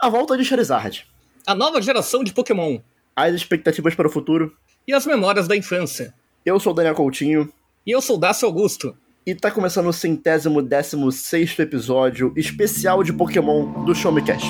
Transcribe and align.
A 0.00 0.08
volta 0.08 0.38
de 0.38 0.44
Charizard. 0.44 1.04
A 1.44 1.56
nova 1.56 1.82
geração 1.82 2.22
de 2.22 2.32
Pokémon. 2.32 2.78
As 3.16 3.34
expectativas 3.34 3.96
para 3.96 4.06
o 4.06 4.10
futuro. 4.10 4.56
E 4.86 4.94
as 4.94 5.04
memórias 5.04 5.48
da 5.48 5.56
infância. 5.56 6.14
Eu 6.46 6.60
sou 6.60 6.72
o 6.72 6.76
Daniel 6.76 6.94
Coutinho. 6.94 7.52
E 7.84 7.90
eu 7.90 8.00
sou 8.00 8.14
o 8.14 8.18
Dácio 8.20 8.46
Augusto. 8.46 8.96
E 9.26 9.34
tá 9.34 9.50
começando 9.50 9.88
o 9.88 9.92
centésimo 9.92 10.62
décimo 10.62 11.10
sexto 11.10 11.62
episódio 11.62 12.32
especial 12.36 13.02
de 13.02 13.12
Pokémon 13.12 13.84
do 13.84 13.92
Show 13.92 14.12
Me 14.12 14.22
Cash. 14.22 14.46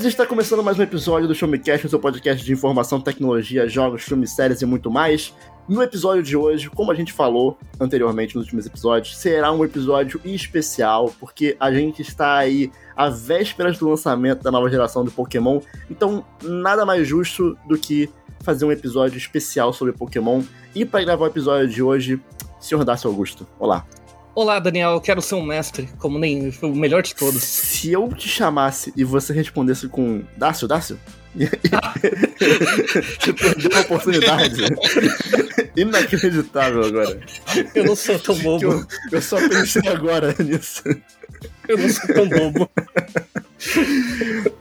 Todos, 0.00 0.06
está 0.06 0.26
começando 0.26 0.62
mais 0.62 0.78
um 0.78 0.82
episódio 0.82 1.28
do 1.28 1.34
Show 1.34 1.46
Me 1.46 1.58
Cast, 1.58 1.86
o 1.86 1.90
seu 1.90 1.98
podcast 1.98 2.42
de 2.42 2.50
informação, 2.50 2.98
tecnologia, 2.98 3.68
jogos, 3.68 4.02
filmes, 4.02 4.30
séries 4.30 4.62
e 4.62 4.64
muito 4.64 4.90
mais. 4.90 5.34
No 5.68 5.82
episódio 5.82 6.22
de 6.22 6.34
hoje, 6.34 6.70
como 6.70 6.90
a 6.90 6.94
gente 6.94 7.12
falou 7.12 7.58
anteriormente 7.78 8.34
nos 8.34 8.44
últimos 8.44 8.64
episódios, 8.64 9.14
será 9.18 9.52
um 9.52 9.62
episódio 9.62 10.18
especial, 10.24 11.12
porque 11.20 11.54
a 11.60 11.70
gente 11.70 12.00
está 12.00 12.38
aí 12.38 12.72
à 12.96 13.10
vésperas 13.10 13.76
do 13.76 13.90
lançamento 13.90 14.42
da 14.42 14.50
nova 14.50 14.70
geração 14.70 15.04
do 15.04 15.10
Pokémon, 15.10 15.60
então 15.90 16.24
nada 16.42 16.86
mais 16.86 17.06
justo 17.06 17.54
do 17.68 17.76
que 17.76 18.08
fazer 18.40 18.64
um 18.64 18.72
episódio 18.72 19.18
especial 19.18 19.70
sobre 19.70 19.92
Pokémon. 19.92 20.42
E 20.74 20.86
para 20.86 21.04
gravar 21.04 21.24
o 21.24 21.28
episódio 21.28 21.68
de 21.68 21.82
hoje, 21.82 22.18
senhor 22.58 22.82
Dácio 22.84 23.10
Augusto, 23.10 23.46
olá. 23.58 23.84
Olá, 24.34 24.58
Daniel, 24.60 24.92
eu 24.92 25.00
quero 25.00 25.20
ser 25.20 25.34
um 25.34 25.42
mestre, 25.42 25.88
como 25.98 26.18
nem 26.18 26.52
o 26.62 26.74
melhor 26.74 27.02
de 27.02 27.14
todos. 27.14 27.42
Se 27.42 27.90
eu 27.92 28.08
te 28.08 28.28
chamasse 28.28 28.92
e 28.96 29.02
você 29.02 29.32
respondesse 29.32 29.88
com 29.88 30.22
Dácio, 30.36 30.68
Dácio? 30.68 30.98
você 33.20 33.32
perdeu 33.32 33.76
a 33.76 33.80
oportunidade. 33.80 34.62
Inacreditável 35.76 36.84
agora. 36.84 37.20
Eu 37.74 37.84
não 37.84 37.96
sou 37.96 38.18
tão 38.18 38.36
bobo. 38.36 38.64
Eu, 38.64 38.86
eu 39.12 39.22
só 39.22 39.36
pensei 39.48 39.88
agora 39.88 40.34
nisso. 40.38 40.82
Eu 41.68 41.78
não 41.78 41.88
sou 41.88 42.14
tão 42.14 42.28
bobo. 42.28 42.70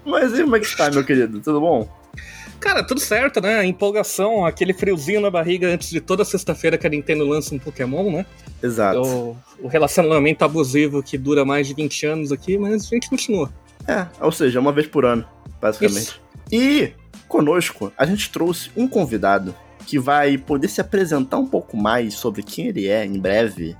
Mas 0.06 0.33
e 0.33 0.44
como 0.44 0.56
é 0.56 0.59
que 0.59 0.78
tá, 0.78 0.89
meu 0.89 1.04
querido? 1.04 1.39
Tudo 1.42 1.61
bom? 1.61 1.98
Cara, 2.60 2.84
tudo 2.84 3.00
certo, 3.00 3.40
né? 3.40 3.66
Empolgação, 3.66 4.46
aquele 4.46 4.74
friozinho 4.74 5.22
na 5.22 5.30
barriga 5.30 5.68
antes 5.68 5.90
de 5.90 6.02
toda 6.02 6.26
sexta-feira 6.26 6.78
que 6.78 6.86
a 6.86 6.90
Nintendo 6.90 7.26
lança 7.26 7.56
um 7.56 7.60
Pokémon, 7.60 8.12
né? 8.12 8.26
Exato. 8.62 9.02
O, 9.02 9.38
o, 9.62 9.68
relacionamento 9.68 10.44
abusivo 10.44 11.02
que 11.02 11.18
dura 11.18 11.46
mais 11.46 11.68
de 11.68 11.74
20 11.74 12.06
anos 12.06 12.32
aqui, 12.32 12.58
mas 12.58 12.86
a 12.86 12.90
gente 12.90 13.10
continua. 13.10 13.52
É, 13.88 14.06
ou 14.20 14.32
seja, 14.32 14.60
uma 14.60 14.74
vez 14.74 14.88
por 14.88 15.06
ano, 15.06 15.26
basicamente. 15.62 16.02
Isso. 16.02 16.22
E 16.52 16.92
conosco, 17.28 17.94
a 17.98 18.06
gente 18.06 18.30
trouxe 18.30 18.70
um 18.76 18.88
convidado 18.88 19.56
que 19.86 19.98
vai 19.98 20.38
poder 20.38 20.68
se 20.68 20.82
apresentar 20.82 21.38
um 21.38 21.48
pouco 21.48 21.78
mais 21.78 22.14
sobre 22.14 22.44
quem 22.44 22.68
ele 22.68 22.88
é 22.88 23.06
em 23.06 23.20
breve. 23.20 23.76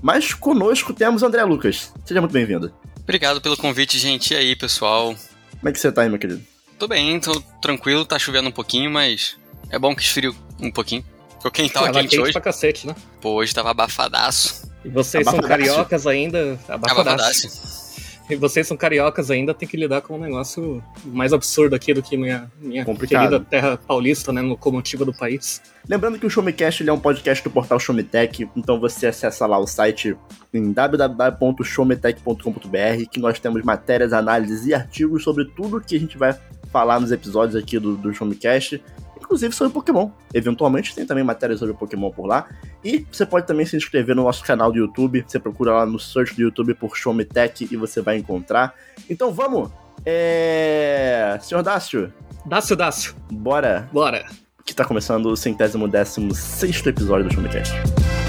Mas 0.00 0.34
conosco 0.34 0.92
temos 0.92 1.22
André 1.22 1.44
Lucas. 1.44 1.92
Seja 2.04 2.20
muito 2.20 2.32
bem-vindo. 2.32 2.72
Obrigado 3.00 3.40
pelo 3.40 3.56
convite, 3.56 3.98
gente. 3.98 4.32
E 4.32 4.36
aí, 4.36 4.56
pessoal? 4.56 5.14
Como 5.58 5.68
é 5.68 5.72
que 5.72 5.78
você 5.78 5.92
tá 5.92 6.02
aí, 6.02 6.08
meu 6.08 6.18
querido? 6.18 6.51
Tô 6.82 6.88
bem, 6.88 7.20
tô 7.20 7.40
tranquilo, 7.60 8.04
tá 8.04 8.18
chovendo 8.18 8.48
um 8.48 8.52
pouquinho, 8.52 8.90
mas 8.90 9.36
é 9.70 9.78
bom 9.78 9.94
que 9.94 10.02
esfrio 10.02 10.34
um 10.60 10.68
pouquinho. 10.68 11.04
Ficou 11.36 11.48
quente, 11.48 11.72
tava 11.72 11.86
Tava 11.86 12.00
quente, 12.00 12.10
quente 12.10 12.22
hoje. 12.22 12.32
pra 12.32 12.40
cacete, 12.40 12.88
né? 12.88 12.96
Pô, 13.20 13.34
hoje 13.34 13.54
tava 13.54 13.70
abafadaço. 13.70 14.68
E 14.84 14.88
vocês 14.88 15.24
são 15.24 15.38
Abafadaço. 15.38 15.68
cariocas 15.68 16.08
ainda, 16.08 16.58
abafadaço. 16.68 17.00
Abafadaço. 17.00 17.92
E 18.28 18.34
vocês 18.34 18.66
são 18.66 18.76
cariocas 18.76 19.30
ainda, 19.30 19.54
tem 19.54 19.68
que 19.68 19.76
lidar 19.76 20.00
com 20.00 20.16
um 20.16 20.20
negócio 20.20 20.82
mais 21.04 21.32
absurdo 21.32 21.76
aqui 21.76 21.94
do 21.94 22.02
que 22.02 22.16
minha, 22.16 22.50
minha 22.60 22.84
Complicado. 22.84 23.28
querida 23.28 23.46
terra 23.48 23.76
paulista, 23.76 24.32
né? 24.32 24.40
Locomotiva 24.40 25.04
do 25.04 25.14
país. 25.14 25.62
Lembrando 25.88 26.18
que 26.18 26.26
o 26.26 26.30
Show 26.30 26.42
Me 26.42 26.52
Cast 26.52 26.82
ele 26.82 26.90
é 26.90 26.92
um 26.92 26.98
podcast 26.98 27.44
do 27.44 27.50
portal 27.50 27.78
Show 27.78 27.94
Me 27.94 28.02
Tech, 28.02 28.50
então 28.56 28.80
você 28.80 29.06
acessa 29.06 29.46
lá 29.46 29.56
o 29.56 29.68
site 29.68 30.16
em 30.52 30.72
www.showmetech.com.br 30.72 33.08
que 33.08 33.20
nós 33.20 33.38
temos 33.38 33.62
matérias, 33.62 34.12
análises 34.12 34.66
e 34.66 34.74
artigos 34.74 35.22
sobre 35.22 35.44
tudo 35.44 35.80
que 35.80 35.94
a 35.94 36.00
gente 36.00 36.18
vai 36.18 36.36
falar 36.72 36.98
nos 36.98 37.12
episódios 37.12 37.54
aqui 37.54 37.78
do, 37.78 37.96
do 37.96 38.12
Show 38.12 38.26
Me 38.26 38.34
Cast, 38.34 38.82
inclusive 39.20 39.54
sobre 39.54 39.72
Pokémon. 39.72 40.10
Eventualmente 40.32 40.94
tem 40.94 41.06
também 41.06 41.22
matérias 41.22 41.60
sobre 41.60 41.74
Pokémon 41.74 42.10
por 42.10 42.26
lá. 42.26 42.48
E 42.82 43.06
você 43.10 43.24
pode 43.24 43.46
também 43.46 43.66
se 43.66 43.76
inscrever 43.76 44.16
no 44.16 44.24
nosso 44.24 44.42
canal 44.42 44.72
do 44.72 44.78
YouTube, 44.78 45.24
você 45.26 45.38
procura 45.38 45.72
lá 45.72 45.86
no 45.86 45.98
search 45.98 46.34
do 46.34 46.42
YouTube 46.42 46.74
por 46.74 46.96
Show 46.96 47.12
Me 47.12 47.24
Tech 47.24 47.68
e 47.70 47.76
você 47.76 48.00
vai 48.00 48.16
encontrar. 48.16 48.74
Então 49.08 49.32
vamos! 49.32 49.70
É... 50.04 51.38
Senhor 51.42 51.62
Dácio, 51.62 52.12
Dácio, 52.44 52.74
Dácio, 52.74 53.14
bora! 53.30 53.88
bora. 53.92 54.26
Que 54.64 54.74
tá 54.74 54.84
começando 54.84 55.26
o 55.26 55.36
centésimo 55.36 55.86
décimo 55.86 56.34
sexto 56.34 56.88
episódio 56.88 57.28
do 57.28 57.34
Show 57.34 58.21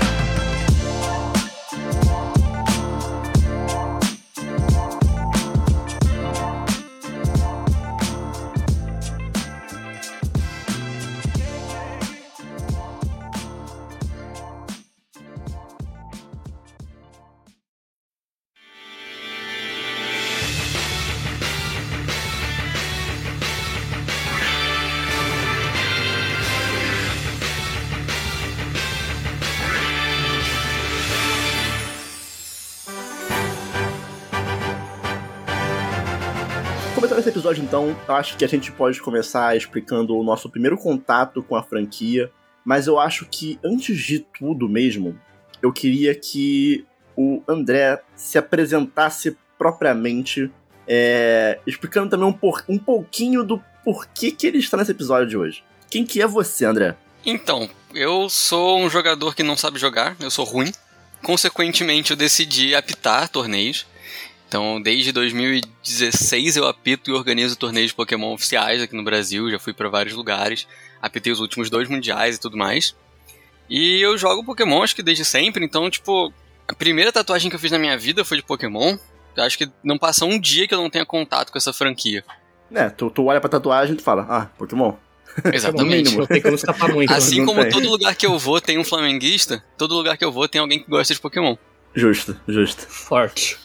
então, 37.74 37.96
eu 38.08 38.14
acho 38.16 38.38
que 38.38 38.46
a 38.46 38.48
gente 38.48 38.72
pode 38.72 39.02
começar 39.02 39.58
explicando 39.58 40.16
o 40.16 40.24
nosso 40.24 40.48
primeiro 40.48 40.78
contato 40.78 41.42
com 41.42 41.56
a 41.56 41.64
franquia. 41.64 42.32
Mas 42.64 42.86
eu 42.86 43.00
acho 43.00 43.26
que, 43.26 43.60
antes 43.66 43.98
de 43.98 44.20
tudo 44.20 44.70
mesmo, 44.70 45.20
eu 45.60 45.74
queria 45.74 46.14
que 46.14 46.86
o 47.18 47.42
André 47.48 48.00
se 48.16 48.38
apresentasse 48.38 49.36
propriamente, 49.58 50.52
é, 50.88 51.60
explicando 51.66 52.12
também 52.12 52.28
um, 52.28 52.32
por- 52.32 52.64
um 52.70 52.78
pouquinho 52.78 53.44
do 53.44 53.60
porquê 53.84 54.30
que 54.30 54.46
ele 54.46 54.60
está 54.60 54.78
nesse 54.78 54.92
episódio 54.92 55.28
de 55.28 55.36
hoje. 55.36 55.64
Quem 55.90 56.06
que 56.06 56.22
é 56.22 56.28
você, 56.28 56.66
André? 56.66 56.96
Então, 57.26 57.68
eu 57.92 58.30
sou 58.30 58.80
um 58.80 58.90
jogador 58.90 59.36
que 59.36 59.42
não 59.42 59.58
sabe 59.58 59.80
jogar, 59.80 60.16
eu 60.20 60.30
sou 60.30 60.46
ruim. 60.46 60.72
Consequentemente, 61.24 62.12
eu 62.12 62.18
decidi 62.18 62.76
apitar 62.76 63.30
torneios. 63.30 63.88
Então, 64.54 64.80
desde 64.80 65.12
2016 65.12 66.58
eu 66.58 66.68
apito 66.68 67.10
e 67.10 67.14
organizo 67.16 67.56
torneios 67.56 67.90
de 67.90 67.96
Pokémon 67.96 68.36
oficiais 68.36 68.84
aqui 68.84 68.96
no 68.96 69.04
Brasil, 69.04 69.50
já 69.50 69.58
fui 69.58 69.74
pra 69.74 69.90
vários 69.90 70.14
lugares, 70.14 70.68
apitei 71.02 71.34
os 71.34 71.40
últimos 71.40 71.72
dois 71.72 71.90
mundiais 71.90 72.36
e 72.36 72.40
tudo 72.40 72.56
mais. 72.56 72.96
E 73.68 74.00
eu 74.00 74.16
jogo 74.16 74.46
Pokémon 74.46 74.84
acho 74.84 74.96
que 74.96 75.02
desde 75.02 75.26
sempre, 75.26 75.66
então, 75.66 75.90
tipo, 75.90 76.32
a 76.68 76.76
primeira 76.76 77.12
tatuagem 77.12 77.50
que 77.50 77.56
eu 77.56 77.60
fiz 77.60 77.72
na 77.72 77.80
minha 77.80 77.98
vida 77.98 78.24
foi 78.24 78.38
de 78.38 78.44
Pokémon. 78.44 78.96
Eu 79.36 79.44
acho 79.44 79.58
que 79.58 79.68
não 79.84 79.98
passa 79.98 80.24
um 80.24 80.40
dia 80.40 80.68
que 80.68 80.74
eu 80.76 80.78
não 80.78 80.90
tenha 80.92 81.04
contato 81.04 81.52
com 81.52 81.58
essa 81.58 81.74
franquia. 81.74 82.24
É, 82.72 82.92
tu, 82.92 83.10
tu 83.10 83.26
olha 83.26 83.42
pra 83.42 83.50
tatuagem 83.50 83.96
e 83.96 83.98
tu 83.98 84.04
fala, 84.04 84.28
ah, 84.30 84.46
Pokémon. 84.56 84.94
Exatamente. 85.52 86.16
não 86.16 86.28
tem 86.28 86.44
como 86.44 86.54
escapar 86.54 86.94
muito. 86.94 87.12
Assim 87.12 87.44
como 87.44 87.60
tem. 87.64 87.72
todo 87.72 87.90
lugar 87.90 88.14
que 88.14 88.28
eu 88.28 88.38
vou 88.38 88.62
tem 88.62 88.78
um 88.78 88.84
flamenguista, 88.84 89.64
todo 89.80 89.96
lugar 89.96 90.16
que 90.16 90.24
eu 90.24 90.32
vou 90.32 90.48
tem 90.48 90.62
alguém 90.62 90.78
que 90.78 90.88
gosta 90.88 91.12
de 91.12 91.20
Pokémon. 91.20 91.56
Justo, 91.96 92.40
justo. 92.48 92.86
Forte. 92.88 93.63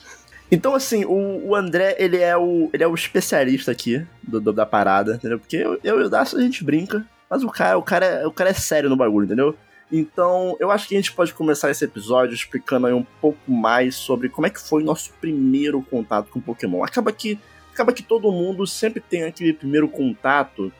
Então, 0.50 0.74
assim, 0.74 1.04
o, 1.04 1.48
o 1.48 1.54
André, 1.54 1.94
ele 1.98 2.18
é 2.18 2.36
o, 2.36 2.70
ele 2.72 2.82
é 2.82 2.86
o 2.86 2.94
especialista 2.94 3.70
aqui 3.70 4.04
do, 4.22 4.40
do- 4.40 4.52
da 4.52 4.64
parada, 4.64 5.14
entendeu? 5.14 5.38
Porque 5.38 5.56
eu, 5.56 5.78
eu 5.84 6.00
e 6.00 6.04
o 6.04 6.08
Dacio 6.08 6.38
a 6.38 6.42
gente 6.42 6.64
brinca, 6.64 7.04
mas 7.28 7.42
o 7.44 7.48
cara, 7.50 7.76
o, 7.78 7.82
cara 7.82 8.06
é, 8.06 8.26
o 8.26 8.30
cara 8.32 8.50
é 8.50 8.54
sério 8.54 8.88
no 8.88 8.96
bagulho, 8.96 9.26
entendeu? 9.26 9.54
Então, 9.92 10.56
eu 10.60 10.70
acho 10.70 10.86
que 10.88 10.94
a 10.94 10.98
gente 10.98 11.12
pode 11.12 11.32
começar 11.34 11.70
esse 11.70 11.84
episódio 11.84 12.34
explicando 12.34 12.86
aí 12.86 12.92
um 12.92 13.04
pouco 13.20 13.50
mais 13.50 13.94
sobre 13.96 14.28
como 14.28 14.46
é 14.46 14.50
que 14.50 14.60
foi 14.60 14.82
nosso 14.82 15.12
primeiro 15.20 15.82
contato 15.82 16.28
com 16.30 16.40
Pokémon. 16.40 16.82
Acaba 16.84 17.10
que, 17.12 17.38
acaba 17.72 17.92
que 17.92 18.02
todo 18.02 18.30
mundo 18.32 18.66
sempre 18.66 19.00
tem 19.00 19.24
aquele 19.24 19.52
primeiro 19.52 19.88
contato 19.88 20.72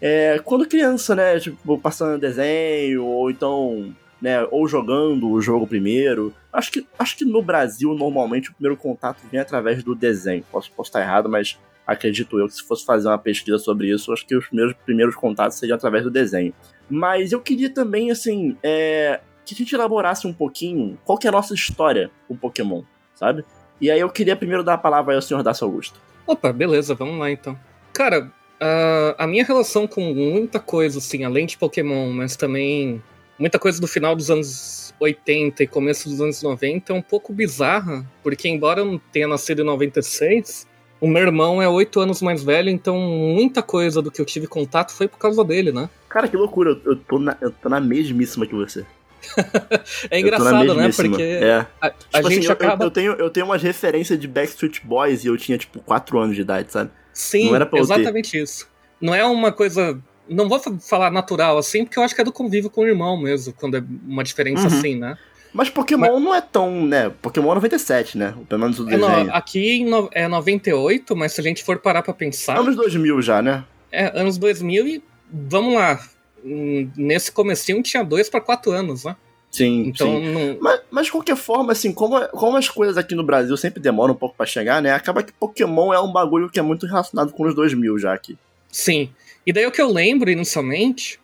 é, 0.00 0.38
quando 0.44 0.66
criança, 0.66 1.14
né? 1.14 1.38
Tipo, 1.38 1.78
passando 1.78 2.18
desenho, 2.18 3.04
ou 3.04 3.30
então 3.30 3.94
né, 4.20 4.46
ou 4.50 4.66
jogando 4.66 5.30
o 5.30 5.40
jogo 5.40 5.66
primeiro. 5.66 6.34
Acho 6.52 6.70
que, 6.72 6.86
acho 6.98 7.16
que 7.16 7.24
no 7.24 7.42
Brasil, 7.42 7.94
normalmente, 7.94 8.50
o 8.50 8.54
primeiro 8.54 8.76
contato 8.76 9.20
vem 9.30 9.40
através 9.40 9.82
do 9.82 9.94
desenho. 9.94 10.44
Posso, 10.50 10.70
posso 10.72 10.88
estar 10.88 11.00
errado, 11.00 11.28
mas 11.28 11.58
acredito 11.86 12.38
eu 12.38 12.46
que 12.46 12.54
se 12.54 12.62
fosse 12.62 12.84
fazer 12.84 13.08
uma 13.08 13.18
pesquisa 13.18 13.58
sobre 13.58 13.92
isso, 13.92 14.12
acho 14.12 14.26
que 14.26 14.36
os 14.36 14.46
primeiros, 14.46 14.74
primeiros 14.84 15.14
contatos 15.14 15.58
seriam 15.58 15.76
através 15.76 16.04
do 16.04 16.10
desenho. 16.10 16.52
Mas 16.88 17.32
eu 17.32 17.40
queria 17.40 17.72
também, 17.72 18.10
assim, 18.10 18.56
é, 18.62 19.20
que 19.44 19.54
a 19.54 19.56
gente 19.56 19.74
elaborasse 19.74 20.26
um 20.26 20.32
pouquinho 20.32 20.98
qual 21.04 21.18
que 21.18 21.26
é 21.26 21.30
a 21.30 21.32
nossa 21.32 21.54
história 21.54 22.10
com 22.28 22.36
Pokémon, 22.36 22.82
sabe? 23.14 23.44
E 23.80 23.90
aí 23.90 24.00
eu 24.00 24.10
queria 24.10 24.36
primeiro 24.36 24.62
dar 24.62 24.74
a 24.74 24.78
palavra 24.78 25.14
ao 25.14 25.22
senhor 25.22 25.42
Dácio 25.42 25.64
Augusto. 25.64 26.00
Opa, 26.26 26.52
beleza, 26.52 26.94
vamos 26.94 27.18
lá 27.18 27.30
então. 27.30 27.58
Cara, 27.92 28.30
Uh, 28.60 29.16
a 29.16 29.26
minha 29.26 29.42
relação 29.42 29.86
com 29.86 30.02
muita 30.12 30.60
coisa, 30.60 30.98
assim, 30.98 31.24
além 31.24 31.46
de 31.46 31.56
Pokémon, 31.56 32.12
mas 32.12 32.36
também 32.36 33.02
muita 33.40 33.58
coisa 33.58 33.80
do 33.80 33.88
final 33.88 34.14
dos 34.14 34.30
anos 34.30 34.94
80 35.00 35.62
e 35.62 35.66
começo 35.66 36.08
dos 36.08 36.20
anos 36.20 36.42
90 36.42 36.92
é 36.92 36.94
um 36.94 37.00
pouco 37.00 37.32
bizarra, 37.32 38.06
porque 38.22 38.48
embora 38.48 38.82
eu 38.82 38.84
não 38.84 38.98
tenha 38.98 39.26
nascido 39.26 39.62
em 39.62 39.64
96, 39.64 40.68
o 41.00 41.08
meu 41.08 41.22
irmão 41.22 41.62
é 41.62 41.68
oito 41.68 41.98
anos 41.98 42.20
mais 42.20 42.44
velho, 42.44 42.68
então 42.68 42.98
muita 42.98 43.62
coisa 43.62 44.02
do 44.02 44.10
que 44.10 44.20
eu 44.20 44.26
tive 44.26 44.46
contato 44.46 44.92
foi 44.92 45.08
por 45.08 45.18
causa 45.18 45.42
dele, 45.42 45.72
né? 45.72 45.88
Cara, 46.10 46.28
que 46.28 46.36
loucura, 46.36 46.70
eu, 46.70 46.92
eu, 46.92 46.96
tô, 46.96 47.18
na, 47.18 47.36
eu 47.40 47.50
tô 47.50 47.70
na 47.70 47.80
mesmíssima 47.80 48.46
que 48.46 48.54
você. 48.54 48.84
é 50.10 50.20
engraçado, 50.20 50.74
né? 50.74 50.90
Porque 50.94 51.22
é. 51.22 51.66
a, 51.80 51.86
a 51.86 51.90
tipo 51.90 52.30
gente 52.30 52.44
assim, 52.44 52.52
acaba. 52.52 52.84
Eu, 52.84 52.86
eu, 52.88 52.90
tenho, 52.90 53.12
eu 53.12 53.30
tenho 53.30 53.46
umas 53.46 53.62
referências 53.62 54.18
de 54.18 54.28
Backstreet 54.28 54.80
Boys 54.84 55.24
e 55.24 55.28
eu 55.28 55.36
tinha, 55.36 55.56
tipo, 55.56 55.80
4 55.80 56.18
anos 56.18 56.36
de 56.36 56.42
idade, 56.42 56.72
sabe? 56.72 56.90
Sim, 57.12 57.50
exatamente 57.74 58.38
isso. 58.38 58.68
Não 59.00 59.14
é 59.14 59.24
uma 59.24 59.50
coisa. 59.52 59.98
Não 60.30 60.48
vou 60.48 60.60
falar 60.80 61.10
natural 61.10 61.58
assim, 61.58 61.84
porque 61.84 61.98
eu 61.98 62.02
acho 62.02 62.14
que 62.14 62.20
é 62.20 62.24
do 62.24 62.32
convívio 62.32 62.70
com 62.70 62.82
o 62.82 62.86
irmão 62.86 63.20
mesmo, 63.20 63.52
quando 63.52 63.76
é 63.76 63.84
uma 64.06 64.22
diferença 64.24 64.68
Uhum. 64.68 64.78
assim, 64.78 64.94
né? 64.96 65.18
Mas 65.52 65.68
Pokémon 65.68 66.20
não 66.20 66.32
é 66.32 66.40
tão, 66.40 66.86
né? 66.86 67.10
Pokémon 67.20 67.50
é 67.50 67.54
97, 67.56 68.16
né? 68.16 68.32
Pelo 68.48 68.60
menos 68.60 68.78
o 68.78 68.88
É, 68.88 68.96
no- 68.96 69.06
desenho. 69.08 69.34
aqui 69.34 69.78
em 69.80 69.84
no- 69.86 70.08
é 70.12 70.28
98, 70.28 71.16
mas 71.16 71.32
se 71.32 71.40
a 71.40 71.44
gente 71.44 71.64
for 71.64 71.78
parar 71.78 72.02
pra 72.02 72.14
pensar, 72.14 72.56
Anos 72.56 72.76
2000 72.76 73.20
já, 73.20 73.42
né? 73.42 73.64
é 73.90 74.16
anos 74.18 74.38
2000 74.38 74.86
e 74.86 75.02
vamos 75.30 75.74
lá. 75.74 76.00
hum, 76.44 76.88
Nesse 76.96 77.30
comecinho 77.32 77.82
tinha 77.82 78.02
dois 78.04 78.30
pra 78.30 78.40
quatro 78.40 78.70
anos, 78.70 79.04
né? 79.04 79.14
Sim, 79.50 79.88
Então 79.88 80.06
sim. 80.06 80.32
não, 80.32 80.58
Mas, 80.60 80.80
mas 80.90 81.06
de 81.06 81.12
qualquer 81.12 81.36
forma, 81.36 81.72
assim, 81.72 81.92
como, 81.92 82.18
como 82.28 82.56
as 82.56 82.68
coisas 82.68 82.96
aqui 82.96 83.16
no 83.16 83.24
Brasil 83.24 83.54
sempre 83.56 83.80
demoram 83.82 84.14
um 84.14 84.16
pouco 84.16 84.36
pra 84.36 84.46
chegar, 84.46 84.80
né? 84.80 84.92
Acaba 84.92 85.22
que 85.24 85.32
Pokémon 85.32 85.92
é 85.92 85.98
um 86.00 86.10
bagulho 86.12 86.48
que 86.48 86.58
é 86.60 86.62
muito 86.62 86.86
relacionado 86.86 87.32
com 87.32 87.42
os 87.44 87.54
2000 87.54 87.98
já 87.98 88.14
aqui. 88.14 88.38
Sim. 88.70 89.10
E 89.46 89.52
daí 89.52 89.66
o 89.66 89.72
que 89.72 89.80
eu 89.80 89.90
lembro 89.90 90.30
inicialmente 90.30 91.18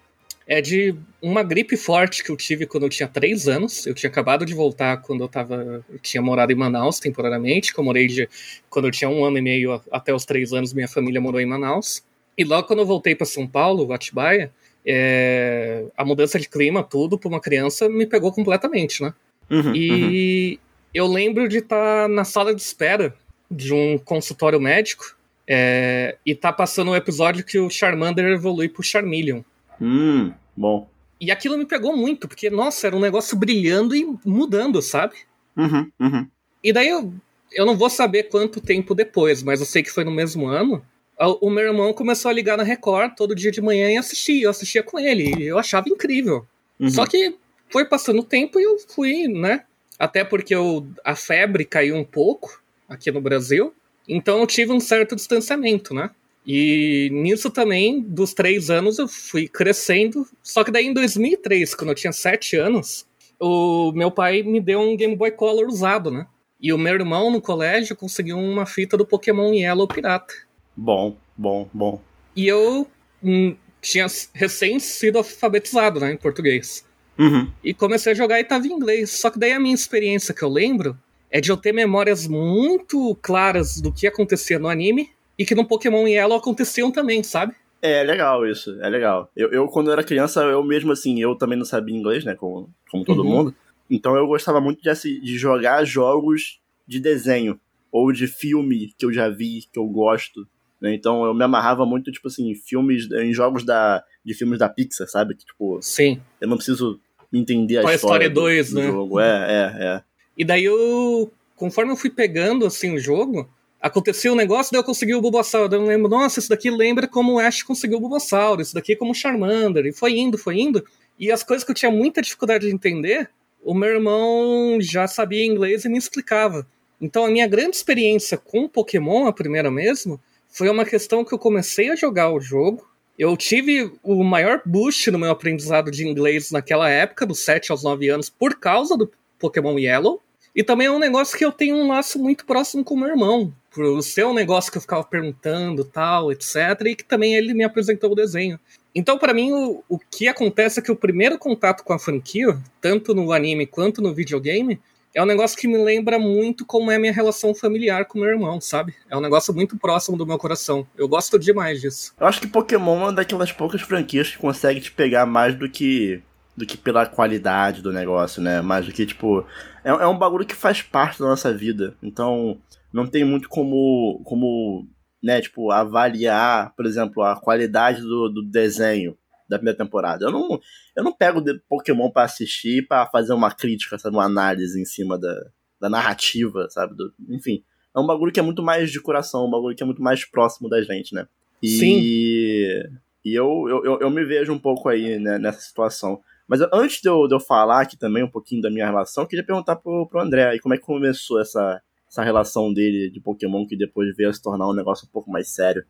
é 0.46 0.60
de 0.60 0.94
uma 1.20 1.42
gripe 1.42 1.76
forte 1.76 2.22
que 2.22 2.30
eu 2.30 2.36
tive 2.36 2.66
quando 2.66 2.84
eu 2.84 2.88
tinha 2.88 3.08
três 3.08 3.48
anos. 3.48 3.84
Eu 3.84 3.94
tinha 3.94 4.08
acabado 4.08 4.46
de 4.46 4.54
voltar 4.54 4.98
quando 4.98 5.22
eu 5.22 5.28
tava. 5.28 5.84
Eu 5.90 5.98
tinha 5.98 6.22
morado 6.22 6.52
em 6.52 6.54
Manaus 6.54 7.00
temporariamente, 7.00 7.74
que 7.74 7.80
eu 7.80 7.84
morei 7.84 8.06
de. 8.06 8.28
Quando 8.70 8.86
eu 8.86 8.90
tinha 8.92 9.10
um 9.10 9.24
ano 9.24 9.38
e 9.38 9.42
meio 9.42 9.82
até 9.90 10.14
os 10.14 10.24
três 10.24 10.52
anos, 10.52 10.72
minha 10.72 10.88
família 10.88 11.20
morou 11.20 11.40
em 11.40 11.46
Manaus. 11.46 12.04
E 12.38 12.44
logo 12.44 12.66
quando 12.68 12.80
eu 12.80 12.86
voltei 12.86 13.14
para 13.14 13.26
São 13.26 13.46
Paulo, 13.46 13.92
Atibaia, 13.92 14.52
é, 14.84 15.84
a 15.96 16.04
mudança 16.04 16.38
de 16.38 16.48
clima, 16.48 16.82
tudo, 16.82 17.19
para 17.19 17.28
uma 17.28 17.40
criança, 17.40 17.88
me 17.88 18.06
pegou 18.06 18.30
completamente, 18.30 19.02
né? 19.02 19.12
Uhum, 19.50 19.69
uhum. 19.69 19.74
E 19.74 20.60
eu 20.94 21.06
lembro 21.06 21.48
de 21.48 21.58
estar 21.58 22.08
na 22.08 22.24
sala 22.24 22.54
de 22.54 22.60
espera 22.60 23.14
de 23.50 23.72
um 23.74 23.98
consultório 23.98 24.60
médico 24.60 25.15
é, 25.48 26.16
e 26.25 26.34
tá 26.34 26.52
passando 26.52 26.90
o 26.90 26.96
episódio 26.96 27.44
que 27.44 27.58
o 27.58 27.70
Charmander 27.70 28.26
evolui 28.26 28.69
pro 28.69 28.82
Charmeleon. 28.82 29.43
Hum, 29.81 30.32
bom. 30.56 30.88
E 31.20 31.31
aquilo 31.31 31.56
me 31.56 31.64
pegou 31.64 31.96
muito, 31.96 32.28
porque, 32.28 32.50
nossa, 32.50 32.87
era 32.87 32.96
um 32.96 33.00
negócio 33.00 33.37
brilhando 33.37 33.94
e 33.94 34.06
mudando, 34.25 34.82
sabe? 34.82 35.14
Uhum, 35.56 35.90
uhum. 35.98 36.26
E 36.62 36.72
daí 36.72 36.88
eu, 36.88 37.12
eu 37.52 37.64
não 37.64 37.76
vou 37.76 37.88
saber 37.88 38.25
quanto 38.25 38.60
tempo 38.60 38.94
depois, 38.94 39.43
mas 39.43 39.60
eu 39.60 39.66
sei 39.66 39.82
que 39.82 39.90
foi 39.90 40.04
no 40.04 40.10
mesmo 40.10 40.46
ano. 40.46 40.84
O 41.19 41.46
o 41.46 41.50
meu 41.50 41.64
irmão 41.64 41.94
começou 41.94 42.31
a 42.31 42.34
ligar 42.34 42.58
na 42.58 42.62
Record 42.62 43.14
todo 43.14 43.34
dia 43.34 43.50
de 43.50 43.62
manhã 43.62 43.90
e 43.90 43.96
assistir. 43.96 44.43
Eu 44.43 44.50
assistia 44.50 44.82
com 44.82 44.98
ele. 44.98 45.34
E 45.38 45.46
eu 45.46 45.58
achava 45.58 45.88
incrível. 45.88 46.46
uhum. 46.78 46.90
Só 46.90 47.06
que 47.06 47.34
foi 47.70 47.87
passando 47.87 48.20
o 48.20 48.25
tempo 48.25 48.60
e 48.60 48.64
eu 48.64 48.78
fui, 48.88 49.26
né? 49.26 49.64
Até 49.98 50.25
porque 50.25 50.54
eu, 50.54 50.87
a 51.02 51.16
febre 51.16 51.64
caiu 51.64 51.96
um 51.96 52.04
pouco 52.04 52.60
aqui 52.87 53.10
no 53.10 53.20
Brasil. 53.20 53.72
Então 54.08 54.41
eu 54.41 54.47
tive 54.47 54.73
um 54.73 54.81
certo 54.81 55.17
distanciamento, 55.17 55.94
né? 55.94 56.11
E 56.47 57.08
nisso 57.12 57.50
também, 57.50 58.00
dos 58.00 58.32
três 58.32 58.70
anos, 58.70 58.99
eu 58.99 59.08
fui 59.08 59.49
crescendo. 59.49 60.26
Só 60.43 60.62
que 60.62 60.70
daí 60.70 60.87
em 60.87 60.93
2003, 60.93 61.75
quando 61.75 61.91
eu 61.91 61.97
tinha 61.97 62.12
sete 62.12 62.56
anos, 62.56 63.05
o 63.41 63.91
meu 63.93 64.11
pai 64.11 64.43
me 64.43 64.61
deu 64.61 64.81
um 64.81 64.97
Game 64.97 65.17
Boy 65.17 65.32
Color 65.32 65.67
usado, 65.67 66.11
né? 66.11 66.26
E 66.61 66.73
o 66.73 66.79
meu 66.79 66.94
irmão 66.94 67.31
no 67.31 67.41
colégio 67.41 67.97
conseguiu 67.97 68.38
uma 68.38 68.64
fita 68.64 68.97
do 68.97 69.05
Pokémon 69.05 69.53
Yellow 69.53 69.88
Pirata. 69.88 70.32
Bom, 70.76 71.17
bom, 71.37 71.69
bom. 71.73 72.00
E 72.35 72.47
eu 72.47 72.87
hum, 73.23 73.56
tinha 73.81 74.06
recém 74.32 74.79
sido 74.79 75.19
alfabetizado, 75.19 76.00
né, 76.00 76.12
em 76.12 76.17
português. 76.17 76.85
Uhum. 77.19 77.50
E 77.62 77.75
comecei 77.75 78.12
a 78.12 78.14
jogar 78.14 78.41
e 78.41 78.44
tava 78.44 78.67
em 78.67 78.73
inglês. 78.73 79.11
Só 79.11 79.31
que 79.31 79.38
daí 79.38 79.53
a 79.53 79.61
minha 79.61 79.75
experiência 79.75 80.35
que 80.35 80.43
eu 80.43 80.49
lembro 80.49 80.97
é 81.31 81.40
de 81.40 81.50
eu 81.50 81.56
ter 81.56 81.73
memórias 81.73 82.26
muito 82.26 83.17
claras 83.23 83.81
do 83.81 83.93
que 83.93 84.06
acontecia 84.06 84.58
no 84.58 84.69
anime 84.69 85.11
e 85.38 85.44
que 85.44 85.55
no 85.55 85.67
Pokémon 85.67 86.06
Yellow 86.06 86.38
aconteciam 86.38 86.90
também, 86.90 87.23
sabe? 87.23 87.55
É 87.82 88.02
legal 88.02 88.46
isso, 88.46 88.76
é 88.81 88.88
legal. 88.88 89.31
Eu, 89.37 89.50
eu, 89.52 89.67
quando 89.69 89.90
era 89.93 90.02
criança, 90.02 90.40
eu 90.43 90.62
mesmo 90.64 90.93
assim, 90.93 91.20
eu 91.20 91.34
também 91.37 91.58
não 91.58 91.64
sabia 91.64 91.94
inglês, 91.94 92.25
né? 92.25 92.34
Como, 92.34 92.70
como 92.90 93.05
todo 93.05 93.23
Uhum. 93.23 93.28
mundo. 93.28 93.55
Então 93.90 94.17
eu 94.17 94.26
gostava 94.26 94.61
muito 94.61 94.81
de, 94.82 95.20
de 95.20 95.37
jogar 95.38 95.84
jogos 95.84 96.58
de 96.87 96.99
desenho. 96.99 97.61
Ou 97.93 98.12
de 98.12 98.26
filme 98.26 98.93
que 98.99 99.06
eu 99.06 99.12
já 99.12 99.29
vi, 99.29 99.61
que 99.72 99.79
eu 99.79 99.87
gosto. 99.87 100.46
né? 100.81 100.94
Então 100.94 101.25
eu 101.25 101.32
me 101.32 101.44
amarrava 101.44 101.87
muito, 101.87 102.11
tipo 102.11 102.29
assim, 102.29 102.50
em 102.50 102.55
filmes, 102.55 103.11
em 103.11 103.32
jogos 103.32 103.64
da, 103.64 104.02
de 104.25 104.34
filmes 104.34 104.58
da 104.58 104.69
Pixar, 104.69 105.06
sabe? 105.08 105.34
Que, 105.34 105.46
tipo, 105.46 105.79
Sim. 105.81 106.20
eu 106.40 106.49
não 106.49 106.56
preciso 106.56 106.99
entender 107.32 107.79
a 107.79 107.82
Toy 107.82 107.94
história 107.94 108.26
Story 108.26 108.34
do, 108.34 108.40
2, 108.40 108.70
do 108.72 108.81
né? 108.81 108.87
jogo. 108.87 109.20
É, 109.20 109.25
é, 109.26 109.84
é. 109.84 110.02
E 110.36 110.44
daí 110.44 110.64
eu, 110.64 111.30
conforme 111.54 111.92
eu 111.92 111.96
fui 111.96 112.10
pegando 112.10 112.66
assim 112.66 112.94
o 112.94 112.98
jogo, 112.98 113.48
acontecia 113.80 114.32
um 114.32 114.36
negócio, 114.36 114.72
daí 114.72 114.80
eu 114.80 114.84
consegui 114.84 115.14
o 115.14 115.20
Bulbasaur. 115.20 115.68
Daí 115.68 115.78
eu 115.78 115.86
lembro, 115.86 116.08
nossa, 116.08 116.38
isso 116.38 116.48
daqui 116.48 116.70
lembra 116.70 117.06
como 117.06 117.34
o 117.34 117.38
Ash 117.38 117.62
conseguiu 117.62 117.98
o 117.98 118.00
Bulbasaur, 118.00 118.60
isso 118.60 118.74
daqui 118.74 118.92
é 118.92 118.96
como 118.96 119.12
o 119.12 119.14
Charmander. 119.14 119.86
E 119.86 119.92
foi 119.92 120.16
indo, 120.18 120.36
foi 120.36 120.58
indo. 120.60 120.84
E 121.18 121.30
as 121.32 121.42
coisas 121.42 121.64
que 121.64 121.70
eu 121.70 121.74
tinha 121.74 121.90
muita 121.90 122.20
dificuldade 122.20 122.66
de 122.66 122.74
entender, 122.74 123.30
o 123.64 123.74
meu 123.74 123.88
irmão 123.88 124.78
já 124.80 125.08
sabia 125.08 125.44
inglês 125.44 125.84
e 125.84 125.88
me 125.88 125.98
explicava. 125.98 126.66
Então 127.00 127.24
a 127.24 127.30
minha 127.30 127.46
grande 127.46 127.76
experiência 127.76 128.36
com 128.36 128.68
Pokémon, 128.68 129.26
a 129.26 129.32
primeira 129.32 129.70
mesmo, 129.70 130.20
foi 130.48 130.68
uma 130.68 130.84
questão 130.84 131.24
que 131.24 131.34
eu 131.34 131.38
comecei 131.38 131.90
a 131.90 131.96
jogar 131.96 132.30
o 132.30 132.40
jogo. 132.40 132.88
Eu 133.18 133.36
tive 133.36 133.92
o 134.02 134.22
maior 134.22 134.62
boost 134.64 135.10
no 135.10 135.18
meu 135.18 135.30
aprendizado 135.30 135.90
de 135.90 136.06
inglês 136.06 136.50
naquela 136.50 136.88
época, 136.88 137.26
dos 137.26 137.40
7 137.40 137.72
aos 137.72 137.82
9 137.82 138.08
anos, 138.08 138.30
por 138.30 138.58
causa 138.58 138.96
do 138.96 139.10
Pokémon 139.38 139.78
Yellow. 139.78 140.20
E 140.56 140.64
também 140.64 140.87
é 140.87 140.91
um 140.91 140.99
negócio 140.99 141.37
que 141.37 141.44
eu 141.44 141.53
tenho 141.53 141.76
um 141.76 141.87
laço 141.87 142.19
muito 142.19 142.47
próximo 142.47 142.82
com 142.82 142.94
o 142.94 142.99
meu 142.99 143.11
irmão. 143.11 143.53
Por 143.70 144.03
ser 144.03 144.25
um 144.25 144.32
negócio 144.32 144.73
que 144.73 144.79
eu 144.79 144.82
ficava 144.82 145.05
perguntando, 145.05 145.85
tal, 145.85 146.32
etc. 146.32 146.56
E 146.87 146.97
que 146.97 147.05
também 147.05 147.35
ele 147.35 147.53
me 147.53 147.62
apresentou 147.62 148.11
o 148.11 148.14
desenho. 148.14 148.58
Então, 148.94 149.19
para 149.19 149.35
mim, 149.35 149.53
o, 149.53 149.85
o 149.87 149.99
que 149.99 150.26
acontece 150.26 150.81
é 150.81 150.82
que 150.82 150.91
o 150.91 150.97
primeiro 150.97 151.38
contato 151.38 151.85
com 151.85 151.93
a 151.93 151.99
franquia, 151.99 152.58
tanto 152.81 153.15
no 153.15 153.32
anime 153.32 153.67
quanto 153.67 154.01
no 154.01 154.15
videogame, 154.15 154.81
é 155.15 155.22
um 155.22 155.27
negócio 155.27 155.58
que 155.58 155.69
me 155.69 155.77
lembra 155.77 156.19
muito 156.19 156.65
como 156.65 156.91
é 156.91 156.96
a 156.96 156.98
minha 156.98 157.13
relação 157.13 157.55
familiar 157.55 158.06
com 158.06 158.19
meu 158.19 158.31
irmão, 158.31 158.58
sabe? 158.58 158.94
É 159.10 159.17
um 159.17 159.20
negócio 159.20 159.53
muito 159.53 159.77
próximo 159.77 160.17
do 160.17 160.27
meu 160.27 160.39
coração. 160.39 160.86
Eu 160.96 161.06
gosto 161.06 161.39
demais 161.39 161.82
disso. 161.82 162.15
Eu 162.19 162.27
acho 162.27 162.41
que 162.41 162.46
Pokémon 162.46 162.94
é 162.94 162.98
uma 163.05 163.13
daquelas 163.13 163.53
poucas 163.53 163.82
franquias 163.82 164.31
que 164.31 164.39
consegue 164.39 164.81
te 164.81 164.91
pegar 164.91 165.27
mais 165.27 165.55
do 165.55 165.69
que 165.69 166.22
do 166.56 166.65
que 166.65 166.77
pela 166.77 167.05
qualidade 167.05 167.82
do 167.82 167.93
negócio, 167.93 168.41
né? 168.41 168.63
Mais 168.63 168.86
do 168.86 168.93
que, 168.93 169.05
tipo. 169.05 169.44
É, 169.86 169.90
é 169.90 170.06
um 170.08 170.19
bagulho 170.19 170.44
que 170.44 170.55
faz 170.55 170.82
parte 170.82 171.20
da 171.20 171.26
nossa 171.26 171.52
vida. 171.55 171.94
Então, 172.02 172.58
não 172.93 173.06
tem 173.06 173.24
muito 173.24 173.48
como. 173.48 174.20
como 174.24 174.84
né, 175.22 175.40
tipo, 175.40 175.70
avaliar, 175.70 176.74
por 176.76 176.84
exemplo, 176.86 177.22
a 177.22 177.36
qualidade 177.40 178.00
do, 178.00 178.28
do 178.28 178.43
desenho 178.43 179.16
da 179.48 179.58
primeira 179.58 179.78
temporada. 179.78 180.24
Eu 180.24 180.31
não, 180.32 180.60
eu 180.96 181.05
não 181.05 181.12
pego 181.12 181.43
Pokémon 181.69 182.10
pra 182.10 182.24
assistir 182.24 182.86
pra 182.86 183.06
fazer 183.06 183.32
uma 183.32 183.50
crítica, 183.52 183.96
sabe? 183.98 184.16
Uma 184.16 184.24
análise 184.24 184.81
em 184.81 184.84
cima 184.84 185.19
da, 185.19 185.34
da 185.81 185.88
narrativa, 185.88 186.69
sabe? 186.69 186.94
Do- 186.96 187.12
enfim. 187.31 187.62
É 187.94 187.98
um 188.00 188.06
bagulho 188.06 188.32
que 188.32 188.40
é 188.40 188.43
muito 188.43 188.62
mais 188.62 188.90
de 188.90 189.00
coração, 189.00 189.46
um 189.46 189.50
bagulho 189.50 189.74
que 189.74 189.82
é 189.82 189.86
muito 189.86 190.02
mais 190.02 190.24
próximo 190.24 190.69
da 190.69 190.82
gente, 190.82 191.14
né? 191.14 191.26
E, 191.62 192.88
e 193.24 193.34
eu, 193.34 193.66
eu, 193.69 193.84
eu, 193.84 194.00
eu 194.00 194.10
me 194.10 194.24
vejo 194.24 194.52
um 194.52 194.58
pouco 194.58 194.88
aí 194.88 195.19
né, 195.19 195.38
nessa 195.38 195.60
situação. 195.60 196.20
Mas 196.48 196.60
antes 196.72 197.00
de 197.00 197.08
eu, 197.08 197.26
de 197.26 197.34
eu 197.34 197.41
falar 197.41 197.82
aqui 197.82 197.96
também 197.96 198.22
um 198.22 198.31
pouquinho 198.31 198.62
da 198.62 198.70
minha 198.70 198.86
relação, 198.86 199.24
eu 199.24 199.29
queria 199.29 199.44
perguntar 199.44 199.76
pro, 199.76 200.06
pro 200.08 200.20
André 200.20 200.46
aí 200.48 200.60
como 200.60 200.74
é 200.74 200.79
que 200.79 200.84
começou 200.84 201.41
essa, 201.41 201.81
essa 202.08 202.22
relação 202.22 202.72
dele 202.72 203.10
de 203.10 203.20
Pokémon 203.20 203.67
que 203.67 203.76
depois 203.76 204.15
veio 204.17 204.31
a 204.31 204.32
se 204.32 204.41
tornar 204.43 204.69
um 204.69 204.74
negócio 204.74 205.06
um 205.06 205.10
pouco 205.10 205.31
mais 205.31 205.48
sério. 205.48 205.84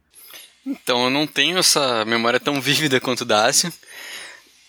Então, 0.64 1.04
eu 1.04 1.10
não 1.10 1.26
tenho 1.26 1.58
essa 1.58 2.04
memória 2.04 2.40
tão 2.40 2.60
vívida 2.60 3.00
quanto 3.00 3.20
o 3.20 3.24
Dácio, 3.26 3.72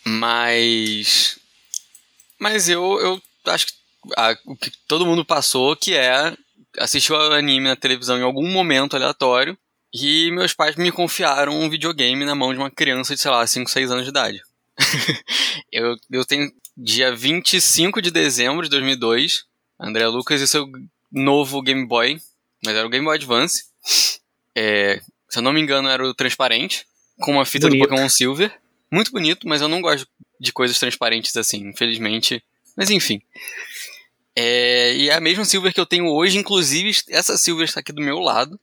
mas. 0.06 1.40
Mas 2.40 2.70
eu, 2.70 3.00
eu 3.00 3.22
acho 3.52 3.66
que 3.68 3.74
a- 4.16 4.38
o 4.46 4.56
que 4.56 4.72
todo 4.88 5.06
mundo 5.06 5.26
passou, 5.26 5.76
que 5.76 5.96
é 5.96 6.36
assistir 6.78 7.12
o 7.14 7.34
anime 7.34 7.68
na 7.68 7.76
televisão 7.76 8.18
em 8.18 8.22
algum 8.24 8.48
momento 8.48 8.96
aleatório, 8.96 9.58
e 9.94 10.30
meus 10.32 10.54
pais 10.54 10.76
me 10.76 10.92
confiaram 10.92 11.60
um 11.60 11.70
videogame 11.70 12.24
na 12.26 12.36
mão 12.36 12.54
de 12.54 12.60
uma 12.60 12.70
criança 12.70 13.16
de, 13.16 13.22
sei 13.22 13.32
lá, 13.32 13.46
5, 13.48 13.70
6 13.70 13.90
anos 13.90 14.04
de 14.04 14.10
idade. 14.10 14.42
eu, 15.72 15.96
eu 16.12 16.26
tenho 16.26 16.52
dia 16.76 17.16
25 17.16 18.02
de 18.02 18.12
dezembro 18.12 18.64
de 18.64 18.70
2002, 18.70 19.46
André 19.80 20.08
Lucas 20.08 20.42
e 20.42 20.48
seu 20.48 20.70
novo 21.12 21.62
Game 21.62 21.86
Boy, 21.86 22.20
mas 22.64 22.76
era 22.76 22.86
o 22.86 22.90
Game 22.90 23.06
Boy 23.06 23.16
Advance. 23.16 23.66
É, 24.56 25.02
se 25.30 25.40
eu 25.40 25.44
não 25.44 25.54
me 25.54 25.62
engano, 25.62 25.90
era 25.90 26.06
o 26.06 26.14
transparente, 26.14 26.86
com 27.20 27.34
uma 27.34 27.46
fita 27.46 27.68
Bonito. 27.68 27.84
do 27.84 27.90
Pokémon 27.90 28.10
Silver. 28.10 28.54
Muito 28.92 29.12
bonito, 29.12 29.48
mas 29.48 29.62
eu 29.62 29.68
não 29.68 29.82
gosto 29.82 30.08
de 30.40 30.54
coisas 30.54 30.80
transparentes 30.80 31.36
assim, 31.36 31.68
infelizmente. 31.68 32.44
Mas 32.76 32.90
enfim. 32.90 33.22
É, 34.36 34.96
e 34.96 35.10
é 35.10 35.16
a 35.16 35.20
mesma 35.20 35.44
Silver 35.44 35.74
que 35.74 35.80
eu 35.80 35.86
tenho 35.86 36.08
hoje, 36.08 36.38
inclusive 36.38 36.92
essa 37.10 37.38
Silver 37.38 37.66
está 37.66 37.80
aqui 37.80 37.92
do 37.92 38.02
meu 38.02 38.20
lado. 38.20 38.60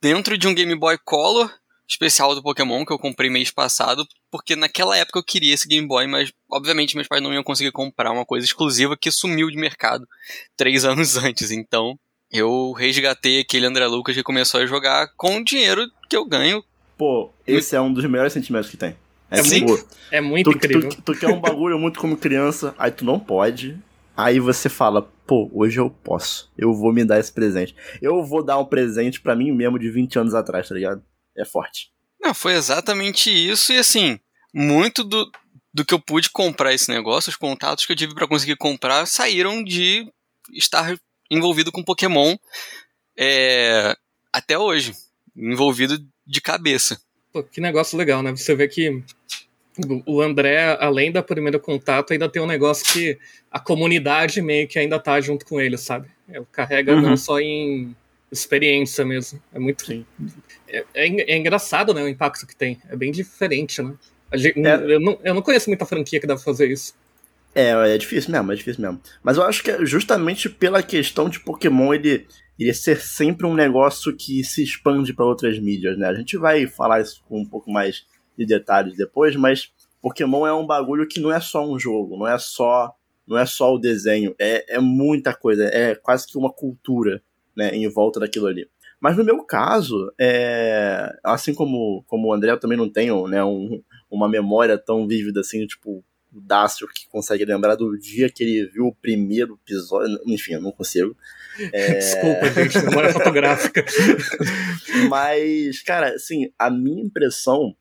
Dentro 0.00 0.36
de 0.36 0.46
um 0.46 0.54
Game 0.54 0.74
Boy 0.74 0.98
Color 1.04 1.52
especial 1.88 2.34
do 2.34 2.42
Pokémon 2.42 2.84
que 2.84 2.92
eu 2.92 2.98
comprei 2.98 3.30
mês 3.30 3.50
passado, 3.50 4.06
porque 4.30 4.56
naquela 4.56 4.96
época 4.96 5.18
eu 5.18 5.24
queria 5.24 5.54
esse 5.54 5.68
Game 5.68 5.86
Boy, 5.86 6.06
mas 6.06 6.32
obviamente 6.50 6.96
meus 6.96 7.08
pais 7.08 7.22
não 7.22 7.32
iam 7.32 7.42
conseguir 7.42 7.72
comprar 7.72 8.10
uma 8.12 8.24
coisa 8.24 8.44
exclusiva 8.44 8.96
que 8.96 9.10
sumiu 9.10 9.50
de 9.50 9.56
mercado 9.56 10.06
três 10.56 10.84
anos 10.86 11.16
antes. 11.16 11.50
Então 11.50 11.98
eu 12.30 12.72
resgatei 12.72 13.40
aquele 13.40 13.66
André 13.66 13.86
Lucas 13.86 14.14
que 14.14 14.22
começou 14.22 14.60
a 14.60 14.66
jogar 14.66 15.08
com 15.16 15.38
o 15.38 15.44
dinheiro 15.44 15.86
que 16.08 16.16
eu 16.16 16.24
ganho. 16.24 16.62
Pô, 16.98 17.30
esse 17.46 17.76
é 17.76 17.80
um 17.80 17.92
dos 17.92 18.04
melhores 18.04 18.32
sentimentos 18.32 18.70
que 18.70 18.76
tem. 18.76 18.96
É, 19.30 19.40
É 19.40 19.42
tipo, 19.42 19.88
É 20.10 20.20
muito 20.20 20.50
tu, 20.50 20.56
incrível. 20.56 20.88
tu, 20.88 21.02
tu 21.02 21.14
quer 21.14 21.28
um 21.28 21.40
bagulho 21.40 21.78
muito 21.78 22.00
como 22.00 22.16
criança, 22.16 22.74
aí 22.78 22.90
tu 22.90 23.04
não 23.04 23.18
pode. 23.18 23.76
Aí 24.16 24.40
você 24.40 24.68
fala, 24.68 25.02
pô, 25.26 25.50
hoje 25.52 25.78
eu 25.78 25.90
posso. 25.90 26.50
Eu 26.56 26.72
vou 26.72 26.92
me 26.92 27.04
dar 27.04 27.18
esse 27.18 27.30
presente. 27.30 27.76
Eu 28.00 28.24
vou 28.24 28.42
dar 28.42 28.58
um 28.58 28.64
presente 28.64 29.20
pra 29.20 29.36
mim 29.36 29.52
mesmo 29.52 29.78
de 29.78 29.90
20 29.90 30.18
anos 30.18 30.34
atrás, 30.34 30.68
tá 30.68 30.74
ligado? 30.74 31.02
É 31.36 31.44
forte. 31.44 31.90
Não, 32.20 32.32
foi 32.34 32.54
exatamente 32.54 33.30
isso 33.30 33.72
e 33.72 33.78
assim, 33.78 34.18
muito 34.54 35.04
do, 35.04 35.30
do 35.72 35.84
que 35.84 35.92
eu 35.94 36.00
pude 36.00 36.30
comprar 36.30 36.72
esse 36.72 36.90
negócio, 36.90 37.30
os 37.30 37.36
contatos 37.36 37.84
que 37.84 37.92
eu 37.92 37.96
tive 37.96 38.14
pra 38.14 38.26
conseguir 38.26 38.56
comprar 38.56 39.06
saíram 39.06 39.62
de 39.62 40.10
estar 40.52 40.96
envolvido 41.30 41.70
com 41.70 41.82
Pokémon 41.84 42.36
é, 43.18 43.94
até 44.32 44.58
hoje, 44.58 44.94
envolvido 45.36 45.98
de 46.26 46.40
cabeça. 46.40 47.00
Pô, 47.32 47.42
que 47.42 47.60
negócio 47.60 47.96
legal, 47.98 48.22
né? 48.22 48.30
Você 48.34 48.54
vê 48.54 48.66
que 48.68 49.02
o- 49.86 50.02
o 50.16 50.22
André, 50.22 50.76
além 50.80 51.12
da 51.12 51.22
primeiro 51.22 51.60
contato, 51.60 52.12
ainda 52.12 52.28
tem 52.28 52.40
um 52.40 52.46
negócio 52.46 52.84
que 52.92 53.18
a 53.50 53.60
comunidade 53.60 54.40
meio 54.40 54.66
que 54.66 54.78
ainda 54.78 54.98
tá 54.98 55.20
junto 55.20 55.44
com 55.44 55.60
ele, 55.60 55.76
sabe? 55.76 56.10
Ele 56.28 56.44
carrega 56.50 56.94
Uhum. 56.94 57.02
não 57.02 57.16
só 57.16 57.38
em 57.38 57.94
experiência 58.30 59.04
mesmo. 59.04 59.40
É 59.52 59.58
muito. 59.58 59.84
Sim. 59.86 60.04
É, 60.68 60.84
é 60.94 61.32
é 61.34 61.36
engraçado, 61.36 61.94
né? 61.94 62.02
O 62.02 62.08
impacto 62.08 62.46
que 62.46 62.56
tem. 62.56 62.78
É 62.88 62.96
bem 62.96 63.10
diferente, 63.12 63.80
né? 63.82 63.94
Gente- 64.34 64.66
É. 64.66 64.74
eu, 64.94 65.00
não, 65.00 65.18
eu 65.22 65.34
não 65.34 65.42
conheço 65.42 65.70
muita 65.70 65.86
franquia 65.86 66.20
que 66.20 66.26
dá 66.26 66.34
pra 66.34 66.42
fazer 66.44 66.70
isso. 66.70 66.94
É, 67.54 67.70
é 67.94 67.98
difícil 67.98 68.30
mesmo, 68.32 68.52
é 68.52 68.54
difícil 68.54 68.82
mesmo. 68.82 69.00
Mas 69.22 69.36
eu 69.36 69.42
acho 69.44 69.62
que 69.62 69.70
é 69.70 69.84
justamente 69.86 70.48
pela 70.50 70.82
questão 70.82 71.28
de 71.28 71.40
Pokémon 71.40 71.94
ele, 71.94 72.26
ele 72.58 72.74
ser 72.74 73.00
sempre 73.00 73.46
um 73.46 73.54
negócio 73.54 74.14
que 74.14 74.44
se 74.44 74.62
expande 74.62 75.14
pra 75.14 75.24
outras 75.24 75.58
mídias, 75.58 75.96
né? 75.96 76.06
A 76.08 76.14
gente 76.14 76.36
vai 76.36 76.66
falar 76.66 77.00
isso 77.00 77.22
com 77.28 77.40
um 77.40 77.46
pouco 77.46 77.70
mais 77.70 78.04
de 78.36 78.44
detalhes 78.44 78.94
depois, 78.96 79.34
mas 79.36 79.70
Pokémon 80.02 80.46
é 80.46 80.52
um 80.52 80.66
bagulho 80.66 81.06
que 81.08 81.18
não 81.18 81.32
é 81.32 81.40
só 81.40 81.66
um 81.66 81.78
jogo, 81.78 82.18
não 82.18 82.26
é 82.28 82.36
só 82.38 82.92
não 83.26 83.36
é 83.36 83.44
só 83.44 83.74
o 83.74 83.78
desenho, 83.78 84.34
é, 84.38 84.76
é 84.76 84.78
muita 84.78 85.34
coisa, 85.34 85.64
é 85.64 85.96
quase 85.96 86.28
que 86.28 86.38
uma 86.38 86.52
cultura, 86.52 87.20
né, 87.56 87.70
em 87.74 87.88
volta 87.88 88.20
daquilo 88.20 88.46
ali. 88.46 88.68
Mas 89.00 89.16
no 89.16 89.24
meu 89.24 89.42
caso, 89.44 90.12
é, 90.18 91.12
assim 91.22 91.52
como, 91.54 92.02
como 92.06 92.28
o 92.28 92.32
André, 92.32 92.50
eu 92.52 92.60
também 92.60 92.78
não 92.78 92.88
tenho 92.90 93.26
né, 93.28 93.44
um- 93.44 93.82
uma 94.10 94.28
memória 94.28 94.78
tão 94.78 95.06
vívida 95.06 95.40
assim, 95.40 95.66
tipo, 95.66 96.02
o 96.32 96.40
Dácio 96.40 96.86
que 96.88 97.08
consegue 97.08 97.44
lembrar 97.44 97.76
do 97.76 97.96
dia 97.98 98.28
que 98.30 98.42
ele 98.42 98.66
viu 98.70 98.86
o 98.86 98.94
primeiro 98.94 99.58
episódio. 99.64 100.18
Enfim, 100.26 100.54
eu 100.54 100.60
não 100.60 100.72
consigo. 100.72 101.16
É, 101.72 101.94
Desculpa, 101.98 102.50
gente, 102.50 102.78
memória 102.84 103.12
fotográfica. 103.12 103.84
Mas, 105.08 105.82
cara, 105.82 106.14
assim, 106.14 106.50
a 106.58 106.70
minha 106.70 107.02
impressão 107.02 107.74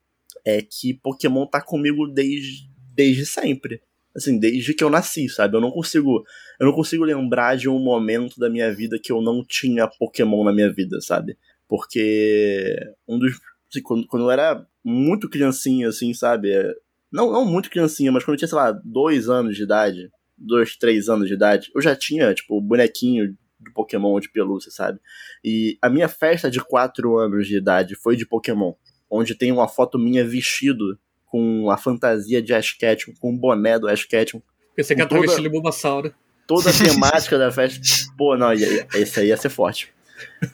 é 0.46 0.62
que 0.62 0.94
Pokémon 0.94 1.46
tá 1.46 1.62
comigo 1.62 2.08
desde, 2.08 2.70
desde 2.94 3.26
sempre. 3.26 3.82
Assim, 4.16 4.40
desde 4.40 4.74
que 4.74 4.84
eu 4.84 4.90
nasci, 4.90 5.28
sabe? 5.28 5.58
Eu 5.58 5.62
não 5.62 5.72
consigo. 5.72 6.24
Eu 6.60 6.68
não 6.68 6.74
consigo 6.74 7.04
lembrar 7.04 7.58
de 7.58 7.68
um 7.68 7.80
momento 7.80 8.40
da 8.40 8.50
minha 8.50 8.74
vida 8.74 8.98
que 9.02 9.12
eu 9.12 9.22
não 9.22 9.44
tinha 9.46 9.90
Pokémon 10.00 10.44
na 10.44 10.54
minha 10.54 10.72
vida, 10.72 11.02
sabe? 11.02 11.38
Porque 11.68 12.76
um 13.08 13.20
dos. 13.20 13.34
assim, 13.70 13.82
quando, 13.82 14.08
quando 14.08 14.24
eu 14.24 14.32
era 14.32 14.66
muito 14.84 15.30
criancinha, 15.30 15.90
assim, 15.90 16.14
sabe? 16.14 16.52
É, 16.52 16.74
Não, 17.12 17.32
não 17.32 17.46
muito 17.46 17.70
criancinha, 17.70 18.12
mas 18.12 18.24
quando 18.24 18.36
eu 18.36 18.38
tinha, 18.38 18.48
sei 18.48 18.58
lá, 18.58 18.72
dois 18.72 19.28
anos 19.28 19.56
de 19.56 19.64
idade, 19.64 20.10
dois, 20.38 20.78
três 20.78 21.10
anos 21.10 21.28
de 21.28 21.34
idade, 21.34 21.70
eu 21.76 21.82
já 21.82 21.96
tinha, 21.96 22.34
tipo, 22.34 22.62
bonequinho 22.62 23.36
do 23.60 23.74
Pokémon 23.74 24.20
de 24.20 24.32
pelúcia, 24.32 24.72
sabe? 24.72 25.00
E 25.44 25.78
a 25.82 25.90
minha 25.90 26.08
festa 26.08 26.50
de 26.50 26.60
4 26.60 27.18
anos 27.18 27.48
de 27.48 27.58
idade 27.58 27.96
foi 27.96 28.16
de 28.16 28.26
Pokémon, 28.26 28.74
onde 29.10 29.36
tem 29.36 29.52
uma 29.52 29.68
foto 29.68 29.98
minha 29.98 30.26
vestido 30.26 30.98
com 31.36 31.70
a 31.70 31.78
fantasia 31.78 32.42
de 32.42 32.54
Ash 32.54 32.72
Ketchum, 32.72 33.14
com 33.20 33.34
o 33.34 33.38
boné 33.38 33.78
do 33.78 33.90
Ash 33.90 34.06
Ketchum, 34.06 34.42
Pensei 34.74 34.96
que 34.96 35.02
ia 35.02 35.06
estar 35.06 35.16
toda- 35.16 35.28
vestido 35.28 35.44
de 35.44 35.50
Bulbasauro. 35.50 36.14
toda 36.48 36.70
a 36.70 36.74
temática 36.74 37.38
da 37.38 37.52
festa. 37.52 37.82
Pô, 38.18 38.38
não, 38.38 38.54
ia- 38.54 38.88
esse 38.96 39.20
aí 39.20 39.28
ia 39.28 39.38
ser 39.38 39.50
forte. 39.50 39.94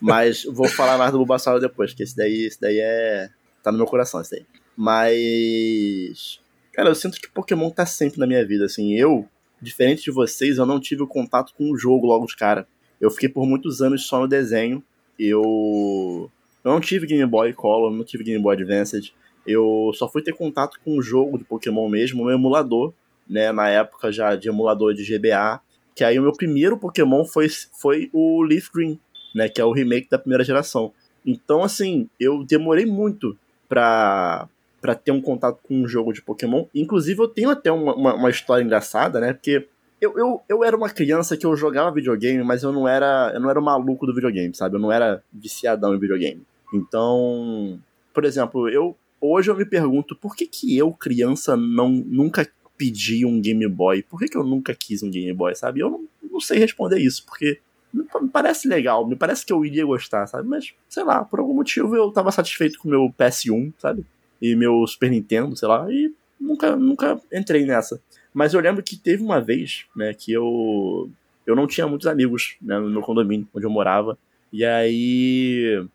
Mas 0.01 0.43
vou 0.43 0.67
falar 0.67 0.97
mais 0.97 1.11
do 1.11 1.17
Bulbasaur 1.19 1.59
depois, 1.59 1.93
que 1.93 2.01
esse 2.01 2.15
daí, 2.15 2.45
esse 2.45 2.59
daí 2.59 2.79
é. 2.79 3.29
tá 3.63 3.71
no 3.71 3.77
meu 3.77 3.85
coração, 3.85 4.19
esse 4.21 4.31
daí. 4.31 4.45
Mas. 4.75 6.39
Cara, 6.73 6.89
eu 6.89 6.95
sinto 6.95 7.19
que 7.19 7.29
Pokémon 7.29 7.69
tá 7.69 7.85
sempre 7.85 8.19
na 8.19 8.25
minha 8.27 8.45
vida, 8.45 8.65
assim. 8.65 8.93
Eu, 8.97 9.27
diferente 9.61 10.03
de 10.03 10.11
vocês, 10.11 10.57
eu 10.57 10.65
não 10.65 10.79
tive 10.79 11.03
o 11.03 11.07
contato 11.07 11.53
com 11.55 11.69
o 11.71 11.77
jogo 11.77 12.07
logo 12.07 12.25
de 12.25 12.35
cara. 12.35 12.67
Eu 13.00 13.11
fiquei 13.11 13.27
por 13.29 13.45
muitos 13.45 13.81
anos 13.81 14.07
só 14.07 14.19
no 14.19 14.27
desenho. 14.27 14.83
Eu. 15.19 16.29
Eu 16.63 16.71
não 16.71 16.79
tive 16.79 17.07
Game 17.07 17.25
Boy 17.25 17.53
Color, 17.53 17.91
não 17.91 18.03
tive 18.03 18.23
Game 18.23 18.41
Boy 18.41 18.55
Advanced. 18.55 19.11
Eu 19.45 19.91
só 19.93 20.07
fui 20.07 20.21
ter 20.21 20.33
contato 20.33 20.79
com 20.83 20.98
o 20.98 21.01
jogo 21.01 21.38
de 21.38 21.43
Pokémon 21.43 21.88
mesmo 21.89 22.24
no 22.24 22.31
emulador, 22.31 22.93
né? 23.27 23.51
Na 23.51 23.69
época 23.69 24.12
já 24.12 24.36
de 24.36 24.50
emulador 24.50 24.93
de 24.93 25.03
GBA. 25.03 25.60
Que 25.95 26.03
aí 26.03 26.17
o 26.19 26.21
meu 26.21 26.33
primeiro 26.33 26.77
Pokémon 26.77 27.25
foi, 27.25 27.48
foi 27.79 28.10
o 28.13 28.41
Leaf 28.43 28.69
Green, 28.74 29.00
né? 29.36 29.50
Que 29.50 29.60
é 29.60 29.65
o 29.65 29.71
remake 29.71 30.10
da 30.10 30.17
primeira 30.17 30.43
geração. 30.43 30.93
Então, 31.25 31.63
assim, 31.63 32.10
eu 32.19 32.43
demorei 32.43 32.86
muito 32.86 33.38
pra, 33.67 34.48
pra 34.79 34.95
ter 34.95 35.12
um 35.12 35.21
contato 35.21 35.60
com 35.63 35.75
um 35.75 35.88
jogo 35.88 36.13
de 36.13 36.21
Pokémon. 36.21 36.65
Inclusive, 36.74 37.19
eu 37.19 37.27
tenho 37.27 37.50
até 37.50 37.71
uma, 37.71 37.93
uma, 37.93 38.13
uma 38.15 38.29
história 38.29 38.63
engraçada, 38.63 39.19
né? 39.19 39.33
Porque 39.33 39.67
eu, 40.01 40.17
eu, 40.17 40.41
eu 40.50 40.63
era 40.63 40.75
uma 40.75 40.89
criança 40.89 41.38
que 41.38 41.45
eu 41.45 41.55
jogava 41.55 41.91
videogame, 41.91 42.43
mas 42.43 42.63
eu 42.63 42.71
não 42.71 42.88
era 42.88 43.31
eu 43.36 43.39
não 43.39 43.50
era 43.50 43.60
o 43.60 43.63
maluco 43.63 44.07
do 44.07 44.15
videogame, 44.15 44.53
sabe? 44.55 44.75
Eu 44.75 44.79
não 44.79 44.91
era 44.91 45.24
viciadão 45.31 45.93
em 45.93 46.00
videogame. 46.00 46.41
Então, 46.74 47.79
por 48.12 48.25
exemplo, 48.25 48.67
eu 48.67 48.95
hoje 49.21 49.49
eu 49.49 49.55
me 49.55 49.65
pergunto 49.65 50.15
por 50.15 50.35
que 50.35 50.47
que 50.47 50.75
eu, 50.75 50.91
criança, 50.91 51.55
não 51.55 51.89
nunca 51.89 52.49
pedi 52.77 53.25
um 53.25 53.39
Game 53.39 53.67
Boy? 53.67 54.01
Por 54.01 54.19
que 54.19 54.27
que 54.27 54.37
eu 54.37 54.43
nunca 54.43 54.73
quis 54.73 55.03
um 55.03 55.11
Game 55.11 55.31
Boy, 55.33 55.55
sabe? 55.55 55.81
Eu 55.81 55.89
não, 55.91 56.05
não 56.31 56.39
sei 56.39 56.57
responder 56.57 56.99
isso, 56.99 57.23
porque 57.25 57.59
me 57.93 58.29
parece 58.31 58.67
legal, 58.67 59.07
me 59.07 59.15
parece 59.15 59.45
que 59.45 59.53
eu 59.53 59.63
iria 59.65 59.85
gostar, 59.85 60.25
sabe? 60.25 60.47
Mas, 60.47 60.73
sei 60.89 61.03
lá, 61.03 61.23
por 61.23 61.39
algum 61.39 61.53
motivo 61.53 61.95
eu 61.95 62.11
tava 62.11 62.31
satisfeito 62.31 62.79
com 62.79 62.89
meu 62.89 63.13
PS1, 63.17 63.73
sabe? 63.77 64.05
E 64.41 64.55
meu 64.55 64.85
Super 64.87 65.11
Nintendo, 65.11 65.55
sei 65.55 65.67
lá, 65.67 65.85
e 65.91 66.11
nunca, 66.39 66.75
nunca 66.75 67.21
entrei 67.31 67.65
nessa. 67.65 68.01
Mas 68.33 68.53
eu 68.53 68.61
lembro 68.61 68.81
que 68.81 68.97
teve 68.97 69.21
uma 69.21 69.39
vez, 69.39 69.85
né, 69.95 70.13
que 70.13 70.31
eu 70.31 71.09
eu 71.45 71.55
não 71.55 71.67
tinha 71.67 71.87
muitos 71.87 72.07
amigos, 72.07 72.55
né, 72.61 72.79
no 72.79 72.89
meu 72.89 73.01
condomínio, 73.01 73.47
onde 73.53 73.65
eu 73.65 73.69
morava. 73.69 74.17
E 74.53 74.63
aí 74.63 75.85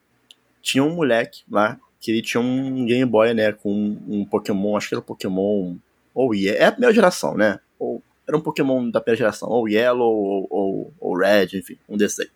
tinha 0.61 0.85
um 0.85 0.95
moleque 0.95 1.43
lá 1.51 1.79
que 2.07 2.13
ele 2.13 2.23
tinha 2.23 2.41
um 2.41 2.87
Game 2.87 3.05
Boy, 3.05 3.35
né, 3.35 3.51
com 3.51 3.99
um 4.07 4.25
Pokémon, 4.25 4.77
acho 4.77 4.89
que 4.89 4.95
era 4.95 5.01
o 5.01 5.05
Pokémon 5.05 5.75
ou 6.15 6.33
é 6.37 6.65
a 6.65 6.71
primeira 6.71 6.95
geração, 6.95 7.37
né? 7.37 7.59
Ou 7.81 8.01
era 8.29 8.37
um 8.37 8.41
Pokémon 8.41 8.89
da 8.89 9.01
primeira 9.01 9.19
geração, 9.19 9.49
ou 9.49 9.69
Yellow 9.69 10.15
ou, 10.15 10.47
ou, 10.49 10.95
ou 11.01 11.19
Red, 11.19 11.49
enfim, 11.55 11.77
um 11.89 11.97
desses 11.97 12.21
aí. 12.21 12.29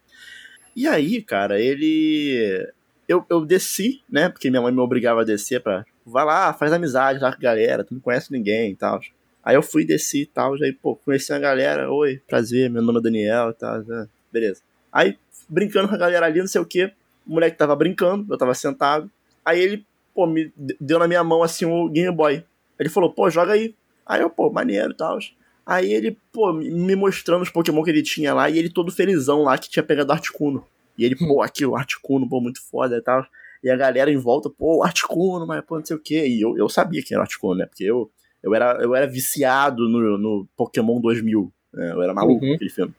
E 0.74 0.88
aí, 0.88 1.22
cara, 1.22 1.60
ele 1.60 2.68
eu, 3.06 3.24
eu 3.30 3.46
desci, 3.46 4.02
né? 4.10 4.28
Porque 4.28 4.50
minha 4.50 4.60
mãe 4.60 4.72
me 4.72 4.80
obrigava 4.80 5.20
a 5.20 5.24
descer 5.24 5.62
pra. 5.62 5.84
Vai 6.04 6.24
lá, 6.24 6.52
faz 6.52 6.72
amizade 6.72 7.20
lá 7.20 7.30
com 7.30 7.38
a 7.38 7.40
galera, 7.40 7.84
tu 7.84 7.94
não 7.94 8.00
conhece 8.00 8.32
ninguém 8.32 8.72
e 8.72 8.76
tal. 8.76 9.00
Aí 9.44 9.54
eu 9.54 9.62
fui, 9.62 9.86
desci 9.86 10.22
e 10.22 10.26
tal, 10.26 10.58
já 10.58 10.66
pô, 10.82 10.96
conheci 10.96 11.32
a 11.32 11.38
galera, 11.38 11.92
oi, 11.92 12.20
prazer, 12.26 12.68
meu 12.68 12.82
nome 12.82 12.98
é 12.98 13.02
Daniel 13.02 13.50
e 13.50 13.54
tal, 13.54 13.84
já, 13.84 14.08
beleza. 14.32 14.62
Aí, 14.92 15.16
brincando 15.48 15.88
com 15.88 15.94
a 15.94 15.98
galera 15.98 16.26
ali, 16.26 16.40
não 16.40 16.48
sei 16.48 16.60
o 16.60 16.66
que, 16.66 16.86
o 17.24 17.34
moleque 17.34 17.56
tava 17.56 17.76
brincando, 17.76 18.26
eu 18.34 18.36
tava 18.36 18.52
sentado, 18.52 19.08
aí 19.50 19.60
ele, 19.60 19.86
pô, 20.14 20.26
me 20.26 20.52
deu 20.80 20.98
na 20.98 21.06
minha 21.08 21.22
mão 21.24 21.42
assim 21.42 21.64
o 21.64 21.88
Game 21.88 22.14
Boy. 22.14 22.44
Ele 22.78 22.88
falou, 22.88 23.12
pô, 23.12 23.28
joga 23.30 23.52
aí. 23.52 23.74
Aí 24.06 24.20
eu, 24.22 24.30
pô, 24.30 24.50
maneiro 24.50 24.90
e 24.92 24.96
tal. 24.96 25.18
Aí 25.66 25.92
ele, 25.92 26.16
pô, 26.32 26.52
me 26.52 26.96
mostrando 26.96 27.42
os 27.42 27.50
Pokémon 27.50 27.82
que 27.82 27.90
ele 27.90 28.02
tinha 28.02 28.34
lá, 28.34 28.48
e 28.50 28.58
ele 28.58 28.70
todo 28.70 28.90
felizão 28.90 29.42
lá 29.42 29.56
que 29.58 29.68
tinha 29.70 29.82
pegado 29.82 30.10
Articuno. 30.12 30.64
E 30.98 31.04
ele, 31.04 31.14
pô, 31.16 31.42
aqui 31.42 31.64
o 31.64 31.76
Articuno, 31.76 32.28
pô, 32.28 32.40
muito 32.40 32.60
foda 32.62 32.96
e 32.96 33.00
tal. 33.02 33.24
E 33.62 33.70
a 33.70 33.76
galera 33.76 34.10
em 34.10 34.16
volta, 34.16 34.48
pô, 34.50 34.78
o 34.78 34.82
Articuno, 34.82 35.46
mas 35.46 35.62
pô, 35.64 35.78
não 35.78 35.84
sei 35.84 35.96
o 35.96 36.00
quê. 36.00 36.26
E 36.26 36.40
eu, 36.40 36.56
eu 36.56 36.68
sabia 36.68 37.02
que 37.02 37.12
era 37.14 37.20
o 37.20 37.22
Articuno, 37.22 37.54
né? 37.56 37.66
Porque 37.66 37.84
eu, 37.84 38.10
eu, 38.42 38.54
era, 38.54 38.78
eu 38.82 38.94
era 38.94 39.06
viciado 39.06 39.88
no, 39.88 40.18
no 40.18 40.48
Pokémon 40.56 41.00
2000. 41.00 41.52
né? 41.72 41.92
Eu 41.92 42.02
era 42.02 42.14
maluco 42.14 42.44
Uhum. 42.44 42.54
aquele 42.54 42.70
filme. 42.70 42.92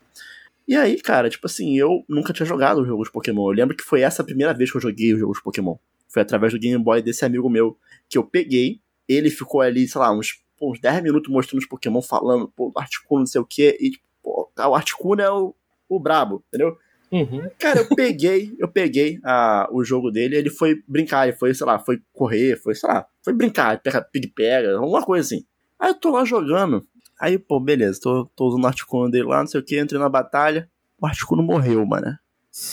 E 0.67 0.75
aí, 0.75 1.01
cara, 1.01 1.29
tipo 1.29 1.47
assim, 1.47 1.77
eu 1.77 2.05
nunca 2.07 2.31
tinha 2.31 2.45
jogado 2.45 2.81
os 2.81 2.87
jogos 2.87 3.07
de 3.07 3.11
Pokémon. 3.11 3.49
Eu 3.49 3.55
lembro 3.55 3.75
que 3.75 3.83
foi 3.83 4.01
essa 4.01 4.21
a 4.21 4.25
primeira 4.25 4.53
vez 4.53 4.71
que 4.71 4.77
eu 4.77 4.81
joguei 4.81 5.13
os 5.13 5.19
jogos 5.19 5.37
de 5.37 5.43
Pokémon. 5.43 5.75
Foi 6.11 6.21
através 6.21 6.53
do 6.53 6.59
Game 6.59 6.83
Boy 6.83 7.01
desse 7.01 7.23
amigo 7.23 7.49
meu 7.49 7.77
que 8.09 8.17
eu 8.17 8.23
peguei. 8.23 8.81
Ele 9.07 9.29
ficou 9.29 9.61
ali, 9.61 9.87
sei 9.87 9.99
lá, 9.99 10.11
uns, 10.11 10.41
uns 10.61 10.79
10 10.79 11.03
minutos 11.03 11.31
mostrando 11.31 11.61
os 11.61 11.67
Pokémon, 11.67 12.01
falando, 12.01 12.51
pô, 12.55 12.71
Articuno, 12.75 13.21
não 13.21 13.27
sei 13.27 13.41
o 13.41 13.45
quê. 13.45 13.77
E, 13.79 13.91
tipo, 13.91 14.03
pô, 14.21 14.51
o 14.57 14.75
Articuno 14.75 15.21
é 15.21 15.31
o, 15.31 15.55
o 15.87 15.99
brabo, 15.99 16.43
entendeu? 16.47 16.77
Uhum. 17.11 17.49
Cara, 17.59 17.81
eu 17.81 17.87
peguei, 17.95 18.55
eu 18.57 18.69
peguei 18.69 19.19
a, 19.23 19.67
o 19.71 19.83
jogo 19.83 20.09
dele, 20.11 20.35
ele 20.35 20.49
foi 20.49 20.81
brincar, 20.87 21.27
ele 21.27 21.35
foi, 21.35 21.53
sei 21.53 21.65
lá, 21.65 21.77
foi 21.77 22.01
correr, 22.13 22.55
foi, 22.55 22.73
sei 22.73 22.87
lá, 22.87 23.05
foi 23.21 23.33
brincar, 23.33 23.81
pega, 23.81 24.07
pega, 24.33 24.77
alguma 24.77 25.03
coisa 25.03 25.25
assim. 25.25 25.45
Aí 25.77 25.89
eu 25.89 25.95
tô 25.95 26.11
lá 26.11 26.23
jogando, 26.23 26.85
aí, 27.19 27.37
pô, 27.37 27.59
beleza, 27.59 27.99
tô, 28.01 28.25
tô 28.33 28.47
usando 28.47 28.63
o 28.63 28.67
Articuno 28.67 29.11
dele 29.11 29.25
lá, 29.25 29.39
não 29.39 29.47
sei 29.47 29.59
o 29.59 29.63
que, 29.63 29.77
entrei 29.77 29.99
na 29.99 30.07
batalha, 30.07 30.69
o 30.97 31.05
Articuno 31.05 31.43
morreu, 31.43 31.85
mano. 31.85 32.17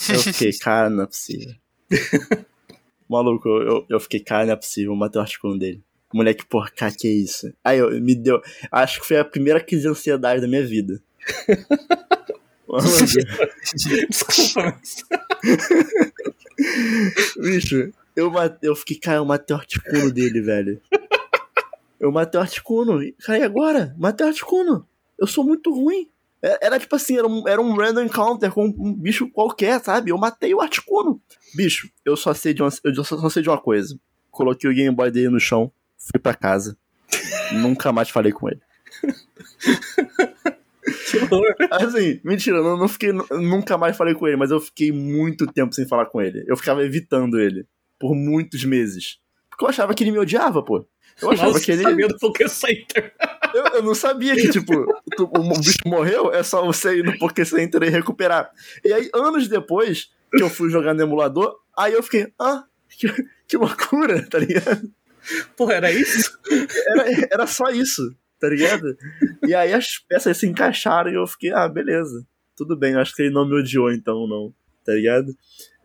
Eu 0.09 0.19
fiquei, 0.19 0.53
cara, 0.59 0.89
não 0.89 1.03
é 1.03 1.07
possível. 1.07 1.53
Maluco, 3.09 3.49
eu, 3.49 3.85
eu, 3.89 3.99
fiquei, 3.99 4.19
cara, 4.19 4.45
não 4.45 4.53
é 4.53 4.55
possível, 4.55 4.95
matei 4.95 5.19
o 5.19 5.23
Articuno 5.23 5.57
dele. 5.57 5.81
Moleque, 6.13 6.45
porra, 6.45 6.69
cara, 6.69 6.91
que 6.91 7.07
isso? 7.07 7.51
Aí 7.63 7.79
eu, 7.79 7.89
me 7.99 8.13
deu, 8.15 8.39
acho 8.71 9.01
que 9.01 9.07
foi 9.07 9.17
a 9.17 9.25
primeira 9.25 9.59
crise 9.59 9.83
de 9.83 9.89
ansiedade 9.89 10.41
da 10.41 10.47
minha 10.47 10.65
vida. 10.65 11.01
Desculpa, 14.09 14.63
mas... 14.63 15.03
Bicho, 17.37 17.91
eu, 18.15 18.31
eu 18.61 18.75
fiquei, 18.75 18.97
cara, 18.97 19.17
eu 19.17 19.25
matei 19.25 19.55
o 19.55 19.59
Articuno 19.59 20.11
dele, 20.11 20.41
velho. 20.41 20.79
Eu 21.99 22.11
matei 22.11 22.39
o 22.39 22.43
Articuno. 22.43 22.99
Cara, 23.19 23.39
e 23.39 23.43
agora? 23.43 23.95
Matei 23.97 24.23
o 24.25 24.29
Articuno. 24.29 24.87
Eu 25.17 25.25
sou 25.25 25.43
muito 25.43 25.73
ruim. 25.73 26.07
Era 26.41 26.79
tipo 26.79 26.95
assim, 26.95 27.17
era 27.17 27.27
um, 27.27 27.47
era 27.47 27.61
um 27.61 27.75
random 27.75 28.03
encounter 28.03 28.51
com 28.51 28.65
um 28.65 28.93
bicho 28.93 29.29
qualquer, 29.29 29.81
sabe? 29.81 30.11
Eu 30.11 30.17
matei 30.17 30.53
o 30.53 30.61
Articuno. 30.61 31.21
Bicho, 31.53 31.89
eu 32.05 32.15
só 32.15 32.33
sei 32.33 32.53
de 32.53 32.61
uma, 32.61 32.69
eu 32.83 33.03
só, 33.03 33.17
só 33.17 33.29
sei 33.29 33.43
de 33.43 33.49
uma 33.49 33.59
coisa. 33.59 33.99
Coloquei 34.31 34.69
o 34.69 34.73
Game 34.73 34.95
Boy 34.95 35.11
dele 35.11 35.29
no 35.29 35.39
chão, 35.39 35.71
fui 35.97 36.19
pra 36.19 36.33
casa. 36.33 36.77
Nunca 37.53 37.91
mais 37.91 38.09
falei 38.09 38.31
com 38.31 38.47
ele. 38.47 38.61
Que. 41.09 41.19
Assim, 41.71 42.19
mentira, 42.23 42.57
eu 42.57 42.77
não, 42.77 42.87
fiquei. 42.87 43.11
Nunca 43.11 43.77
mais 43.77 43.97
falei 43.97 44.13
com 44.13 44.27
ele, 44.27 44.37
mas 44.37 44.51
eu 44.51 44.59
fiquei 44.59 44.91
muito 44.91 45.45
tempo 45.47 45.73
sem 45.73 45.87
falar 45.87 46.05
com 46.05 46.21
ele. 46.21 46.43
Eu 46.47 46.55
ficava 46.55 46.83
evitando 46.83 47.39
ele. 47.39 47.65
Por 47.99 48.15
muitos 48.15 48.63
meses. 48.63 49.19
Porque 49.49 49.65
eu 49.65 49.69
achava 49.69 49.93
que 49.93 50.03
ele 50.03 50.11
me 50.11 50.19
odiava, 50.19 50.63
pô. 50.63 50.85
Eu 51.21 51.31
achava 51.31 51.51
Nossa, 51.51 51.65
que 51.65 51.71
ele. 51.71 51.83
sabia 51.83 52.07
do 52.07 52.17
Poké 52.17 52.47
Center. 52.47 53.13
Eu, 53.53 53.63
eu 53.75 53.83
não 53.83 53.95
sabia 53.95 54.35
que, 54.35 54.49
tipo, 54.49 54.85
tu- 55.15 55.29
o 55.33 55.59
bicho 55.59 55.79
morreu, 55.85 56.31
é 56.33 56.43
só 56.43 56.65
você 56.65 56.97
ir 56.97 57.03
no 57.03 57.17
Poké 57.17 57.43
Center 57.45 57.83
e 57.83 57.89
recuperar. 57.89 58.49
E 58.83 58.91
aí, 58.93 59.09
anos 59.13 59.47
depois, 59.47 60.09
que 60.35 60.43
eu 60.43 60.49
fui 60.49 60.69
jogar 60.69 60.93
no 60.93 61.01
emulador, 61.01 61.55
aí 61.77 61.93
eu 61.93 62.03
fiquei, 62.03 62.31
ah, 62.39 62.63
que, 62.89 63.07
que 63.47 63.57
loucura, 63.57 64.21
tá 64.29 64.39
ligado? 64.39 64.89
Porra, 65.55 65.73
era 65.75 65.91
isso? 65.91 66.37
Era, 66.87 67.05
era 67.31 67.47
só 67.47 67.69
isso, 67.69 68.15
tá 68.39 68.47
ligado? 68.49 68.95
E 69.47 69.53
aí 69.53 69.73
as 69.73 69.97
peças 69.99 70.37
se 70.37 70.47
encaixaram 70.47 71.11
e 71.11 71.15
eu 71.15 71.27
fiquei, 71.27 71.51
ah, 71.51 71.67
beleza, 71.67 72.25
tudo 72.55 72.75
bem, 72.77 72.95
acho 72.95 73.15
que 73.15 73.23
ele 73.23 73.33
não 73.33 73.47
me 73.47 73.55
odiou 73.59 73.91
então, 73.91 74.27
não, 74.27 74.53
tá 74.85 74.93
ligado? 74.93 75.35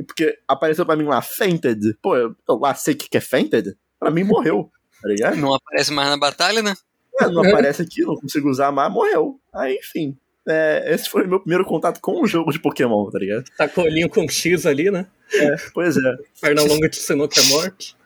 Porque 0.07 0.39
apareceu 0.49 0.85
pra 0.87 0.97
mim 0.97 1.05
lá, 1.05 1.21
fainted. 1.23 1.97
Pô, 2.03 2.17
eu, 2.17 2.35
eu 2.49 2.57
lá 2.57 2.75
sei 2.75 2.95
o 2.95 2.97
que 2.97 3.09
que 3.09 3.17
é 3.17 3.21
fainted. 3.21 3.77
Pra 3.99 4.11
mim 4.11 4.25
morreu, 4.25 4.71
tá 5.03 5.09
ligado? 5.09 5.37
Não 5.37 5.55
aparece 5.55 5.93
mais 5.93 6.09
na 6.09 6.17
batalha, 6.17 6.63
né? 6.63 6.75
É, 7.21 7.29
não 7.29 7.45
aparece 7.45 7.81
aqui, 7.81 8.03
não 8.03 8.17
consigo 8.17 8.51
usar 8.51 8.73
mais, 8.73 8.93
morreu. 8.93 9.39
Aí, 9.53 9.77
enfim. 9.77 10.17
É, 10.47 10.93
esse 10.93 11.09
foi 11.09 11.25
o 11.25 11.29
meu 11.29 11.41
primeiro 11.41 11.65
contato 11.65 12.01
com 12.01 12.21
o 12.21 12.27
jogo 12.27 12.51
de 12.53 12.59
Pokémon, 12.59 13.09
tá 13.09 13.19
ligado? 13.19 13.45
Tá 13.57 13.69
com 13.69 13.81
o 13.81 13.85
olhinho 13.85 14.11
com 14.11 14.29
X 14.29 14.67
ali, 14.67 14.91
né? 14.91 15.07
É, 15.33 15.57
pois 15.73 15.97
é. 15.97 16.17
Perna 16.41 16.63
longa 16.63 16.89
te 16.89 16.99
ensinou 16.99 17.29
que 17.29 17.41
é 17.41 17.43
morte. 17.45 17.97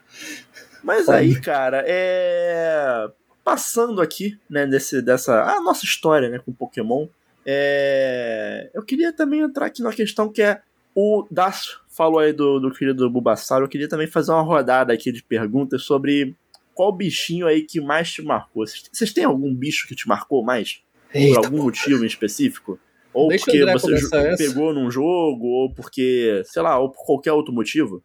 Mas 0.83 1.09
aí, 1.09 1.41
cara, 1.41 1.83
é. 1.87 3.09
Passando 3.43 4.03
aqui, 4.03 4.39
né, 4.49 4.67
desse, 4.67 5.03
dessa. 5.03 5.43
A 5.43 5.61
nossa 5.61 5.85
história, 5.85 6.29
né, 6.29 6.39
com 6.39 6.53
Pokémon. 6.53 7.09
É... 7.47 8.71
Eu 8.75 8.83
queria 8.83 9.11
também 9.13 9.41
entrar 9.41 9.67
aqui 9.67 9.83
numa 9.83 9.93
questão 9.93 10.31
que 10.31 10.43
é. 10.43 10.61
O 10.95 11.27
Dácio 11.31 11.79
falou 11.89 12.19
aí 12.19 12.33
do, 12.33 12.59
do 12.59 12.71
querido 12.73 13.09
Bulbasaur. 13.09 13.63
Eu 13.63 13.69
queria 13.69 13.89
também 13.89 14.07
fazer 14.07 14.33
uma 14.33 14.43
rodada 14.43 14.93
aqui 14.93 15.13
de 15.13 15.23
perguntas 15.23 15.83
sobre 15.83 16.37
qual 16.79 16.93
bichinho 16.93 17.45
aí 17.45 17.63
que 17.63 17.81
mais 17.81 18.13
te 18.13 18.23
marcou. 18.23 18.65
Vocês- 18.65 19.13
têm 19.13 19.25
algum 19.25 19.53
bicho 19.53 19.89
que 19.89 19.97
te 19.97 20.07
marcou 20.07 20.45
mais? 20.45 20.81
Por 21.11 21.19
Eita, 21.19 21.39
algum 21.39 21.65
motivo 21.65 22.05
em 22.05 22.07
específico? 22.07 22.79
Ou 23.13 23.31
Deixa 23.31 23.47
porque 23.47 23.65
você 23.65 23.81
começar 23.81 24.27
essa. 24.29 24.37
pegou 24.37 24.73
num 24.73 24.89
jogo, 24.89 25.45
ou 25.45 25.75
porque, 25.75 26.41
sei 26.45 26.63
lá, 26.63 26.79
ou 26.79 26.89
por 26.89 27.05
qualquer 27.05 27.33
outro 27.33 27.53
motivo? 27.53 28.01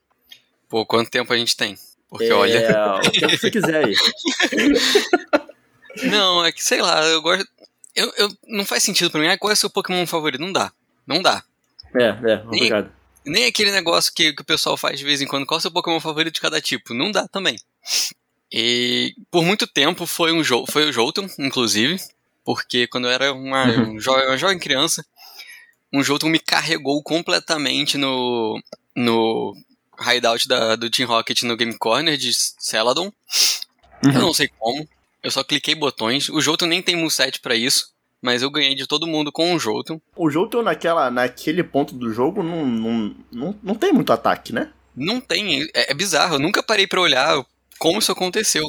Pô, 0.68 0.88
quanto 0.88 1.12
tempo 1.12 1.32
a 1.32 1.38
gente 1.38 1.56
tem? 1.56 1.78
Porque 2.10 2.26
é, 2.26 2.34
olha. 2.34 3.00
O 3.06 3.12
que 3.12 3.38
você 3.38 3.52
quiser 3.52 3.86
aí. 3.86 3.94
Não, 6.10 6.44
é 6.44 6.52
que 6.52 6.64
sei 6.64 6.82
lá, 6.82 7.06
eu 7.06 7.22
gosto. 7.22 7.48
Eu, 7.96 8.12
eu, 8.18 8.30
não 8.48 8.66
faz 8.66 8.82
sentido 8.82 9.12
pra 9.12 9.22
mim. 9.22 9.28
Ah, 9.28 9.38
qual 9.38 9.52
é 9.52 9.54
o 9.54 9.58
seu 9.58 9.70
Pokémon 9.70 10.08
favorito? 10.08 10.42
Não 10.42 10.52
dá. 10.52 10.74
Não 11.06 11.22
dá. 11.22 11.44
É, 11.94 12.06
é, 12.06 12.44
obrigado. 12.44 12.92
Nem 13.24 13.46
aquele 13.46 13.70
negócio 13.70 14.12
que, 14.12 14.34
que 14.34 14.42
o 14.42 14.46
pessoal 14.46 14.76
faz 14.76 14.98
de 14.98 15.06
vez 15.06 15.22
em 15.22 15.28
quando. 15.28 15.46
Qual 15.46 15.58
é 15.58 15.60
o 15.60 15.62
seu 15.62 15.72
Pokémon 15.72 16.00
favorito 16.00 16.34
de 16.34 16.42
cada 16.42 16.60
tipo? 16.60 16.96
Não 16.96 17.12
dá 17.12 17.28
também. 17.28 17.56
E 18.54 19.16
por 19.32 19.44
muito 19.44 19.66
tempo 19.66 20.06
foi 20.06 20.32
um 20.32 20.44
jogo, 20.44 20.72
foi 20.72 20.88
o 20.88 20.94
Jolteon, 20.94 21.28
inclusive, 21.39 22.00
porque 22.46 22.86
quando 22.88 23.06
eu 23.08 23.12
era 23.12 23.34
uma, 23.34 23.66
Uhum. 23.66 23.94
um 23.96 24.00
jo 24.00 24.12
uma 24.12 24.38
jovem 24.38 24.60
criança, 24.60 25.04
um 25.92 26.04
Jolteon 26.04 26.30
me 26.30 26.39
carregou 26.39 27.02
completamente 27.02 27.98
no 27.98 28.62
no 28.96 29.56
hideout 30.00 30.48
da, 30.48 30.76
do 30.76 30.88
Team 30.89 31.08
Rocket 31.10 31.42
no 31.44 31.58
Game 31.58 31.76
Corner 31.78 32.16
de 32.16 32.32
Celadon. 32.60 33.12
Eu 34.04 34.12
Uhum. 34.12 34.20
não 34.20 34.34
sei 34.34 34.48
como, 34.60 34.88
eu 35.24 35.32
só 35.32 35.44
cliquei 35.44 35.74
botões. 35.74 36.30
O 36.30 36.39
Jolteon 36.42 36.68
nem 36.68 36.82
tem 36.82 36.96
moveset 36.96 37.39
pra 37.39 37.56
isso, 37.56 37.92
mas 38.22 38.44
eu 38.44 38.52
ganhei 38.52 38.76
de 38.76 38.86
todo 38.86 39.08
mundo 39.08 39.32
com 39.32 39.56
o 39.56 39.60
Jolteon. 39.60 39.98
O 40.16 40.30
Jolteon 40.30 40.62
naquela, 40.62 41.10
naquele 41.10 41.63
ponto 41.63 41.96
do 41.96 42.13
jogo 42.13 42.44
não, 42.44 42.66
não, 42.68 43.16
não, 43.32 43.60
não 43.63 43.76
tem 43.76 43.92
muito 43.92 44.13
ataque, 44.13 44.54
né? 44.54 44.72
Não 44.96 45.20
tem, 45.20 45.63
é, 45.74 45.92
é 45.92 45.94
bizarro, 45.96 46.36
eu 46.36 46.39
nunca 46.39 46.62
parei 46.62 46.86
pra 46.86 47.02
olhar 47.02 47.44
como 47.80 48.00
isso 48.00 48.12
aconteceu. 48.12 48.64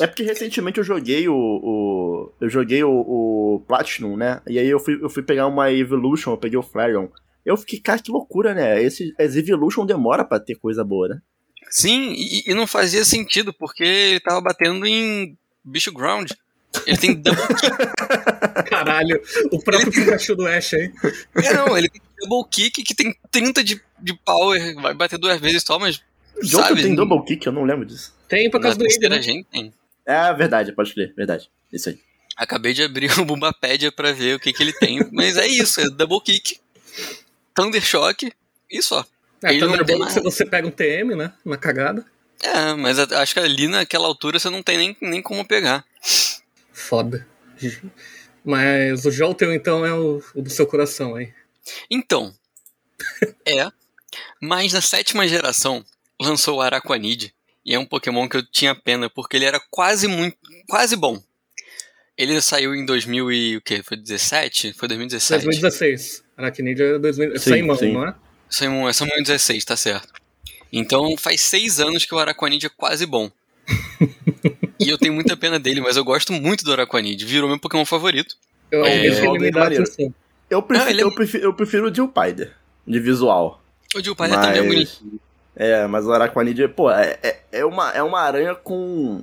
É 0.00 0.06
porque 0.06 0.22
recentemente 0.22 0.78
eu 0.78 0.84
joguei 0.84 1.28
o. 1.28 1.34
o- 1.34 2.32
eu 2.40 2.48
joguei 2.48 2.82
o, 2.84 2.90
o 2.90 3.64
Platinum, 3.66 4.16
né? 4.16 4.40
E 4.46 4.58
aí 4.58 4.68
eu 4.68 4.78
fui, 4.78 4.98
eu 5.02 5.10
fui 5.10 5.22
pegar 5.22 5.46
uma 5.46 5.70
Evolution, 5.72 6.30
eu 6.32 6.38
peguei 6.38 6.58
o 6.58 6.62
Flareon. 6.62 7.08
Eu 7.44 7.56
fiquei, 7.56 7.80
cara, 7.80 7.98
que 7.98 8.10
loucura, 8.10 8.54
né? 8.54 8.82
Esse, 8.82 9.12
as 9.18 9.34
Evolution 9.36 9.84
demora 9.84 10.24
pra 10.24 10.38
ter 10.38 10.54
coisa 10.56 10.84
boa, 10.84 11.08
né? 11.08 11.18
Sim, 11.70 12.12
e, 12.12 12.50
e 12.50 12.54
não 12.54 12.66
fazia 12.66 13.04
sentido, 13.04 13.52
porque 13.52 13.82
ele 13.84 14.20
tava 14.20 14.40
batendo 14.40 14.86
em 14.86 15.36
bicho 15.64 15.92
ground. 15.92 16.30
Ele 16.86 16.96
tem 16.96 17.14
double 17.20 17.42
kick. 17.48 18.68
Caralho, 18.68 19.20
o 19.52 19.58
próprio 19.62 19.90
Pikachu 19.92 20.36
do 20.36 20.46
Ash 20.46 20.74
aí. 20.74 20.92
É, 21.36 21.52
não, 21.54 21.76
ele 21.76 21.88
tem 21.88 22.00
double 22.18 22.48
kick 22.50 22.82
que 22.82 22.94
tem 22.94 23.14
30 23.30 23.62
de, 23.64 23.80
de 24.00 24.14
power, 24.24 24.74
vai 24.80 24.94
bater 24.94 25.18
duas 25.18 25.40
vezes 25.40 25.62
só, 25.62 25.78
mas. 25.78 26.00
O 26.42 26.46
Jolteon 26.46 26.68
sabe, 26.68 26.82
tem 26.82 26.94
double 26.94 27.24
kick, 27.24 27.46
eu 27.46 27.52
não 27.52 27.64
lembro 27.64 27.84
disso. 27.84 28.14
Tem 28.28 28.50
por 28.50 28.58
Na 28.58 28.64
causa 28.64 28.78
do 28.78 28.82
terceira 28.84 29.16
né? 29.16 29.22
gente 29.22 29.46
tem. 29.50 29.72
É 30.06 30.32
verdade, 30.34 30.72
pode 30.72 30.92
crer, 30.94 31.14
verdade. 31.14 31.50
Isso 31.72 31.88
aí. 31.90 31.98
Acabei 32.36 32.72
de 32.72 32.82
abrir 32.82 33.10
o 33.20 33.24
Bumbapédia 33.24 33.92
pra 33.92 34.12
ver 34.12 34.36
o 34.36 34.40
que, 34.40 34.52
que 34.52 34.62
ele 34.62 34.72
tem. 34.72 35.06
Mas 35.12 35.36
é 35.36 35.46
isso, 35.46 35.80
é 35.80 35.90
double 35.90 36.20
kick, 36.20 36.58
Thunder 37.54 37.82
Shock 37.84 38.32
e 38.70 38.82
só. 38.82 39.04
É, 39.42 39.50
Ele 39.52 39.60
não 39.60 39.68
tem 39.68 39.78
Thunderbolt 39.78 40.00
mais. 40.00 40.12
se 40.12 40.20
você 40.20 40.44
pega 40.46 40.66
um 40.66 40.70
TM, 40.70 41.14
né? 41.16 41.32
Na 41.44 41.56
cagada. 41.56 42.04
É, 42.42 42.74
mas 42.74 42.98
acho 42.98 43.34
que 43.34 43.40
ali 43.40 43.68
naquela 43.68 44.06
altura 44.06 44.38
você 44.38 44.48
não 44.48 44.62
tem 44.62 44.78
nem, 44.78 44.96
nem 45.00 45.22
como 45.22 45.44
pegar. 45.46 45.84
Foda. 46.72 47.26
Mas 48.44 49.04
o 49.04 49.10
Jolteon, 49.10 49.52
então, 49.52 49.84
é 49.84 49.92
o, 49.92 50.22
o 50.34 50.42
do 50.42 50.48
seu 50.50 50.66
coração 50.66 51.14
aí. 51.14 51.32
Então, 51.90 52.34
é. 53.46 53.70
Mas 54.40 54.72
na 54.72 54.80
sétima 54.80 55.28
geração 55.28 55.84
lançou 56.20 56.58
o 56.58 56.60
Araquanid. 56.60 57.34
E 57.64 57.74
é 57.74 57.78
um 57.78 57.84
Pokémon 57.84 58.28
que 58.28 58.36
eu 58.36 58.42
tinha 58.42 58.74
pena, 58.74 59.10
porque 59.10 59.36
ele 59.36 59.44
era 59.44 59.60
quase 59.70 60.06
muito. 60.08 60.36
quase 60.68 60.96
bom. 60.96 61.20
Ele 62.16 62.40
saiu 62.40 62.74
em 62.74 62.84
2000 62.84 63.32
e 63.32 63.56
o 63.56 63.60
quê? 63.62 63.82
Foi 63.82 63.96
17? 63.96 64.72
Foi 64.74 64.88
2017. 64.88 65.44
2016. 65.44 66.24
Arachnid 66.36 66.82
é 66.82 66.98
2000, 66.98 67.38
Sim, 67.38 67.50
sem 67.50 67.62
mão, 67.62 67.76
sim. 67.76 67.92
não 67.92 68.06
é? 68.06 68.14
Saiu, 68.48 68.88
é 68.88 69.22
16, 69.22 69.64
tá 69.64 69.76
certo. 69.76 70.08
Então 70.72 71.16
faz 71.16 71.40
seis 71.40 71.80
anos 71.80 72.04
que 72.04 72.14
o 72.14 72.18
Araquanid 72.18 72.64
é 72.66 72.68
quase 72.68 73.06
bom. 73.06 73.30
e 74.78 74.88
eu 74.88 74.98
tenho 74.98 75.12
muita 75.14 75.36
pena 75.36 75.58
dele, 75.58 75.80
mas 75.80 75.96
eu 75.96 76.04
gosto 76.04 76.32
muito 76.32 76.64
do 76.64 76.72
Araquanid. 76.72 77.24
Virou 77.24 77.48
meu 77.48 77.58
Pokémon 77.58 77.84
favorito. 77.84 78.36
Eu 78.70 78.84
É, 78.84 79.06
é 79.06 79.22
maneiro. 79.22 79.60
atenção. 79.60 80.14
Eu 80.48 80.62
prefiro, 80.62 80.84
Não, 80.84 80.90
ele 80.92 81.00
é- 81.00 81.04
eu 81.04 81.14
prefiro, 81.14 81.44
eu 81.44 81.54
prefiro 81.54 81.86
o 81.86 81.90
Dilpider, 81.90 82.54
de 82.86 83.00
visual. 83.00 83.62
O 83.94 84.00
Dilpalha 84.00 84.34
também 84.40 84.58
é 84.58 84.62
bonito. 84.62 85.20
É, 85.56 85.86
mas 85.86 86.06
o 86.06 86.12
Araquanid, 86.12 86.68
pô, 86.68 86.90
é, 86.90 87.18
é, 87.22 87.40
é 87.52 87.64
uma, 87.64 87.90
é 87.90 88.02
uma 88.02 88.20
aranha 88.20 88.54
com, 88.54 89.22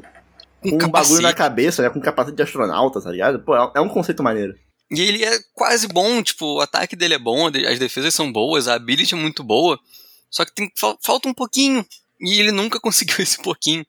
com 0.61 0.77
Com 0.77 0.85
um 0.85 0.89
bagulho 0.89 1.21
na 1.21 1.33
cabeça, 1.33 1.81
né? 1.81 1.89
Com 1.89 2.01
capacete 2.01 2.35
de 2.35 2.43
astronauta, 2.43 3.01
tá 3.01 3.11
ligado? 3.11 3.39
Pô, 3.39 3.55
é, 3.55 3.71
é 3.75 3.81
um 3.81 3.89
conceito 3.89 4.21
maneiro. 4.21 4.55
E 4.89 5.01
ele 5.01 5.23
é 5.23 5.39
quase 5.53 5.87
bom, 5.87 6.21
tipo, 6.23 6.45
o 6.45 6.61
ataque 6.61 6.95
dele 6.95 7.15
é 7.15 7.19
bom, 7.19 7.47
as 7.47 7.79
defesas 7.79 8.13
são 8.13 8.31
boas, 8.31 8.67
a 8.67 8.75
ability 8.75 9.13
é 9.13 9.17
muito 9.17 9.43
boa. 9.43 9.77
Só 10.29 10.45
que 10.45 10.53
tem, 10.53 10.71
falta 11.01 11.27
um 11.27 11.33
pouquinho. 11.33 11.85
E 12.19 12.39
ele 12.39 12.51
nunca 12.51 12.79
conseguiu 12.81 13.17
esse 13.19 13.41
pouquinho. 13.41 13.85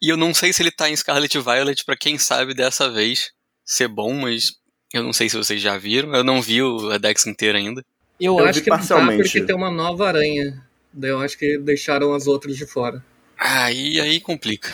E 0.00 0.08
eu 0.08 0.16
não 0.16 0.34
sei 0.34 0.52
se 0.52 0.62
ele 0.62 0.70
tá 0.70 0.88
em 0.88 0.96
Scarlet 0.96 1.38
Violet 1.38 1.84
para 1.84 1.96
quem 1.96 2.18
sabe 2.18 2.54
dessa 2.54 2.90
vez 2.90 3.30
ser 3.64 3.88
bom, 3.88 4.12
mas 4.12 4.52
eu 4.92 5.02
não 5.02 5.12
sei 5.12 5.28
se 5.28 5.36
vocês 5.36 5.60
já 5.60 5.76
viram. 5.76 6.14
Eu 6.14 6.24
não 6.24 6.40
vi 6.40 6.60
a 6.92 6.98
Dex 6.98 7.26
inteira 7.26 7.58
ainda. 7.58 7.82
Eu, 8.20 8.38
eu 8.38 8.46
acho 8.46 8.62
que 8.62 8.70
não 8.70 8.78
tá 8.78 9.06
porque 9.06 9.42
tem 9.42 9.54
uma 9.54 9.70
nova 9.70 10.08
aranha. 10.08 10.65
Daí 10.96 11.10
eu 11.10 11.20
acho 11.20 11.36
que 11.36 11.58
deixaram 11.58 12.14
as 12.14 12.26
outras 12.26 12.56
de 12.56 12.64
fora. 12.64 13.04
Aí, 13.38 14.00
aí 14.00 14.18
complica. 14.18 14.70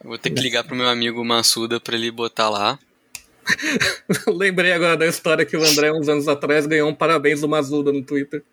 Eu 0.00 0.10
vou 0.10 0.18
ter 0.18 0.30
que 0.30 0.40
ligar 0.40 0.62
pro 0.62 0.76
meu 0.76 0.88
amigo 0.88 1.24
Massuda 1.24 1.80
pra 1.80 1.96
ele 1.96 2.12
botar 2.12 2.48
lá. 2.48 2.78
Lembrei 4.28 4.72
agora 4.72 4.96
da 4.96 5.06
história 5.06 5.44
que 5.44 5.56
o 5.56 5.64
André, 5.64 5.92
uns 5.92 6.08
anos 6.08 6.28
atrás, 6.28 6.64
ganhou 6.64 6.88
um 6.88 6.94
parabéns 6.94 7.40
do 7.40 7.48
Massuda 7.48 7.92
no 7.92 8.02
Twitter. 8.02 8.44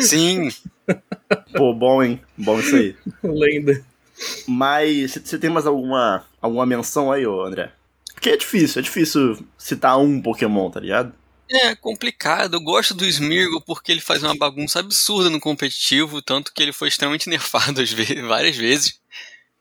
Sim! 0.00 0.48
Pô, 1.54 1.74
bom, 1.74 2.02
hein? 2.02 2.18
Bom 2.36 2.58
isso 2.58 2.74
aí. 2.74 2.96
Lenda. 3.22 3.84
Mas 4.48 5.18
você 5.22 5.38
tem 5.38 5.50
mais 5.50 5.66
alguma, 5.66 6.24
alguma 6.40 6.64
menção 6.64 7.12
aí, 7.12 7.26
ô 7.26 7.42
André? 7.42 7.72
Porque 8.14 8.30
é 8.30 8.36
difícil, 8.36 8.80
é 8.80 8.82
difícil 8.82 9.46
citar 9.58 9.98
um 9.98 10.20
Pokémon, 10.20 10.70
tá 10.70 10.80
ligado? 10.80 11.12
É 11.50 11.74
complicado. 11.74 12.54
Eu 12.54 12.60
gosto 12.60 12.94
do 12.94 13.04
Smirgo 13.04 13.60
porque 13.60 13.90
ele 13.90 14.00
faz 14.00 14.22
uma 14.22 14.36
bagunça 14.36 14.78
absurda 14.78 15.28
no 15.28 15.40
competitivo, 15.40 16.22
tanto 16.22 16.52
que 16.52 16.62
ele 16.62 16.72
foi 16.72 16.88
extremamente 16.88 17.28
nerfado 17.30 17.84
vezes, 17.84 18.20
várias 18.22 18.56
vezes. 18.56 19.00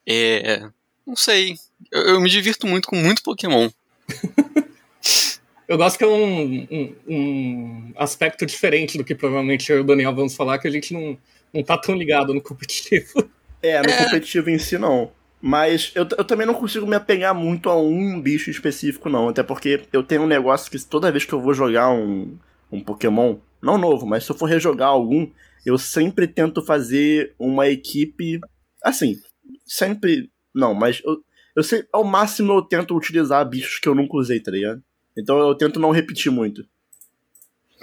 É. 0.06 0.69
Não 1.06 1.15
sei. 1.15 1.56
Eu, 1.91 2.02
eu, 2.02 2.21
me 2.21 2.30
divirto 2.30 2.67
muito 2.67 2.88
com 2.88 2.95
muito 2.95 3.23
Pokémon. 3.23 3.69
eu 5.67 5.78
gosto 5.78 5.97
que 5.97 6.04
é 6.04 6.08
um, 6.08 6.67
um, 6.69 6.95
um, 7.08 7.93
aspecto 7.95 8.45
diferente 8.45 8.97
do 8.97 9.04
que 9.04 9.15
provavelmente 9.15 9.71
eu 9.71 9.78
e 9.78 9.82
o 9.82 9.84
Daniel 9.84 10.13
vamos 10.13 10.36
falar, 10.36 10.60
que 10.60 10.67
a 10.67 10.71
gente 10.71 10.93
não, 10.93 11.17
não 11.52 11.63
tá 11.63 11.78
tão 11.78 11.95
ligado 11.95 12.34
no 12.34 12.41
competitivo. 12.41 13.28
É, 13.62 13.82
no 13.82 13.89
é. 13.89 14.04
competitivo 14.04 14.49
em 14.52 14.60
si 14.60 14.78
não. 14.78 15.12
Mas 15.41 15.91
eu, 15.95 16.06
eu 16.17 16.23
também 16.25 16.45
não 16.45 16.54
consigo 16.54 16.86
me 16.86 16.95
apegar 16.95 17.34
muito 17.34 17.69
a 17.69 17.82
um 17.82 18.21
bicho 18.21 18.49
específico, 18.49 19.10
não. 19.10 19.30
Até 19.30 19.41
porque 19.41 19.82
eu 19.93 20.04
tenho 20.04 20.23
um 20.23 20.28
negócio 20.28 20.69
que 20.69 20.78
toda 20.84 21.12
vez 21.12 21.23
que 21.23 21.34
eu 21.34 21.41
vou 21.41 21.54
jogar 21.54 21.89
um, 21.91 22.38
um 22.71 22.82
Pokémon, 22.82 23.38
não 23.62 23.78
novo, 23.78 24.06
mas 24.06 24.25
se 24.25 24.32
eu 24.32 24.36
for 24.36 24.47
rejogar 24.47 24.89
algum, 24.89 25.30
eu 25.65 25.78
sempre 25.78 26.28
tento 26.28 26.62
fazer 26.62 27.34
uma 27.39 27.67
equipe. 27.67 28.39
Assim, 28.84 29.17
sempre. 29.65 30.30
Não, 30.54 30.73
mas 30.73 31.02
eu, 31.06 31.23
eu 31.56 31.63
sei, 31.63 31.86
ao 31.93 32.04
máximo 32.04 32.54
eu 32.54 32.62
tento 32.62 32.95
utilizar 32.95 33.47
bichos 33.47 33.80
que 33.80 33.88
eu 33.88 33.95
nunca 33.95 34.17
usei, 34.17 34.41
tá 34.41 34.52
ligado? 34.52 34.84
Então 35.17 35.39
eu 35.39 35.56
tento 35.56 35.80
não 35.80 35.91
repetir 35.91 36.32
muito. 36.32 36.65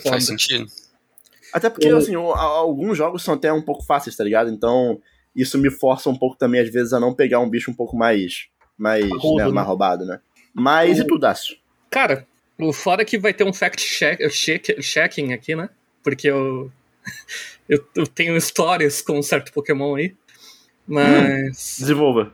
Faz 0.02 0.26
sentido. 0.26 0.66
Até 1.54 1.70
porque, 1.70 1.88
eu... 1.88 1.96
assim, 1.96 2.14
alguns 2.14 2.98
jogos 2.98 3.22
são 3.22 3.34
até 3.34 3.50
um 3.50 3.62
pouco 3.62 3.84
fáceis, 3.84 4.14
tá 4.14 4.22
ligado? 4.22 4.50
Então 4.50 5.00
isso 5.36 5.58
me 5.58 5.70
força 5.70 6.08
um 6.08 6.16
pouco 6.16 6.36
também, 6.36 6.60
às 6.60 6.70
vezes, 6.70 6.92
a 6.92 6.98
não 6.98 7.14
pegar 7.14 7.40
um 7.40 7.48
bicho 7.48 7.70
um 7.70 7.74
pouco 7.74 7.96
mais. 7.96 8.48
mais, 8.76 9.04
Rodo, 9.08 9.36
né, 9.36 9.44
né? 9.44 9.52
mais 9.52 9.66
roubado, 9.66 10.06
né? 10.06 10.18
Mas 10.54 10.98
o... 10.98 11.02
e 11.02 11.06
tu, 11.06 11.18
Dácio? 11.18 11.56
Cara, 11.90 12.26
o 12.58 12.72
fora 12.72 13.04
que 13.04 13.18
vai 13.18 13.34
ter 13.34 13.44
um 13.44 13.52
fact 13.52 13.84
check, 13.84 14.18
check, 14.30 14.80
checking 14.80 15.32
aqui, 15.32 15.54
né? 15.54 15.68
Porque 16.02 16.28
eu, 16.28 16.72
eu, 17.68 17.86
eu, 17.94 18.06
tenho 18.06 18.36
histórias 18.36 19.02
com 19.02 19.18
um 19.18 19.22
certo 19.22 19.52
Pokémon 19.52 19.96
aí. 19.96 20.14
Mas. 20.86 21.78
Hum, 21.78 21.80
desenvolva. 21.80 22.32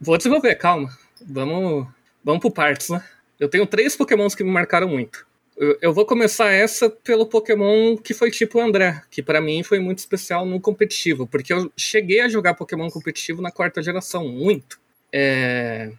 Vou 0.00 0.16
desenvolver, 0.16 0.54
calma. 0.54 0.88
Vamos, 1.20 1.86
vamos 2.24 2.40
por 2.40 2.50
partes, 2.50 2.88
né? 2.88 3.04
Eu 3.38 3.48
tenho 3.48 3.66
três 3.66 3.94
Pokémons 3.96 4.34
que 4.34 4.42
me 4.42 4.50
marcaram 4.50 4.88
muito. 4.88 5.26
Eu, 5.82 5.92
vou 5.92 6.06
começar 6.06 6.50
essa 6.50 6.88
pelo 6.88 7.26
Pokémon 7.26 7.94
que 7.94 8.14
foi 8.14 8.30
tipo 8.30 8.58
André, 8.58 9.02
que 9.10 9.22
para 9.22 9.42
mim 9.42 9.62
foi 9.62 9.78
muito 9.78 9.98
especial 9.98 10.46
no 10.46 10.58
competitivo, 10.58 11.26
porque 11.26 11.52
eu 11.52 11.70
cheguei 11.76 12.20
a 12.20 12.30
jogar 12.30 12.54
Pokémon 12.54 12.88
competitivo 12.88 13.42
na 13.42 13.50
quarta 13.50 13.82
geração, 13.82 14.26
muito. 14.26 14.80
É... 15.12 15.92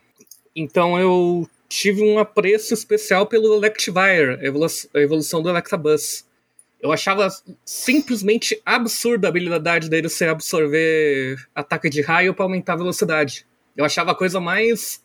Então 0.56 1.00
eu 1.00 1.48
tive 1.70 2.02
um 2.02 2.18
apreço 2.18 2.74
especial 2.74 3.28
pelo 3.28 3.54
Electivire, 3.56 4.40
a 4.96 5.00
evolução 5.00 5.44
do 5.44 5.50
Electabuzz. 5.50 6.26
Eu 6.82 6.92
achava 6.92 7.28
simplesmente 7.64 8.60
absurda 8.66 9.28
a 9.28 9.30
habilidade 9.30 9.92
dele 9.92 10.10
ser 10.10 10.30
absorver 10.30 11.38
ataque 11.54 11.88
de 11.88 12.02
raio 12.02 12.34
para 12.34 12.46
aumentar 12.46 12.74
a 12.74 12.78
velocidade. 12.78 13.46
Eu 13.78 13.86
achava 13.86 14.10
a 14.10 14.16
coisa 14.16 14.40
mais 14.40 15.04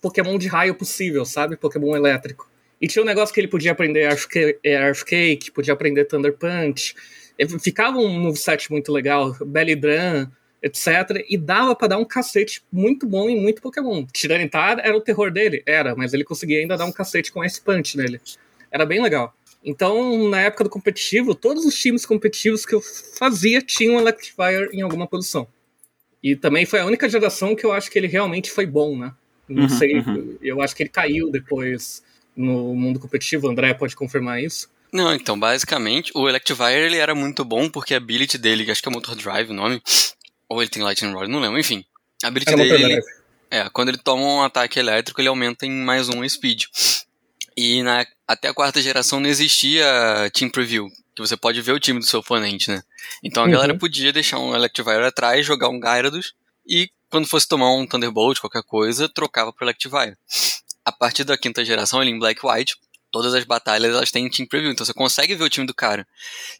Pokémon 0.00 0.38
de 0.38 0.48
raio 0.48 0.74
possível, 0.74 1.26
sabe? 1.26 1.58
Pokémon 1.58 1.94
elétrico. 1.94 2.47
E 2.80 2.86
tinha 2.86 3.02
um 3.02 3.06
negócio 3.06 3.34
que 3.34 3.40
ele 3.40 3.48
podia 3.48 3.72
aprender 3.72 4.08
Earth 4.64 5.04
Cake, 5.04 5.50
podia 5.50 5.74
aprender 5.74 6.04
Thunder 6.04 6.32
Punch. 6.32 6.94
Ficava 7.60 7.98
um 7.98 8.08
moveset 8.08 8.70
muito 8.70 8.92
legal, 8.92 9.36
Belly 9.44 9.74
Drum, 9.74 10.28
etc. 10.62 11.24
E 11.28 11.36
dava 11.36 11.74
para 11.74 11.88
dar 11.88 11.98
um 11.98 12.04
cacete 12.04 12.62
muito 12.70 13.06
bom 13.06 13.28
em 13.28 13.40
muito 13.40 13.62
Pokémon. 13.62 14.06
Tiranitar 14.12 14.78
era 14.80 14.96
o 14.96 15.00
terror 15.00 15.30
dele? 15.30 15.62
Era, 15.66 15.94
mas 15.96 16.14
ele 16.14 16.24
conseguia 16.24 16.60
ainda 16.60 16.76
dar 16.76 16.84
um 16.84 16.92
cacete 16.92 17.32
com 17.32 17.44
Ice 17.44 17.60
Punch 17.60 17.96
nele. 17.96 18.20
Era 18.70 18.84
bem 18.84 19.02
legal. 19.02 19.34
Então, 19.64 20.28
na 20.28 20.40
época 20.40 20.64
do 20.64 20.70
competitivo, 20.70 21.34
todos 21.34 21.64
os 21.64 21.74
times 21.74 22.06
competitivos 22.06 22.64
que 22.64 22.74
eu 22.74 22.80
fazia 22.80 23.60
tinham 23.60 23.98
Electivire 23.98 24.68
em 24.72 24.82
alguma 24.82 25.06
posição. 25.06 25.48
E 26.22 26.36
também 26.36 26.64
foi 26.64 26.80
a 26.80 26.86
única 26.86 27.08
geração 27.08 27.54
que 27.54 27.64
eu 27.64 27.72
acho 27.72 27.90
que 27.90 27.98
ele 27.98 28.06
realmente 28.06 28.50
foi 28.50 28.66
bom, 28.66 28.96
né? 28.96 29.12
Não 29.48 29.62
uhum, 29.64 29.68
sei, 29.68 29.98
uhum. 29.98 30.36
eu 30.42 30.60
acho 30.60 30.76
que 30.76 30.82
ele 30.82 30.90
caiu 30.90 31.30
depois 31.30 32.02
no 32.38 32.74
mundo 32.74 33.00
competitivo, 33.00 33.46
o 33.46 33.50
André 33.50 33.74
pode 33.74 33.96
confirmar 33.96 34.42
isso? 34.42 34.70
Não, 34.92 35.12
então, 35.12 35.38
basicamente, 35.38 36.12
o 36.14 36.28
Electivire 36.28 36.86
ele 36.86 36.96
era 36.96 37.14
muito 37.14 37.44
bom 37.44 37.68
porque 37.68 37.92
a 37.92 37.98
ability 37.98 38.38
dele, 38.38 38.70
acho 38.70 38.82
que 38.82 38.88
é 38.88 38.92
Motor 38.92 39.16
Drive 39.16 39.50
o 39.50 39.54
nome, 39.54 39.82
ou 40.48 40.62
ele 40.62 40.70
tem 40.70 40.82
Lightning 40.82 41.12
Rod, 41.12 41.28
não 41.28 41.40
lembro, 41.40 41.58
enfim. 41.58 41.84
A 42.22 42.28
ability 42.28 42.52
era 42.52 42.62
dele, 42.62 42.84
ele, 42.84 43.02
é, 43.50 43.68
quando 43.68 43.88
ele 43.88 43.98
toma 43.98 44.22
um 44.22 44.42
ataque 44.42 44.78
elétrico, 44.78 45.20
ele 45.20 45.28
aumenta 45.28 45.66
em 45.66 45.70
mais 45.70 46.08
um 46.08 46.26
speed. 46.26 46.64
E 47.56 47.82
na, 47.82 48.06
até 48.26 48.48
a 48.48 48.54
quarta 48.54 48.80
geração 48.80 49.20
não 49.20 49.28
existia 49.28 49.84
Team 50.32 50.48
Preview, 50.48 50.88
que 51.14 51.20
você 51.20 51.36
pode 51.36 51.60
ver 51.60 51.72
o 51.72 51.80
time 51.80 51.98
do 51.98 52.06
seu 52.06 52.20
oponente, 52.20 52.70
né? 52.70 52.82
Então 53.22 53.42
a 53.42 53.46
uhum. 53.46 53.52
galera 53.52 53.76
podia 53.76 54.12
deixar 54.12 54.38
um 54.38 54.54
Electivire 54.54 55.04
atrás, 55.04 55.44
jogar 55.44 55.68
um 55.68 55.80
Gyarados, 55.80 56.34
e 56.66 56.88
quando 57.10 57.26
fosse 57.26 57.48
tomar 57.48 57.74
um 57.74 57.86
Thunderbolt, 57.86 58.38
qualquer 58.38 58.62
coisa, 58.62 59.08
trocava 59.08 59.52
pro 59.52 59.64
Electivire 59.66 60.16
a 60.88 60.92
partir 60.92 61.24
da 61.24 61.36
quinta 61.36 61.64
geração, 61.64 62.00
ele 62.00 62.10
em 62.10 62.18
Black 62.18 62.40
White, 62.44 62.76
todas 63.10 63.34
as 63.34 63.44
batalhas 63.44 63.94
elas 63.94 64.10
têm 64.10 64.28
team 64.28 64.46
preview, 64.48 64.70
então 64.70 64.84
você 64.84 64.94
consegue 64.94 65.34
ver 65.34 65.44
o 65.44 65.50
time 65.50 65.66
do 65.66 65.74
cara. 65.74 66.06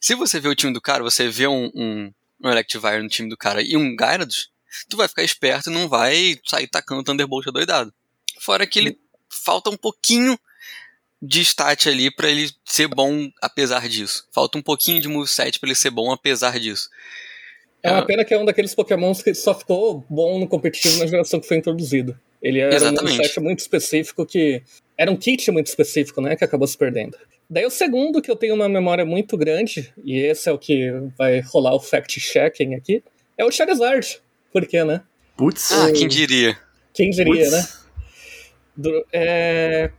Se 0.00 0.14
você 0.14 0.38
vê 0.38 0.48
o 0.48 0.54
time 0.54 0.72
do 0.72 0.80
cara, 0.80 1.02
você 1.02 1.28
vê 1.28 1.46
um, 1.46 1.70
um, 1.74 2.12
um 2.44 2.50
Electivire 2.50 3.02
no 3.02 3.08
time 3.08 3.28
do 3.28 3.36
cara 3.36 3.62
e 3.62 3.76
um 3.76 3.96
Gyarados, 3.96 4.50
tu 4.88 4.96
vai 4.96 5.08
ficar 5.08 5.22
esperto 5.22 5.70
e 5.70 5.72
não 5.72 5.88
vai 5.88 6.38
sair 6.44 6.66
tacando 6.66 7.02
Thunderbolt 7.02 7.46
doidado. 7.46 7.92
Fora 8.38 8.66
que 8.66 8.78
ele 8.78 8.98
falta 9.28 9.70
um 9.70 9.76
pouquinho 9.76 10.38
de 11.20 11.40
stat 11.40 11.88
ali 11.88 12.10
para 12.10 12.30
ele 12.30 12.50
ser 12.64 12.86
bom 12.86 13.30
apesar 13.42 13.88
disso. 13.88 14.26
Falta 14.30 14.58
um 14.58 14.62
pouquinho 14.62 15.00
de 15.00 15.08
moveset 15.08 15.58
para 15.58 15.68
ele 15.68 15.74
ser 15.74 15.90
bom 15.90 16.12
apesar 16.12 16.60
disso. 16.60 16.88
É 17.82 17.90
uma 17.90 18.04
pena 18.04 18.24
que 18.24 18.34
é 18.34 18.38
um 18.38 18.44
daqueles 18.44 18.74
pokémons 18.74 19.22
que 19.22 19.32
só 19.34 19.54
ficou 19.54 20.04
bom 20.08 20.38
no 20.38 20.48
competitivo 20.48 20.98
na 20.98 21.06
geração 21.06 21.40
que 21.40 21.46
foi 21.46 21.56
introduzido. 21.56 22.18
Ele 22.42 22.60
era 22.60 22.74
Exatamente. 22.74 23.20
um 23.20 23.24
set 23.24 23.40
muito 23.40 23.58
específico 23.60 24.24
que. 24.24 24.62
Era 24.96 25.10
um 25.10 25.16
kit 25.16 25.50
muito 25.50 25.66
específico, 25.68 26.20
né? 26.20 26.34
Que 26.34 26.44
acabou 26.44 26.66
se 26.66 26.76
perdendo. 26.76 27.16
Daí 27.48 27.64
o 27.64 27.70
segundo, 27.70 28.20
que 28.20 28.30
eu 28.30 28.36
tenho 28.36 28.54
uma 28.54 28.68
memória 28.68 29.04
muito 29.04 29.36
grande, 29.36 29.92
e 30.04 30.18
esse 30.18 30.48
é 30.48 30.52
o 30.52 30.58
que 30.58 30.90
vai 31.16 31.40
rolar 31.40 31.74
o 31.74 31.80
fact-checking 31.80 32.74
aqui, 32.74 33.02
é 33.36 33.44
o 33.44 33.50
Charizard. 33.50 34.20
Por 34.52 34.66
quê, 34.66 34.84
né? 34.84 35.02
Putz. 35.36 35.72
Ah, 35.72 35.92
quem 35.92 36.08
diria? 36.08 36.58
Quem 36.92 37.10
diria, 37.10 37.44
Puts. 37.44 37.52
né? 37.52 37.68
Do, 38.76 39.06
é... 39.12 39.90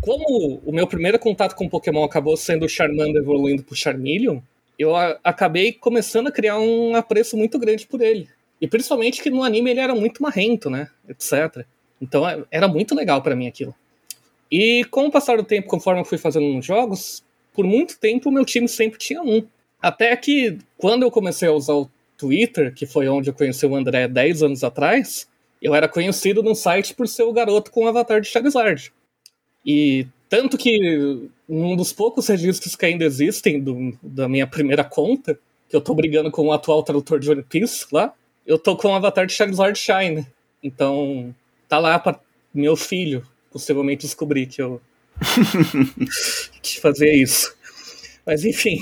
Como 0.00 0.60
o 0.64 0.72
meu 0.72 0.86
primeiro 0.86 1.18
contato 1.18 1.54
com 1.54 1.68
Pokémon 1.68 2.04
acabou 2.04 2.36
sendo 2.36 2.66
o 2.66 2.68
Charmander 2.68 3.20
evoluindo 3.20 3.62
pro 3.62 3.74
Charmeleon, 3.74 4.40
eu 4.78 4.94
a, 4.96 5.18
acabei 5.22 5.72
começando 5.72 6.28
a 6.28 6.32
criar 6.32 6.58
um 6.58 6.94
apreço 6.94 7.36
muito 7.36 7.58
grande 7.58 7.86
por 7.86 8.00
ele. 8.00 8.28
E 8.60 8.68
principalmente 8.68 9.22
que 9.22 9.30
no 9.30 9.42
anime 9.42 9.70
ele 9.70 9.80
era 9.80 9.94
muito 9.94 10.22
marrento, 10.22 10.68
né? 10.68 10.88
Etc. 11.08 11.64
Então 12.00 12.28
é, 12.28 12.44
era 12.50 12.68
muito 12.68 12.94
legal 12.94 13.22
para 13.22 13.34
mim 13.34 13.46
aquilo. 13.46 13.74
E 14.50 14.84
com 14.90 15.06
o 15.06 15.10
passar 15.10 15.36
do 15.36 15.44
tempo, 15.44 15.68
conforme 15.68 16.00
eu 16.00 16.04
fui 16.04 16.18
fazendo 16.18 16.46
nos 16.46 16.64
jogos, 16.64 17.22
por 17.52 17.64
muito 17.64 17.98
tempo 17.98 18.28
o 18.28 18.32
meu 18.32 18.44
time 18.44 18.68
sempre 18.68 18.98
tinha 18.98 19.22
um. 19.22 19.44
Até 19.80 20.14
que 20.16 20.58
quando 20.76 21.02
eu 21.02 21.10
comecei 21.10 21.48
a 21.48 21.52
usar 21.52 21.74
o 21.74 21.90
Twitter, 22.16 22.74
que 22.74 22.84
foi 22.84 23.08
onde 23.08 23.30
eu 23.30 23.34
conheci 23.34 23.64
o 23.64 23.74
André 23.74 24.06
10 24.06 24.42
anos 24.42 24.64
atrás, 24.64 25.26
eu 25.62 25.74
era 25.74 25.88
conhecido 25.88 26.42
no 26.42 26.54
site 26.54 26.94
por 26.94 27.08
ser 27.08 27.22
o 27.22 27.32
garoto 27.32 27.70
com 27.70 27.84
o 27.84 27.88
avatar 27.88 28.20
de 28.20 28.28
Charizard. 28.28 28.92
E 29.64 30.06
tanto 30.28 30.58
que 30.58 31.28
um 31.48 31.76
dos 31.76 31.92
poucos 31.92 32.26
registros 32.28 32.76
que 32.76 32.86
ainda 32.86 33.04
existem 33.04 33.60
do, 33.60 33.96
da 34.02 34.28
minha 34.28 34.46
primeira 34.46 34.84
conta, 34.84 35.38
que 35.68 35.76
eu 35.76 35.80
tô 35.80 35.94
brigando 35.94 36.30
com 36.30 36.46
o 36.46 36.52
atual 36.52 36.82
tradutor 36.82 37.20
de 37.20 37.30
One 37.30 37.42
Piece 37.42 37.86
lá, 37.92 38.12
eu 38.46 38.58
tô 38.58 38.76
com 38.76 38.88
o 38.88 38.94
avatar 38.94 39.26
de 39.26 39.32
Charizard 39.32 39.78
Shine. 39.78 40.26
Então, 40.62 41.34
tá 41.68 41.78
lá 41.78 41.98
pra 41.98 42.20
meu 42.52 42.76
filho 42.76 43.26
possivelmente 43.50 44.02
descobrir 44.02 44.46
que 44.46 44.62
eu. 44.62 44.80
que 46.62 46.80
fazia 46.80 47.14
isso. 47.14 47.54
Mas 48.24 48.44
enfim. 48.44 48.78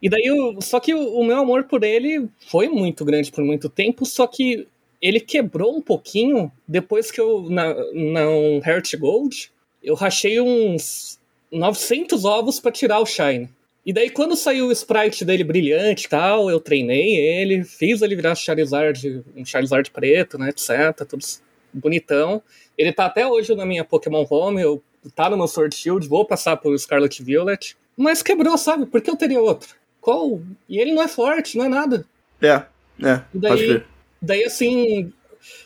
E 0.00 0.08
daí, 0.08 0.24
eu, 0.24 0.60
só 0.60 0.78
que 0.78 0.94
o, 0.94 1.18
o, 1.18 1.24
meu 1.24 1.38
amor 1.38 1.64
por 1.64 1.82
ele 1.82 2.28
foi 2.48 2.68
muito 2.68 3.04
grande 3.04 3.32
por 3.32 3.42
muito 3.44 3.68
tempo, 3.68 4.06
só 4.06 4.26
que 4.26 4.66
ele 5.00 5.20
quebrou 5.20 5.76
um 5.76 5.82
pouquinho 5.82 6.52
depois 6.66 7.10
que 7.10 7.20
eu, 7.20 7.48
na, 7.50 7.74
na 7.92 8.22
Heart 8.64 8.96
Gold, 8.96 9.50
eu 9.82 9.94
rachei 9.94 10.40
uns 10.40 11.18
900 11.50 12.24
ovos 12.24 12.60
para 12.60 12.72
tirar 12.72 13.00
o 13.00 13.06
Shine. 13.06 13.48
E 13.88 13.92
daí, 13.94 14.10
quando 14.10 14.36
saiu 14.36 14.66
o 14.66 14.72
sprite 14.72 15.24
dele 15.24 15.42
brilhante 15.42 16.04
e 16.04 16.08
tal, 16.10 16.50
eu 16.50 16.60
treinei 16.60 17.16
ele, 17.16 17.64
fiz 17.64 18.02
ele 18.02 18.14
virar 18.14 18.34
Charizard, 18.34 19.24
um 19.34 19.42
Charizard 19.42 19.90
preto, 19.90 20.36
né, 20.36 20.50
etc, 20.50 21.06
tudo 21.08 21.24
bonitão. 21.72 22.42
Ele 22.76 22.92
tá 22.92 23.06
até 23.06 23.26
hoje 23.26 23.54
na 23.54 23.64
minha 23.64 23.82
Pokémon 23.82 24.26
Home, 24.28 24.60
eu 24.60 24.82
tá 25.14 25.30
no 25.30 25.38
meu 25.38 25.48
Sword 25.48 25.74
Shield, 25.74 26.06
vou 26.06 26.26
passar 26.26 26.58
por 26.58 26.78
Scarlet 26.78 27.22
Violet. 27.22 27.78
Mas 27.96 28.22
quebrou, 28.22 28.58
sabe? 28.58 28.84
Por 28.84 29.00
que 29.00 29.08
eu 29.08 29.16
teria 29.16 29.40
outro? 29.40 29.74
Qual? 30.02 30.38
E 30.68 30.78
ele 30.78 30.92
não 30.92 31.02
é 31.02 31.08
forte, 31.08 31.56
não 31.56 31.64
é 31.64 31.68
nada. 31.70 32.04
É, 32.42 32.62
é. 33.02 33.22
E 33.32 33.38
daí, 33.38 33.82
daí 34.20 34.44
assim, 34.44 35.10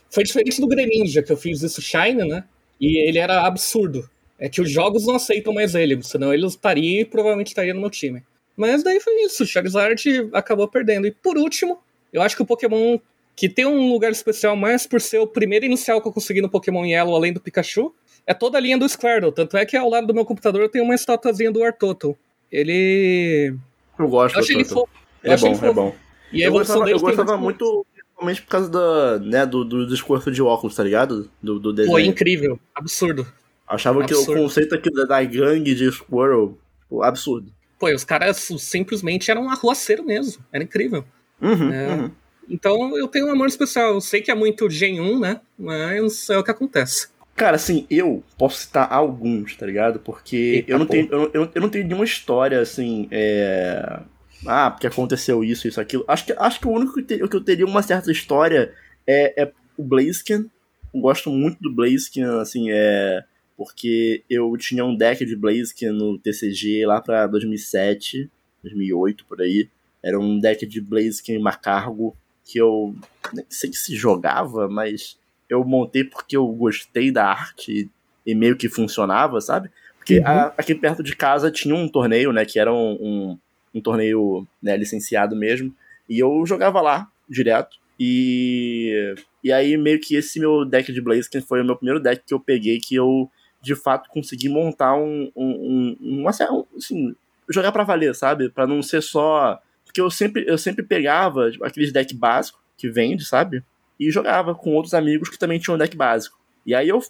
foi 0.09 0.23
diferente 0.23 0.61
do 0.61 0.69
Greninja, 0.69 1.25
que 1.25 1.33
eu 1.33 1.37
fiz 1.37 1.61
isso 1.61 1.83
Shine, 1.83 2.25
né? 2.25 2.45
E 2.81 3.05
ele 3.05 3.19
era 3.19 3.45
absurdo. 3.45 4.09
É 4.43 4.49
que 4.49 4.61
os 4.61 4.69
jogos 4.69 5.07
não 5.07 5.15
aceitam 5.15 5.55
mais 5.55 5.73
ele, 5.77 6.03
senão 6.03 6.35
ele 6.35 6.45
estaria 6.45 7.03
e 7.03 7.05
provavelmente 7.05 7.47
estaria 7.47 7.73
no 7.73 7.81
meu 7.81 7.89
time. 7.89 8.25
Mas 8.57 8.83
daí 8.83 8.99
foi 8.99 9.23
isso, 9.23 9.47
Charizard 9.47 10.29
acabou 10.33 10.67
perdendo. 10.67 11.07
E 11.07 11.13
por 11.13 11.39
último, 11.39 11.79
eu 12.13 12.21
acho 12.21 12.35
que 12.35 12.43
o 12.43 12.47
Pokémon 12.47 12.99
que 13.37 13.49
tem 13.49 13.65
um 13.65 13.93
lugar 13.93 14.11
especial 14.11 14.57
mais 14.57 14.85
por 14.85 15.01
ser 15.01 15.19
o 15.19 15.29
primeiro 15.29 15.65
inicial 15.65 16.03
que 16.03 16.09
eu 16.09 16.13
consegui 16.13 16.43
no 16.43 16.51
Pokémon 16.51 16.85
Yellow, 16.85 17.15
além 17.15 17.33
do 17.33 17.41
Pikachu, 17.41 17.95
é 18.27 18.35
toda 18.35 18.59
a 18.59 18.61
linha 18.61 18.77
do 18.77 18.89
Squirtle. 18.89 19.33
Tanto 19.33 19.57
é 19.57 19.65
que 19.65 19.77
ao 19.77 19.89
lado 19.89 20.09
do 20.09 20.15
meu 20.15 20.25
computador 20.25 20.69
tem 20.69 20.83
uma 20.83 20.95
estatuazinha 20.95 21.53
do 21.53 21.63
Artoto. 21.63 22.17
Ele. 22.51 23.55
Eu 23.97 24.09
gosto 24.09 24.35
eu 24.35 24.41
achei 24.41 24.57
ele 24.57 24.65
fofo. 24.65 24.89
Ele 25.23 25.35
é 25.35 25.37
bom, 25.37 25.47
ele 25.47 25.67
é 25.67 25.73
bom. 25.73 25.95
E 26.33 26.43
eu 26.43 26.53
gostava, 26.53 26.91
eu 26.91 26.99
gostava 26.99 27.37
muito, 27.37 27.87
principalmente 27.95 28.43
por 28.43 28.49
causa 28.49 28.69
da, 28.69 29.19
né, 29.19 29.47
do, 29.47 29.65
do 29.65 29.87
discurso 29.87 30.31
de 30.31 30.43
óculos, 30.43 30.75
tá 30.75 30.83
ligado? 30.83 31.31
Do, 31.41 31.61
do 31.61 31.73
desenho. 31.73 31.95
Foi 31.95 32.05
incrível, 32.05 32.59
absurdo. 32.75 33.27
Achava 33.75 34.03
absurdo. 34.03 34.27
que 34.27 34.33
o 34.33 34.43
conceito 34.43 34.75
aqui 34.75 34.91
da 34.91 35.23
gangue 35.25 35.75
de 35.75 35.91
Squirrel, 35.91 36.59
tipo, 36.81 37.03
absurdo. 37.03 37.53
Pô, 37.79 37.89
os 37.93 38.05
caras 38.05 38.49
simplesmente 38.59 39.31
eram 39.31 39.45
um 39.45 39.51
arruaceiro 39.51 40.05
mesmo. 40.05 40.45
Era 40.53 40.63
incrível. 40.63 41.05
Uhum, 41.41 41.73
é. 41.73 41.89
uhum. 41.89 42.11
Então 42.49 42.99
eu 42.99 43.09
tenho 43.09 43.27
um 43.27 43.33
amor 43.33 43.49
especial. 43.49 43.95
Eu 43.95 44.01
sei 44.01 44.21
que 44.21 44.31
é 44.31 44.35
muito 44.35 44.69
Gen 44.69 45.01
1, 45.01 45.19
né? 45.19 45.41
Mas 45.59 46.29
é 46.29 46.39
o 46.39 46.45
que 46.45 46.51
acontece. 46.51 47.09
Cara, 47.35 47.57
assim, 47.57 47.87
eu 47.91 48.23
posso 48.37 48.61
citar 48.61 48.93
alguns, 48.93 49.57
tá 49.57 49.65
ligado? 49.65 49.99
Porque 49.99 50.37
Eita, 50.37 50.73
eu, 50.73 50.79
não 50.79 50.87
tenho, 50.87 51.09
eu, 51.11 51.31
eu, 51.33 51.51
eu, 51.55 51.63
não 51.63 51.69
tenho 51.71 51.87
nenhuma 51.87 52.05
história, 52.05 52.61
assim, 52.61 53.09
é... 53.11 54.01
Ah, 54.47 54.71
porque 54.71 54.87
aconteceu 54.87 55.43
isso, 55.43 55.67
isso, 55.67 55.81
aquilo. 55.81 56.05
Acho 56.07 56.27
que, 56.27 56.35
acho 56.37 56.61
que 56.61 56.69
o 56.69 56.71
único 56.71 56.95
que, 56.95 57.03
te, 57.03 57.27
que 57.27 57.37
eu 57.37 57.41
teria 57.41 57.65
uma 57.65 57.83
certa 57.83 58.13
história 58.13 58.75
é, 59.07 59.43
é 59.45 59.53
o 59.79 59.83
Blaziken. 59.83 60.51
Eu 60.93 61.01
gosto 61.01 61.31
muito 61.31 61.59
do 61.61 61.75
Blaziken, 61.75 62.25
assim, 62.41 62.67
é... 62.71 63.25
Porque 63.63 64.25
eu 64.29 64.57
tinha 64.57 64.85
um 64.85 64.97
deck 64.97 65.25
de 65.25 65.37
Blaziken 65.37 65.93
no 65.93 66.19
TCG 66.19 66.85
lá 66.85 67.01
pra 67.01 67.29
2007, 67.29 68.29
2008, 68.65 69.25
por 69.25 69.41
aí. 69.41 69.69
Era 70.03 70.19
um 70.19 70.39
deck 70.41 70.67
de 70.67 70.81
Blaziken 70.81 71.39
Macargo 71.39 72.17
que 72.45 72.59
eu 72.59 72.95
nem 73.33 73.45
sei 73.49 73.73
se 73.73 73.95
jogava, 73.95 74.69
mas 74.69 75.17
eu 75.49 75.65
montei 75.65 76.03
porque 76.03 76.37
eu 76.37 76.47
gostei 76.49 77.13
da 77.13 77.25
arte 77.25 77.89
e 78.27 78.35
meio 78.35 78.57
que 78.57 78.69
funcionava, 78.69 79.41
sabe? 79.41 79.71
Porque 79.97 80.19
uhum. 80.19 80.27
a, 80.27 80.47
aqui 80.59 80.75
perto 80.75 81.05
de 81.05 81.15
casa 81.15 81.53
tinha 81.53 81.75
um 81.75 81.89
torneio, 81.89 82.33
né? 82.33 82.45
Que 82.45 82.59
era 82.59 82.73
um, 82.73 82.99
um, 83.01 83.39
um 83.75 83.81
torneio 83.81 84.45
né, 84.61 84.77
licenciado 84.77 85.37
mesmo. 85.37 85.73
E 86.09 86.19
eu 86.19 86.45
jogava 86.45 86.81
lá 86.81 87.09
direto. 87.29 87.77
E, 87.99 89.15
e 89.45 89.53
aí 89.53 89.77
meio 89.77 90.01
que 90.01 90.17
esse 90.17 90.41
meu 90.41 90.65
deck 90.65 90.93
de 90.93 91.01
Blaziken 91.01 91.41
foi 91.41 91.63
o 91.63 91.65
meu 91.65 91.77
primeiro 91.77 92.01
deck 92.01 92.25
que 92.27 92.35
eu 92.35 92.41
peguei 92.41 92.81
que 92.81 92.97
eu 92.97 93.31
de 93.63 93.75
fato 93.75 94.11
consegui 94.11 94.49
montar 94.49 94.97
um, 94.97 95.31
um, 95.37 95.97
um, 96.01 96.23
um 96.23 96.29
assim, 96.29 97.15
jogar 97.49 97.73
para 97.73 97.85
valer, 97.85 98.15
sabe? 98.15 98.49
Para 98.49 98.67
não 98.67 98.83
ser 98.83 99.03
só 99.03 99.61
porque 99.85 100.01
eu 100.01 100.11
sempre 100.11 100.45
eu 100.47 100.59
sempre 100.59 100.83
pegava 100.83 101.51
tipo, 101.51 101.65
aqueles 101.65 101.93
deck 101.93 102.15
básico 102.15 102.61
que 102.77 102.89
vende, 102.89 103.25
sabe? 103.25 103.63
e 104.03 104.11
jogava 104.11 104.55
com 104.55 104.75
outros 104.75 104.95
amigos 104.95 105.29
que 105.29 105.39
também 105.39 105.61
tinham 105.61 105.79
deck 105.79 105.97
básico. 105.97 106.37
E 106.67 106.75
aí 106.75 106.89
eu, 106.89 107.01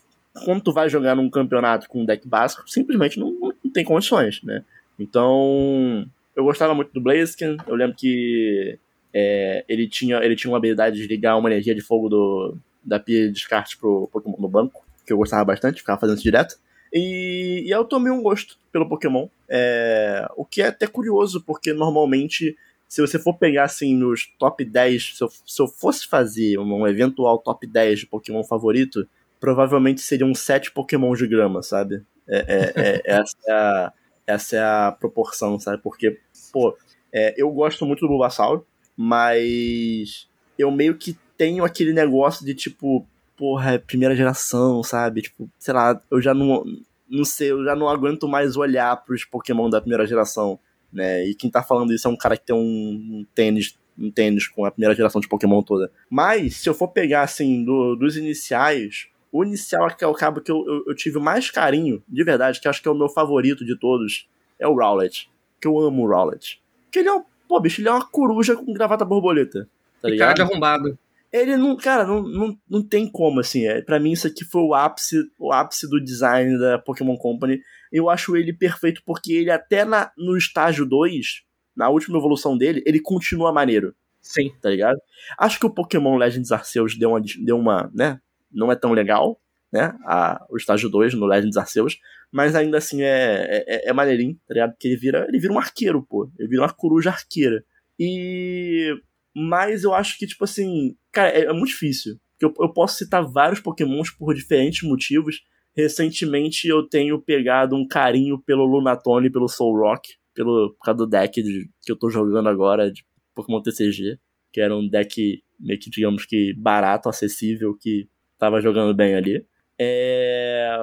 quando 0.45 0.63
tu 0.63 0.73
vai 0.73 0.91
jogar 0.91 1.15
num 1.15 1.31
campeonato 1.31 1.89
com 1.89 2.03
um 2.03 2.05
deck 2.05 2.29
básico, 2.29 2.69
simplesmente 2.69 3.19
não, 3.19 3.55
não 3.65 3.73
tem 3.73 3.85
condições, 3.85 4.43
né? 4.43 4.63
Então, 4.99 6.07
eu 6.37 6.45
gostava 6.45 6.75
muito 6.75 6.93
do 6.93 7.01
Blaziken, 7.01 7.57
eu 7.67 7.75
lembro 7.75 7.97
que 7.97 8.79
é, 9.13 9.65
ele, 9.67 9.89
tinha, 9.89 10.19
ele 10.19 10.37
tinha 10.37 10.51
uma 10.51 10.59
habilidade 10.59 10.97
de 10.97 11.07
ligar 11.07 11.37
uma 11.37 11.51
energia 11.51 11.75
de 11.75 11.81
fogo 11.81 12.11
do, 12.11 12.57
da 12.85 13.01
pia 13.01 13.27
de 13.27 13.33
descarte 13.33 13.79
pro 13.79 14.09
Pokémon 14.13 14.37
no 14.39 14.49
banco, 14.49 14.85
que 15.07 15.13
eu 15.13 15.17
gostava 15.17 15.45
bastante, 15.45 15.81
ficava 15.81 16.01
fazendo 16.01 16.17
isso 16.17 16.25
direto. 16.25 16.57
E, 16.93 17.65
e 17.67 17.71
eu 17.71 17.85
tomei 17.85 18.13
um 18.13 18.23
gosto 18.23 18.59
pelo 18.71 18.89
Pokémon, 18.89 19.29
é, 19.49 20.27
o 20.37 20.45
que 20.45 20.61
é 20.61 20.67
até 20.67 20.87
curioso, 20.87 21.43
porque 21.43 21.73
normalmente 21.73 22.57
se 22.93 23.01
você 23.01 23.19
for 23.19 23.33
pegar 23.39 23.65
assim 23.65 23.97
nos 23.97 24.27
top 24.39 24.63
10, 24.63 25.17
se 25.17 25.25
eu, 25.25 25.31
se 25.47 25.63
eu 25.63 25.67
fosse 25.67 26.07
fazer 26.07 26.59
um 26.59 26.87
eventual 26.87 27.39
top 27.39 27.67
10 27.67 28.01
de 28.01 28.07
Pokémon 28.07 28.45
favorito, 28.45 29.09
provavelmente 29.41 30.03
seriam 30.03 30.35
7 30.35 30.71
Pokémon 30.73 31.15
de 31.15 31.27
grama, 31.27 31.63
sabe? 31.63 32.03
É, 32.29 32.37
é, 32.37 32.73
é, 32.77 33.03
essa, 33.17 33.37
é 33.49 33.53
a, 33.53 33.93
essa 34.27 34.57
é 34.57 34.61
a 34.63 34.93
proporção, 34.93 35.59
sabe? 35.59 35.83
Porque, 35.83 36.19
pô, 36.53 36.77
é, 37.11 37.35
eu 37.35 37.51
gosto 37.51 37.87
muito 37.87 38.01
do 38.01 38.09
Bulbasaur, 38.09 38.63
mas 38.95 40.29
eu 40.59 40.71
meio 40.71 40.95
que 40.95 41.17
tenho 41.39 41.65
aquele 41.65 41.95
negócio 41.95 42.45
de 42.45 42.55
tipo, 42.55 43.07
porra, 43.43 43.73
é 43.73 43.79
primeira 43.79 44.15
geração, 44.15 44.85
sabe? 44.85 45.23
Tipo, 45.23 45.51
sei 45.59 45.75
lá, 45.75 46.01
eu 46.11 46.21
já 46.21 46.33
não, 46.33 46.65
não 47.09 47.25
sei, 47.25 47.51
eu 47.51 47.65
já 47.65 47.75
não 47.75 47.89
aguento 47.89 48.29
mais 48.29 48.57
olhar 48.57 48.95
pros 49.05 49.25
Pokémon 49.25 49.69
da 49.69 49.81
primeira 49.81 50.07
geração 50.07 50.61
né? 50.93 51.25
E 51.27 51.35
quem 51.35 51.51
tá 51.51 51.63
falando 51.63 51.93
isso 51.93 52.07
é 52.07 52.11
um 52.11 52.17
cara 52.17 52.37
que 52.37 52.45
tem 52.45 52.55
um, 52.55 52.61
um 52.61 53.27
tênis 53.35 53.79
um 53.99 54.11
tênis 54.11 54.49
com 54.49 54.65
a 54.65 54.71
primeira 54.71 54.95
geração 54.95 55.21
de 55.21 55.29
Pokémon 55.29 55.63
toda. 55.63 55.93
Mas, 56.09 56.57
se 56.57 56.69
eu 56.69 56.73
for 56.73 56.89
pegar, 56.89 57.23
assim, 57.23 57.63
do, 57.63 57.95
dos 57.95 58.17
iniciais, 58.17 59.07
o 59.31 59.45
inicial 59.45 59.95
que 59.95 60.03
é 60.03 60.07
o 60.07 60.15
cabo 60.15 60.41
que 60.41 60.51
eu, 60.51 60.65
eu, 60.67 60.85
eu, 60.89 60.95
tive 60.95 61.19
mais 61.19 61.51
carinho, 61.51 62.03
de 62.09 62.25
verdade, 62.25 62.59
que 62.59 62.67
acho 62.67 62.81
que 62.81 62.89
é 62.89 62.91
o 62.91 62.97
meu 62.97 63.09
favorito 63.09 63.67
de 63.67 63.79
todos, 63.79 64.27
é 64.59 64.67
o 64.67 64.75
Rowlet. 64.75 65.31
Que 65.61 65.69
eu 65.69 65.79
amo 65.79 66.05
o 66.05 66.09
Rowlet. 66.09 66.61
Que 66.91 67.01
ele 67.01 67.09
é 67.09 67.13
um. 67.13 67.23
Pô, 67.47 67.61
bicho, 67.61 67.83
ele 67.83 67.89
é 67.89 67.93
uma 67.93 68.05
coruja 68.05 68.57
com 68.57 68.73
gravata 68.73 69.05
borboleta. 69.05 69.69
Tá 70.01 70.09
e 70.09 70.17
cara 70.17 70.33
de 70.33 70.41
arrombado. 70.41 70.99
Ele 71.33 71.57
não. 71.57 71.77
Cara, 71.77 72.05
não, 72.05 72.23
não, 72.23 72.59
não 72.69 72.87
tem 72.87 73.11
como, 73.11 73.41
assim. 73.41 73.67
É, 73.67 73.81
para 73.81 73.99
mim, 73.99 74.13
isso 74.13 74.27
aqui 74.27 74.45
foi 74.45 74.63
o 74.63 74.75
ápice, 74.75 75.17
o 75.39 75.53
ápice 75.53 75.89
do 75.89 76.03
design 76.03 76.59
da 76.59 76.79
Pokémon 76.79 77.17
Company 77.17 77.61
eu 77.93 78.09
acho 78.09 78.35
ele 78.35 78.53
perfeito 78.53 79.03
porque 79.05 79.35
ele 79.35 79.51
até 79.51 79.85
na, 79.85 80.11
no 80.17 80.37
estágio 80.37 80.87
2, 80.87 81.43
na 81.77 81.91
última 81.91 82.19
evolução 82.19 82.57
dele, 82.57 82.83
ele 82.87 82.99
continua 82.99 83.53
maneiro. 83.53 83.95
Sim. 84.21 84.51
Tá 84.63 84.71
ligado? 84.71 84.99
Acho 85.39 85.61
que 85.61 85.67
o 85.67 85.75
Pokémon 85.75 86.17
Legends 86.17 86.51
Arceus 86.51 86.97
deu 86.97 87.11
uma, 87.11 87.21
deu 87.21 87.59
uma 87.59 87.91
né? 87.95 88.19
Não 88.51 88.73
é 88.73 88.77
tão 88.77 88.93
legal, 88.93 89.39
né? 89.71 89.95
A, 90.07 90.45
o 90.49 90.57
estágio 90.57 90.89
2 90.89 91.15
no 91.15 91.27
Legends 91.27 91.57
Arceus, 91.57 91.99
mas 92.31 92.55
ainda 92.55 92.79
assim 92.79 93.03
é, 93.03 93.65
é, 93.67 93.91
é 93.91 93.93
maneirinho, 93.93 94.39
tá 94.47 94.55
ligado? 94.55 94.71
Porque 94.71 94.89
ele 94.89 94.97
vira, 94.97 95.27
ele 95.29 95.39
vira 95.39 95.53
um 95.53 95.59
arqueiro, 95.59 96.03
pô. 96.03 96.31
Ele 96.39 96.49
vira 96.49 96.63
uma 96.63 96.73
coruja 96.73 97.11
arqueira. 97.11 97.63
E. 97.99 98.95
Mas 99.35 99.85
eu 99.85 99.95
acho 99.95 100.19
que, 100.19 100.27
tipo 100.27 100.45
assim. 100.45 100.97
Cara, 101.11 101.31
é, 101.31 101.45
é 101.45 101.53
muito 101.53 101.69
difícil. 101.69 102.19
Eu, 102.41 102.53
eu 102.59 102.73
posso 102.73 102.97
citar 102.97 103.25
vários 103.25 103.61
Pokémons 103.61 104.11
por 104.11 104.35
diferentes 104.35 104.83
motivos 104.83 105.43
recentemente 105.75 106.69
eu 106.69 106.87
tenho 106.87 107.21
pegado 107.21 107.75
um 107.75 107.87
carinho 107.87 108.39
pelo 108.39 108.65
Lunatone, 108.65 109.31
pelo 109.31 109.49
Soul 109.49 109.79
Rock, 109.79 110.15
pelo, 110.35 110.75
por 110.75 110.85
causa 110.85 110.99
do 110.99 111.07
deck 111.07 111.43
de, 111.43 111.69
que 111.83 111.93
eu 111.93 111.97
tô 111.97 112.11
jogando 112.11 112.49
agora 112.49 112.91
de 112.91 113.05
Pokémon 113.35 113.61
TCG, 113.61 114.19
que 114.53 114.61
era 114.61 114.77
um 114.77 114.89
deck 114.89 115.43
meio 115.59 115.79
que, 115.79 115.91
digamos 115.91 116.27
que, 116.27 116.55
barato, 116.55 117.09
acessível, 117.09 117.77
que 117.79 118.09
tava 118.39 118.61
jogando 118.61 118.95
bem 118.95 119.15
ali. 119.15 119.45
É... 119.79 120.77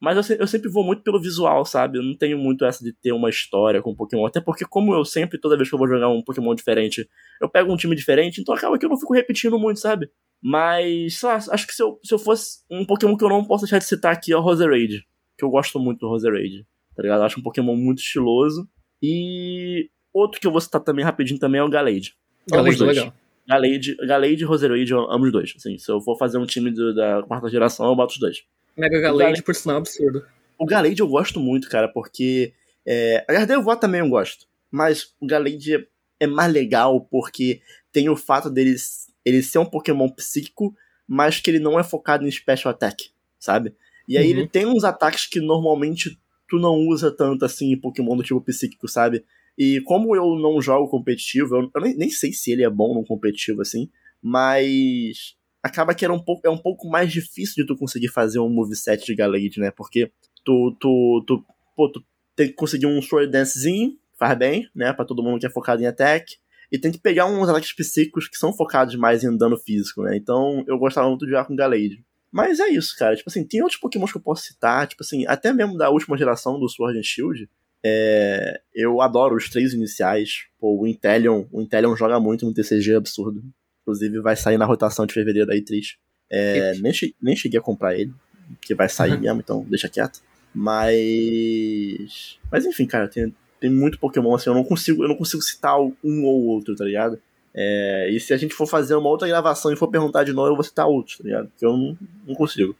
Mas 0.00 0.30
eu, 0.30 0.36
eu, 0.38 0.46
sempre 0.46 0.70
vou 0.70 0.82
muito 0.82 1.02
pelo 1.02 1.20
visual, 1.20 1.62
sabe? 1.66 1.98
Eu 1.98 2.02
não 2.02 2.16
tenho 2.16 2.38
muito 2.38 2.64
essa 2.64 2.82
de 2.82 2.90
ter 2.90 3.12
uma 3.12 3.28
história 3.28 3.82
com 3.82 3.94
Pokémon. 3.94 4.24
Até 4.24 4.40
porque, 4.40 4.64
como 4.64 4.94
eu 4.94 5.04
sempre, 5.04 5.38
toda 5.38 5.56
vez 5.56 5.68
que 5.68 5.74
eu 5.74 5.78
vou 5.78 5.86
jogar 5.86 6.08
um 6.08 6.22
Pokémon 6.22 6.54
diferente, 6.54 7.06
eu 7.40 7.50
pego 7.50 7.70
um 7.70 7.76
time 7.76 7.94
diferente, 7.94 8.40
então 8.40 8.54
acaba 8.54 8.78
que 8.78 8.86
eu 8.86 8.88
não 8.88 8.98
fico 8.98 9.12
repetindo 9.12 9.58
muito, 9.58 9.78
sabe? 9.78 10.10
Mas, 10.42 11.18
sei 11.18 11.28
lá, 11.28 11.34
acho 11.36 11.66
que 11.66 11.74
se 11.74 11.82
eu, 11.82 12.00
se 12.02 12.14
eu 12.14 12.18
fosse 12.18 12.60
um 12.70 12.86
Pokémon 12.86 13.14
que 13.14 13.22
eu 13.22 13.28
não 13.28 13.44
posso 13.44 13.64
deixar 13.64 13.78
de 13.78 13.84
citar 13.84 14.12
aqui 14.12 14.32
é 14.32 14.36
o 14.36 14.40
Roserade. 14.40 15.06
Que 15.36 15.44
eu 15.44 15.50
gosto 15.50 15.78
muito 15.78 16.00
do 16.00 16.08
Roserade. 16.08 16.66
Tá 16.96 17.02
ligado? 17.02 17.20
Eu 17.20 17.24
acho 17.24 17.38
um 17.38 17.42
Pokémon 17.42 17.76
muito 17.76 17.98
estiloso. 17.98 18.66
E 19.02 19.90
outro 20.14 20.40
que 20.40 20.46
eu 20.46 20.50
vou 20.50 20.62
citar 20.62 20.80
também 20.80 21.04
rapidinho 21.04 21.38
também 21.38 21.60
é 21.60 21.64
o 21.64 21.68
Galade. 21.68 22.14
Galade 22.50 22.78
dois. 22.78 22.96
legal. 22.96 23.14
Galade, 23.46 23.96
Galade 24.06 24.42
e 24.42 24.44
Roserade, 24.44 24.90
eu 24.92 25.10
amo 25.10 25.26
os 25.26 25.32
dois. 25.32 25.52
Assim, 25.56 25.76
se 25.76 25.90
eu 25.90 26.00
for 26.00 26.16
fazer 26.16 26.38
um 26.38 26.46
time 26.46 26.70
do, 26.70 26.94
da 26.94 27.22
quarta 27.22 27.48
geração, 27.50 27.86
eu 27.86 27.96
boto 27.96 28.14
os 28.14 28.18
dois. 28.18 28.44
Mega 28.80 29.00
Galade, 29.00 29.42
por 29.42 29.54
sinal, 29.54 29.78
absurdo. 29.78 30.24
O 30.58 30.66
Galade 30.66 31.00
eu 31.00 31.08
gosto 31.08 31.38
muito, 31.38 31.68
cara, 31.68 31.88
porque 31.88 32.52
É, 32.86 33.24
a 33.28 33.32
Gardevoir 33.32 33.78
também 33.78 34.00
eu 34.00 34.08
gosto, 34.08 34.46
mas 34.70 35.14
o 35.20 35.26
Galade 35.26 35.86
é, 36.18 36.26
mais 36.26 36.52
legal 36.52 37.00
porque 37.10 37.60
tem 37.92 38.08
o 38.08 38.16
fato 38.16 38.50
deles 38.50 39.10
ele 39.24 39.42
ser 39.42 39.58
um 39.58 39.66
Pokémon 39.66 40.08
psíquico, 40.08 40.74
mas 41.06 41.40
que 41.40 41.50
ele 41.50 41.58
não 41.58 41.78
é 41.78 41.84
focado 41.84 42.26
em 42.26 42.30
Special 42.30 42.72
Attack, 42.72 43.10
sabe? 43.38 43.74
E 44.08 44.16
aí 44.16 44.32
uhum. 44.32 44.38
ele 44.38 44.48
tem 44.48 44.66
uns 44.66 44.82
ataques 44.82 45.26
que 45.26 45.40
normalmente 45.40 46.18
tu 46.48 46.58
não 46.58 46.74
usa 46.88 47.14
tanto 47.14 47.44
assim 47.44 47.72
em 47.72 47.80
Pokémon 47.80 48.16
do 48.16 48.22
tipo 48.22 48.40
psíquico, 48.40 48.88
sabe? 48.88 49.24
E 49.56 49.80
como 49.82 50.16
eu 50.16 50.36
não 50.36 50.60
jogo 50.60 50.88
competitivo, 50.88 51.56
eu, 51.56 51.70
eu 51.74 51.80
nem, 51.82 51.94
nem, 51.94 52.10
sei 52.10 52.32
se 52.32 52.50
ele 52.50 52.64
é 52.64 52.70
bom 52.70 52.94
no 52.94 53.04
competitivo 53.04 53.60
assim, 53.60 53.90
mas 54.22 55.36
acaba 55.62 55.94
que 55.94 56.04
era 56.04 56.12
um 56.12 56.22
pouco, 56.22 56.46
é 56.46 56.50
um 56.50 56.58
pouco 56.58 56.88
mais 56.88 57.12
difícil 57.12 57.62
de 57.62 57.66
tu 57.66 57.76
conseguir 57.76 58.08
fazer 58.08 58.38
um 58.38 58.48
moveset 58.48 59.04
de 59.04 59.14
Galade, 59.14 59.60
né? 59.60 59.70
Porque 59.70 60.10
tu, 60.44 60.76
tu, 60.80 61.24
tu, 61.26 61.44
pô, 61.76 61.90
tu 61.90 62.02
tem 62.34 62.48
que 62.48 62.54
conseguir 62.54 62.86
um 62.86 63.00
Sword 63.02 63.30
Dancezinho, 63.30 63.98
faz 64.18 64.36
bem, 64.38 64.68
né? 64.74 64.92
Pra 64.92 65.04
todo 65.04 65.22
mundo 65.22 65.38
que 65.38 65.46
é 65.46 65.50
focado 65.50 65.82
em 65.82 65.86
attack. 65.86 66.36
E 66.72 66.78
tem 66.78 66.92
que 66.92 66.98
pegar 66.98 67.26
uns 67.26 67.48
ataques 67.48 67.72
psíquicos 67.72 68.28
que 68.28 68.36
são 68.36 68.52
focados 68.52 68.94
mais 68.94 69.24
em 69.24 69.36
dano 69.36 69.56
físico, 69.56 70.02
né? 70.02 70.16
Então 70.16 70.64
eu 70.68 70.78
gostava 70.78 71.08
muito 71.08 71.24
de 71.24 71.32
jogar 71.32 71.44
com 71.44 71.56
Galade. 71.56 72.04
Mas 72.30 72.60
é 72.60 72.68
isso, 72.68 72.96
cara. 72.96 73.16
Tipo 73.16 73.28
assim, 73.28 73.44
tem 73.44 73.60
outros 73.60 73.80
Pokémons 73.80 74.12
que 74.12 74.18
eu 74.18 74.22
posso 74.22 74.44
citar, 74.44 74.86
tipo 74.86 75.02
assim, 75.02 75.26
até 75.26 75.52
mesmo 75.52 75.76
da 75.76 75.90
última 75.90 76.16
geração 76.16 76.60
do 76.60 76.68
Sword 76.68 76.98
and 76.98 77.02
Shield. 77.02 77.48
É, 77.82 78.60
eu 78.74 79.00
adoro 79.00 79.34
os 79.34 79.48
três 79.48 79.72
iniciais. 79.72 80.44
Pô, 80.60 80.80
o 80.80 80.86
Inteleon, 80.86 81.46
o 81.50 81.60
Inteleon 81.60 81.96
joga 81.96 82.20
muito 82.20 82.46
no 82.46 82.54
TCG, 82.54 82.94
absurdo. 82.94 83.42
Inclusive 83.90 84.20
vai 84.20 84.36
sair 84.36 84.56
na 84.56 84.64
rotação 84.64 85.04
de 85.04 85.12
fevereiro 85.12 85.50
aí, 85.50 85.60
triste. 85.60 85.98
É, 86.30 86.74
nem, 86.80 86.92
che 86.92 87.14
nem 87.20 87.34
cheguei 87.34 87.58
a 87.58 87.62
comprar 87.62 87.98
ele, 87.98 88.12
que 88.60 88.72
vai 88.74 88.88
sair 88.88 89.14
uhum. 89.14 89.20
mesmo, 89.20 89.40
então 89.40 89.66
deixa 89.68 89.88
quieto. 89.88 90.20
Mas. 90.54 92.38
Mas 92.50 92.64
enfim, 92.64 92.86
cara, 92.86 93.08
tem, 93.08 93.34
tem 93.60 93.70
muito 93.70 93.98
Pokémon 93.98 94.34
assim, 94.34 94.48
eu 94.48 94.54
não 94.54 94.62
consigo, 94.62 95.02
eu 95.02 95.08
não 95.08 95.16
consigo 95.16 95.42
citar 95.42 95.78
um 95.80 96.24
ou 96.24 96.44
outro, 96.46 96.76
tá 96.76 96.84
ligado? 96.84 97.20
É, 97.52 98.08
e 98.12 98.20
se 98.20 98.32
a 98.32 98.36
gente 98.36 98.54
for 98.54 98.66
fazer 98.66 98.94
uma 98.94 99.08
outra 99.08 99.26
gravação 99.26 99.72
e 99.72 99.76
for 99.76 99.88
perguntar 99.88 100.22
de 100.22 100.32
novo, 100.32 100.50
eu 100.50 100.54
vou 100.54 100.62
citar 100.62 100.86
outros, 100.86 101.18
tá 101.18 101.24
ligado? 101.24 101.48
Porque 101.48 101.66
eu 101.66 101.76
não, 101.76 101.98
não 102.26 102.34
consigo. 102.36 102.76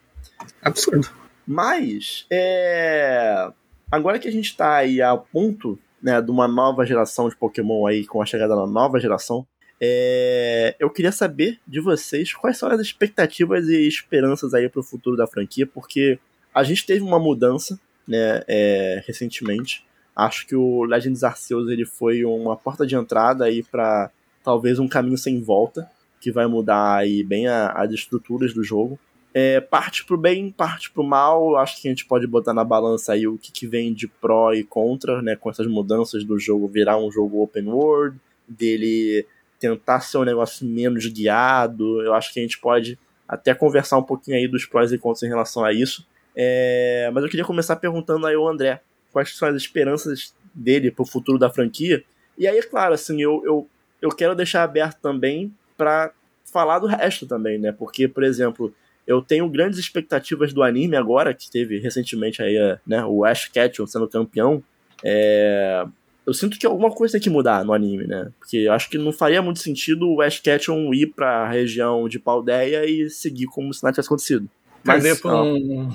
Absurdo. 0.63 1.09
Mas, 1.45 2.27
é... 2.31 3.51
agora 3.91 4.21
que 4.21 4.29
a 4.29 4.33
gente 4.33 4.57
tá 4.57 4.77
aí 4.77 5.03
a 5.03 5.17
ponto 5.17 5.77
né, 6.01 6.21
de 6.23 6.31
uma 6.31 6.47
nova 6.47 6.87
geração 6.87 7.29
de 7.29 7.37
Pokémon 7.37 7.87
aí, 7.87 8.07
com 8.07 8.23
a 8.23 8.27
chegada 8.27 8.55
da 8.55 8.67
nova 8.67 9.01
geração, 9.01 9.45
é... 9.81 10.77
eu 10.79 10.91
queria 10.91 11.13
saber 11.13 11.59
de 11.67 11.81
vocês 11.81 12.33
quais 12.33 12.59
são 12.59 12.69
as 12.69 12.81
expectativas 12.81 13.69
e 13.69 13.87
esperanças 13.87 14.55
aí 14.55 14.69
pro 14.69 14.83
futuro 14.83 15.17
da 15.17 15.27
franquia, 15.27 15.67
porque 15.67 16.19
a 16.55 16.63
gente 16.63 16.85
teve 16.85 17.01
uma 17.03 17.19
mudança, 17.19 17.79
né, 18.07 18.43
é... 18.47 19.03
recentemente. 19.07 19.85
Acho 20.15 20.47
que 20.47 20.55
o 20.55 20.85
Legends 20.85 21.25
Arceus 21.25 21.71
ele 21.71 21.85
foi 21.85 22.25
uma 22.25 22.57
porta 22.57 22.87
de 22.87 22.95
entrada 22.95 23.45
aí 23.45 23.63
para 23.63 24.11
talvez 24.43 24.79
um 24.79 24.89
caminho 24.89 25.17
sem 25.17 25.41
volta, 25.41 25.89
que 26.21 26.31
vai 26.31 26.47
mudar 26.47 26.97
aí 26.97 27.23
bem 27.23 27.47
a, 27.47 27.69
as 27.69 27.91
estruturas 27.93 28.53
do 28.53 28.63
jogo. 28.63 28.99
É, 29.33 29.61
parte 29.61 30.05
pro 30.05 30.19
bem, 30.19 30.51
parte 30.51 30.91
pro 30.91 31.05
mal, 31.05 31.57
acho 31.57 31.81
que 31.81 31.87
a 31.87 31.91
gente 31.91 32.05
pode 32.05 32.27
botar 32.27 32.53
na 32.53 32.65
balança 32.65 33.13
aí 33.13 33.29
o 33.29 33.39
que, 33.39 33.53
que 33.53 33.67
vem 33.67 33.95
de 33.95 34.09
pró 34.09 34.53
e 34.53 34.65
contra, 34.65 35.23
né, 35.23 35.37
com 35.37 35.49
essas 35.49 35.69
mudanças 35.69 36.25
do 36.25 36.39
jogo 36.39 36.67
virar 36.67 36.99
um 36.99 37.11
jogo 37.13 37.41
open 37.41 37.69
world, 37.69 38.19
dele 38.49 39.25
tentar 39.61 40.01
ser 40.01 40.19
um 40.19 40.25
negócio 40.25 40.67
menos 40.67 41.07
guiado, 41.07 42.03
eu 42.03 42.15
acho 42.15 42.33
que 42.33 42.41
a 42.41 42.43
gente 42.43 42.59
pode 42.59 42.99
até 43.29 43.55
conversar 43.55 43.99
um 43.99 44.03
pouquinho 44.03 44.37
aí 44.37 44.49
dos 44.49 44.67
prós 44.67 44.91
e 44.91 44.99
contras 44.99 45.23
em 45.23 45.29
relação 45.29 45.65
a 45.65 45.73
isso. 45.73 46.05
É, 46.35 47.11
mas 47.13 47.23
eu 47.23 47.31
queria 47.31 47.45
começar 47.45 47.77
perguntando 47.77 48.27
aí 48.27 48.35
ao 48.35 48.49
André, 48.49 48.81
quais 49.13 49.37
são 49.37 49.49
as 49.49 49.55
esperanças 49.55 50.35
dele 50.53 50.91
pro 50.91 51.05
futuro 51.05 51.39
da 51.39 51.51
franquia, 51.51 52.03
e 52.37 52.49
aí, 52.49 52.61
claro, 52.63 52.95
assim, 52.95 53.21
eu, 53.21 53.43
eu 53.45 53.69
eu 54.01 54.11
quero 54.11 54.35
deixar 54.35 54.63
aberto 54.63 54.99
também 55.01 55.53
para 55.77 56.13
falar 56.45 56.79
do 56.79 56.87
resto 56.87 57.27
também, 57.27 57.59
né? 57.59 57.73
Porque, 57.73 58.09
por 58.09 58.25
exemplo, 58.25 58.75
eu 59.07 59.21
tenho 59.21 59.49
grandes 59.49 59.79
expectativas 59.79 60.53
do 60.53 60.63
anime 60.63 60.97
agora, 60.97 61.35
que 61.35 61.51
teve 61.51 61.79
recentemente 61.79 62.43
aí, 62.43 62.57
né, 62.87 63.05
o 63.05 63.25
Ash 63.25 63.47
Ketchum 63.49 63.87
sendo 63.87 64.09
campeão. 64.09 64.63
É... 65.05 65.85
Eu 66.27 66.35
sinto 66.35 66.59
que 66.59 66.67
alguma 66.67 66.91
coisa 66.91 67.13
tem 67.13 67.21
que 67.21 67.31
mudar 67.31 67.65
no 67.65 67.73
anime, 67.73 68.07
né? 68.07 68.31
Porque 68.39 68.59
eu 68.59 68.73
acho 68.73 68.89
que 68.91 68.99
não 68.99 69.13
faria 69.13 69.43
muito 69.43 69.61
sentido 69.61 70.09
o 70.09 70.21
Ash 70.21 70.39
Ketchum 70.39 70.93
ir 70.93 71.07
pra 71.09 71.49
região 71.49 72.09
de 72.09 72.19
Paldeia 72.19 72.85
e 72.85 73.09
seguir 73.09 73.47
como 73.47 73.73
se 73.73 73.83
nada 73.83 73.95
tivesse 73.95 74.09
acontecido. 74.09 74.49
Mas, 74.85 75.03
Perder 75.03 75.21
pra 75.21 75.43
um, 75.43 75.89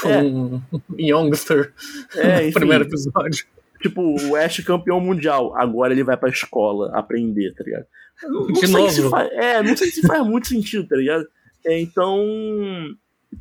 pra 0.00 0.10
é. 0.10 0.22
um 0.22 0.62
Youngster 0.98 1.72
é, 2.16 2.36
no 2.36 2.42
enfim, 2.42 2.52
primeiro 2.52 2.84
episódio. 2.84 3.46
Tipo, 3.80 4.00
o 4.28 4.36
Ash 4.36 4.60
campeão 4.60 5.00
mundial, 5.00 5.56
agora 5.56 5.92
ele 5.92 6.04
vai 6.04 6.16
pra 6.16 6.28
escola 6.28 6.90
aprender, 6.96 7.52
tá 7.54 7.64
ligado? 7.64 7.86
Não, 8.22 8.46
não 8.46 8.52
de 8.52 8.66
novo. 8.68 9.10
Faz, 9.10 9.32
é, 9.32 9.62
não 9.62 9.76
sei 9.76 9.90
se 9.90 10.06
faz 10.06 10.24
muito 10.24 10.46
sentido, 10.46 10.86
tá 10.86 10.96
ligado? 10.96 11.26
É, 11.64 11.80
então, 11.80 12.16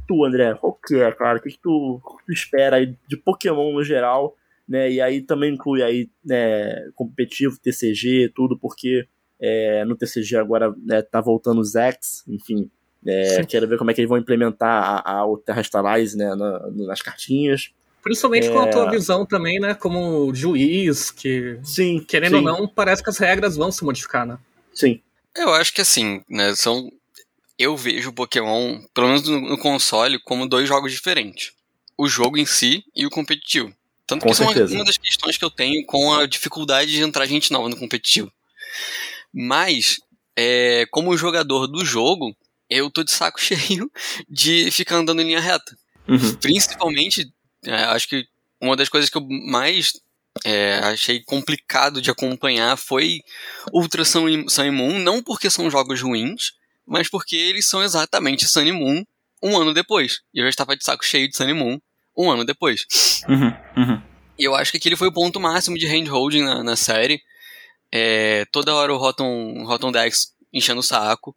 tu, 0.07 0.25
André, 0.25 0.53
qual 0.55 0.73
que 0.85 0.95
é, 0.95 1.11
cara? 1.11 1.37
O 1.37 1.41
que, 1.41 1.51
que, 1.51 1.59
tu, 1.61 2.01
que 2.19 2.25
tu 2.25 2.33
espera 2.33 2.77
aí 2.77 2.95
de 3.07 3.17
Pokémon 3.17 3.71
no 3.73 3.83
geral, 3.83 4.35
né? 4.71 4.89
E 4.89 5.01
aí 5.01 5.21
também 5.21 5.53
inclui 5.53 5.83
aí, 5.83 6.09
né, 6.23 6.89
competitivo, 6.95 7.59
TCG, 7.61 8.31
tudo, 8.33 8.57
porque 8.57 9.05
é, 9.37 9.83
no 9.83 9.97
TCG 9.97 10.37
agora 10.37 10.73
né, 10.85 11.01
tá 11.01 11.19
voltando 11.19 11.59
os 11.59 11.75
X, 11.75 12.23
enfim. 12.25 12.71
É, 13.05 13.43
quero 13.43 13.67
ver 13.67 13.77
como 13.77 13.91
é 13.91 13.93
que 13.93 13.99
eles 13.99 14.07
vão 14.07 14.17
implementar 14.17 15.03
a, 15.05 15.11
a, 15.17 15.25
o 15.25 15.37
Terrastalize 15.37 16.15
né, 16.15 16.33
na, 16.35 16.69
nas 16.87 17.01
cartinhas. 17.01 17.73
Principalmente 18.01 18.47
é... 18.47 18.51
com 18.51 18.59
a 18.59 18.67
tua 18.67 18.87
é. 18.87 18.91
visão 18.91 19.25
também, 19.25 19.59
né? 19.59 19.73
Como 19.73 20.33
juiz, 20.33 21.11
que. 21.11 21.59
Sim. 21.63 22.03
Querendo 22.07 22.37
sim. 22.37 22.37
ou 22.37 22.41
não, 22.41 22.67
parece 22.67 23.03
que 23.03 23.09
as 23.09 23.17
regras 23.17 23.57
vão 23.57 23.71
se 23.71 23.83
modificar, 23.83 24.25
né? 24.25 24.37
Sim. 24.73 25.01
Eu 25.35 25.53
acho 25.53 25.73
que 25.73 25.81
assim, 25.81 26.21
né? 26.29 26.55
São. 26.55 26.89
Eu 27.59 27.75
vejo 27.75 28.13
Pokémon, 28.13 28.79
pelo 28.93 29.07
menos 29.07 29.27
no 29.27 29.57
console, 29.57 30.17
como 30.23 30.47
dois 30.47 30.67
jogos 30.67 30.91
diferentes. 30.91 31.51
O 31.97 32.07
jogo 32.07 32.37
em 32.37 32.45
si 32.45 32.83
e 32.95 33.05
o 33.05 33.09
competitivo. 33.09 33.71
Tanto 34.11 34.23
com 34.23 34.29
que 34.29 34.35
certeza. 34.35 34.65
isso 34.65 34.73
é 34.73 34.77
uma, 34.77 34.85
das 34.85 34.97
questões 34.97 35.37
que 35.37 35.45
eu 35.45 35.49
tenho 35.49 35.85
com 35.85 36.13
a 36.13 36.25
dificuldade 36.25 36.91
de 36.91 37.01
entrar 37.01 37.25
gente 37.25 37.51
nova 37.51 37.69
no 37.69 37.77
competitivo. 37.77 38.31
Mas, 39.33 40.01
é, 40.35 40.85
como 40.91 41.15
jogador 41.15 41.65
do 41.67 41.85
jogo, 41.85 42.35
eu 42.69 42.91
tô 42.91 43.03
de 43.03 43.11
saco 43.11 43.39
cheio 43.41 43.89
de 44.27 44.69
ficar 44.69 44.97
andando 44.97 45.21
em 45.21 45.25
linha 45.27 45.39
reta. 45.39 45.77
Uhum. 46.09 46.35
Principalmente 46.35 47.31
é, 47.65 47.75
acho 47.85 48.07
que 48.09 48.25
uma 48.59 48.75
das 48.75 48.89
coisas 48.89 49.09
que 49.09 49.17
eu 49.17 49.25
mais 49.47 49.93
é, 50.43 50.79
achei 50.79 51.21
complicado 51.23 52.01
de 52.01 52.11
acompanhar 52.11 52.75
foi 52.75 53.21
Ultra 53.71 54.03
Sun 54.03 54.47
Sun 54.49 54.65
e 54.65 54.71
Moon, 54.71 54.99
não 54.99 55.23
porque 55.23 55.49
são 55.49 55.71
jogos 55.71 56.01
ruins, 56.01 56.51
mas 56.85 57.09
porque 57.09 57.37
eles 57.37 57.65
são 57.65 57.81
exatamente 57.81 58.45
Sun 58.45 58.63
e 58.63 58.71
Moon 58.73 59.03
um 59.41 59.57
ano 59.57 59.73
depois. 59.73 60.19
E 60.33 60.39
eu 60.39 60.43
já 60.43 60.49
estava 60.49 60.75
de 60.75 60.83
saco 60.83 61.05
cheio 61.05 61.29
de 61.29 61.37
Sun 61.37 61.47
e 61.49 61.53
Moon 61.53 61.79
um 62.17 62.29
ano 62.29 62.45
depois. 62.45 62.85
Uhum, 63.27 63.53
uhum. 63.77 64.01
E 64.37 64.43
eu 64.43 64.55
acho 64.55 64.71
que 64.71 64.77
aquele 64.77 64.95
foi 64.95 65.07
o 65.07 65.13
ponto 65.13 65.39
máximo 65.39 65.77
de 65.77 65.87
handholding 65.87 66.43
na, 66.43 66.63
na 66.63 66.75
série. 66.75 67.21
É, 67.91 68.45
toda 68.51 68.73
hora 68.73 68.93
o 68.93 68.97
Rotom, 68.97 69.63
Rotom 69.65 69.91
Dex 69.91 70.33
enchendo 70.53 70.79
o 70.79 70.83
saco. 70.83 71.35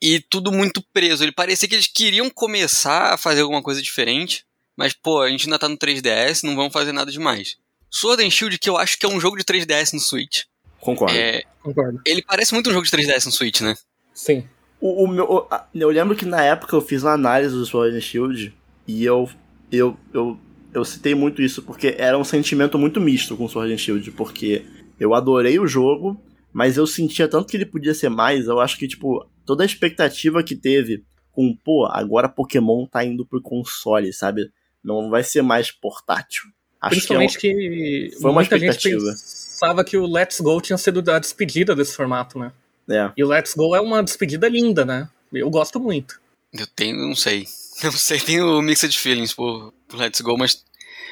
E 0.00 0.20
tudo 0.20 0.52
muito 0.52 0.82
preso. 0.92 1.24
Ele 1.24 1.32
parecia 1.32 1.68
que 1.68 1.74
eles 1.74 1.86
queriam 1.86 2.30
começar 2.30 3.14
a 3.14 3.16
fazer 3.16 3.40
alguma 3.40 3.62
coisa 3.62 3.80
diferente. 3.82 4.44
Mas, 4.76 4.92
pô, 4.92 5.22
a 5.22 5.30
gente 5.30 5.46
ainda 5.46 5.58
tá 5.58 5.68
no 5.68 5.78
3DS, 5.78 6.42
não 6.42 6.54
vamos 6.54 6.72
fazer 6.72 6.92
nada 6.92 7.10
demais. 7.10 7.56
Sword 7.90 8.22
and 8.22 8.30
Shield, 8.30 8.58
que 8.58 8.68
eu 8.68 8.76
acho 8.76 8.98
que 8.98 9.06
é 9.06 9.08
um 9.08 9.18
jogo 9.18 9.36
de 9.38 9.44
3DS 9.44 9.94
no 9.94 10.00
Switch. 10.00 10.42
Concordo. 10.80 11.16
É, 11.16 11.44
Concordo. 11.62 12.00
Ele 12.04 12.22
parece 12.22 12.52
muito 12.52 12.68
um 12.68 12.72
jogo 12.72 12.84
de 12.84 12.90
3DS 12.90 13.24
no 13.24 13.32
Switch, 13.32 13.62
né? 13.62 13.74
Sim. 14.12 14.46
O, 14.78 15.04
o 15.04 15.08
meu, 15.08 15.48
eu 15.74 15.88
lembro 15.88 16.14
que 16.14 16.26
na 16.26 16.42
época 16.42 16.76
eu 16.76 16.82
fiz 16.82 17.02
uma 17.02 17.12
análise 17.12 17.54
do 17.54 17.64
Sword 17.64 17.96
and 17.96 18.00
Shield 18.00 18.54
e 18.86 19.04
eu, 19.04 19.28
eu, 19.70 19.96
eu, 20.12 20.38
eu 20.72 20.84
citei 20.84 21.14
muito 21.14 21.42
isso 21.42 21.62
porque 21.62 21.94
era 21.98 22.18
um 22.18 22.24
sentimento 22.24 22.78
muito 22.78 23.00
misto 23.00 23.36
com 23.36 23.48
Sword 23.48 23.72
and 23.72 23.78
Shield, 23.78 24.10
porque 24.12 24.64
eu 24.98 25.14
adorei 25.14 25.58
o 25.58 25.66
jogo, 25.66 26.20
mas 26.52 26.76
eu 26.76 26.86
sentia 26.86 27.28
tanto 27.28 27.48
que 27.48 27.56
ele 27.56 27.66
podia 27.66 27.94
ser 27.94 28.08
mais, 28.08 28.46
eu 28.46 28.60
acho 28.60 28.78
que, 28.78 28.88
tipo, 28.88 29.26
toda 29.44 29.62
a 29.62 29.66
expectativa 29.66 30.42
que 30.42 30.56
teve 30.56 31.04
com, 31.32 31.54
pô, 31.54 31.86
agora 31.86 32.28
Pokémon 32.28 32.86
tá 32.86 33.04
indo 33.04 33.26
pro 33.26 33.42
console, 33.42 34.12
sabe? 34.12 34.50
Não 34.82 35.10
vai 35.10 35.22
ser 35.22 35.42
mais 35.42 35.70
portátil. 35.70 36.44
Acho 36.80 36.94
Principalmente 36.94 37.38
que, 37.38 37.48
é 37.48 37.52
um... 37.52 37.56
que 37.56 38.10
foi 38.20 38.30
uma 38.30 38.40
muita 38.40 38.58
gente 38.58 38.90
pensava 38.90 39.84
que 39.84 39.96
o 39.96 40.06
Let's 40.06 40.40
Go 40.40 40.60
tinha 40.60 40.78
sido 40.78 40.98
a 41.10 41.18
despedida 41.18 41.74
desse 41.74 41.94
formato, 41.94 42.38
né? 42.38 42.52
É. 42.88 43.10
E 43.16 43.24
o 43.24 43.28
Let's 43.28 43.54
Go 43.54 43.74
é 43.74 43.80
uma 43.80 44.02
despedida 44.02 44.48
linda, 44.48 44.84
né? 44.84 45.08
Eu 45.32 45.50
gosto 45.50 45.80
muito. 45.80 46.20
Eu 46.52 46.66
tenho, 46.66 46.96
não 46.96 47.14
sei. 47.14 47.46
Não 47.82 47.92
sei, 47.92 48.20
tenho 48.20 48.60
mixed 48.62 48.98
feelings 48.98 49.32
por, 49.32 49.72
por 49.88 49.98
Let's 49.98 50.20
Go, 50.20 50.36
mas, 50.38 50.64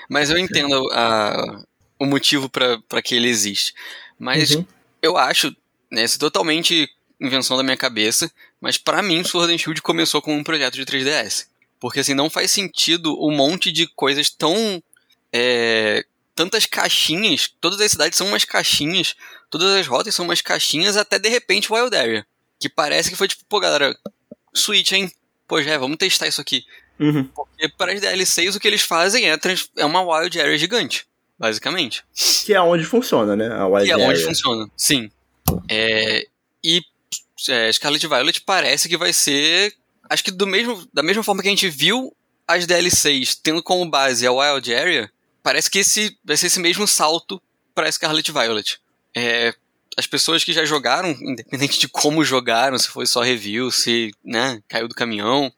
mas 0.09 0.31
eu 0.31 0.39
entendo 0.39 0.89
a, 0.93 1.63
o 1.99 2.07
motivo 2.07 2.49
para 2.49 3.03
que 3.03 3.15
ele 3.15 3.29
existe. 3.29 3.75
Mas 4.19 4.53
uhum. 4.53 4.67
eu 5.03 5.17
acho, 5.17 5.55
né, 5.91 6.05
isso 6.05 6.17
é 6.17 6.19
totalmente 6.19 6.89
invenção 7.21 7.57
da 7.57 7.63
minha 7.63 7.77
cabeça, 7.77 8.31
mas 8.61 8.79
para 8.79 9.03
mim 9.03 9.25
Sword 9.25 9.53
and 9.53 9.59
Shield 9.59 9.83
começou 9.83 10.23
com 10.23 10.35
um 10.37 10.45
projeto 10.45 10.75
de 10.75 10.85
3DS. 10.85 11.47
Porque 11.79 12.01
assim, 12.01 12.15
não 12.15 12.31
faz 12.31 12.51
sentido 12.51 13.15
um 13.23 13.31
monte 13.31 13.71
de 13.71 13.87
coisas 13.89 14.31
tão 14.31 14.83
é, 15.33 16.05
tantas 16.35 16.67
caixinhas, 16.67 17.51
todas 17.61 17.81
as 17.81 17.91
cidades 17.91 18.17
são 18.17 18.27
umas 18.27 18.45
caixinhas, 18.45 19.15
todas 19.51 19.75
as 19.75 19.87
rotas 19.87 20.15
são 20.15 20.25
umas 20.25 20.41
caixinhas, 20.41 20.97
até 20.97 21.19
de 21.19 21.29
repente 21.29 21.73
Wild 21.73 21.95
Area. 21.95 22.27
Que 22.59 22.69
parece 22.69 23.11
que 23.11 23.17
foi 23.17 23.29
tipo, 23.29 23.45
pô, 23.49 23.61
galera, 23.61 23.97
Switch, 24.55 24.93
hein? 24.93 25.13
Pô, 25.47 25.63
já, 25.63 25.77
vamos 25.79 25.97
testar 25.97 26.27
isso 26.27 26.41
aqui. 26.41 26.65
Uhum. 26.99 27.25
Porque 27.25 27.69
para 27.69 27.93
as 27.93 28.01
DLCs 28.01 28.55
o 28.55 28.61
que 28.61 28.69
eles 28.69 28.83
fazem 28.83 29.31
é, 29.31 29.39
é 29.77 29.85
uma 29.85 30.01
Wild 30.01 30.41
Area 30.41 30.57
gigante, 30.57 31.07
basicamente. 31.39 32.05
Que 32.45 32.55
é 32.55 32.61
onde 32.61 32.85
funciona, 32.85 33.35
né? 33.35 33.49
A 33.53 33.67
Wild 33.67 33.87
que 33.87 33.93
é 33.93 33.97
onde 33.97 34.25
funciona, 34.25 34.71
sim. 34.77 35.11
É, 35.69 36.27
e 36.63 36.83
é, 37.49 37.73
Scarlet 37.73 38.07
Violet 38.07 38.41
parece 38.43 38.89
que 38.89 38.97
vai 38.97 39.13
ser. 39.13 39.75
Acho 40.09 40.25
que 40.25 40.31
do 40.31 40.47
mesmo, 40.47 40.87
da 40.93 41.03
mesma 41.03 41.23
forma 41.23 41.43
que 41.43 41.49
a 41.49 41.51
gente 41.51 41.69
viu 41.69 42.15
as 42.47 42.67
DLCs 42.67 43.35
tendo 43.37 43.63
como 43.63 43.89
base 43.89 44.27
a 44.27 44.33
Wild 44.33 44.75
Area, 44.75 45.11
parece 45.43 45.71
que 45.71 45.79
esse 45.79 46.17
vai 46.25 46.37
ser 46.37 46.47
esse 46.47 46.61
mesmo 46.61 46.87
salto 46.87 47.41
para 47.75 47.91
Scarlet 47.91 48.31
Violet. 48.31 48.79
É, 49.17 49.55
as 49.97 50.07
pessoas 50.07 50.43
que 50.43 50.53
já 50.53 50.65
jogaram, 50.65 51.11
independente 51.11 51.79
de 51.79 51.89
como 51.89 52.25
jogaram, 52.25 52.79
se 52.79 52.89
foi 52.89 53.07
só 53.07 53.23
review, 53.23 53.71
se 53.71 54.13
né, 54.25 54.61
caiu 54.69 54.89
do 54.89 54.95
caminhão, 54.95 55.53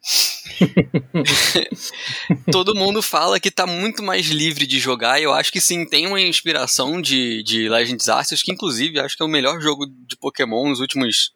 todo 2.52 2.74
mundo 2.74 3.00
fala 3.02 3.40
que 3.40 3.50
tá 3.50 3.66
muito 3.66 4.02
mais 4.02 4.26
livre 4.26 4.66
de 4.66 4.78
jogar. 4.78 5.20
E 5.20 5.24
eu 5.24 5.32
acho 5.32 5.50
que 5.50 5.60
sim, 5.60 5.86
tem 5.86 6.06
uma 6.06 6.20
inspiração 6.20 7.00
de, 7.00 7.42
de 7.42 7.68
Legends 7.68 8.08
Arceus, 8.08 8.42
que 8.42 8.52
inclusive 8.52 9.00
acho 9.00 9.16
que 9.16 9.22
é 9.22 9.26
o 9.26 9.28
melhor 9.28 9.60
jogo 9.60 9.86
de 9.86 10.16
Pokémon 10.16 10.68
nos 10.68 10.80
últimos 10.80 11.32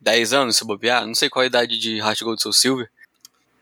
10 0.00 0.32
anos, 0.32 0.56
se 0.56 0.64
bobear. 0.64 1.06
Não 1.06 1.14
sei 1.14 1.28
qual 1.28 1.42
a 1.42 1.46
idade 1.46 1.78
de 1.78 1.98
Heart 1.98 2.22
Gold 2.22 2.42
Soul 2.42 2.52
Silver. 2.52 2.90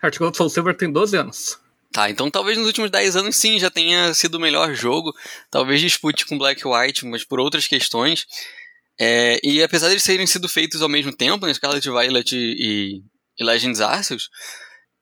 Heart 0.02 0.18
Gold 0.18 0.36
Soul 0.36 0.50
Silver 0.50 0.76
tem 0.76 0.90
12 0.90 1.16
anos. 1.16 1.58
Tá, 1.92 2.08
então 2.08 2.30
talvez 2.30 2.56
nos 2.56 2.68
últimos 2.68 2.88
10 2.88 3.16
anos 3.16 3.36
sim 3.36 3.58
já 3.58 3.68
tenha 3.68 4.14
sido 4.14 4.36
o 4.36 4.40
melhor 4.40 4.72
jogo. 4.74 5.12
Talvez 5.50 5.80
dispute 5.80 6.24
com 6.24 6.38
Black 6.38 6.62
White, 6.66 7.04
mas 7.04 7.24
por 7.24 7.40
outras 7.40 7.66
questões. 7.66 8.26
É, 9.00 9.40
e 9.42 9.62
apesar 9.62 9.86
de 9.86 9.94
eles 9.94 10.02
serem 10.02 10.26
sido 10.26 10.46
feitos 10.46 10.82
ao 10.82 10.88
mesmo 10.88 11.10
tempo, 11.10 11.46
né, 11.46 11.54
Scarlet 11.54 11.88
Violet 11.88 12.36
e, 12.36 13.02
e 13.38 13.44
Legends 13.44 13.80
Arceus, 13.80 14.28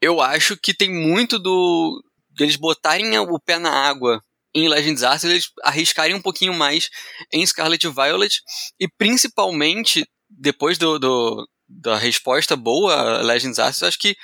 eu 0.00 0.20
acho 0.20 0.56
que 0.56 0.72
tem 0.72 0.88
muito 0.88 1.36
do 1.36 2.00
deles 2.30 2.54
botarem 2.54 3.18
o 3.18 3.40
pé 3.40 3.58
na 3.58 3.72
água 3.72 4.22
em 4.54 4.68
Legends 4.68 5.02
Arceus, 5.02 5.32
eles 5.32 5.50
arriscarem 5.64 6.14
um 6.14 6.22
pouquinho 6.22 6.54
mais 6.54 6.88
em 7.32 7.44
Scarlet 7.44 7.88
Violet 7.88 8.40
e 8.78 8.86
principalmente 8.86 10.06
depois 10.30 10.78
do, 10.78 10.98
do 11.00 11.48
da 11.68 11.98
resposta 11.98 12.54
boa 12.54 12.94
a 12.94 13.22
Legends 13.22 13.58
Arceus, 13.58 13.88
acho 13.88 13.98
que 13.98 14.16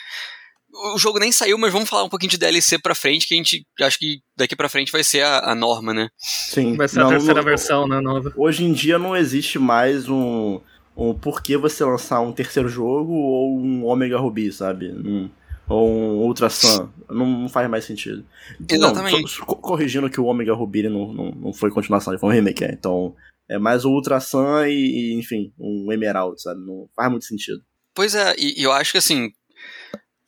o 0.95 0.99
jogo 0.99 1.19
nem 1.19 1.31
saiu, 1.33 1.57
mas 1.59 1.73
vamos 1.73 1.89
falar 1.89 2.05
um 2.05 2.09
pouquinho 2.09 2.31
de 2.31 2.39
DLC 2.39 2.79
pra 2.79 2.95
frente, 2.95 3.27
que 3.27 3.35
a 3.35 3.37
gente 3.37 3.65
acho 3.81 3.99
que 3.99 4.21
daqui 4.37 4.57
pra 4.57 4.69
frente 4.69 4.91
vai 4.93 5.05
ser 5.05 5.23
a, 5.23 5.51
a 5.53 5.55
norma, 5.55 5.95
né? 5.95 6.09
Sim. 6.19 6.77
Vai 6.77 6.89
ser 6.89 6.99
Não, 6.99 7.07
a 7.07 7.11
terceira 7.11 7.41
no- 7.41 7.45
versão, 7.47 7.87
né, 7.89 8.01
nova. 8.01 8.33
Hoje 8.37 8.65
em 8.65 8.73
dia 8.73 8.99
não 8.99 9.17
existe 9.17 9.59
mais 9.59 10.09
um, 10.09 10.61
um 10.97 11.15
porquê 11.15 11.57
você 11.57 11.85
lançar 11.85 12.21
um 12.21 12.33
terceiro 12.33 12.69
jogo 12.69 13.13
ou 13.13 13.59
um 13.59 13.85
Omega 13.87 14.19
Ruby, 14.19 14.53
sabe? 14.53 14.89
Um- 14.91 15.31
ou 15.67 15.89
um 15.91 16.17
Ultra 16.27 16.51
Sun. 16.51 16.91
Não, 17.09 17.25
não 17.25 17.49
faz 17.49 17.71
mais 17.71 17.85
sentido. 17.87 18.23
Exatamente. 18.71 19.39
Não, 19.41 19.47
corrigindo 19.47 20.11
que 20.11 20.21
o 20.21 20.27
Omega 20.27 20.53
Ruby 20.53 20.89
não, 20.91 21.13
não, 21.13 21.31
não 21.31 21.53
foi 21.55 21.71
continuação, 21.71 22.13
ele 22.13 22.21
foi 22.21 22.29
um 22.29 22.33
remake, 22.33 22.65
é. 22.65 22.73
Então, 22.73 23.15
é 23.49 23.59
mais 23.59 23.85
o 23.87 23.91
Ultra 23.91 24.21
Sun 24.21 24.65
e, 24.67 24.73
e, 25.13 25.15
enfim, 25.19 25.53
um 25.59 25.91
Emerald, 25.91 26.41
sabe? 26.43 26.61
Não 26.61 26.87
faz 26.95 27.11
muito 27.11 27.25
sentido. 27.25 27.63
Pois 27.95 28.15
é, 28.15 28.35
e, 28.37 28.61
e 28.61 28.63
eu 28.63 28.73
acho 28.73 28.93
que 28.93 28.99
assim, 28.99 29.31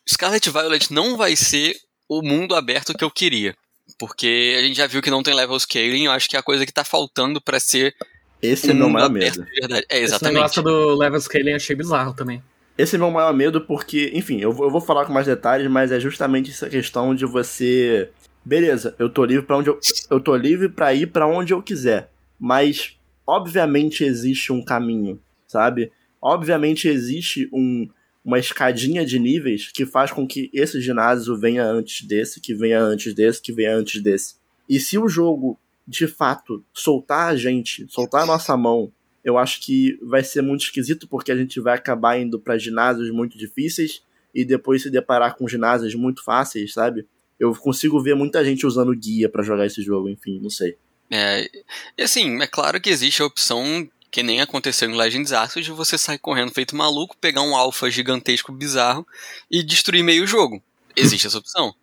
Scarlet 0.08 0.48
Violet 0.50 0.92
não 0.92 1.16
vai 1.16 1.34
ser 1.36 1.76
o 2.08 2.22
mundo 2.22 2.54
aberto 2.54 2.94
que 2.94 3.04
eu 3.04 3.10
queria. 3.10 3.54
Porque 3.98 4.56
a 4.58 4.62
gente 4.62 4.76
já 4.76 4.86
viu 4.86 5.00
que 5.00 5.10
não 5.10 5.22
tem 5.22 5.34
level 5.34 5.58
scaling, 5.58 6.04
eu 6.06 6.12
acho 6.12 6.28
que 6.28 6.36
é 6.36 6.38
a 6.38 6.42
coisa 6.42 6.66
que 6.66 6.72
tá 6.72 6.84
faltando 6.84 7.40
pra 7.40 7.60
ser 7.60 7.94
Esse 8.42 8.70
é 8.70 8.74
um 8.74 8.76
meu 8.76 8.86
mundo 8.88 8.94
maior 8.94 9.10
medo. 9.10 9.44
de 9.44 9.60
verdade. 9.60 9.86
É, 9.88 9.96
Esse 9.96 10.04
exatamente. 10.04 10.34
negócio 10.34 10.62
do 10.62 10.94
level 10.96 11.20
scaling 11.20 11.50
eu 11.50 11.56
achei 11.56 11.76
bizarro 11.76 12.12
também. 12.14 12.42
Esse 12.76 12.96
é 12.96 12.98
meu 12.98 13.10
maior 13.10 13.32
medo 13.32 13.60
porque, 13.60 14.10
enfim, 14.12 14.40
eu, 14.40 14.52
vou- 14.52 14.66
eu 14.66 14.70
vou 14.70 14.80
falar 14.80 15.06
com 15.06 15.12
mais 15.12 15.26
detalhes, 15.26 15.70
mas 15.70 15.90
é 15.92 15.98
justamente 16.00 16.50
essa 16.50 16.68
questão 16.68 17.14
de 17.14 17.24
você. 17.24 18.10
Beleza, 18.44 18.94
eu 18.98 19.08
tô 19.08 19.24
livre 19.24 19.44
para 19.46 19.56
onde 19.56 19.70
eu, 19.70 19.78
eu 20.10 20.20
tô 20.20 20.36
livre 20.36 20.68
para 20.68 20.92
ir 20.94 21.06
para 21.06 21.26
onde 21.26 21.52
eu 21.54 21.62
quiser, 21.62 22.10
mas 22.38 22.96
obviamente 23.26 24.04
existe 24.04 24.52
um 24.52 24.62
caminho, 24.64 25.20
sabe? 25.48 25.90
Obviamente 26.20 26.86
existe 26.88 27.48
um, 27.52 27.88
uma 28.26 28.38
escadinha 28.38 29.06
de 29.06 29.18
níveis 29.18 29.70
que 29.72 29.86
faz 29.86 30.10
com 30.10 30.26
que 30.26 30.50
esse 30.52 30.80
ginásio 30.80 31.38
venha 31.38 31.64
antes 31.64 32.06
desse, 32.06 32.40
que 32.40 32.52
venha 32.52 32.82
antes 32.82 33.14
desse, 33.14 33.40
que 33.40 33.52
venha 33.52 33.74
antes 33.74 34.02
desse. 34.02 34.34
E 34.68 34.78
se 34.78 34.98
o 34.98 35.08
jogo, 35.08 35.58
de 35.86 36.06
fato, 36.06 36.62
soltar 36.74 37.28
a 37.28 37.36
gente, 37.36 37.86
soltar 37.88 38.24
a 38.24 38.26
nossa 38.26 38.56
mão 38.56 38.92
eu 39.26 39.36
acho 39.36 39.60
que 39.60 39.98
vai 40.00 40.22
ser 40.22 40.40
muito 40.40 40.62
esquisito 40.62 41.08
porque 41.08 41.32
a 41.32 41.36
gente 41.36 41.58
vai 41.58 41.74
acabar 41.74 42.16
indo 42.16 42.38
para 42.38 42.56
ginásios 42.56 43.10
muito 43.10 43.36
difíceis 43.36 44.00
e 44.32 44.44
depois 44.44 44.82
se 44.82 44.88
deparar 44.88 45.34
com 45.34 45.48
ginásios 45.48 45.96
muito 45.96 46.22
fáceis, 46.22 46.72
sabe? 46.72 47.04
Eu 47.36 47.52
consigo 47.52 48.00
ver 48.00 48.14
muita 48.14 48.44
gente 48.44 48.64
usando 48.64 48.94
guia 48.94 49.28
para 49.28 49.42
jogar 49.42 49.66
esse 49.66 49.82
jogo, 49.82 50.08
enfim, 50.08 50.38
não 50.40 50.48
sei. 50.48 50.76
É, 51.10 51.50
e 51.98 52.02
assim, 52.04 52.40
é 52.40 52.46
claro 52.46 52.80
que 52.80 52.88
existe 52.88 53.20
a 53.20 53.26
opção, 53.26 53.88
que 54.10 54.22
nem 54.22 54.40
aconteceu 54.40 54.88
em 54.88 54.96
Legends 54.96 55.32
Arceus, 55.32 55.64
de 55.64 55.72
você 55.72 55.98
sair 55.98 56.18
correndo 56.18 56.52
feito 56.52 56.76
maluco, 56.76 57.16
pegar 57.20 57.42
um 57.42 57.56
alfa 57.56 57.90
gigantesco 57.90 58.52
bizarro 58.52 59.06
e 59.50 59.62
destruir 59.62 60.02
meio 60.02 60.26
jogo. 60.26 60.62
Existe 60.94 61.26
essa 61.26 61.38
opção. 61.38 61.74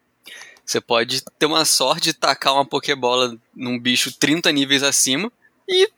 Você 0.66 0.80
pode 0.80 1.22
ter 1.38 1.46
uma 1.46 1.66
sorte 1.66 2.06
de 2.06 2.14
tacar 2.14 2.54
uma 2.54 2.66
Pokébola 2.66 3.36
num 3.56 3.78
bicho 3.78 4.18
30 4.18 4.52
níveis 4.52 4.82
acima 4.82 5.32
e, 5.68 5.90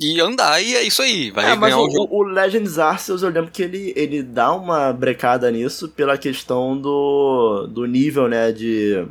e 0.00 0.20
andar, 0.20 0.62
e 0.62 0.74
é 0.74 0.82
isso 0.82 1.02
aí. 1.02 1.30
Vai 1.30 1.52
É, 1.52 1.54
mas 1.54 1.74
o, 1.74 1.90
jogo. 1.90 2.08
o 2.10 2.22
Legends 2.22 2.78
Arceus 2.78 3.22
eu 3.22 3.28
lembro 3.28 3.50
que 3.50 3.62
ele, 3.62 3.92
ele 3.94 4.22
dá 4.22 4.52
uma 4.52 4.92
brecada 4.92 5.50
nisso 5.50 5.88
pela 5.90 6.16
questão 6.16 6.76
do, 6.76 7.66
do 7.70 7.84
nível, 7.84 8.28
né, 8.28 8.50
de... 8.50 9.06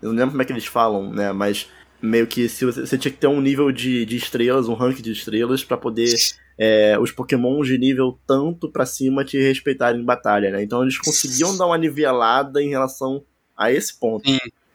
Eu 0.00 0.10
não 0.10 0.12
lembro 0.12 0.30
como 0.30 0.42
é 0.42 0.44
que 0.44 0.52
eles 0.52 0.66
falam, 0.66 1.10
né, 1.12 1.32
mas 1.32 1.68
meio 2.00 2.26
que 2.26 2.48
se 2.48 2.64
você, 2.64 2.86
você 2.86 2.96
tinha 2.98 3.12
que 3.12 3.18
ter 3.18 3.26
um 3.26 3.40
nível 3.40 3.72
de, 3.72 4.04
de 4.06 4.16
estrelas, 4.16 4.68
um 4.68 4.74
ranking 4.74 5.02
de 5.02 5.12
estrelas 5.12 5.64
pra 5.64 5.76
poder 5.76 6.14
é, 6.56 6.98
os 6.98 7.10
pokémons 7.10 7.66
de 7.66 7.78
nível 7.78 8.18
tanto 8.26 8.70
pra 8.70 8.86
cima 8.86 9.24
te 9.24 9.38
respeitarem 9.38 10.00
em 10.00 10.04
batalha, 10.04 10.50
né, 10.50 10.62
então 10.62 10.82
eles 10.82 10.98
conseguiam 10.98 11.56
dar 11.56 11.66
uma 11.66 11.78
nivelada 11.78 12.62
em 12.62 12.68
relação 12.68 13.24
a 13.56 13.72
esse 13.72 13.98
ponto. 13.98 14.30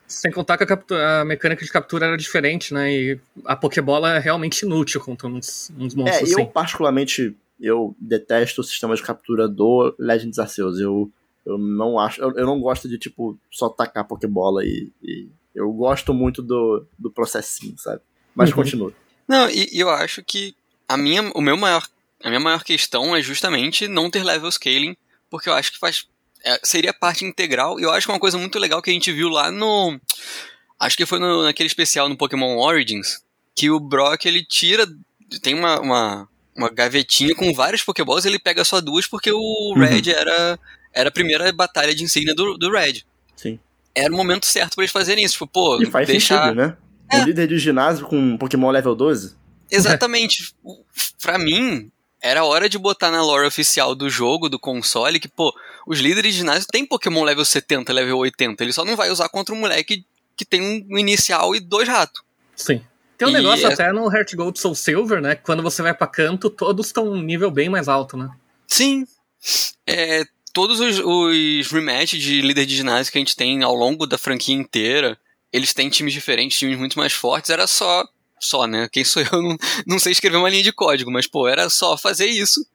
Sem 0.05 0.31
contar 0.31 0.57
que 0.57 0.63
a, 0.63 0.67
captu- 0.67 0.93
a 0.93 1.25
mecânica 1.25 1.65
de 1.65 1.71
captura 1.71 2.05
era 2.05 2.17
diferente, 2.17 2.73
né? 2.73 2.93
E 2.93 3.19
a 3.45 3.55
Pokébola 3.55 4.17
é 4.17 4.19
realmente 4.19 4.61
inútil 4.63 5.01
contra 5.01 5.27
uns, 5.27 5.71
uns 5.79 5.93
É, 5.93 5.97
monstros 5.97 6.31
eu 6.31 6.39
assim. 6.41 6.51
particularmente 6.51 7.35
eu 7.59 7.95
detesto 7.99 8.61
o 8.61 8.63
sistema 8.63 8.95
de 8.95 9.01
captura 9.01 9.47
do 9.47 9.95
Legends 9.97 10.37
Arceus. 10.37 10.77
Eu, 10.79 11.09
eu 11.45 11.57
não 11.57 11.97
acho, 11.97 12.21
eu, 12.21 12.31
eu 12.37 12.45
não 12.45 12.59
gosto 12.59 12.87
de 12.87 12.99
tipo 12.99 13.39
só 13.49 13.69
tacar 13.69 14.05
Pokébola 14.07 14.63
e, 14.63 14.91
e 15.01 15.29
eu 15.55 15.71
gosto 15.71 16.13
muito 16.13 16.41
do, 16.41 16.85
do 16.97 17.11
processinho, 17.11 17.77
sabe? 17.77 18.01
Mas 18.35 18.49
Uhum. 18.49 18.55
continua. 18.55 18.93
Não, 19.27 19.49
e, 19.49 19.69
e 19.71 19.79
eu 19.79 19.89
acho 19.89 20.23
que 20.23 20.55
a 20.87 20.97
minha, 20.97 21.21
o 21.35 21.41
meu 21.41 21.55
maior, 21.55 21.87
a 22.23 22.29
minha 22.29 22.39
maior 22.39 22.63
questão 22.63 23.15
é 23.15 23.21
justamente 23.21 23.87
não 23.87 24.09
ter 24.09 24.23
level 24.23 24.51
scaling, 24.51 24.95
porque 25.29 25.49
eu 25.49 25.53
acho 25.53 25.71
que 25.71 25.79
faz 25.79 26.07
é, 26.45 26.59
seria 26.63 26.93
parte 26.93 27.23
integral. 27.23 27.79
E 27.79 27.83
eu 27.83 27.91
acho 27.91 28.05
que 28.05 28.11
é 28.11 28.13
uma 28.15 28.19
coisa 28.19 28.37
muito 28.37 28.59
legal 28.59 28.81
que 28.81 28.89
a 28.89 28.93
gente 28.93 29.11
viu 29.11 29.29
lá 29.29 29.49
no, 29.51 29.97
acho 30.79 30.97
que 30.97 31.05
foi 31.05 31.19
no, 31.19 31.43
naquele 31.43 31.67
especial 31.67 32.09
no 32.09 32.17
Pokémon 32.17 32.57
Origins, 32.57 33.23
que 33.55 33.69
o 33.69 33.79
Brock 33.79 34.25
ele 34.25 34.43
tira, 34.43 34.85
tem 35.41 35.53
uma, 35.53 35.79
uma, 35.79 36.29
uma 36.55 36.69
gavetinha 36.69 37.33
com 37.33 37.53
vários 37.53 37.81
Pokéballs, 37.83 38.25
e 38.25 38.27
ele 38.29 38.39
pega 38.39 38.63
só 38.65 38.81
duas 38.81 39.07
porque 39.07 39.31
o 39.31 39.37
Uhum. 39.37 39.75
Red 39.75 40.11
era 40.11 40.59
era 40.95 41.09
a 41.09 41.11
primeira 41.11 41.51
batalha 41.51 41.95
de 41.95 42.03
insígnia 42.03 42.35
do, 42.35 42.55
do 42.57 42.69
Red. 42.71 43.03
Sim. 43.35 43.59
Era 43.95 44.13
o 44.13 44.17
momento 44.17 44.45
certo 44.45 44.75
pra 44.75 44.83
eles 44.83 44.91
fazerem 44.91 45.23
isso, 45.23 45.33
tipo, 45.35 45.47
pô, 45.47 45.81
E 45.81 45.85
faz 45.85 46.07
deixar 46.07 46.43
sentido, 46.45 46.55
né? 46.55 46.77
É. 47.11 47.17
Um 47.19 47.25
líder 47.25 47.47
de 47.47 47.59
ginásio 47.59 48.05
com 48.07 48.17
um 48.17 48.37
Pokémon 48.37 48.71
level 48.71 48.95
12? 48.95 49.35
Exatamente. 49.69 50.53
pra 51.21 51.37
mim, 51.37 51.91
era 52.21 52.43
hora 52.43 52.67
de 52.69 52.77
botar 52.77 53.11
na 53.11 53.21
lore 53.21 53.45
oficial 53.47 53.93
do 53.95 54.09
jogo, 54.09 54.49
do 54.49 54.57
console, 54.59 55.19
que, 55.19 55.27
pô, 55.27 55.53
os 55.85 55.99
líderes 55.99 56.33
de 56.33 56.39
ginásio 56.39 56.67
têm 56.71 56.85
Pokémon 56.85 57.23
level 57.23 57.45
70, 57.45 57.91
level 57.93 58.17
80. 58.17 58.63
Ele 58.63 58.73
só 58.73 58.83
não 58.85 58.95
vai 58.95 59.09
usar 59.11 59.29
contra 59.29 59.53
um 59.53 59.59
moleque 59.59 60.05
que 60.35 60.45
tem 60.45 60.61
um 60.89 60.97
inicial 60.97 61.55
e 61.55 61.59
dois 61.59 61.87
ratos. 61.87 62.21
Sim. 62.55 62.81
Tem 63.17 63.27
um 63.27 63.31
E 63.31 63.33
negócio 63.35 63.67
é- 63.67 63.73
até 63.73 63.91
no 63.91 64.11
Heart 64.11 64.33
Gold 64.35 64.59
Soul 64.59 64.73
Silver, 64.73 65.21
né? 65.21 65.35
que 65.35 65.43
Quando 65.43 65.61
você 65.61 65.81
vai 65.83 65.93
pra 65.93 66.07
canto, 66.07 66.49
todos 66.49 66.87
estão 66.87 67.07
um 67.07 67.21
nível 67.21 67.51
bem 67.51 67.69
mais 67.69 67.87
alto, 67.87 68.17
né? 68.17 68.29
Sim. 68.67 69.05
É, 69.85 70.23
todos 70.53 70.79
os, 70.79 70.99
os 70.99 71.71
rematches 71.71 72.21
de 72.21 72.41
líder 72.41 72.65
de 72.65 72.75
ginásio 72.75 73.11
que 73.11 73.17
a 73.17 73.21
gente 73.21 73.35
tem 73.35 73.63
ao 73.63 73.73
longo 73.75 74.05
da 74.05 74.17
franquia 74.17 74.55
inteira, 74.55 75.17
eles 75.51 75.73
têm 75.73 75.89
times 75.89 76.13
diferentes, 76.13 76.57
times 76.57 76.77
muito 76.77 76.97
mais 76.97 77.11
fortes. 77.13 77.49
Era 77.49 77.67
só. 77.67 78.07
Só, 78.39 78.67
né? 78.67 78.89
Quem 78.91 79.03
sou 79.05 79.21
eu? 79.23 79.29
Não, 79.41 79.57
não 79.87 79.99
sei 79.99 80.11
escrever 80.11 80.35
uma 80.35 80.49
linha 80.49 80.63
de 80.63 80.73
código, 80.73 81.09
mas, 81.09 81.25
pô, 81.25 81.47
era 81.47 81.69
só 81.69 81.97
fazer 81.97 82.25
isso 82.25 82.65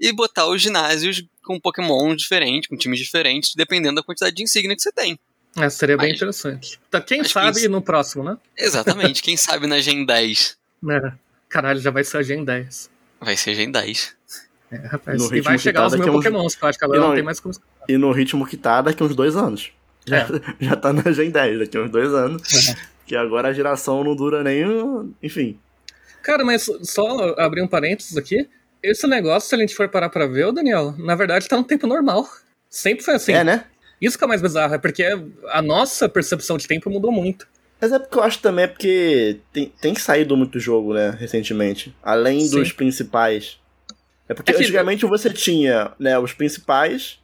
e 0.00 0.10
botar 0.12 0.48
os 0.48 0.60
ginásios 0.60 1.22
com 1.44 1.60
Pokémon 1.60 2.14
diferentes, 2.16 2.68
com 2.68 2.76
times 2.76 2.98
diferentes, 2.98 3.54
dependendo 3.54 3.94
da 3.96 4.02
quantidade 4.02 4.34
de 4.34 4.42
insígnia 4.42 4.74
que 4.74 4.82
você 4.82 4.90
tem. 4.90 5.16
É, 5.56 5.70
seria 5.70 5.96
bem 5.96 6.08
Mas- 6.08 6.16
interessante. 6.16 6.80
Tá, 6.90 7.00
quem 7.00 7.22
sabe 7.22 7.68
no 7.68 7.80
próximo, 7.80 8.24
né? 8.24 8.36
Exatamente, 8.58 9.22
quem 9.22 9.36
sabe 9.36 9.68
na 9.68 9.80
Gen 9.80 10.04
10 10.04 10.56
É. 10.90 11.12
Caralho, 11.48 11.80
já 11.80 11.90
vai 11.92 12.02
ser 12.02 12.16
a 12.16 12.22
Gen 12.22 12.44
10. 12.44 12.90
vai 13.20 13.36
ser 13.36 13.54
Gen 13.54 13.70
10. 13.70 14.16
É, 14.72 14.86
rapaz. 14.86 15.22
No 15.30 15.36
E 15.36 15.40
vai 15.40 15.58
chegar 15.58 15.80
tá 15.82 15.86
os 15.88 15.94
meus 15.94 16.06
uns- 16.08 16.12
pokémons, 16.14 16.54
que 16.54 16.64
eu 16.64 16.68
acho 16.68 16.78
que 16.78 16.84
agora 16.84 17.00
não, 17.00 17.08
não- 17.08 17.14
tem 17.14 17.22
mais 17.22 17.38
como... 17.38 17.54
E 17.88 17.98
no 17.98 18.10
ritmo 18.12 18.46
que 18.46 18.56
tá, 18.56 18.80
daqui 18.80 19.02
uns 19.04 19.14
dois 19.14 19.36
anos. 19.36 19.70
Já, 20.06 20.16
É. 20.18 20.26
já 20.60 20.76
tá 20.76 20.92
na 20.92 21.12
Gen 21.12 21.30
10, 21.30 21.58
daqui 21.60 21.78
uns 21.78 21.90
dois 21.90 22.12
anos. 22.12 22.68
É. 22.70 22.74
Que 23.06 23.14
agora 23.16 23.48
a 23.48 23.52
geração 23.52 24.02
não 24.02 24.16
dura 24.16 24.42
nem. 24.42 24.64
Enfim. 25.22 25.58
Cara, 26.22 26.44
mas 26.44 26.66
só 26.82 27.34
abrir 27.38 27.62
um 27.62 27.66
parênteses 27.68 28.16
aqui. 28.16 28.48
Esse 28.82 29.06
negócio, 29.06 29.48
se 29.48 29.54
a 29.54 29.58
gente 29.58 29.74
for 29.74 29.88
parar 29.88 30.08
pra 30.08 30.26
ver, 30.26 30.50
Daniel, 30.52 30.94
na 30.98 31.14
verdade 31.14 31.46
tá 31.48 31.56
no 31.56 31.64
tempo 31.64 31.86
normal. 31.86 32.28
Sempre 32.70 33.04
foi 33.04 33.14
assim. 33.14 33.32
É, 33.32 33.44
né? 33.44 33.64
Isso 34.00 34.16
que 34.18 34.24
é 34.24 34.26
mais 34.26 34.40
bizarro, 34.42 34.74
é 34.74 34.78
porque 34.78 35.04
a 35.50 35.60
nossa 35.62 36.08
percepção 36.08 36.56
de 36.56 36.66
tempo 36.66 36.88
mudou 36.90 37.12
muito. 37.12 37.46
Mas 37.80 37.92
é 37.92 37.98
porque 37.98 38.16
eu 38.18 38.22
acho 38.22 38.38
também 38.40 38.64
é 38.64 38.68
porque 38.68 39.38
tem, 39.52 39.72
tem 39.80 39.94
saído 39.96 40.36
muito 40.36 40.58
jogo, 40.60 40.94
né, 40.94 41.10
recentemente. 41.18 41.94
Além 42.02 42.40
Sim. 42.40 42.58
dos 42.60 42.72
principais. 42.72 43.58
É 44.32 44.34
porque 44.34 44.52
É 44.52 44.56
antigamente 44.56 45.06
você 45.06 45.30
tinha, 45.30 45.92
né, 45.98 46.18
os 46.18 46.32
principais 46.32 47.18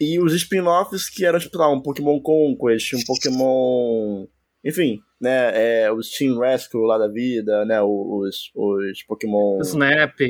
e 0.00 0.18
os 0.20 0.32
spin-offs 0.32 1.08
que 1.08 1.24
eram, 1.24 1.38
tipo, 1.38 1.58
lá, 1.58 1.70
um 1.70 1.80
Pokémon 1.80 2.20
Conquest, 2.20 2.94
um 2.94 3.04
Pokémon. 3.04 4.26
Enfim, 4.64 5.00
né, 5.20 5.84
é, 5.84 5.92
os 5.92 6.10
Team 6.10 6.38
Rescue 6.38 6.86
lá 6.86 6.98
da 6.98 7.08
vida, 7.08 7.64
né, 7.64 7.80
os, 7.82 8.50
os 8.54 9.02
Pokémon. 9.06 9.60
Snap, 9.60 10.20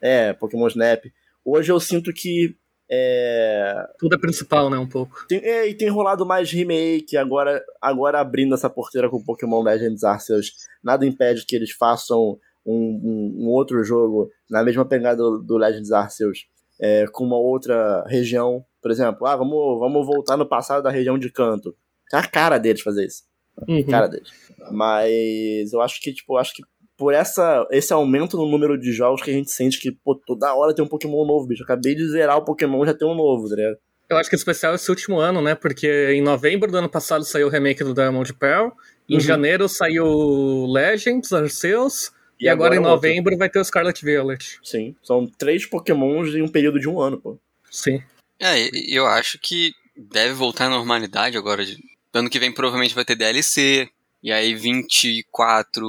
É, 0.00 0.32
Pokémon 0.32 0.66
Snap. 0.68 1.04
Hoje 1.44 1.72
eu 1.72 1.80
sinto 1.80 2.12
que. 2.12 2.56
É, 2.90 3.74
tudo 3.98 4.14
é 4.14 4.18
principal, 4.18 4.68
né, 4.68 4.76
um 4.76 4.88
pouco. 4.88 5.24
tem, 5.26 5.38
é, 5.38 5.66
e 5.66 5.74
tem 5.74 5.88
rolado 5.88 6.26
mais 6.26 6.50
remake, 6.50 7.16
agora, 7.16 7.62
agora 7.80 8.20
abrindo 8.20 8.54
essa 8.54 8.68
porteira 8.68 9.08
com 9.08 9.24
Pokémon 9.24 9.62
Legends 9.62 10.04
Arceus, 10.04 10.52
nada 10.82 11.06
impede 11.06 11.46
que 11.46 11.56
eles 11.56 11.70
façam 11.70 12.38
um, 12.66 12.74
um- 12.74 13.44
um 13.44 13.48
outro 13.50 13.82
jogo 13.84 14.30
na 14.50 14.62
mesma 14.62 14.84
pegada 14.84 15.16
do, 15.16 15.38
do 15.38 15.56
Legends 15.56 15.92
Arceus, 15.92 16.46
é, 16.80 17.06
com 17.12 17.24
uma 17.24 17.36
outra 17.38 18.04
região. 18.06 18.64
Por 18.82 18.90
exemplo, 18.90 19.26
ah, 19.26 19.36
vamos, 19.36 19.78
vamos 19.78 20.06
voltar 20.06 20.36
no 20.36 20.46
passado 20.46 20.82
da 20.82 20.90
região 20.90 21.18
de 21.18 21.30
Canto. 21.30 21.74
É 22.12 22.16
a 22.16 22.26
cara 22.26 22.58
deles 22.58 22.82
fazer 22.82 23.06
isso. 23.06 23.22
Uhum. 23.68 23.84
Cara 23.84 24.08
deles. 24.08 24.28
Mas 24.70 25.72
eu 25.72 25.80
acho 25.80 26.00
que, 26.00 26.12
tipo, 26.12 26.34
eu 26.34 26.38
acho 26.38 26.52
que 26.54 26.62
por 26.96 27.12
essa, 27.12 27.66
esse 27.70 27.92
aumento 27.92 28.36
no 28.36 28.46
número 28.46 28.78
de 28.78 28.92
jogos 28.92 29.20
que 29.22 29.30
a 29.30 29.34
gente 29.34 29.50
sente 29.50 29.80
que, 29.80 29.90
pô, 29.90 30.14
toda 30.14 30.54
hora 30.54 30.74
tem 30.74 30.84
um 30.84 30.88
Pokémon 30.88 31.24
novo, 31.26 31.46
bicho. 31.46 31.62
Eu 31.62 31.64
acabei 31.64 31.94
de 31.94 32.08
zerar 32.08 32.36
o 32.38 32.44
Pokémon, 32.44 32.84
já 32.86 32.94
tem 32.94 33.06
um 33.08 33.14
novo, 33.14 33.48
tá 33.48 33.56
ligado? 33.56 33.76
Eu 34.08 34.16
acho 34.18 34.28
que 34.28 34.36
especial 34.36 34.74
esse 34.74 34.88
último 34.90 35.18
ano, 35.18 35.40
né? 35.40 35.54
Porque 35.54 36.10
em 36.12 36.20
novembro 36.22 36.70
do 36.70 36.76
ano 36.78 36.88
passado 36.88 37.24
saiu 37.24 37.46
o 37.48 37.50
remake 37.50 37.82
do 37.82 37.94
Diamond 37.94 38.32
Pearl. 38.34 38.68
Em 39.08 39.14
Uhum. 39.14 39.20
janeiro 39.20 39.68
saiu 39.68 40.66
Legends, 40.68 41.32
Arceus. 41.32 42.12
E, 42.44 42.46
E 42.46 42.48
agora, 42.50 42.74
agora 42.74 42.76
em 42.76 42.78
outro. 42.78 43.08
novembro 43.08 43.36
vai 43.38 43.48
ter 43.48 43.58
o 43.58 43.64
Scarlet 43.64 44.04
Violet. 44.04 44.58
Sim, 44.62 44.94
são 45.02 45.26
três 45.26 45.64
pokémons 45.64 46.34
em 46.34 46.42
um 46.42 46.48
período 46.48 46.78
de 46.78 46.88
um 46.88 47.00
ano, 47.00 47.18
pô. 47.18 47.38
Sim. 47.70 48.02
É, 48.38 48.68
eu 48.88 49.06
acho 49.06 49.38
que 49.38 49.72
deve 49.96 50.34
voltar 50.34 50.66
à 50.66 50.70
normalidade 50.70 51.36
agora. 51.38 51.64
de- 51.64 51.78
Ano 52.12 52.28
que 52.30 52.38
vem 52.38 52.52
provavelmente 52.52 52.94
vai 52.94 53.04
ter 53.04 53.16
DLC. 53.16 53.88
E 54.22 54.30
aí 54.30 54.54
24, 54.54 55.82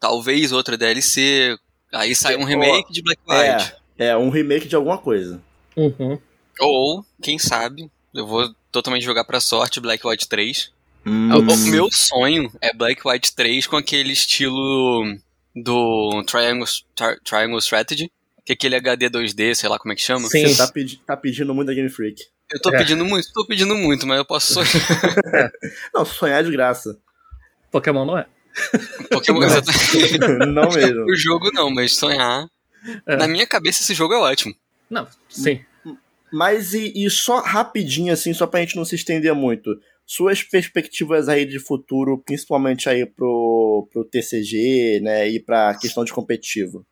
talvez 0.00 0.52
outra 0.52 0.76
DLC. 0.76 1.56
Aí 1.92 2.14
sai 2.14 2.36
um 2.36 2.44
remake 2.44 2.92
de 2.92 3.02
Black 3.02 3.20
White. 3.28 3.74
É, 3.98 4.08
é 4.08 4.16
um 4.16 4.28
remake 4.30 4.68
de 4.68 4.76
alguma 4.76 4.98
coisa. 4.98 5.40
Uhum. 5.76 6.18
Ou, 6.60 7.04
quem 7.22 7.38
sabe, 7.38 7.90
eu 8.14 8.26
vou 8.26 8.54
totalmente 8.70 9.04
jogar 9.04 9.24
pra 9.24 9.40
sorte 9.40 9.80
Black 9.80 10.06
White 10.06 10.28
3. 10.28 10.72
Hum, 11.06 11.30
O- 11.34 11.40
O 11.52 11.56
meu 11.70 11.88
sonho 11.90 12.50
é 12.60 12.72
Black 12.72 13.00
White 13.06 13.34
3 13.34 13.66
com 13.66 13.76
aquele 13.76 14.12
estilo 14.12 15.04
do 15.54 16.22
Triangle, 16.26 16.66
Tri- 16.94 17.20
Triangle 17.24 17.58
Strategy. 17.58 18.10
Que 18.44 18.52
é 18.52 18.54
aquele 18.54 18.74
HD 18.74 19.08
2D, 19.08 19.54
sei 19.54 19.68
lá 19.68 19.78
como 19.78 19.92
é 19.92 19.96
que 19.96 20.02
chama. 20.02 20.28
Sim. 20.28 20.48
Você 20.48 20.56
tá, 20.56 20.66
pedi- 20.72 21.00
tá 21.06 21.16
pedindo 21.16 21.54
muito 21.54 21.68
da 21.68 21.74
Game 21.74 21.88
Freak. 21.88 22.24
Eu 22.52 22.60
tô 22.60 22.70
É. 22.74 22.78
pedindo 22.78 23.04
muito, 23.04 23.32
tô 23.32 23.46
pedindo 23.46 23.74
muito, 23.76 24.04
mas 24.04 24.18
eu 24.18 24.24
posso 24.24 24.52
sonhar. 24.54 24.66
Não, 25.94 26.04
sonhar 26.04 26.40
é 26.40 26.42
de 26.42 26.50
graça. 26.50 26.98
Pokémon 27.70 28.04
não 28.04 28.18
é. 28.18 28.26
Pokémon, 29.10 29.38
Não. 29.40 29.46
exatamente. 29.46 30.18
não 30.52 30.68
mesmo. 30.70 31.04
O 31.04 31.16
jogo 31.16 31.50
não, 31.52 31.70
mas 31.70 31.94
sonhar. 31.94 32.46
É. 33.06 33.16
Na 33.16 33.26
minha 33.28 33.46
cabeça 33.46 33.80
esse 33.82 33.94
jogo 33.94 34.12
é 34.12 34.18
ótimo. 34.18 34.54
Não, 34.90 35.06
sim. 35.28 35.60
Mas 36.32 36.74
e, 36.74 36.92
e 36.96 37.08
só 37.08 37.40
rapidinho, 37.40 38.12
assim, 38.12 38.34
só 38.34 38.46
pra 38.46 38.60
gente 38.60 38.74
não 38.76 38.84
se 38.84 38.94
estender 38.96 39.32
muito. 39.34 39.70
Suas 40.06 40.42
perspectivas 40.42 41.28
aí 41.28 41.44
de 41.44 41.58
futuro, 41.58 42.18
principalmente 42.18 42.88
aí 42.88 43.06
pro, 43.06 43.88
pro 43.92 44.04
TCG, 44.04 45.00
né, 45.02 45.28
e 45.28 45.40
pra 45.40 45.74
questão 45.78 46.04
de 46.04 46.12
competitivo. 46.12 46.84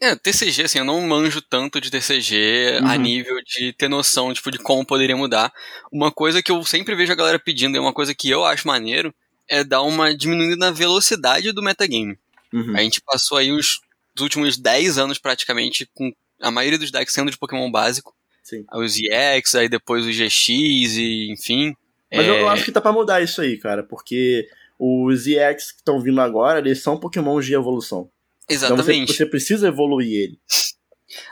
É, 0.00 0.16
TCG, 0.16 0.64
assim, 0.64 0.78
eu 0.78 0.84
não 0.84 1.00
manjo 1.06 1.40
tanto 1.40 1.80
de 1.80 1.88
TCG 1.90 2.80
a 2.82 2.92
Uhum. 2.92 2.98
nível 2.98 3.36
de 3.46 3.72
ter 3.72 3.88
noção, 3.88 4.34
tipo, 4.34 4.50
de 4.50 4.58
como 4.58 4.84
poderia 4.84 5.16
mudar. 5.16 5.52
Uma 5.92 6.10
coisa 6.10 6.42
que 6.42 6.50
eu 6.50 6.64
sempre 6.64 6.96
vejo 6.96 7.12
a 7.12 7.16
galera 7.16 7.38
pedindo, 7.38 7.76
e 7.76 7.78
é 7.78 7.80
uma 7.80 7.92
coisa 7.92 8.12
que 8.12 8.28
eu 8.28 8.44
acho 8.44 8.66
maneiro, 8.66 9.14
é 9.48 9.62
dar 9.62 9.82
uma 9.82 10.12
diminuída 10.12 10.56
na 10.56 10.70
velocidade 10.72 11.52
do 11.52 11.62
metagame. 11.62 12.18
Uhum. 12.52 12.76
A 12.76 12.80
gente 12.82 13.00
passou 13.00 13.38
aí 13.38 13.52
os, 13.52 13.80
os 14.16 14.22
últimos 14.22 14.58
10 14.58 14.98
anos 14.98 15.18
praticamente 15.18 15.88
com 15.94 16.12
a 16.40 16.50
maioria 16.50 16.78
dos 16.78 16.90
decks 16.90 17.14
sendo 17.14 17.30
de 17.30 17.38
Pokémon 17.38 17.70
básico. 17.70 18.12
Sim. 18.42 18.64
Os 18.74 18.96
EX, 18.98 19.54
aí 19.54 19.68
depois 19.68 20.04
os 20.04 20.16
GX 20.16 20.48
e 20.48 21.30
enfim. 21.30 21.76
Mas 22.12 22.26
É, 22.26 22.42
eu, 22.42 22.48
acho 22.48 22.64
que 22.64 22.72
tá 22.72 22.80
pra 22.80 22.92
mudar 22.92 23.22
isso 23.22 23.40
aí, 23.40 23.56
cara, 23.56 23.82
porque 23.82 24.46
os 24.78 25.26
EX 25.26 25.72
que 25.72 25.78
estão 25.78 26.00
vindo 26.00 26.20
agora, 26.20 26.58
eles 26.58 26.82
são 26.82 26.98
Pokémons 26.98 27.46
de 27.46 27.54
evolução. 27.54 28.10
Então 28.44 28.56
você, 28.58 28.74
Exatamente. 28.74 29.14
você 29.14 29.26
precisa 29.26 29.68
evoluir 29.68 30.12
ele. 30.12 30.38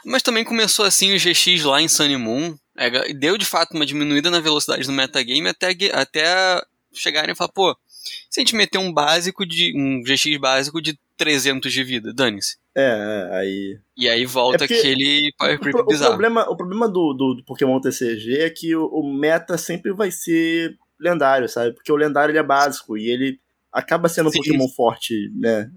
Mas 0.05 0.23
também 0.23 0.45
começou 0.45 0.85
assim 0.85 1.15
o 1.15 1.19
GX 1.19 1.65
lá 1.65 1.81
em 1.81 1.89
Sun 1.89 2.19
Moon. 2.19 2.55
é, 2.77 3.13
deu 3.13 3.37
de 3.37 3.45
fato 3.45 3.75
uma 3.75 3.87
diminuída 3.87 4.31
na 4.31 4.41
velocidade 4.41 4.87
do 4.87 4.93
metagame 4.93 5.49
até, 5.49 5.77
até 5.93 6.63
chegarem 6.93 7.33
e 7.33 7.37
falar, 7.37 7.53
pô, 7.53 7.77
se 8.31 8.41
a 8.41 8.43
gente 8.43 8.55
meter 8.57 8.79
um 8.79 8.93
básico 8.93 9.45
de. 9.47 9.73
um 9.77 10.03
GX 10.03 10.37
básico 10.39 10.81
de 10.81 10.99
300 11.17 11.73
de 11.73 11.85
vida, 11.85 12.13
dane-se. 12.15 12.57
É, 12.75 13.29
é, 13.31 13.37
aí. 13.37 13.79
E 13.97 14.09
aí 14.09 14.25
volta 14.25 14.63
É 14.63 14.67
aquele 14.67 15.33
Power 15.37 15.57
O, 15.57 15.61
Creep 15.61 15.75
pro- 15.75 15.83
o 15.85 15.87
bizarro. 15.87 16.11
problema, 16.13 16.49
o 16.49 16.57
problema 16.57 16.89
do, 16.89 17.13
do, 17.13 17.35
do 17.35 17.45
Pokémon 17.45 17.81
TCG 17.81 18.39
é 18.39 18.51
que 18.51 18.75
o, 18.77 18.87
o 18.87 19.13
meta 19.13 19.59
sempre 19.59 19.93
vai 19.93 20.11
ser 20.11 20.79
lendário, 20.99 21.49
sabe? 21.49 21.73
Porque 21.75 21.91
o 21.93 21.97
lendário 21.97 22.31
ele 22.33 22.39
é 22.39 22.43
básico 22.43 22.97
e 22.97 23.09
ele 23.11 23.39
acaba 23.73 24.09
sendo 24.09 24.29
um 24.29 24.33
Sim. 24.33 24.39
Pokémon 24.39 24.69
forte, 24.69 25.31
né? 25.35 25.71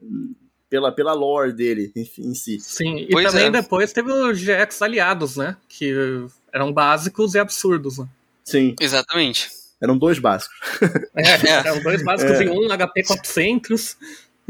Pela, 0.70 0.92
pela 0.92 1.14
lore 1.14 1.52
dele 1.54 1.92
em, 1.96 2.02
em 2.30 2.34
si. 2.34 2.60
Sim. 2.60 2.98
E 3.00 3.10
Pois 3.10 3.28
também 3.32 3.48
é. 3.48 3.52
depois 3.52 3.92
teve 3.94 4.12
os 4.12 4.40
GX 4.40 4.82
aliados, 4.82 5.36
né? 5.38 5.58
Que 5.68 5.94
eram 6.54 6.72
básicos 6.72 7.36
e 7.36 7.40
absurdos. 7.40 7.98
Né? 8.00 8.08
Sim, 8.44 8.76
Exatamente. 8.80 9.50
Eram 9.84 9.98
dois 9.98 10.18
básicos. 10.20 10.56
É, 11.16 11.48
eram 11.68 11.84
dois 11.84 12.02
básicos 12.04 12.40
É. 12.40 12.44
em 12.46 12.50
um, 12.50 12.68
HP 12.70 13.04
400. 13.06 13.98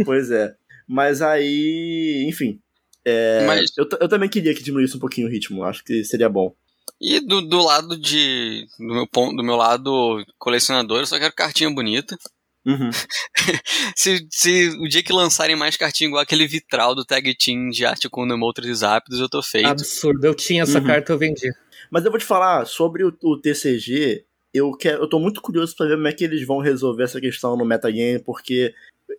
pois 0.06 0.30
é. 0.32 0.54
Mas 0.88 1.22
aí, 1.22 2.26
enfim. 2.30 2.60
É, 3.06 3.46
Mas- 3.46 3.72
eu, 3.78 3.88
eu 4.00 4.08
também 4.08 4.30
queria 4.30 4.54
que 4.54 4.64
diminuísse 4.64 4.96
um 4.96 5.00
pouquinho 5.00 5.28
o 5.28 5.30
ritmo. 5.32 5.64
Acho 5.64 5.84
que 5.84 6.04
seria 6.06 6.30
bom. 6.30 6.54
E 7.02 7.20
do, 7.20 7.42
do 7.42 7.62
lado 7.64 7.98
de. 7.98 8.66
Do 8.78 8.94
meu, 8.94 9.08
ponto, 9.08 9.36
do 9.36 9.44
meu 9.44 9.56
lado 9.56 10.24
colecionador, 10.38 11.00
eu 11.00 11.06
só 11.06 11.18
quero 11.20 11.34
cartinha 11.34 11.70
bonita. 11.70 12.16
Uhum. 12.66 12.90
Se, 13.96 14.26
se 14.32 14.70
o 14.80 14.88
dia 14.88 15.04
que 15.04 15.12
lançarem 15.12 15.56
mais 15.56 15.76
cartinha 15.76 16.08
igual 16.08 16.22
aquele 16.22 16.48
vitral 16.48 16.96
do 16.96 17.04
Tag 17.04 17.36
Team 17.36 17.70
de 17.70 17.86
arte 17.86 18.08
com 18.10 18.26
Nemotras 18.26 18.68
e 18.68 18.74
Zapdos, 18.74 19.20
eu 19.20 19.28
tô 19.28 19.42
feito. 19.44 19.68
Absurdo. 19.68 20.26
Eu 20.26 20.34
tinha 20.34 20.64
essa 20.64 20.80
Uhum. 20.80 20.86
carta, 20.86 21.12
eu 21.12 21.18
vendi. 21.18 21.50
Mas 21.92 22.06
eu 22.06 22.12
vou 22.12 22.20
te 22.20 22.26
falar, 22.26 22.66
sobre 22.66 23.04
o, 23.04 23.14
o 23.22 23.38
TCG, 23.40 24.24
eu, 24.54 24.72
quero, 24.72 25.04
eu 25.04 25.10
tô 25.10 25.20
muito 25.20 25.42
curioso 25.42 25.76
pra 25.76 25.88
ver 25.88 25.96
como 25.96 26.08
é 26.08 26.14
que 26.14 26.24
eles 26.24 26.46
vão 26.46 26.60
resolver 26.60 27.04
essa 27.04 27.20
questão 27.20 27.58
no 27.58 27.66
metagame, 27.66 28.20
porque 28.20 28.74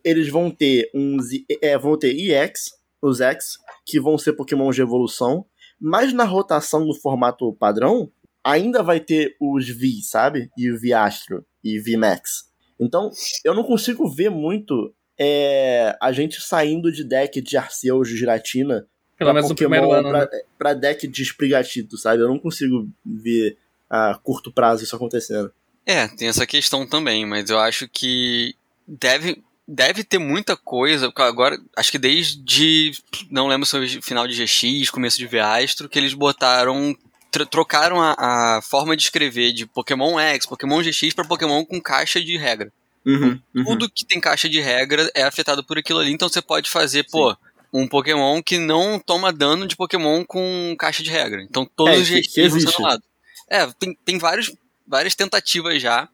eles 0.04 0.28
vão 0.28 0.50
ter 0.50 0.90
uns. 0.94 1.26
É, 1.60 1.76
vão 1.76 1.98
ter 1.98 2.14
EX, 2.14 2.72
os 3.02 3.20
X, 3.20 3.58
que 3.84 4.00
vão 4.00 4.16
ser 4.16 4.34
Pokémon 4.34 4.70
de 4.70 4.80
evolução, 4.80 5.44
mas 5.80 6.12
na 6.12 6.24
rotação 6.24 6.86
do 6.86 6.94
formato 6.94 7.52
padrão, 7.54 8.10
ainda 8.42 8.82
vai 8.82 9.00
ter 9.00 9.36
os 9.40 9.68
V, 9.68 10.00
sabe? 10.02 10.50
E 10.56 10.70
o 10.70 10.78
V 10.78 10.92
Astro 10.92 11.44
e 11.62 11.78
V 11.78 11.96
Max. 11.96 12.50
Então, 12.78 13.10
eu 13.44 13.54
não 13.54 13.62
consigo 13.62 14.08
ver 14.08 14.30
muito 14.30 14.94
é, 15.18 15.96
a 16.00 16.12
gente 16.12 16.40
saindo 16.40 16.90
de 16.90 17.04
deck 17.04 17.40
de 17.40 17.56
Arceus 17.56 18.08
de 18.08 18.16
Giratina 18.16 18.86
Pelo 19.16 19.32
menos 19.32 19.48
no 19.48 19.54
Pokémon, 19.54 19.70
primeiro 19.70 19.92
ano. 19.92 20.08
pra, 20.10 20.20
né? 20.20 20.42
pra 20.58 20.74
deck 20.74 21.06
de 21.06 21.22
Sprigatito, 21.22 21.96
sabe? 21.96 22.22
Eu 22.22 22.28
não 22.28 22.38
consigo 22.38 22.88
ver 23.04 23.56
a 23.94 24.18
curto 24.22 24.52
prazo 24.52 24.82
isso 24.82 24.96
acontecendo. 24.96 25.52
É, 25.86 26.08
tem 26.08 26.28
essa 26.28 26.46
questão 26.46 26.86
também, 26.86 27.24
mas 27.24 27.50
eu 27.50 27.58
acho 27.58 27.88
que 27.88 28.54
deve, 28.86 29.42
deve 29.68 30.02
ter 30.02 30.18
muita 30.18 30.56
coisa. 30.56 31.12
Agora, 31.14 31.58
acho 31.76 31.92
que 31.92 31.98
desde. 31.98 32.92
Não 33.30 33.46
lembro 33.46 33.66
se 33.66 33.72
foi 33.72 34.02
final 34.02 34.26
de 34.26 34.42
GX, 34.42 34.90
começo 34.90 35.18
de 35.18 35.26
Veastro, 35.26 35.88
que 35.88 35.98
eles 35.98 36.14
botaram 36.14 36.96
tr 37.30 37.46
trocaram 37.46 38.00
a, 38.00 38.14
a, 38.18 38.62
forma 38.62 38.96
de 38.96 39.02
escrever 39.02 39.52
de 39.52 39.66
Pokémon 39.66 40.18
X, 40.18 40.46
Pokémon 40.46 40.82
GX 40.82 41.12
para 41.14 41.26
Pokémon 41.26 41.64
com 41.64 41.80
caixa 41.80 42.20
de 42.20 42.36
regra. 42.36 42.72
Uhum, 43.04 43.38
uhum. 43.54 43.64
Tudo 43.64 43.90
que 43.90 44.04
tem 44.04 44.20
caixa 44.20 44.48
de 44.48 44.60
regra 44.60 45.10
é 45.14 45.22
afetado 45.24 45.62
por 45.62 45.76
aquilo 45.76 45.98
ali, 45.98 46.10
então 46.10 46.28
você 46.28 46.40
pode 46.40 46.70
fazer, 46.70 47.02
Sim. 47.02 47.10
pô, 47.10 47.36
um 47.72 47.86
Pokémon 47.86 48.40
que 48.42 48.56
não 48.56 48.98
toma 48.98 49.32
dano 49.32 49.66
de 49.66 49.76
Pokémon 49.76 50.24
com 50.24 50.74
caixa 50.78 51.02
de 51.02 51.10
regra. 51.10 51.42
Então 51.42 51.68
todos 51.76 51.94
é, 51.94 52.00
os 52.00 52.08
GX 52.08 52.32
ser 52.32 52.76
anulados. 52.76 53.13
É, 53.48 53.66
tem, 53.78 53.96
tem 54.04 54.18
vários, 54.18 54.54
várias 54.86 55.14
tentativas 55.14 55.80
já. 55.80 56.08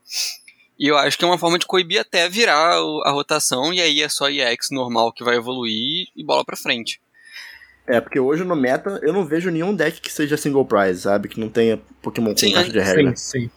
E 0.78 0.88
eu 0.88 0.96
acho 0.96 1.18
que 1.18 1.24
é 1.24 1.28
uma 1.28 1.38
forma 1.38 1.58
de 1.58 1.66
coibir 1.66 2.00
até 2.00 2.28
virar 2.28 2.78
a 3.04 3.10
rotação, 3.10 3.72
e 3.72 3.80
aí 3.80 4.00
é 4.00 4.08
só 4.08 4.30
EX 4.30 4.70
normal 4.70 5.12
que 5.12 5.22
vai 5.22 5.36
evoluir 5.36 6.06
e 6.16 6.24
bola 6.24 6.44
pra 6.44 6.56
frente. 6.56 7.00
É, 7.86 8.00
porque 8.00 8.18
hoje 8.18 8.44
no 8.44 8.56
meta 8.56 8.98
eu 9.02 9.12
não 9.12 9.26
vejo 9.26 9.50
nenhum 9.50 9.74
deck 9.74 10.00
que 10.00 10.12
seja 10.12 10.36
single 10.36 10.64
prize, 10.64 11.02
sabe? 11.02 11.28
Que 11.28 11.40
não 11.40 11.48
tenha 11.48 11.78
Pokémon 12.00 12.34
com 12.34 12.52
caixa 12.52 12.70
de 12.70 12.78
regra. 12.78 13.16
Sim, 13.16 13.40
sim. 13.40 13.50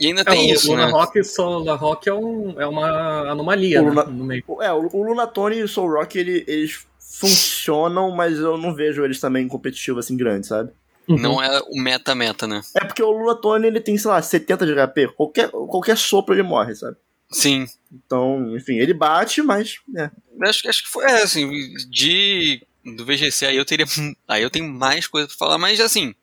E 0.00 0.08
ainda 0.08 0.24
tem 0.24 0.50
é, 0.50 0.54
isso, 0.54 0.68
o 0.68 0.72
Luna 0.72 0.86
né? 0.86 0.92
Rock 0.92 1.18
e 1.20 1.24
Soul 1.24 1.76
Rock 1.76 2.08
é, 2.08 2.12
um, 2.12 2.60
é 2.60 2.66
uma 2.66 3.30
anomalia 3.30 3.80
o 3.80 3.86
Luna, 3.86 4.04
né, 4.04 4.12
no 4.12 4.24
meio. 4.24 4.44
É, 4.60 4.72
o, 4.72 4.88
o 4.92 5.02
Lunatone 5.04 5.58
e 5.58 5.62
o 5.62 5.68
Soul 5.68 5.92
Rock, 5.92 6.18
ele, 6.18 6.44
eles 6.48 6.84
funcionam, 6.98 8.10
mas 8.10 8.38
eu 8.38 8.58
não 8.58 8.74
vejo 8.74 9.04
eles 9.04 9.20
também 9.20 9.46
competitivos 9.46 10.04
assim 10.04 10.16
grandes, 10.16 10.48
sabe? 10.48 10.72
Uhum. 11.08 11.18
Não 11.18 11.42
é 11.42 11.60
o 11.60 11.80
meta-meta, 11.80 12.46
né? 12.46 12.62
É 12.76 12.84
porque 12.84 13.02
o 13.02 13.10
Lunatone, 13.10 13.66
ele 13.66 13.80
tem, 13.80 13.96
sei 13.98 14.10
lá, 14.10 14.22
70 14.22 14.66
de 14.66 14.74
HP. 14.74 15.08
Qualquer, 15.16 15.50
qualquer 15.50 15.96
sopro 15.96 16.34
ele 16.34 16.42
morre, 16.42 16.74
sabe? 16.74 16.96
Sim. 17.32 17.66
Então, 17.90 18.54
enfim, 18.56 18.76
ele 18.76 18.94
bate, 18.94 19.42
mas. 19.42 19.76
É. 19.96 20.10
Acho, 20.42 20.68
acho 20.68 20.84
que 20.84 20.90
foi 20.90 21.04
é, 21.04 21.22
assim, 21.22 21.50
de. 21.90 22.62
Do 22.84 23.04
VGC 23.04 23.46
aí 23.46 23.56
eu 23.56 23.64
teria. 23.64 23.86
Aí 24.28 24.42
eu 24.42 24.50
tenho 24.50 24.68
mais 24.68 25.06
coisa 25.06 25.26
pra 25.26 25.36
falar, 25.36 25.58
mas 25.58 25.80
assim. 25.80 26.14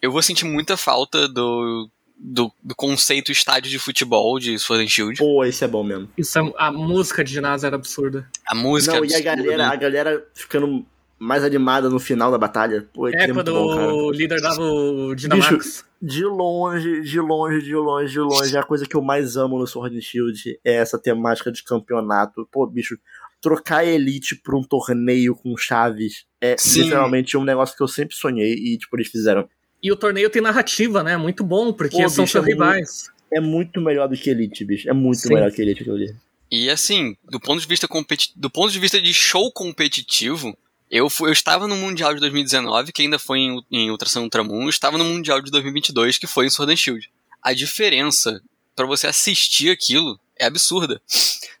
Eu 0.00 0.12
vou 0.12 0.22
sentir 0.22 0.44
muita 0.44 0.76
falta 0.76 1.26
do. 1.26 1.90
Do, 2.18 2.50
do 2.62 2.74
conceito 2.74 3.30
estádio 3.30 3.70
de 3.70 3.78
futebol 3.78 4.38
de 4.38 4.58
Sword 4.58 4.84
and 4.84 4.88
Shield. 4.88 5.18
Pô, 5.18 5.44
esse 5.44 5.62
é 5.62 5.68
bom 5.68 5.84
mesmo. 5.84 6.08
Isso 6.16 6.38
é, 6.38 6.52
a 6.56 6.72
música 6.72 7.22
de 7.22 7.30
ginásio 7.30 7.66
era 7.66 7.76
absurda. 7.76 8.26
A 8.46 8.54
música 8.54 8.94
Não, 8.94 9.02
absurda, 9.02 9.18
e 9.18 9.28
a 9.28 9.36
galera, 9.36 9.56
né? 9.58 9.64
a 9.64 9.76
galera 9.76 10.26
ficando 10.32 10.86
mais 11.18 11.42
animada 11.44 11.88
no 11.88 11.98
final 11.98 12.30
da 12.30 12.38
batalha. 12.38 12.86
Pô, 12.92 13.08
É, 13.08 13.32
quando 13.32 13.52
bom, 13.52 14.04
o 14.06 14.10
líder 14.10 14.40
dava 14.40 14.60
o 14.62 15.14
Dynamax. 15.14 15.48
Bicho, 15.56 15.84
de 16.02 16.24
longe, 16.24 17.00
de 17.02 17.20
longe, 17.20 17.62
de 17.62 17.74
longe, 17.74 18.12
de 18.12 18.20
longe, 18.20 18.56
a 18.56 18.62
coisa 18.62 18.86
que 18.86 18.94
eu 18.94 19.02
mais 19.02 19.36
amo 19.36 19.58
no 19.58 19.66
Sword 19.66 19.96
and 19.96 20.00
Shield 20.02 20.58
é 20.64 20.74
essa 20.74 20.98
temática 20.98 21.50
de 21.50 21.62
campeonato. 21.64 22.46
Pô, 22.52 22.66
bicho, 22.66 22.98
trocar 23.40 23.84
Elite 23.84 24.36
pra 24.36 24.56
um 24.56 24.62
torneio 24.62 25.34
com 25.34 25.56
chaves 25.56 26.26
é 26.40 26.56
Sim. 26.58 26.82
literalmente 26.82 27.36
um 27.36 27.44
negócio 27.44 27.76
que 27.76 27.82
eu 27.82 27.88
sempre 27.88 28.14
sonhei 28.14 28.52
e, 28.52 28.76
tipo, 28.78 28.94
eles 28.96 29.08
fizeram. 29.08 29.48
E 29.82 29.90
o 29.92 29.96
torneio 29.96 30.28
tem 30.28 30.42
narrativa, 30.42 31.02
né? 31.02 31.16
Muito 31.16 31.42
bom, 31.44 31.72
porque 31.72 31.96
Pô, 32.02 32.08
são 32.08 32.24
bicho, 32.24 32.32
seus 32.32 32.44
é 32.44 32.48
muito- 32.48 32.52
rivais. 32.62 33.10
É 33.32 33.40
muito 33.40 33.80
melhor 33.80 34.08
do 34.08 34.16
que 34.16 34.30
Elite, 34.30 34.64
bicho. 34.64 34.88
É 34.88 34.92
muito 34.92 35.18
Sim. 35.20 35.34
melhor 35.34 35.50
que 35.50 35.60
Elite 35.62 35.80
aquilo 35.80 35.96
ali. 35.96 36.14
E 36.50 36.70
assim, 36.70 37.16
do 37.24 37.40
ponto 37.40 37.60
de 37.60 37.66
vista 37.66 37.88
competi 37.88 38.32
do 38.36 38.48
ponto 38.48 38.70
de 38.70 38.78
vista 38.78 39.00
de 39.02 39.12
show 39.12 39.50
competitivo, 39.52 40.56
eu, 40.90 41.08
fui, 41.10 41.28
eu 41.28 41.32
estava 41.32 41.66
no 41.66 41.76
Mundial 41.76 42.14
de 42.14 42.20
2019, 42.20 42.92
que 42.92 43.02
ainda 43.02 43.18
foi 43.18 43.38
em, 43.40 43.64
em 43.70 43.90
Ultrasan 43.90 44.22
Ultramoon, 44.22 44.64
eu 44.64 44.70
estava 44.70 44.98
no 44.98 45.04
Mundial 45.04 45.40
de 45.40 45.50
2022, 45.50 46.18
que 46.18 46.26
foi 46.26 46.46
em 46.46 46.50
Sword 46.50 46.72
and 46.72 46.76
Shield. 46.76 47.10
A 47.42 47.52
diferença 47.52 48.42
pra 48.74 48.86
você 48.86 49.06
assistir 49.06 49.70
aquilo 49.70 50.18
é 50.38 50.46
absurda. 50.46 51.00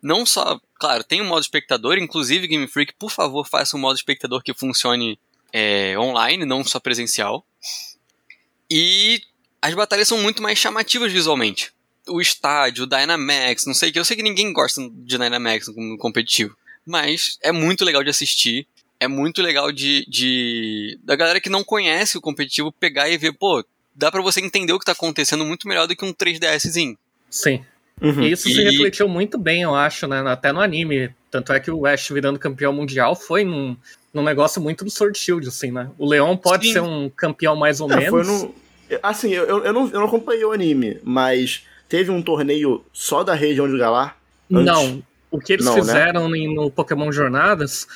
Não 0.02 0.26
só, 0.26 0.60
claro, 0.78 1.02
tem 1.02 1.20
um 1.22 1.26
modo 1.26 1.42
espectador, 1.42 1.98
inclusive 1.98 2.46
Game 2.46 2.66
Freak, 2.66 2.94
por 2.98 3.10
favor, 3.10 3.46
faça 3.46 3.76
um 3.76 3.80
modo 3.80 3.96
espectador 3.96 4.42
que 4.42 4.54
funcione 4.54 5.18
é, 5.52 5.98
online, 5.98 6.44
não 6.44 6.62
só 6.62 6.78
presencial. 6.78 7.44
E 8.70 9.20
as 9.62 9.74
batalhas 9.74 10.08
são 10.08 10.18
muito 10.18 10.42
mais 10.42 10.58
chamativas 10.58 11.12
visualmente 11.12 11.72
o 12.08 12.20
estádio, 12.20 12.84
o 12.84 12.86
Dynamax, 12.86 13.66
não 13.66 13.74
sei 13.74 13.90
que. 13.90 13.98
Eu 13.98 14.04
sei 14.04 14.16
que 14.16 14.22
ninguém 14.22 14.52
gosta 14.52 14.80
de 14.80 15.18
Dynamax 15.18 15.68
no 15.68 15.98
competitivo. 15.98 16.56
Mas 16.84 17.38
é 17.42 17.50
muito 17.50 17.84
legal 17.84 18.02
de 18.02 18.10
assistir. 18.10 18.66
É 18.98 19.06
muito 19.08 19.42
legal 19.42 19.70
de, 19.72 20.06
de. 20.08 20.98
da 21.04 21.14
galera 21.16 21.40
que 21.40 21.50
não 21.50 21.62
conhece 21.62 22.16
o 22.16 22.20
competitivo 22.20 22.72
pegar 22.72 23.08
e 23.10 23.18
ver, 23.18 23.32
pô, 23.32 23.64
dá 23.94 24.10
pra 24.10 24.22
você 24.22 24.40
entender 24.40 24.72
o 24.72 24.78
que 24.78 24.84
tá 24.86 24.92
acontecendo 24.92 25.44
muito 25.44 25.68
melhor 25.68 25.86
do 25.86 25.94
que 25.94 26.04
um 26.04 26.12
3DSzinho. 26.14 26.96
Sim. 27.30 27.62
Uhum. 28.00 28.22
E 28.22 28.32
isso 28.32 28.44
se 28.48 28.60
E- 28.60 28.64
refletiu 28.64 29.08
muito 29.08 29.38
bem, 29.38 29.62
eu 29.62 29.74
acho, 29.74 30.06
né? 30.06 30.20
Até 30.26 30.52
no 30.52 30.60
anime. 30.60 31.10
Tanto 31.30 31.52
é 31.52 31.60
que 31.60 31.70
o 31.70 31.86
Ash 31.86 32.08
virando 32.10 32.38
campeão 32.38 32.72
mundial 32.72 33.14
foi 33.14 33.44
num, 33.44 33.76
num 34.12 34.22
negócio 34.22 34.60
muito 34.62 34.84
do 34.84 34.90
Sword 34.90 35.18
Shield, 35.18 35.48
assim, 35.48 35.70
né? 35.70 35.90
O 35.98 36.06
Leon 36.08 36.36
pode 36.36 36.66
Sim. 36.68 36.72
ser 36.74 36.80
um 36.80 37.10
campeão 37.10 37.56
mais 37.56 37.80
ou 37.80 37.90
É, 37.92 37.96
menos. 37.96 38.10
foi 38.10 38.24
no. 38.24 38.54
Assim, 39.02 39.30
eu, 39.32 39.64
eu, 39.64 39.72
não, 39.72 39.86
eu 39.88 40.00
não 40.00 40.04
acompanhei 40.06 40.44
o 40.44 40.52
anime, 40.52 40.98
mas 41.02 41.64
teve 41.88 42.10
um 42.10 42.22
torneio 42.22 42.84
só 42.92 43.22
da 43.24 43.34
região 43.34 43.68
de 43.70 43.76
Galar? 43.76 44.16
antes? 44.50 44.64
Não. 44.66 45.02
O 45.30 45.38
que 45.40 45.54
eles 45.54 45.64
Não, 45.66 45.74
né? 45.74 45.80
fizeram 45.80 46.34
em- 46.36 46.54
no 46.54 46.70
Pokémon 46.70 47.10
Jornadas 47.10 47.86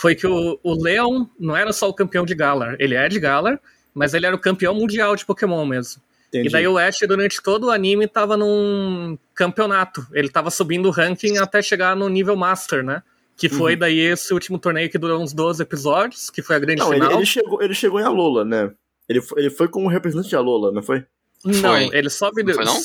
foi 0.00 0.14
que 0.14 0.26
o, 0.26 0.58
o 0.62 0.74
Leon 0.82 1.26
não 1.38 1.56
era 1.56 1.72
só 1.72 1.88
o 1.88 1.94
campeão 1.94 2.24
de 2.24 2.34
Galar. 2.34 2.76
Ele 2.78 2.94
é 2.94 3.08
de 3.08 3.18
Galar, 3.18 3.60
mas 3.94 4.14
ele 4.14 4.26
era 4.26 4.36
o 4.36 4.38
campeão 4.38 4.74
mundial 4.74 5.16
de 5.16 5.24
Pokémon 5.26 5.64
mesmo. 5.66 6.00
Entendi. 6.28 6.48
E 6.48 6.50
daí 6.52 6.68
o 6.68 6.76
Ash, 6.78 6.98
durante 7.08 7.42
todo 7.42 7.64
o 7.66 7.70
anime, 7.70 8.06
tava 8.06 8.36
num 8.36 9.18
campeonato. 9.34 10.06
Ele 10.12 10.28
tava 10.28 10.50
subindo 10.50 10.86
o 10.86 10.90
ranking 10.90 11.38
até 11.38 11.60
chegar 11.62 11.96
no 11.96 12.08
nível 12.08 12.36
Master, 12.36 12.84
né? 12.84 13.02
Que 13.36 13.48
foi 13.48 13.72
Uhum. 13.72 13.78
daí 13.78 13.98
esse 13.98 14.32
último 14.34 14.58
torneio 14.58 14.90
que 14.90 14.98
durou 14.98 15.22
uns 15.22 15.32
12 15.32 15.62
episódios, 15.62 16.28
que 16.28 16.42
foi 16.42 16.56
a 16.56 16.58
grande 16.58 16.80
Não, 16.80 16.92
ele, 16.92 17.00
final. 17.02 17.16
ele 17.18 17.26
chegou, 17.26 17.62
ele 17.62 17.74
chegou 17.74 17.98
em 18.00 18.04
Alola, 18.04 18.44
né? 18.44 18.70
Ele 19.08 19.20
foi, 19.22 19.40
ele 19.40 19.50
foi 19.50 19.68
como 19.68 19.88
representante 19.88 20.28
de 20.28 20.36
Alola, 20.36 20.70
não 20.70 20.82
foi? 20.82 21.04
Não, 21.44 21.54
Foi. 21.54 21.88
ele 21.92 22.10
sobe. 22.10 22.42
Não 22.42 22.52
foi, 22.52 22.64
não? 22.64 22.78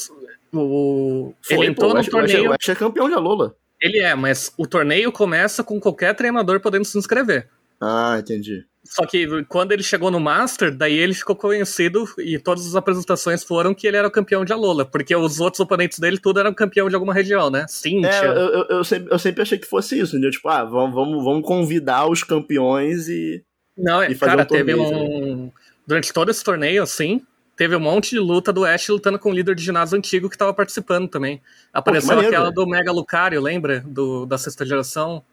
O... 0.53 1.33
Foi, 1.41 1.57
ele 1.57 1.65
entrou 1.67 1.89
pô, 1.89 1.93
no 1.95 1.99
Ash- 1.99 2.07
torneio. 2.07 2.51
O 2.51 2.53
Ash 2.53 2.69
é 2.69 2.75
campeão 2.75 3.09
de 3.09 3.15
Alola. 3.15 3.55
Ele 3.83 3.99
é, 3.99 4.15
mas 4.15 4.53
o 4.57 4.65
torneio 4.65 5.11
começa 5.11 5.61
com 5.61 5.77
qualquer 5.77 6.15
treinador 6.15 6.61
podendo 6.61 6.85
se 6.85 6.97
inscrever. 6.97 7.49
Ah, 7.81 8.15
entendi. 8.17 8.65
Só 8.85 9.05
que 9.05 9.43
quando 9.45 9.73
ele 9.73 9.83
chegou 9.83 10.09
no 10.09 10.21
Master, 10.21 10.73
daí 10.73 10.93
ele 10.93 11.13
ficou 11.13 11.35
conhecido 11.35 12.05
e 12.17 12.39
todas 12.39 12.65
as 12.65 12.75
apresentações 12.75 13.43
foram 13.43 13.73
que 13.73 13.85
ele 13.85 13.97
era 13.97 14.07
o 14.07 14.11
campeão 14.11 14.45
de 14.45 14.53
Alola, 14.53 14.85
porque 14.85 15.13
os 15.13 15.41
outros 15.41 15.59
oponentes 15.59 15.99
dele 15.99 16.17
tudo 16.17 16.39
eram 16.39 16.53
campeão 16.53 16.87
de 16.87 16.95
alguma 16.95 17.13
região, 17.13 17.49
né? 17.49 17.65
Cynthia. 17.67 18.09
É, 18.09 18.25
eu, 18.25 18.31
eu, 18.31 18.65
eu 18.69 18.83
sempre, 18.85 19.13
eu 19.13 19.19
sempre 19.19 19.41
achei 19.41 19.57
que 19.57 19.67
fosse 19.67 19.99
isso, 19.99 20.15
entendeu? 20.15 20.31
Tipo, 20.31 20.47
ah, 20.47 20.63
vamos, 20.63 20.95
vamos, 20.95 21.23
vamos 21.23 21.45
convidar 21.45 22.09
os 22.09 22.23
campeões 22.23 23.09
e. 23.09 23.43
Não, 23.77 24.01
e 24.01 24.15
fazer 24.15 24.31
cara, 24.31 24.43
um 24.43 24.45
teve 24.45 24.75
torneio, 24.75 25.03
um. 25.03 25.51
Durante 25.85 26.13
todo 26.13 26.31
esse 26.31 26.43
torneio, 26.43 26.83
assim, 26.83 27.21
teve 27.55 27.75
um 27.75 27.79
monte 27.79 28.11
de 28.11 28.19
luta 28.19 28.51
do 28.51 28.65
Ash 28.65 28.87
lutando 28.89 29.17
com 29.19 29.29
o 29.29 29.33
líder 29.33 29.55
de 29.55 29.63
ginásio 29.63 29.97
antigo 29.97 30.29
que 30.29 30.37
tava 30.37 30.53
participando 30.53 31.07
também. 31.07 31.41
Apareceu 31.71 32.15
maneiro. 32.15 32.35
aquela 32.35 32.51
do 32.51 32.67
Mega 32.67 32.91
Lucario, 32.91 33.41
lembra? 33.41 33.81
Do, 33.85 34.25
da 34.25 34.37
sexta 34.37 34.65
geração. 34.65 35.23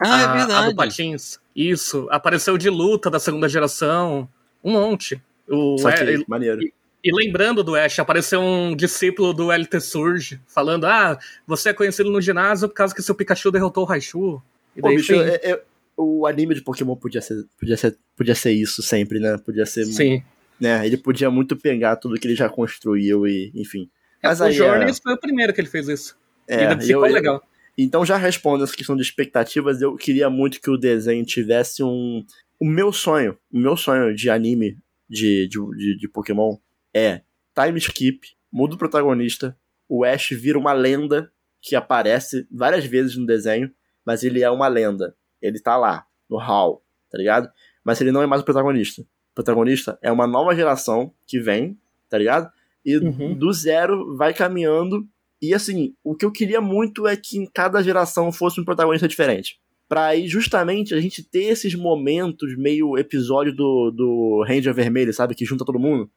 Ah, 0.00 0.14
a, 0.16 0.20
é 0.20 0.24
A 0.24 0.32
verdade. 0.36 0.68
do 0.70 0.76
Patins. 0.76 1.38
Isso. 1.54 2.06
Apareceu 2.10 2.56
de 2.56 2.70
luta 2.70 3.10
da 3.10 3.18
segunda 3.18 3.48
geração. 3.48 4.28
Um 4.62 4.72
monte. 4.72 5.20
O, 5.48 5.78
Saquei, 5.78 6.16
e, 6.16 6.24
maneiro. 6.28 6.60
e 7.02 7.12
lembrando 7.12 7.64
do 7.64 7.74
Ash, 7.74 7.98
apareceu 7.98 8.40
um 8.40 8.76
discípulo 8.76 9.32
do 9.32 9.50
LT 9.50 9.80
Surge 9.80 10.40
falando: 10.46 10.84
Ah, 10.86 11.18
você 11.46 11.70
é 11.70 11.72
conhecido 11.72 12.08
no 12.10 12.20
ginásio 12.20 12.68
por 12.68 12.74
causa 12.74 12.94
que 12.94 13.02
seu 13.02 13.14
Pikachu 13.14 13.50
derrotou 13.50 13.82
o 13.82 13.86
Raichu. 13.86 14.40
E 14.76 14.80
Pô, 14.80 14.86
daí 14.88 14.96
bicho, 14.96 15.12
é- 15.14 15.40
é- 15.42 15.62
o 15.96 16.24
anime 16.26 16.54
de 16.54 16.62
Pokémon 16.62 16.94
podia 16.94 17.20
ser, 17.20 17.44
podia, 17.58 17.76
ser, 17.76 17.98
podia 18.16 18.34
ser 18.34 18.52
isso 18.52 18.80
sempre, 18.82 19.18
né? 19.18 19.36
Podia 19.38 19.66
ser. 19.66 19.84
Sim. 19.86 20.22
Né? 20.60 20.86
Ele 20.86 20.96
podia 20.96 21.30
muito 21.30 21.56
pegar 21.56 21.96
tudo 21.96 22.18
que 22.18 22.26
ele 22.26 22.36
já 22.36 22.48
construiu 22.48 23.26
e, 23.26 23.50
enfim. 23.54 23.90
Mas 24.22 24.40
o 24.40 24.44
aí. 24.44 24.52
Journeys 24.52 24.98
foi 24.98 25.14
o 25.14 25.18
primeiro 25.18 25.52
que 25.52 25.60
ele 25.60 25.68
fez 25.68 25.88
isso. 25.88 26.18
é, 26.46 26.64
é, 26.64 26.80
ficou 26.80 27.06
eu- 27.06 27.12
legal. 27.12 27.42
Então, 27.78 28.04
já 28.04 28.16
respondendo 28.16 28.64
essa 28.64 28.76
questão 28.76 28.94
de 28.94 29.00
expectativas, 29.02 29.80
eu 29.80 29.96
queria 29.96 30.28
muito 30.28 30.60
que 30.60 30.68
o 30.70 30.76
desenho 30.76 31.24
tivesse 31.24 31.82
um. 31.82 32.22
O 32.58 32.66
meu 32.66 32.92
sonho, 32.92 33.38
o 33.50 33.58
meu 33.58 33.74
sonho 33.74 34.14
de 34.14 34.28
anime 34.28 34.76
de, 35.08 35.48
de, 35.48 35.58
de, 35.76 35.98
de 35.98 36.08
Pokémon 36.08 36.58
é 36.92 37.22
time 37.54 37.78
skip, 37.78 38.20
muda 38.52 38.74
o 38.74 38.78
protagonista, 38.78 39.56
o 39.88 40.04
Ash 40.04 40.28
vira 40.30 40.58
uma 40.58 40.72
lenda 40.74 41.32
que 41.62 41.74
aparece 41.74 42.46
várias 42.50 42.84
vezes 42.84 43.16
no 43.16 43.24
desenho, 43.24 43.70
mas 44.04 44.22
ele 44.22 44.42
é 44.42 44.50
uma 44.50 44.68
lenda. 44.68 45.14
Ele 45.40 45.58
tá 45.58 45.76
lá, 45.76 46.06
no 46.28 46.36
hall, 46.36 46.84
tá 47.10 47.16
ligado? 47.16 47.50
Mas 47.82 48.00
ele 48.00 48.12
não 48.12 48.22
é 48.22 48.26
mais 48.26 48.42
o 48.42 48.44
protagonista. 48.44 49.02
Protagonista 49.44 49.98
é 50.02 50.10
uma 50.12 50.26
nova 50.26 50.54
geração 50.54 51.12
que 51.26 51.38
vem, 51.40 51.76
tá 52.08 52.18
ligado? 52.18 52.50
E 52.84 52.96
Uhum. 52.96 53.34
do 53.34 53.52
zero 53.52 54.16
vai 54.16 54.32
caminhando 54.34 55.06
e 55.42 55.54
assim, 55.54 55.94
o 56.04 56.14
que 56.14 56.24
eu 56.24 56.30
queria 56.30 56.60
muito 56.60 57.06
é 57.08 57.16
que 57.16 57.38
em 57.38 57.46
cada 57.46 57.82
geração 57.82 58.30
fosse 58.30 58.60
um 58.60 58.64
protagonista 58.64 59.08
diferente. 59.08 59.58
Pra 59.88 60.06
aí, 60.06 60.28
justamente, 60.28 60.94
a 60.94 61.00
gente 61.00 61.22
ter 61.22 61.44
esses 61.44 61.74
momentos 61.74 62.56
meio 62.56 62.96
episódio 62.98 63.52
do, 63.54 63.90
do 63.90 64.44
Ranger 64.46 64.72
Vermelho, 64.74 65.12
sabe? 65.12 65.34
Que 65.34 65.44
junta 65.44 65.64
todo 65.64 65.78
mundo. 65.80 66.08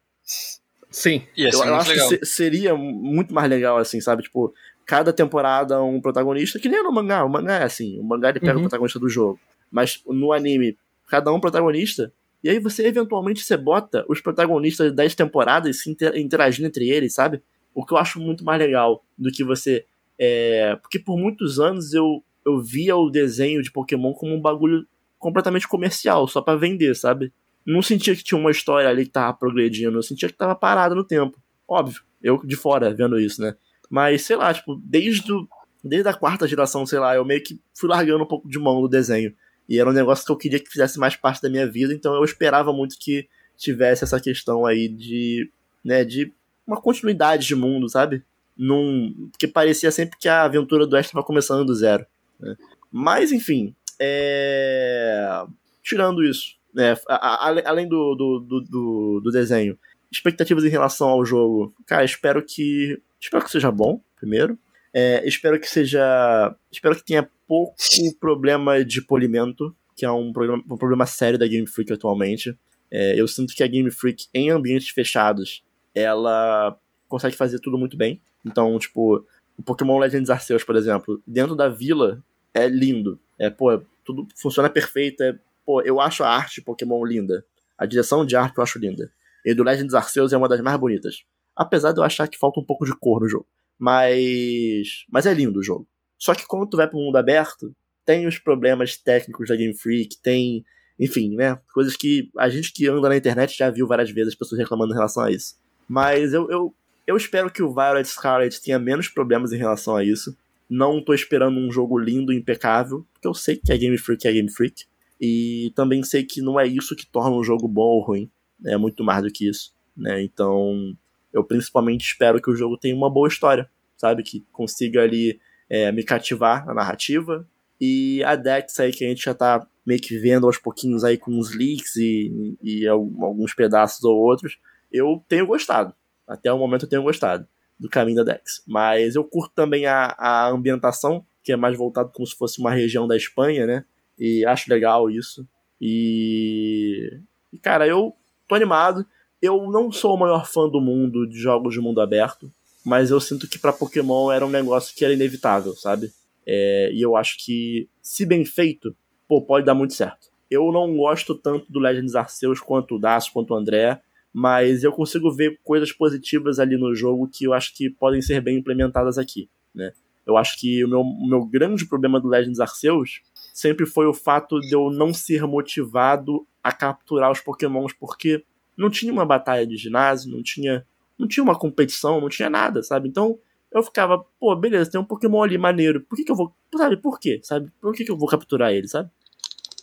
Sim. 0.91 1.21
Ser 1.35 1.47
eu 1.55 1.63
eu 1.65 1.75
acho 1.75 1.89
legal. 1.89 2.09
que 2.09 2.17
se- 2.17 2.25
seria 2.25 2.75
muito 2.75 3.33
mais 3.33 3.49
legal, 3.49 3.77
assim, 3.77 3.99
sabe? 3.99 4.23
Tipo, 4.23 4.53
cada 4.85 5.11
temporada 5.11 5.81
um 5.81 5.99
protagonista, 6.01 6.59
que 6.59 6.69
nem 6.69 6.83
no 6.83 6.91
mangá. 6.91 7.23
O 7.25 7.29
mangá 7.29 7.55
é 7.59 7.63
assim, 7.63 7.99
o 7.99 8.03
mangá 8.03 8.29
ele 8.29 8.39
pega 8.39 8.53
Uhum. 8.53 8.59
o 8.59 8.63
protagonista 8.63 8.99
do 8.99 9.09
jogo. 9.09 9.39
Mas 9.71 10.01
no 10.05 10.31
anime, 10.33 10.77
cada 11.07 11.31
um 11.33 11.39
protagonista, 11.39 12.13
E 12.43 12.49
aí 12.49 12.59
você, 12.59 12.85
eventualmente, 12.85 13.41
você 13.41 13.55
bota 13.55 14.05
os 14.09 14.19
protagonistas 14.19 14.93
das 14.93 15.15
temporadas 15.15 15.81
se 15.81 15.95
interagindo 16.15 16.67
entre 16.67 16.89
eles, 16.89 17.13
sabe? 17.13 17.41
O 17.73 17.85
que 17.85 17.93
eu 17.93 17.97
acho 17.97 18.19
muito 18.19 18.43
mais 18.43 18.59
legal 18.59 19.03
do 19.17 19.31
que 19.31 19.43
você... 19.43 19.85
É... 20.19 20.75
Porque 20.81 20.99
por 20.99 21.17
muitos 21.17 21.59
anos 21.59 21.93
eu, 21.93 22.23
eu 22.45 22.61
via 22.61 22.95
o 22.95 23.09
desenho 23.09 23.61
de 23.61 23.71
Pokémon 23.71 24.13
como 24.13 24.33
um 24.33 24.41
bagulho 24.41 24.85
completamente 25.17 25.67
comercial, 25.67 26.27
só 26.27 26.41
para 26.41 26.59
vender, 26.59 26.93
sabe? 26.95 27.31
Não 27.65 27.81
sentia 27.81 28.13
que 28.13 28.23
tinha 28.23 28.37
uma 28.37 28.51
história 28.51 28.89
ali 28.89 29.05
que 29.05 29.11
tava 29.11 29.33
progredindo, 29.33 29.97
eu 29.97 30.03
sentia 30.03 30.27
que 30.27 30.35
tava 30.35 30.53
parado 30.53 30.93
no 30.93 31.03
tempo. 31.03 31.41
Óbvio, 31.65 32.01
eu 32.21 32.37
de 32.45 32.57
fora 32.57 32.93
vendo 32.93 33.17
isso, 33.17 33.41
né? 33.41 33.55
Mas, 33.89 34.23
sei 34.23 34.35
lá, 34.35 34.53
tipo, 34.53 34.75
desde, 34.83 35.31
o, 35.31 35.47
desde 35.81 36.09
a 36.09 36.13
quarta 36.13 36.45
geração, 36.45 36.85
sei 36.85 36.99
lá, 36.99 37.15
eu 37.15 37.23
meio 37.23 37.41
que 37.41 37.61
fui 37.73 37.87
largando 37.89 38.23
um 38.23 38.27
pouco 38.27 38.49
de 38.49 38.59
mão 38.59 38.81
do 38.81 38.89
desenho. 38.89 39.33
E 39.67 39.79
era 39.79 39.89
um 39.89 39.93
negócio 39.93 40.25
que 40.25 40.31
eu 40.31 40.37
queria 40.37 40.59
que 40.59 40.69
fizesse 40.69 40.99
mais 40.99 41.15
parte 41.15 41.41
da 41.41 41.49
minha 41.49 41.69
vida, 41.69 41.93
então 41.93 42.13
eu 42.15 42.23
esperava 42.23 42.73
muito 42.73 42.97
que 42.99 43.27
tivesse 43.57 44.03
essa 44.03 44.19
questão 44.19 44.65
aí 44.65 44.87
de, 44.87 45.49
né, 45.83 46.03
de 46.03 46.31
uma 46.65 46.81
continuidade 46.81 47.45
de 47.45 47.55
mundo, 47.55 47.89
sabe? 47.89 48.23
Num, 48.57 49.29
porque 49.31 49.47
parecia 49.47 49.91
sempre 49.91 50.17
que 50.19 50.27
a 50.27 50.43
aventura 50.43 50.85
do 50.85 50.95
Ash 50.95 51.07
estava 51.07 51.25
começando 51.25 51.65
do 51.65 51.75
zero. 51.75 52.05
Né? 52.39 52.55
Mas, 52.91 53.31
enfim, 53.31 53.75
é... 53.99 55.43
tirando 55.81 56.23
isso, 56.23 56.55
né, 56.73 56.95
a, 57.07 57.49
a, 57.49 57.69
além 57.69 57.87
do, 57.87 58.15
do, 58.15 58.39
do, 58.39 59.21
do, 59.21 59.31
desenho, 59.31 59.77
expectativas 60.11 60.63
em 60.63 60.69
relação 60.69 61.09
ao 61.09 61.25
jogo, 61.25 61.73
cara, 61.85 62.03
espero 62.03 62.43
que 62.43 63.01
espero 63.19 63.43
que 63.43 63.51
seja 63.51 63.71
bom, 63.71 64.01
primeiro. 64.17 64.57
É, 64.93 65.27
espero 65.27 65.59
que 65.59 65.67
seja, 65.67 66.55
espero 66.71 66.95
que 66.95 67.03
tenha 67.03 67.27
pouco 67.47 67.75
problema 68.19 68.83
de 68.85 69.01
polimento, 69.01 69.75
que 69.95 70.05
é 70.05 70.11
um 70.11 70.31
problema, 70.31 70.63
um 70.69 70.77
problema 70.77 71.05
sério 71.05 71.39
da 71.39 71.47
Game 71.47 71.67
Freak 71.67 71.91
atualmente. 71.91 72.57
É, 72.91 73.19
eu 73.19 73.27
sinto 73.27 73.55
que 73.55 73.63
a 73.63 73.67
Game 73.67 73.89
Freak 73.89 74.27
em 74.33 74.51
ambientes 74.51 74.89
fechados, 74.89 75.63
ela 75.95 76.77
consegue 77.07 77.35
fazer 77.35 77.59
tudo 77.59 77.77
muito 77.77 77.97
bem. 77.97 78.21
Então, 78.45 78.77
tipo, 78.77 79.25
o 79.57 79.63
Pokémon 79.63 79.97
Legends 79.97 80.29
Arceus, 80.29 80.63
por 80.63 80.75
exemplo, 80.75 81.21
dentro 81.25 81.55
da 81.55 81.69
vila 81.69 82.23
é 82.53 82.67
lindo. 82.67 83.19
É, 83.39 83.49
pô, 83.49 83.81
tudo 84.03 84.27
funciona 84.35 84.69
perfeito. 84.69 85.23
É, 85.23 85.37
pô, 85.65 85.81
eu 85.81 85.99
acho 85.99 86.23
a 86.23 86.29
arte 86.29 86.55
de 86.55 86.61
Pokémon 86.61 87.03
linda. 87.03 87.43
A 87.77 87.85
direção 87.85 88.25
de 88.25 88.35
arte 88.35 88.57
eu 88.57 88.63
acho 88.63 88.77
linda. 88.77 89.11
E 89.45 89.53
do 89.53 89.63
Legends 89.63 89.93
Arceus 89.93 90.31
é 90.31 90.37
uma 90.37 90.47
das 90.47 90.61
mais 90.61 90.77
bonitas. 90.77 91.23
Apesar 91.55 91.91
de 91.91 91.99
eu 91.99 92.03
achar 92.03 92.27
que 92.27 92.37
falta 92.37 92.59
um 92.59 92.63
pouco 92.63 92.85
de 92.85 92.95
cor 92.95 93.21
no 93.21 93.27
jogo. 93.27 93.45
Mas. 93.79 95.05
Mas 95.11 95.25
é 95.25 95.33
lindo 95.33 95.59
o 95.59 95.63
jogo. 95.63 95.87
Só 96.17 96.33
que 96.33 96.45
quando 96.47 96.69
tu 96.69 96.77
vai 96.77 96.87
pro 96.87 96.97
mundo 96.97 97.17
aberto, 97.17 97.75
tem 98.05 98.27
os 98.27 98.37
problemas 98.37 98.97
técnicos 98.97 99.49
da 99.49 99.55
Game 99.55 99.77
Freak, 99.77 100.17
tem. 100.21 100.63
Enfim, 100.99 101.35
né? 101.35 101.59
Coisas 101.73 101.97
que 101.97 102.29
a 102.37 102.49
gente 102.49 102.71
que 102.71 102.87
anda 102.87 103.09
na 103.09 103.17
internet 103.17 103.57
já 103.57 103.69
viu 103.69 103.87
várias 103.87 104.11
vezes 104.11 104.33
as 104.33 104.37
pessoas 104.37 104.59
reclamando 104.59 104.93
em 104.93 104.95
relação 104.95 105.23
a 105.23 105.31
isso. 105.31 105.55
Mas 105.87 106.33
eu, 106.33 106.49
eu, 106.49 106.73
eu 107.05 107.17
espero 107.17 107.51
que 107.51 107.63
o 107.63 107.73
Violet 107.73 108.07
Scarlet 108.07 108.61
tenha 108.61 108.79
menos 108.79 109.07
problemas 109.07 109.51
em 109.51 109.57
relação 109.57 109.95
a 109.95 110.03
isso. 110.03 110.37
Não 110.69 111.03
tô 111.03 111.13
esperando 111.13 111.57
um 111.57 111.71
jogo 111.71 111.97
lindo 111.97 112.31
e 112.31 112.37
impecável, 112.37 113.05
porque 113.11 113.27
eu 113.27 113.33
sei 113.33 113.57
que 113.57 113.71
a 113.73 113.77
Game 113.77 113.97
Freak 113.97 114.27
é 114.27 114.31
Game 114.31 114.49
Freak. 114.49 114.85
E 115.19 115.71
também 115.75 116.03
sei 116.03 116.23
que 116.23 116.41
não 116.41 116.59
é 116.59 116.67
isso 116.67 116.95
que 116.95 117.05
torna 117.05 117.35
um 117.35 117.43
jogo 117.43 117.67
bom 117.67 117.81
ou 117.81 118.01
ruim. 118.01 118.31
É 118.65 118.77
muito 118.77 119.03
mais 119.03 119.23
do 119.23 119.31
que 119.31 119.47
isso. 119.47 119.73
Né? 119.95 120.23
Então, 120.23 120.95
eu 121.33 121.43
principalmente 121.43 122.05
espero 122.05 122.41
que 122.41 122.49
o 122.49 122.55
jogo 122.55 122.77
tenha 122.77 122.95
uma 122.95 123.09
boa 123.09 123.27
história, 123.27 123.69
sabe? 123.97 124.23
Que 124.23 124.45
consiga 124.51 125.01
ali 125.01 125.39
é, 125.69 125.91
me 125.91 126.03
cativar 126.03 126.65
na 126.65 126.73
narrativa. 126.73 127.47
E 127.81 128.23
a 128.23 128.35
Dex 128.35 128.79
aí 128.79 128.91
que 128.91 129.03
a 129.03 129.09
gente 129.09 129.23
já 129.23 129.33
tá 129.33 129.65
meio 129.85 129.99
que 129.99 130.17
vendo 130.17 130.45
aos 130.45 130.57
pouquinhos 130.57 131.03
aí 131.03 131.17
com 131.17 131.31
uns 131.31 131.53
leaks 131.53 131.95
e, 131.95 132.55
e 132.61 132.87
alguns 132.87 133.53
pedaços 133.53 134.03
ou 134.03 134.15
outros, 134.15 134.59
eu 134.91 135.23
tenho 135.27 135.47
gostado. 135.47 135.93
Até 136.27 136.53
o 136.53 136.57
momento 136.57 136.85
eu 136.85 136.89
tenho 136.89 137.03
gostado 137.03 137.47
do 137.79 137.89
caminho 137.89 138.23
da 138.23 138.33
Dex. 138.33 138.63
Mas 138.67 139.15
eu 139.15 139.23
curto 139.23 139.51
também 139.53 139.85
a, 139.85 140.15
a 140.17 140.49
ambientação, 140.49 141.25
que 141.43 141.51
é 141.51 141.57
mais 141.57 141.77
voltado 141.77 142.11
como 142.13 142.25
se 142.25 142.35
fosse 142.35 142.59
uma 142.59 142.71
região 142.71 143.07
da 143.07 143.17
Espanha, 143.17 143.65
né? 143.65 143.85
E 144.17 144.45
acho 144.45 144.69
legal 144.69 145.09
isso. 145.09 145.45
E 145.81 147.19
cara, 147.61 147.85
eu 147.87 148.15
tô 148.47 148.55
animado. 148.55 149.05
Eu 149.43 149.69
não 149.69 149.91
sou 149.91 150.15
o 150.15 150.17
maior 150.17 150.47
fã 150.47 150.69
do 150.69 150.79
mundo 150.79 151.27
de 151.27 151.37
jogos 151.37 151.73
de 151.73 151.81
mundo 151.81 151.99
aberto, 151.99 152.49
mas 152.85 153.11
eu 153.11 153.19
sinto 153.19 153.45
que 153.45 153.59
para 153.59 153.73
Pokémon 153.73 154.31
era 154.31 154.45
um 154.45 154.49
negócio 154.49 154.95
que 154.95 155.03
era 155.03 155.13
inevitável, 155.13 155.75
sabe? 155.75 156.13
É, 156.47 156.89
e 156.93 157.01
eu 157.01 157.17
acho 157.17 157.35
que, 157.43 157.89
se 158.01 158.25
bem 158.25 158.45
feito, 158.45 158.95
pô, 159.27 159.41
pode 159.41 159.65
dar 159.65 159.73
muito 159.73 159.95
certo. 159.95 160.29
Eu 160.49 160.71
não 160.71 160.95
gosto 160.95 161.35
tanto 161.35 161.69
do 161.69 161.77
Legends 161.77 162.15
Arceus 162.15 162.61
quanto 162.61 162.95
o 162.95 162.99
Daço, 162.99 163.33
quanto 163.33 163.53
o 163.53 163.57
André, 163.57 164.01
mas 164.31 164.81
eu 164.81 164.93
consigo 164.93 165.29
ver 165.29 165.59
coisas 165.61 165.91
positivas 165.91 166.57
ali 166.57 166.77
no 166.77 166.95
jogo 166.95 167.27
que 167.27 167.43
eu 167.43 167.51
acho 167.51 167.75
que 167.75 167.89
podem 167.89 168.21
ser 168.21 168.39
bem 168.39 168.59
implementadas 168.59 169.17
aqui, 169.17 169.49
né? 169.75 169.91
Eu 170.25 170.37
acho 170.37 170.57
que 170.57 170.85
o 170.85 170.87
meu, 170.87 171.01
o 171.01 171.27
meu 171.27 171.43
grande 171.43 171.85
problema 171.85 172.17
do 172.17 172.29
Legends 172.29 172.61
Arceus 172.61 173.19
sempre 173.53 173.85
foi 173.85 174.05
o 174.05 174.13
fato 174.13 174.57
de 174.61 174.73
eu 174.73 174.89
não 174.89 175.13
ser 175.13 175.45
motivado 175.45 176.47
a 176.63 176.71
capturar 176.71 177.29
os 177.29 177.41
pokémons, 177.41 177.91
porque 177.91 178.41
não 178.77 178.89
tinha 178.89 179.11
uma 179.11 179.25
batalha 179.25 179.65
de 179.65 179.77
ginásio, 179.77 180.31
não 180.31 180.41
tinha, 180.41 180.85
não 181.17 181.27
tinha 181.27 181.43
uma 181.43 181.57
competição, 181.57 182.19
não 182.19 182.29
tinha 182.29 182.49
nada, 182.49 182.81
sabe? 182.83 183.07
Então 183.07 183.37
eu 183.71 183.81
ficava, 183.81 184.23
pô, 184.39 184.55
beleza, 184.55 184.91
tem 184.91 185.01
um 185.01 185.05
Pokémon 185.05 185.41
ali 185.41 185.57
maneiro, 185.57 186.01
por 186.01 186.15
que, 186.15 186.23
que 186.23 186.31
eu 186.31 186.35
vou. 186.35 186.53
Sabe, 186.75 186.97
por 186.97 187.19
quê? 187.19 187.39
Sabe? 187.43 187.71
Por 187.81 187.93
que, 187.93 188.05
que 188.05 188.11
eu 188.11 188.17
vou 188.17 188.27
capturar 188.27 188.71
ele, 188.71 188.87
sabe? 188.87 189.09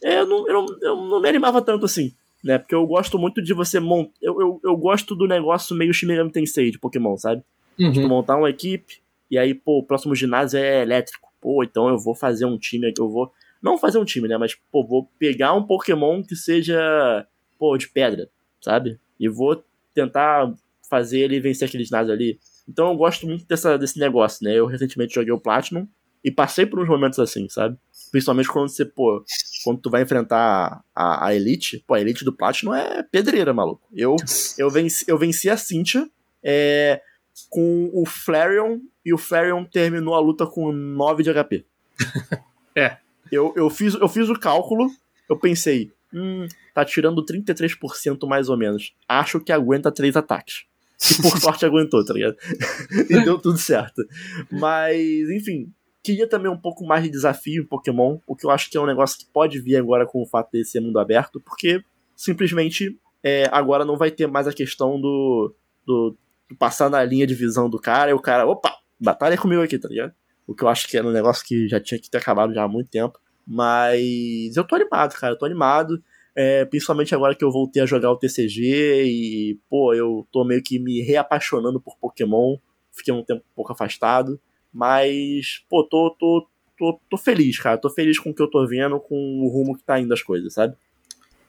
Eu 0.03 0.27
não, 0.27 0.49
eu, 0.49 0.55
não, 0.55 0.67
eu 0.81 0.97
não 0.97 1.21
me 1.21 1.29
animava 1.29 1.61
tanto 1.61 1.85
assim, 1.85 2.15
né? 2.43 2.59
Porque 2.59 2.75
eu 2.75 2.87
gosto 2.87 3.19
muito 3.19 3.43
de 3.43 3.53
você 3.53 3.81
montar. 3.81 4.13
Eu, 4.23 4.41
eu, 4.41 4.61
eu 4.65 4.77
gosto 4.77 5.15
do 5.15 5.27
negócio 5.27 5.77
meio 5.77 5.93
Shin 5.93 6.07
Megami 6.07 6.31
Tensei 6.31 6.71
de 6.71 6.79
Pokémon, 6.79 7.17
sabe? 7.17 7.43
Uhum. 7.79 7.93
Tipo, 7.93 8.09
montar 8.09 8.37
uma 8.37 8.51
equipe, 8.51 9.01
e 9.31 9.39
aí, 9.39 9.55
pô, 9.55 9.79
o 9.79 9.83
próximo 9.83 10.15
ginásio 10.15 10.59
é 10.59 10.83
elétrico. 10.83 11.29
Pô, 11.41 11.65
então 11.65 11.89
eu 11.89 11.99
vou 11.99 12.15
fazer 12.15 12.45
um 12.45 12.59
time, 12.59 12.93
eu 12.97 13.09
vou. 13.09 13.33
Não 13.63 13.77
fazer 13.77 13.99
um 13.99 14.05
time, 14.05 14.29
né? 14.29 14.39
Mas, 14.39 14.57
pô, 14.71 14.87
vou 14.87 15.09
pegar 15.19 15.53
um 15.55 15.63
Pokémon 15.63 16.23
que 16.23 16.35
seja, 16.35 17.27
pô, 17.59 17.77
de 17.77 17.89
pedra 17.89 18.29
sabe? 18.61 18.99
E 19.19 19.29
vou 19.29 19.63
tentar 19.95 20.53
fazer 20.89 21.21
ele 21.21 21.41
vencer 21.41 21.69
aquele 21.69 21.85
ginásio 21.85 22.13
ali. 22.13 22.39
Então 22.69 22.91
eu 22.91 22.97
gosto 22.97 23.27
muito 23.27 23.47
dessa, 23.47 23.79
desse 23.79 23.99
negócio, 23.99 24.45
né? 24.45 24.55
Eu 24.55 24.67
recentemente 24.67 25.15
joguei 25.15 25.33
o 25.33 25.41
Platinum 25.41 25.87
e 26.23 26.31
passei 26.31 26.67
por 26.67 26.81
uns 26.81 26.89
momentos 26.89 27.19
assim, 27.19 27.49
sabe? 27.49 27.79
Principalmente 28.11 28.49
quando 28.49 28.69
você, 28.69 28.85
pô, 28.85 29.25
quando 29.65 29.81
tu 29.81 29.91
vai 29.91 30.03
enfrentar 30.03 30.83
a, 30.95 31.27
a 31.27 31.35
Elite, 31.35 31.83
pô, 31.87 31.95
a 31.95 32.01
Elite 32.01 32.25
do 32.25 32.33
Platinum 32.33 32.75
é 32.75 33.03
pedreira, 33.03 33.55
maluco. 33.55 33.87
Eu, 33.93 34.17
eu, 34.59 34.71
venci, 34.71 35.05
eu 35.09 35.17
venci 35.17 35.49
a 35.49 35.57
Cynthia 35.57 36.09
é, 36.43 37.01
com 37.49 37.91
o 37.93 38.05
Flareon 38.05 38.81
e 39.05 39.15
o 39.15 39.19
Flareon 39.19 39.65
terminou 39.65 40.15
a 40.15 40.21
luta 40.21 40.47
com 40.47 40.73
9 40.73 41.23
de 41.23 41.33
HP. 41.33 41.65
é. 42.77 42.99
Eu, 43.31 43.53
eu, 43.57 43.71
fiz, 43.71 43.95
eu 43.95 44.09
fiz 44.09 44.29
o 44.29 44.39
cálculo, 44.39 44.91
eu 45.29 45.39
pensei, 45.39 45.93
hum, 46.13 46.47
tá 46.75 46.85
tirando 46.85 47.25
33% 47.25 48.27
mais 48.27 48.49
ou 48.49 48.57
menos. 48.57 48.95
Acho 49.09 49.41
que 49.41 49.53
aguenta 49.53 49.91
três 49.93 50.17
ataques. 50.17 50.65
E 51.11 51.23
por 51.23 51.37
sorte 51.41 51.65
aguentou, 51.65 52.05
tá 52.05 52.13
ligado? 52.13 52.37
e 53.09 53.25
deu 53.25 53.39
tudo 53.39 53.59
certo. 53.59 54.03
Mas, 54.51 55.31
enfim, 55.31 55.73
queria 56.03 56.27
também 56.27 56.51
um 56.51 56.57
pouco 56.57 56.85
mais 56.85 57.03
de 57.03 57.11
desafio 57.11 57.63
em 57.63 57.67
Pokémon, 57.67 58.19
o 58.27 58.35
que 58.35 58.47
eu 58.47 58.51
acho 58.51 58.71
que 58.71 58.77
é 58.77 58.81
um 58.81 58.87
negócio 58.87 59.19
que 59.19 59.27
pode 59.33 59.61
vir 59.61 59.77
agora 59.77 60.07
com 60.07 60.23
o 60.23 60.27
fato 60.27 60.51
de 60.53 60.65
ser 60.65 60.81
mundo 60.81 60.99
aberto, 60.99 61.41
porque 61.41 61.83
simplesmente 62.17 62.99
é, 63.23 63.49
agora 63.53 63.85
não 63.85 63.97
vai 63.97 64.11
ter 64.11 64.27
mais 64.27 64.47
a 64.47 64.53
questão 64.53 65.01
do, 65.01 65.55
do, 65.87 66.17
do, 66.49 66.57
passar 66.57 66.91
na 66.91 67.03
linha 67.05 67.27
de 67.27 67.35
visão 67.35 67.69
do 67.69 67.79
cara 67.79 68.11
e 68.11 68.15
o 68.15 68.21
cara, 68.21 68.47
opa, 68.47 68.75
batalha 68.99 69.37
comigo 69.37 69.63
aqui, 69.63 69.79
tá 69.79 69.89
ligado? 69.89 70.13
O 70.47 70.55
que 70.55 70.65
eu 70.65 70.69
acho 70.69 70.89
que 70.89 70.97
era 70.97 71.07
um 71.07 71.13
negócio 71.13 71.45
que 71.47 71.69
já 71.69 71.79
tinha 71.79 72.01
que 72.01 72.11
ter 72.11 72.19
acabado 72.19 72.53
já 72.53 72.65
há 72.65 72.69
muito 72.69 72.91
tempo. 72.91 73.19
Mas 73.53 74.57
eu 74.57 74.63
tô 74.63 74.77
animado, 74.77 75.13
cara, 75.15 75.33
eu 75.33 75.37
tô 75.37 75.45
animado. 75.45 76.01
É, 76.37 76.65
principalmente 76.65 77.13
agora 77.13 77.35
que 77.35 77.45
eu 77.45 77.51
voltei 77.51 77.83
a 77.83 77.87
jogar 77.87 78.13
o 78.13 78.17
TCG 78.17 79.03
e, 79.05 79.59
pô, 79.69 79.93
eu 79.93 80.25
tô 80.31 80.45
meio 80.45 80.63
que 80.63 80.79
me 80.79 81.01
reapaixonando 81.01 81.81
por 81.81 81.99
Pokémon. 81.99 82.57
Fiquei 82.93 83.13
um 83.13 83.25
tempo 83.25 83.41
um 83.41 83.55
pouco 83.57 83.73
afastado. 83.73 84.41
Mas, 84.73 85.65
pô, 85.69 85.83
tô, 85.83 86.15
tô, 86.17 86.47
tô, 86.79 87.01
tô 87.11 87.17
feliz, 87.17 87.59
cara. 87.59 87.77
Tô 87.77 87.91
feliz 87.91 88.21
com 88.21 88.31
o 88.31 88.35
que 88.35 88.41
eu 88.41 88.49
tô 88.49 88.65
vendo, 88.69 89.01
com 89.01 89.17
o 89.17 89.49
rumo 89.49 89.77
que 89.77 89.83
tá 89.83 89.99
indo 89.99 90.15
as 90.15 90.23
coisas, 90.23 90.55
sabe? 90.55 90.77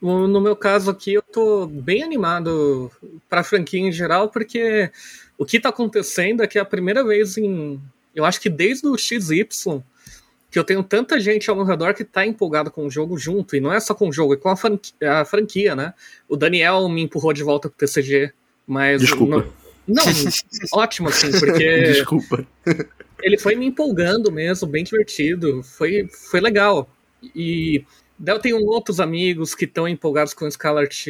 No 0.02 0.42
meu 0.42 0.56
caso 0.56 0.90
aqui, 0.90 1.14
eu 1.14 1.22
tô 1.22 1.68
bem 1.68 2.02
animado 2.02 2.90
pra 3.30 3.44
franquia 3.44 3.80
em 3.80 3.92
geral, 3.92 4.30
porque 4.30 4.90
o 5.38 5.46
que 5.46 5.60
tá 5.60 5.70
acontecendo 5.70 6.42
é 6.42 6.48
que 6.48 6.58
é 6.58 6.62
a 6.62 6.66
primeira 6.66 7.04
vez 7.04 7.38
em. 7.38 7.80
Eu 8.16 8.26
acho 8.26 8.42
que 8.42 8.50
desde 8.50 8.88
o 8.88 8.98
XY 8.98 9.46
que 10.52 10.60
eu 10.60 10.64
tenho 10.64 10.84
tanta 10.84 11.20
gente 11.20 11.50
ao 11.50 11.56
meu 11.56 11.66
redor 11.66 11.94
que 11.94 12.04
tá 12.04 12.26
empolgada 12.26 12.70
com 12.70 12.86
o 12.86 12.92
jogo 12.92 13.18
junto, 13.18 13.56
e 13.56 13.62
não 13.62 13.74
é 13.74 13.80
só 13.80 13.96
com 13.96 14.10
o 14.10 14.14
jogo, 14.14 14.34
é 14.34 14.38
com 14.38 14.50
a 14.50 14.56
franquia, 14.56 15.14
a 15.14 15.26
franquia 15.26 15.76
né? 15.76 15.94
O 16.28 16.36
Daniel 16.36 16.88
me 16.90 17.02
empurrou 17.02 17.32
de 17.32 17.42
volta 17.42 17.70
pro 17.70 17.78
TCG, 17.78 18.34
mas. 18.68 19.02
Desculpa. 19.02 19.48
Não, 19.88 20.04
não 20.04 20.04
ótimo, 20.74 21.10
assim, 21.10 21.32
porque. 21.32 21.82
Desculpa. 21.94 22.46
Ele 23.22 23.38
foi 23.38 23.56
me 23.56 23.66
empolgando 23.66 24.32
mesmo, 24.32 24.68
bem 24.68 24.84
divertido, 24.84 25.64
foi, 25.64 26.08
foi 26.10 26.42
legal. 26.42 26.90
E 27.36 27.86
Daí 28.22 28.36
eu 28.36 28.40
tenho 28.40 28.64
outros 28.68 29.00
amigos 29.00 29.56
que 29.56 29.66
estão 29.66 29.88
empolgados 29.88 30.32
com 30.36 30.50
Scarlet 30.50 31.10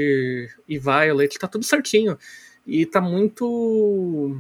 e 0.68 0.80
Violet, 0.80 1.38
tá 1.38 1.46
tudo 1.46 1.66
certinho. 1.66 2.18
E 2.66 2.86
tá 2.86 3.02
muito. 3.02 4.40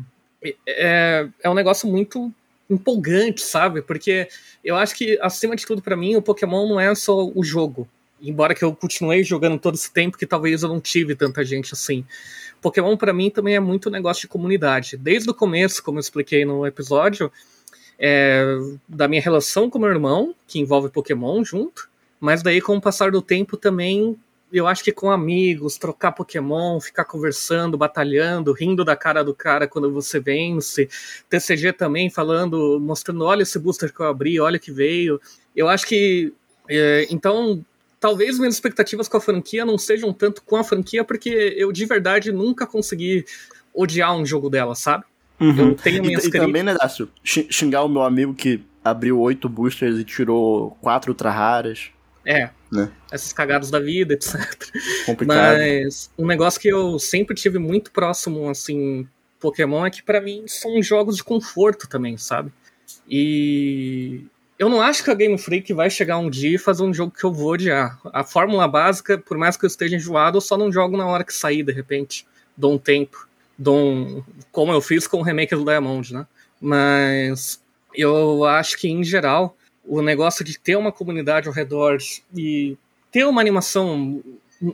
É, 0.65 1.27
é 1.43 1.49
um 1.49 1.53
negócio 1.53 1.89
muito 1.89 2.33
empolgante, 2.71 3.41
sabe? 3.41 3.81
Porque 3.81 4.27
eu 4.63 4.75
acho 4.75 4.95
que, 4.95 5.19
acima 5.21 5.55
de 5.55 5.65
tudo, 5.65 5.81
para 5.81 5.95
mim, 5.95 6.15
o 6.15 6.21
Pokémon 6.21 6.67
não 6.67 6.79
é 6.79 6.93
só 6.95 7.29
o 7.35 7.43
jogo. 7.43 7.87
Embora 8.21 8.53
que 8.53 8.63
eu 8.63 8.75
continuei 8.75 9.23
jogando 9.23 9.59
todo 9.59 9.75
esse 9.75 9.91
tempo, 9.91 10.17
que 10.17 10.25
talvez 10.25 10.63
eu 10.63 10.69
não 10.69 10.79
tive 10.79 11.15
tanta 11.15 11.43
gente 11.43 11.73
assim. 11.73 12.05
Pokémon, 12.61 12.95
para 12.95 13.11
mim, 13.11 13.29
também 13.29 13.55
é 13.55 13.59
muito 13.59 13.89
negócio 13.89 14.21
de 14.21 14.27
comunidade. 14.27 14.95
Desde 14.95 15.29
o 15.29 15.33
começo, 15.33 15.83
como 15.83 15.97
eu 15.97 16.01
expliquei 16.01 16.45
no 16.45 16.65
episódio, 16.65 17.31
é, 17.97 18.43
da 18.87 19.07
minha 19.07 19.21
relação 19.21 19.69
com 19.69 19.79
meu 19.79 19.89
irmão, 19.89 20.35
que 20.47 20.59
envolve 20.59 20.89
Pokémon 20.89 21.43
junto, 21.43 21.89
mas 22.19 22.43
daí, 22.43 22.61
com 22.61 22.77
o 22.77 22.81
passar 22.81 23.11
do 23.11 23.21
tempo, 23.21 23.57
também 23.57 24.15
eu 24.51 24.67
acho 24.67 24.83
que 24.83 24.91
com 24.91 25.09
amigos, 25.09 25.77
trocar 25.77 26.11
Pokémon, 26.11 26.79
ficar 26.79 27.05
conversando, 27.05 27.77
batalhando, 27.77 28.51
rindo 28.51 28.83
da 28.83 28.95
cara 28.95 29.23
do 29.23 29.33
cara 29.33 29.67
quando 29.67 29.91
você 29.91 30.19
vence. 30.19 30.89
TCG 31.29 31.73
também 31.73 32.09
falando, 32.09 32.79
mostrando, 32.79 33.23
olha 33.23 33.43
esse 33.43 33.57
booster 33.57 33.93
que 33.93 33.99
eu 34.01 34.07
abri, 34.07 34.39
olha 34.39 34.59
que 34.59 34.71
veio. 34.71 35.21
Eu 35.55 35.67
acho 35.69 35.87
que. 35.87 36.33
É, 36.69 37.07
então, 37.09 37.63
talvez 37.99 38.37
minhas 38.37 38.55
expectativas 38.55 39.07
com 39.07 39.17
a 39.17 39.21
franquia 39.21 39.65
não 39.65 39.77
sejam 39.77 40.11
tanto 40.11 40.41
com 40.43 40.55
a 40.55 40.63
franquia, 40.63 41.03
porque 41.03 41.29
eu 41.57 41.71
de 41.71 41.85
verdade 41.85 42.31
nunca 42.31 42.67
consegui 42.67 43.25
odiar 43.73 44.15
um 44.15 44.25
jogo 44.25 44.49
dela, 44.49 44.75
sabe? 44.75 45.05
Uhum. 45.39 45.69
Eu 45.69 45.75
tenho 45.75 46.03
minhas 46.03 46.25
e, 46.25 46.27
e 46.27 46.31
também, 46.31 46.63
né, 46.63 46.75
Dácio? 46.75 47.09
Xingar 47.23 47.83
o 47.83 47.89
meu 47.89 48.03
amigo 48.03 48.33
que 48.33 48.63
abriu 48.83 49.19
oito 49.19 49.47
boosters 49.47 49.97
e 49.97 50.03
tirou 50.03 50.77
quatro 50.81 51.11
ultra 51.11 51.31
raras. 51.31 51.89
É. 52.25 52.49
Né? 52.71 52.89
Essas 53.11 53.33
cagadas 53.33 53.69
da 53.69 53.79
vida, 53.79 54.13
etc. 54.15 54.35
Complicado. 55.05 55.57
Mas 55.57 56.09
um 56.17 56.25
negócio 56.25 56.59
que 56.59 56.69
eu 56.69 56.97
sempre 56.97 57.35
tive 57.35 57.59
muito 57.59 57.91
próximo, 57.91 58.49
assim, 58.49 59.07
Pokémon, 59.39 59.85
é 59.85 59.89
que 59.89 60.01
para 60.01 60.21
mim 60.21 60.45
são 60.47 60.81
jogos 60.81 61.17
de 61.17 61.23
conforto 61.23 61.87
também, 61.89 62.17
sabe? 62.17 62.51
E 63.09 64.23
eu 64.57 64.69
não 64.69 64.81
acho 64.81 65.03
que 65.03 65.09
a 65.09 65.15
Game 65.15 65.37
Freak 65.37 65.73
vai 65.73 65.89
chegar 65.89 66.19
um 66.19 66.29
dia 66.29 66.55
e 66.55 66.59
fazer 66.59 66.83
um 66.83 66.93
jogo 66.93 67.11
que 67.11 67.23
eu 67.23 67.33
vou 67.33 67.53
odiar. 67.53 67.99
A 68.13 68.23
fórmula 68.23 68.67
básica, 68.67 69.17
por 69.17 69.37
mais 69.37 69.57
que 69.57 69.65
eu 69.65 69.67
esteja 69.67 69.95
enjoado, 69.95 70.37
eu 70.37 70.41
só 70.41 70.55
não 70.57 70.71
jogo 70.71 70.95
na 70.95 71.07
hora 71.07 71.23
que 71.23 71.33
sair, 71.33 71.63
de 71.63 71.71
repente. 71.71 72.27
Dou 72.55 72.73
um 72.73 72.77
tempo. 72.77 73.27
Dou 73.57 73.75
um... 73.75 74.23
Como 74.51 74.71
eu 74.71 74.79
fiz 74.79 75.07
com 75.07 75.17
o 75.17 75.23
remake 75.23 75.55
do 75.55 75.65
Diamond, 75.65 76.13
né? 76.13 76.27
Mas 76.61 77.59
eu 77.95 78.45
acho 78.45 78.77
que, 78.77 78.87
em 78.87 79.03
geral, 79.03 79.57
o 79.91 80.01
negócio 80.01 80.45
de 80.45 80.57
ter 80.57 80.77
uma 80.77 80.89
comunidade 80.89 81.49
ao 81.49 81.53
redor 81.53 81.97
e 82.33 82.77
ter 83.11 83.25
uma 83.25 83.41
animação. 83.41 84.23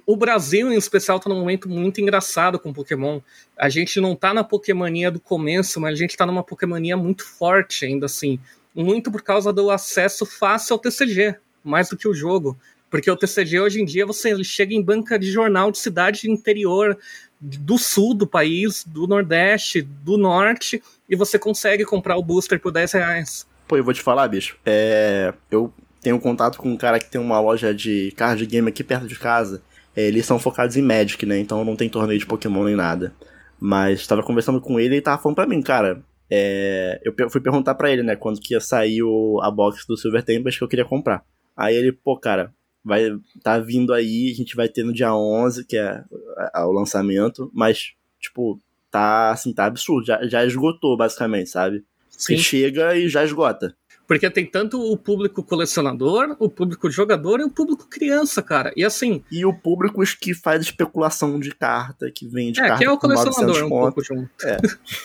O 0.06 0.16
Brasil, 0.16 0.72
em 0.72 0.78
especial, 0.78 1.18
está 1.18 1.28
num 1.28 1.40
momento 1.40 1.68
muito 1.68 2.00
engraçado 2.00 2.60
com 2.60 2.72
Pokémon. 2.72 3.20
A 3.58 3.68
gente 3.68 4.00
não 4.00 4.14
está 4.14 4.32
na 4.32 4.44
Pokémonia 4.44 5.10
do 5.10 5.20
começo, 5.20 5.82
mas 5.82 5.94
a 5.94 5.96
gente 5.96 6.12
está 6.12 6.24
numa 6.24 6.44
Pokémonia 6.44 6.96
muito 6.96 7.26
forte 7.26 7.84
ainda 7.84 8.06
assim. 8.06 8.40
Muito 8.76 9.12
por 9.12 9.24
causa 9.24 9.52
do 9.52 9.72
acesso 9.72 10.24
fácil 10.24 10.74
ao 10.74 10.80
TCG, 10.80 11.36
mais 11.64 11.90
do 11.90 11.98
que 11.98 12.08
o 12.08 12.14
jogo. 12.14 12.56
Porque 12.88 13.10
o 13.10 13.18
TCG 13.18 13.60
hoje 13.60 13.82
em 13.82 13.86
dia 13.86 14.06
você 14.06 14.44
chega 14.44 14.76
em 14.76 14.84
banca 14.84 15.18
de 15.18 15.32
jornal 15.32 15.72
de 15.72 15.80
cidade 15.80 16.30
interior 16.30 16.96
do 17.42 17.80
sul 17.80 18.14
do 18.14 18.28
país, 18.28 18.84
do 18.86 19.08
nordeste, 19.08 19.82
do 19.82 20.16
norte, 20.16 20.80
e 21.10 21.16
você 21.16 21.40
consegue 21.40 21.84
comprar 21.86 22.18
o 22.18 22.24
booster 22.24 22.60
por 22.60 22.72
10 22.72 22.92
reais. 22.92 23.48
Pô, 23.68 23.78
eu 23.78 23.84
vou 23.84 23.94
te 23.94 24.02
falar, 24.02 24.28
bicho. 24.28 24.58
É. 24.66 25.34
Eu 25.52 25.74
tenho 26.02 26.20
contato 26.20 26.58
com 26.58 26.70
um 26.70 26.78
cara 26.78 27.00
que 27.00 27.10
tem 27.10 27.20
uma 27.20 27.40
loja 27.40 27.74
de 27.74 28.14
card 28.16 28.46
game 28.46 28.70
aqui 28.70 28.84
perto 28.84 29.08
de 29.08 29.20
casa. 29.20 29.62
É, 29.96 30.08
eles 30.08 30.26
são 30.26 30.40
focados 30.40 30.78
em 30.78 30.82
Magic, 30.82 31.26
né? 31.26 31.40
Então 31.40 31.66
não 31.66 31.76
tem 31.76 31.90
torneio 31.90 32.20
de 32.20 32.26
Pokémon 32.26 32.64
nem 32.64 32.76
nada. 32.76 33.14
Mas 33.60 34.00
estava 34.00 34.24
conversando 34.24 34.62
com 34.62 34.80
ele 34.80 34.96
e 34.96 35.02
tava 35.02 35.22
falando 35.22 35.36
pra 35.36 35.48
mim, 35.48 35.62
cara. 35.62 36.02
É, 36.30 37.02
eu 37.04 37.30
fui 37.30 37.42
perguntar 37.42 37.76
para 37.76 37.92
ele, 37.92 38.04
né, 38.04 38.16
quando 38.16 38.40
que 38.40 38.54
ia 38.54 38.60
sair 38.60 39.02
o, 39.02 39.40
a 39.42 39.50
box 39.50 39.86
do 39.88 39.98
Silver 39.98 40.24
Tempest 40.24 40.60
que 40.60 40.64
eu 40.64 40.68
queria 40.68 40.86
comprar. 40.86 41.24
Aí 41.56 41.76
ele, 41.76 41.92
pô, 41.92 42.18
cara, 42.18 42.54
vai 42.84 43.10
tá 43.42 43.58
vindo 43.60 43.94
aí, 43.94 44.30
a 44.32 44.36
gente 44.36 44.56
vai 44.56 44.68
ter 44.68 44.84
no 44.84 44.94
dia 44.94 45.14
11, 45.14 45.66
que 45.66 45.78
é, 45.78 46.04
é 46.54 46.64
o 46.64 46.72
lançamento, 46.72 47.50
mas, 47.54 47.94
tipo, 48.20 48.60
tá, 48.92 49.32
assim, 49.32 49.54
tá 49.54 49.66
absurdo, 49.66 50.06
já, 50.06 50.26
já 50.28 50.46
esgotou, 50.46 50.98
basicamente, 50.98 51.50
sabe? 51.50 51.84
Sim. 52.18 52.36
Você 52.36 52.44
chega 52.44 52.98
e 52.98 53.08
já 53.08 53.24
esgota. 53.24 53.76
Porque 54.08 54.30
tem 54.30 54.46
tanto 54.46 54.82
o 54.82 54.98
público 54.98 55.44
colecionador, 55.44 56.36
o 56.40 56.50
público 56.50 56.90
jogador 56.90 57.42
e 57.42 57.44
o 57.44 57.50
público 57.50 57.88
criança, 57.90 58.42
cara. 58.42 58.72
E 58.76 58.84
assim. 58.84 59.22
E 59.30 59.46
o 59.46 59.54
público 59.54 60.02
que 60.20 60.34
faz 60.34 60.62
especulação 60.62 61.38
de 61.40 61.52
carta, 61.52 62.10
que 62.10 62.26
vende 62.26 62.60
é, 62.62 62.68
carta. 62.68 62.76
É, 62.76 62.78
que 62.80 62.86
é 62.86 62.92
o 62.92 62.98
colecionador 62.98 63.66
um 63.66 63.70
pouco 63.70 64.02
junto. 64.02 64.30
É. 64.44 64.58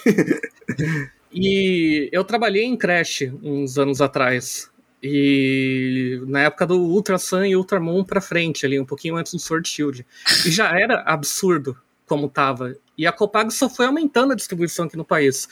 e 1.33 2.09
eu 2.13 2.23
trabalhei 2.23 2.63
em 2.63 2.77
Crash 2.77 3.23
uns 3.43 3.77
anos 3.77 4.01
atrás. 4.01 4.71
E 5.03 6.23
na 6.29 6.43
época 6.43 6.65
do 6.65 6.77
Ultra 6.77 7.19
Sun 7.19 7.45
e 7.45 7.57
Ultra 7.57 7.81
Moon 7.81 8.05
pra 8.05 8.21
frente, 8.21 8.65
ali, 8.65 8.79
um 8.79 8.87
pouquinho 8.87 9.17
antes 9.17 9.33
do 9.33 9.41
Sword 9.41 9.69
Shield. 9.69 10.07
E 10.47 10.51
já 10.53 10.79
era 10.79 11.03
absurdo 11.03 11.77
como 12.07 12.29
tava. 12.29 12.77
E 12.97 13.05
a 13.05 13.11
Copag 13.11 13.53
só 13.53 13.69
foi 13.69 13.87
aumentando 13.87 14.33
a 14.33 14.37
distribuição 14.37 14.85
aqui 14.85 14.97
no 14.97 15.05
país. 15.05 15.49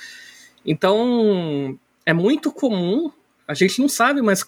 Então, 0.65 1.79
é 2.05 2.13
muito 2.13 2.53
comum, 2.53 3.11
a 3.47 3.55
gente 3.55 3.81
não 3.81 3.89
sabe 3.89 4.23
mais, 4.23 4.45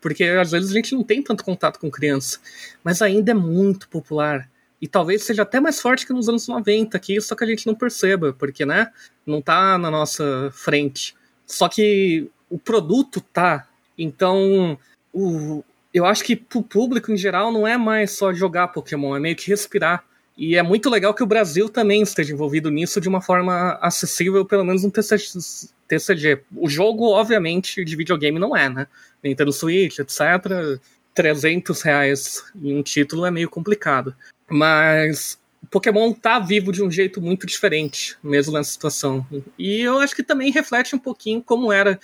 porque 0.00 0.24
às 0.24 0.50
vezes 0.50 0.70
a 0.70 0.74
gente 0.74 0.94
não 0.94 1.04
tem 1.04 1.22
tanto 1.22 1.44
contato 1.44 1.78
com 1.78 1.90
criança, 1.90 2.40
mas 2.82 3.00
ainda 3.00 3.30
é 3.30 3.34
muito 3.34 3.88
popular. 3.88 4.50
E 4.80 4.88
talvez 4.88 5.22
seja 5.22 5.42
até 5.42 5.60
mais 5.60 5.80
forte 5.80 6.04
que 6.04 6.12
nos 6.12 6.28
anos 6.28 6.48
90 6.48 6.96
aqui, 6.96 7.20
só 7.20 7.36
que 7.36 7.44
a 7.44 7.46
gente 7.46 7.68
não 7.68 7.74
perceba, 7.74 8.32
porque, 8.32 8.66
né, 8.66 8.90
não 9.24 9.40
tá 9.40 9.78
na 9.78 9.90
nossa 9.92 10.50
frente. 10.52 11.14
Só 11.46 11.68
que 11.68 12.28
o 12.50 12.58
produto 12.58 13.20
tá. 13.20 13.68
Então, 13.96 14.76
o, 15.12 15.62
eu 15.94 16.04
acho 16.04 16.24
que 16.24 16.34
pro 16.34 16.64
público 16.64 17.12
em 17.12 17.16
geral 17.16 17.52
não 17.52 17.64
é 17.64 17.76
mais 17.76 18.10
só 18.10 18.32
jogar 18.32 18.68
Pokémon, 18.68 19.14
é 19.14 19.20
meio 19.20 19.36
que 19.36 19.48
respirar. 19.48 20.04
E 20.36 20.56
é 20.56 20.62
muito 20.62 20.88
legal 20.88 21.12
que 21.12 21.22
o 21.22 21.26
Brasil 21.26 21.68
também 21.68 22.02
esteja 22.02 22.32
envolvido 22.32 22.70
nisso 22.70 23.00
de 23.00 23.08
uma 23.08 23.20
forma 23.20 23.78
acessível, 23.82 24.44
pelo 24.46 24.64
menos 24.64 24.82
no 24.82 24.90
TCG. 24.90 26.40
O 26.56 26.68
jogo, 26.68 27.10
obviamente, 27.10 27.84
de 27.84 27.96
videogame 27.96 28.38
não 28.38 28.56
é, 28.56 28.68
né? 28.68 28.86
Nintendo 29.22 29.52
Switch, 29.52 29.98
etc. 29.98 30.80
300 31.14 31.82
reais 31.82 32.44
em 32.54 32.78
um 32.78 32.82
título 32.82 33.26
é 33.26 33.30
meio 33.30 33.50
complicado. 33.50 34.14
Mas 34.48 35.38
Pokémon 35.70 36.12
tá 36.12 36.38
vivo 36.38 36.72
de 36.72 36.82
um 36.82 36.90
jeito 36.90 37.20
muito 37.20 37.46
diferente, 37.46 38.16
mesmo 38.22 38.54
nessa 38.54 38.70
situação. 38.70 39.26
E 39.58 39.80
eu 39.80 39.98
acho 39.98 40.16
que 40.16 40.22
também 40.22 40.50
reflete 40.50 40.96
um 40.96 40.98
pouquinho 40.98 41.42
como 41.42 41.70
era 41.70 42.00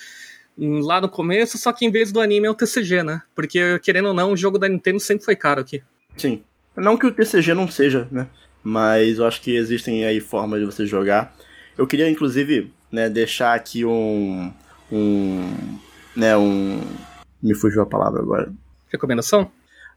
lá 0.57 1.01
no 1.01 1.09
começo, 1.09 1.57
só 1.57 1.72
que 1.72 1.87
em 1.87 1.91
vez 1.91 2.12
do 2.12 2.20
anime 2.20 2.47
é 2.47 2.51
o 2.51 2.55
TCG, 2.55 3.03
né? 3.03 3.22
Porque, 3.35 3.79
querendo 3.79 4.09
ou 4.09 4.14
não, 4.14 4.33
o 4.33 4.37
jogo 4.37 4.59
da 4.59 4.68
Nintendo 4.68 5.01
sempre 5.01 5.24
foi 5.24 5.35
caro 5.35 5.61
aqui. 5.61 5.83
Sim. 6.16 6.43
Não 6.79 6.97
que 6.97 7.07
o 7.07 7.12
TCG 7.12 7.55
não 7.55 7.68
seja, 7.68 8.09
né? 8.11 8.29
Mas 8.62 9.18
eu 9.18 9.26
acho 9.26 9.41
que 9.41 9.55
existem 9.55 10.05
aí 10.05 10.20
formas 10.20 10.61
de 10.61 10.66
você 10.66 10.87
jogar. 10.87 11.35
Eu 11.76 11.87
queria, 11.87 12.09
inclusive, 12.09 12.72
né, 12.91 13.09
deixar 13.09 13.55
aqui 13.55 13.85
um. 13.85 14.53
um. 14.91 15.79
né, 16.16 16.37
um. 16.37 16.81
Me 17.43 17.55
fugiu 17.55 17.83
a 17.83 17.87
palavra 17.87 18.20
agora. 18.20 18.53
Recomendação? 18.89 19.51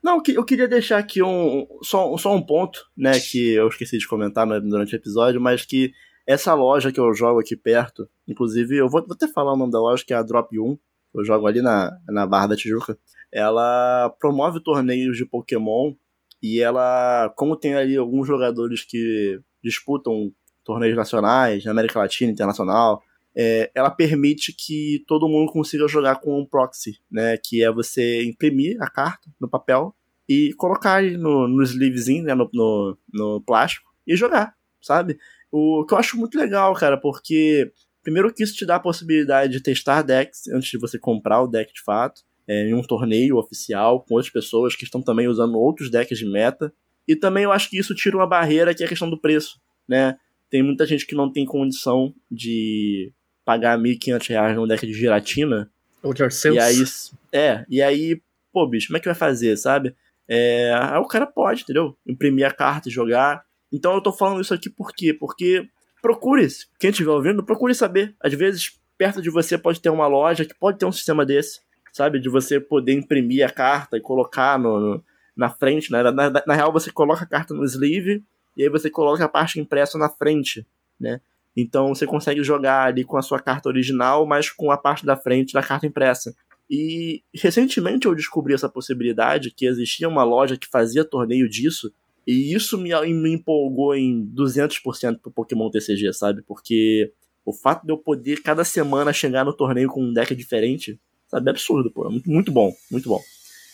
Não, 0.04 0.22
eu 0.28 0.44
queria 0.44 0.68
deixar 0.68 0.98
aqui 0.98 1.22
um, 1.22 1.68
só, 1.84 2.18
só 2.18 2.36
um 2.36 2.42
ponto, 2.42 2.80
né, 2.98 3.20
que 3.20 3.54
eu 3.54 3.68
esqueci 3.68 4.00
de 4.00 4.08
comentar 4.08 4.48
durante 4.48 4.96
o 4.96 4.98
episódio, 4.98 5.40
mas 5.40 5.64
que 5.64 5.92
essa 6.26 6.54
loja 6.56 6.92
que 6.92 7.00
eu 7.00 7.14
jogo 7.14 7.40
aqui 7.40 7.56
perto, 7.56 8.10
inclusive, 8.28 8.78
eu 8.78 8.90
vou, 8.90 9.06
vou 9.06 9.16
até 9.16 9.28
falar 9.28 9.54
o 9.54 9.58
nome 9.58 9.72
da 9.72 9.80
loja, 9.80 10.04
que 10.06 10.14
é 10.14 10.18
a 10.18 10.24
Drop 10.24 10.58
1, 10.58 10.78
eu 11.14 11.24
jogo 11.24 11.46
ali 11.46 11.62
na, 11.62 11.92
na 12.08 12.26
Barra 12.26 12.48
da 12.48 12.56
Tijuca, 12.56 12.98
ela 13.32 14.10
promove 14.20 14.60
torneios 14.60 15.18
de 15.18 15.26
Pokémon 15.26 15.94
e 16.42 16.60
ela, 16.60 17.32
como 17.36 17.56
tem 17.56 17.76
ali 17.76 17.96
alguns 17.96 18.28
jogadores 18.28 18.84
que 18.84 19.40
disputam 19.64 20.32
torneios 20.64 20.96
nacionais, 20.96 21.64
na 21.64 21.72
América 21.72 22.00
Latina, 22.00 22.32
internacional, 22.32 23.04
é, 23.36 23.72
ela 23.74 23.90
permite 23.90 24.54
que 24.54 25.04
todo 25.08 25.30
mundo 25.30 25.52
consiga 25.52 25.88
jogar 25.88 26.16
com 26.16 26.40
um 26.40 26.46
proxy, 26.46 27.00
né? 27.10 27.38
Que 27.38 27.64
é 27.64 27.72
você 27.72 28.24
imprimir 28.24 28.82
a 28.82 28.90
carta 28.90 29.30
no 29.40 29.48
papel 29.48 29.96
e 30.28 30.54
colocar 30.58 31.02
no, 31.04 31.48
no 31.48 31.64
sleevezinho, 31.64 32.24
né? 32.24 32.34
No, 32.34 32.50
no, 32.54 32.98
no 33.14 33.42
plástico 33.42 33.90
e 34.06 34.16
jogar, 34.16 34.56
sabe? 34.82 35.18
O 35.52 35.86
que 35.86 35.94
eu 35.94 35.98
acho 35.98 36.18
muito 36.18 36.38
legal, 36.38 36.74
cara, 36.74 36.98
porque 36.98 37.72
primeiro 38.04 38.34
que 38.34 38.44
isso 38.44 38.56
te 38.56 38.66
dá 38.66 38.76
a 38.76 38.80
possibilidade 38.80 39.54
de 39.54 39.62
testar 39.62 40.02
decks 40.02 40.48
antes 40.48 40.70
de 40.70 40.78
você 40.78 40.98
comprar 40.98 41.42
o 41.42 41.48
deck 41.48 41.74
de 41.74 41.84
fato 41.84 42.24
é, 42.48 42.70
em 42.70 42.74
um 42.74 42.82
torneio 42.82 43.38
oficial 43.38 44.02
com 44.02 44.16
outras 44.16 44.32
pessoas 44.32 44.76
que 44.76 44.84
estão 44.84 45.02
também 45.02 45.28
usando 45.28 45.58
outros 45.58 45.90
decks 45.90 46.18
de 46.18 46.26
meta. 46.26 46.74
E 47.08 47.16
também 47.16 47.44
eu 47.44 47.52
acho 47.52 47.70
que 47.70 47.78
isso 47.78 47.96
tira 47.96 48.16
uma 48.16 48.28
barreira 48.28 48.74
que 48.74 48.84
é 48.84 48.86
a 48.86 48.90
questão 48.90 49.10
do 49.10 49.18
preço, 49.18 49.60
né? 49.88 50.18
Tem 50.50 50.62
muita 50.62 50.86
gente 50.86 51.06
que 51.06 51.16
não 51.16 51.32
tem 51.32 51.46
condição 51.46 52.14
de 52.30 53.12
pagar 53.46 53.78
R$ 53.78 53.84
1.500 53.84 54.56
num 54.56 54.68
deck 54.68 54.86
de 54.86 54.94
giratina. 54.94 55.70
Ou 56.04 56.14
de 56.14 56.24
Arceus. 56.24 56.56
E 56.56 56.60
aí, 56.60 56.84
é, 57.32 57.66
e 57.70 57.82
aí, 57.82 58.22
pô, 58.52 58.68
bicho, 58.68 58.88
como 58.88 58.98
é 58.98 59.00
que 59.00 59.08
vai 59.08 59.16
fazer, 59.16 59.56
sabe? 59.58 59.96
É, 60.28 60.74
aí 60.74 61.00
o 61.00 61.08
cara 61.08 61.26
pode, 61.26 61.64
entendeu? 61.64 61.98
Imprimir 62.06 62.46
a 62.46 62.52
carta 62.52 62.90
e 62.90 62.92
jogar. 62.92 63.44
Então 63.72 63.94
eu 63.94 64.02
tô 64.02 64.12
falando 64.12 64.42
isso 64.42 64.54
aqui 64.54 64.70
por 64.70 64.94
quê? 64.94 65.14
Porque 65.14 65.68
procure, 66.02 66.48
quem 66.80 66.90
estiver 66.90 67.12
ouvindo, 67.12 67.44
procure 67.44 67.74
saber. 67.76 68.16
Às 68.20 68.34
vezes, 68.34 68.80
perto 68.98 69.22
de 69.22 69.30
você 69.30 69.58
pode 69.58 69.80
ter 69.80 69.90
uma 69.90 70.08
loja 70.08 70.46
que 70.46 70.54
pode 70.54 70.78
ter 70.78 70.86
um 70.86 70.92
sistema 70.92 71.26
desse, 71.26 71.60
sabe? 71.92 72.20
De 72.20 72.30
você 72.30 72.60
poder 72.60 72.94
imprimir 72.94 73.46
a 73.46 73.50
carta 73.50 73.98
e 73.98 74.02
colocar 74.02 74.58
no, 74.58 74.80
no 74.80 75.04
na 75.36 75.50
frente, 75.50 75.92
né? 75.92 76.04
Na, 76.04 76.12
na, 76.12 76.44
na, 76.46 76.54
real, 76.54 76.72
você 76.72 76.92
coloca 76.92 77.24
a 77.24 77.28
carta 77.28 77.54
no 77.54 77.64
sleeve 77.64 78.24
e 78.56 78.64
aí 78.64 78.70
você 78.70 78.90
coloca 78.90 79.24
a 79.24 79.30
parte 79.30 79.60
impressa 79.60 79.98
na 79.98 80.10
frente, 80.10 80.66
né? 81.00 81.22
Então 81.56 81.90
você 81.90 82.06
consegue 82.06 82.44
jogar 82.44 82.86
ali 82.86 83.04
com 83.04 83.18
a 83.18 83.22
sua 83.22 83.40
carta 83.40 83.70
original, 83.70 84.26
mas 84.26 84.50
com 84.50 84.72
a 84.72 84.78
parte 84.78 85.06
da 85.06 85.16
frente 85.16 85.54
da 85.54 85.64
carta 85.64 85.86
impressa. 85.86 86.36
E 86.70 87.24
recentemente 87.34 88.08
eu 88.08 88.16
descobri 88.16 88.54
essa 88.54 88.70
possibilidade 88.70 89.52
que 89.52 89.66
existia 89.66 90.08
uma 90.08 90.24
loja 90.24 90.58
que 90.58 90.68
fazia 90.68 91.04
torneio 91.04 91.50
disso, 91.50 91.92
e 92.26 92.54
isso 92.54 92.78
me, 92.78 92.92
me 93.14 93.34
empolgou 93.34 93.96
em 93.96 94.26
200% 94.34 95.20
pro 95.20 95.32
Pokémon 95.32 95.70
TCG, 95.70 96.14
sabe? 96.14 96.42
Porque 96.44 97.12
o 97.44 97.52
fato 97.52 97.86
de 97.86 97.92
eu 97.92 97.98
poder 97.98 98.42
cada 98.42 98.64
semana 98.64 99.12
chegar 99.12 99.44
no 99.44 99.54
torneio 99.54 99.90
com 99.90 100.02
um 100.02 100.14
deck 100.14 100.34
diferente, 100.36 101.00
sabe? 101.32 101.48
É 101.48 101.52
absurdo, 101.52 101.90
pô. 101.90 102.10
Muito, 102.10 102.30
muito 102.30 102.52
bom, 102.52 102.76
muito 102.92 103.08
bom. 103.08 103.22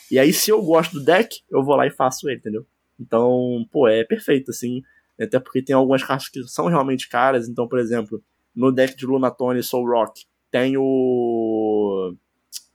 E 0.10 0.20
aí, 0.20 0.32
se 0.32 0.51
eu 0.51 0.62
gosto 0.62 0.93
do 0.93 1.03
deck, 1.03 1.41
eu 1.51 1.64
vou 1.64 1.76
lá 1.76 1.86
e 1.88 1.91
faço 1.91 2.30
ele, 2.30 2.38
entendeu? 2.38 2.66
Então, 2.99 3.68
pô, 3.72 3.88
é 3.88 4.03
perfeito, 4.03 4.51
assim. 4.51 4.84
Até 5.20 5.39
porque 5.39 5.62
tem 5.62 5.76
algumas 5.76 6.03
cartas 6.03 6.30
que 6.30 6.43
são 6.43 6.68
realmente 6.68 7.10
caras. 7.10 7.49
Então, 7.49 7.68
por 7.68 7.80
exemplo, 7.80 8.24
no 8.55 8.72
deck 8.72 8.95
de 8.95 9.05
Lunatone 9.05 9.64
Soul 9.64 9.89
Rock, 9.89 10.26
tem 10.51 10.78
o. 10.78 12.16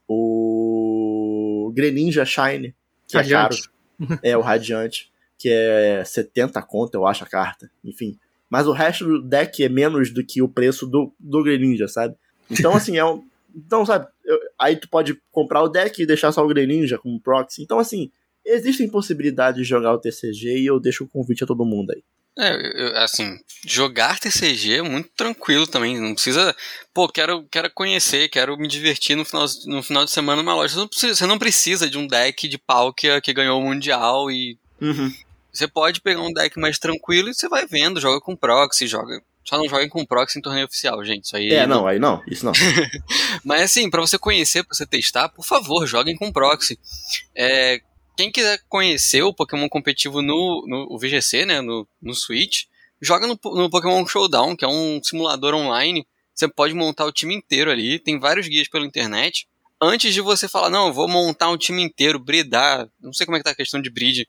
O. 0.07 1.71
Greninja 1.73 2.25
Shine, 2.25 2.75
que 3.07 3.17
Radiante. 3.17 3.69
é 3.99 4.05
caro. 4.05 4.19
é, 4.21 4.37
o 4.37 4.41
Radiante, 4.41 5.11
que 5.39 5.49
é 5.49 6.03
70 6.05 6.61
conto, 6.61 6.93
eu 6.93 7.07
acho, 7.07 7.23
a 7.23 7.27
carta. 7.27 7.71
Enfim. 7.83 8.17
Mas 8.49 8.67
o 8.67 8.71
resto 8.71 9.05
do 9.05 9.21
deck 9.23 9.63
é 9.63 9.69
menos 9.69 10.11
do 10.11 10.23
que 10.23 10.41
o 10.41 10.47
preço 10.47 10.85
do, 10.85 11.11
do 11.19 11.41
Greninja, 11.41 11.87
sabe? 11.87 12.15
Então, 12.51 12.73
assim, 12.75 12.97
é 12.97 13.05
um. 13.05 13.23
Então, 13.55 13.85
sabe, 13.85 14.07
eu, 14.25 14.37
aí 14.59 14.75
tu 14.75 14.89
pode 14.89 15.19
comprar 15.31 15.61
o 15.61 15.69
deck 15.69 16.01
e 16.01 16.05
deixar 16.05 16.31
só 16.31 16.43
o 16.43 16.47
Greninja 16.47 16.97
como 16.97 17.19
proxy. 17.19 17.61
Então, 17.61 17.79
assim, 17.79 18.11
existem 18.45 18.89
possibilidades 18.89 19.61
de 19.61 19.67
jogar 19.67 19.93
o 19.93 19.99
TCG 19.99 20.59
e 20.59 20.65
eu 20.65 20.79
deixo 20.79 21.03
o 21.03 21.07
convite 21.07 21.43
a 21.43 21.47
todo 21.47 21.65
mundo 21.65 21.91
aí. 21.91 22.03
É, 22.35 23.03
assim, 23.03 23.37
jogar 23.63 24.19
TCG 24.19 24.77
é 24.77 24.81
muito 24.81 25.09
tranquilo 25.15 25.67
também. 25.67 25.99
Não 25.99 26.15
precisa. 26.15 26.55
Pô, 26.91 27.07
quero, 27.07 27.43
quero 27.51 27.69
conhecer, 27.71 28.27
quero 28.29 28.57
me 28.57 28.67
divertir 28.67 29.15
no 29.15 29.23
final, 29.23 29.45
no 29.67 29.83
final 29.83 30.03
de 30.03 30.09
semana 30.09 30.41
numa 30.41 30.55
loja. 30.55 30.73
Você 30.73 30.79
não 30.79 30.87
precisa, 30.87 31.15
você 31.15 31.25
não 31.27 31.37
precisa 31.37 31.89
de 31.89 31.97
um 31.97 32.07
deck 32.07 32.47
de 32.47 32.57
Palkia 32.57 33.21
que 33.21 33.33
ganhou 33.33 33.61
o 33.61 33.63
Mundial 33.63 34.31
e. 34.31 34.57
Uhum. 34.81 35.13
Você 35.51 35.67
pode 35.67 36.01
pegar 36.01 36.21
um 36.21 36.33
deck 36.33 36.59
mais 36.59 36.79
tranquilo 36.79 37.29
e 37.29 37.35
você 37.35 37.47
vai 37.47 37.67
vendo, 37.67 38.01
joga 38.01 38.19
com 38.19 38.35
proxy, 38.35 38.87
joga. 38.87 39.21
Só 39.45 39.57
não 39.57 39.67
joguem 39.67 39.89
com 39.89 40.05
proxy 40.05 40.39
em 40.39 40.41
torneio 40.41 40.65
oficial, 40.65 41.03
gente. 41.03 41.25
Isso 41.25 41.35
aí. 41.35 41.51
É, 41.51 41.67
não, 41.67 41.85
aí 41.85 41.99
não, 41.99 42.21
isso 42.27 42.45
não. 42.45 42.53
Mas 43.43 43.63
assim, 43.63 43.89
para 43.89 44.01
você 44.01 44.17
conhecer, 44.17 44.63
pra 44.63 44.75
você 44.75 44.85
testar, 44.85 45.29
por 45.29 45.45
favor, 45.45 45.85
joguem 45.85 46.15
com 46.15 46.31
proxy. 46.31 46.79
É, 47.35 47.81
quem 48.15 48.31
quiser 48.31 48.59
conhecer 48.69 49.21
o 49.23 49.33
Pokémon 49.33 49.67
competitivo 49.67 50.21
no, 50.21 50.65
no 50.67 50.97
VGC, 50.97 51.45
né, 51.45 51.61
no, 51.61 51.87
no 52.01 52.13
Switch, 52.13 52.65
joga 53.01 53.27
no, 53.27 53.37
no 53.43 53.69
Pokémon 53.69 54.05
Showdown, 54.05 54.55
que 54.55 54.63
é 54.63 54.67
um 54.67 55.01
simulador 55.03 55.53
online. 55.53 56.07
Você 56.33 56.47
pode 56.47 56.73
montar 56.73 57.05
o 57.05 57.11
time 57.11 57.35
inteiro 57.35 57.69
ali, 57.69 57.99
tem 57.99 58.19
vários 58.19 58.47
guias 58.47 58.67
pela 58.67 58.85
internet. 58.85 59.47
Antes 59.81 60.13
de 60.13 60.21
você 60.21 60.47
falar, 60.47 60.69
não, 60.69 60.87
eu 60.87 60.93
vou 60.93 61.07
montar 61.07 61.49
um 61.49 61.57
time 61.57 61.83
inteiro, 61.83 62.17
bridar, 62.17 62.87
não 63.01 63.11
sei 63.11 63.25
como 63.25 63.35
é 63.35 63.39
que 63.39 63.43
tá 63.43 63.51
a 63.51 63.55
questão 63.55 63.81
de 63.81 63.89
bridge 63.89 64.27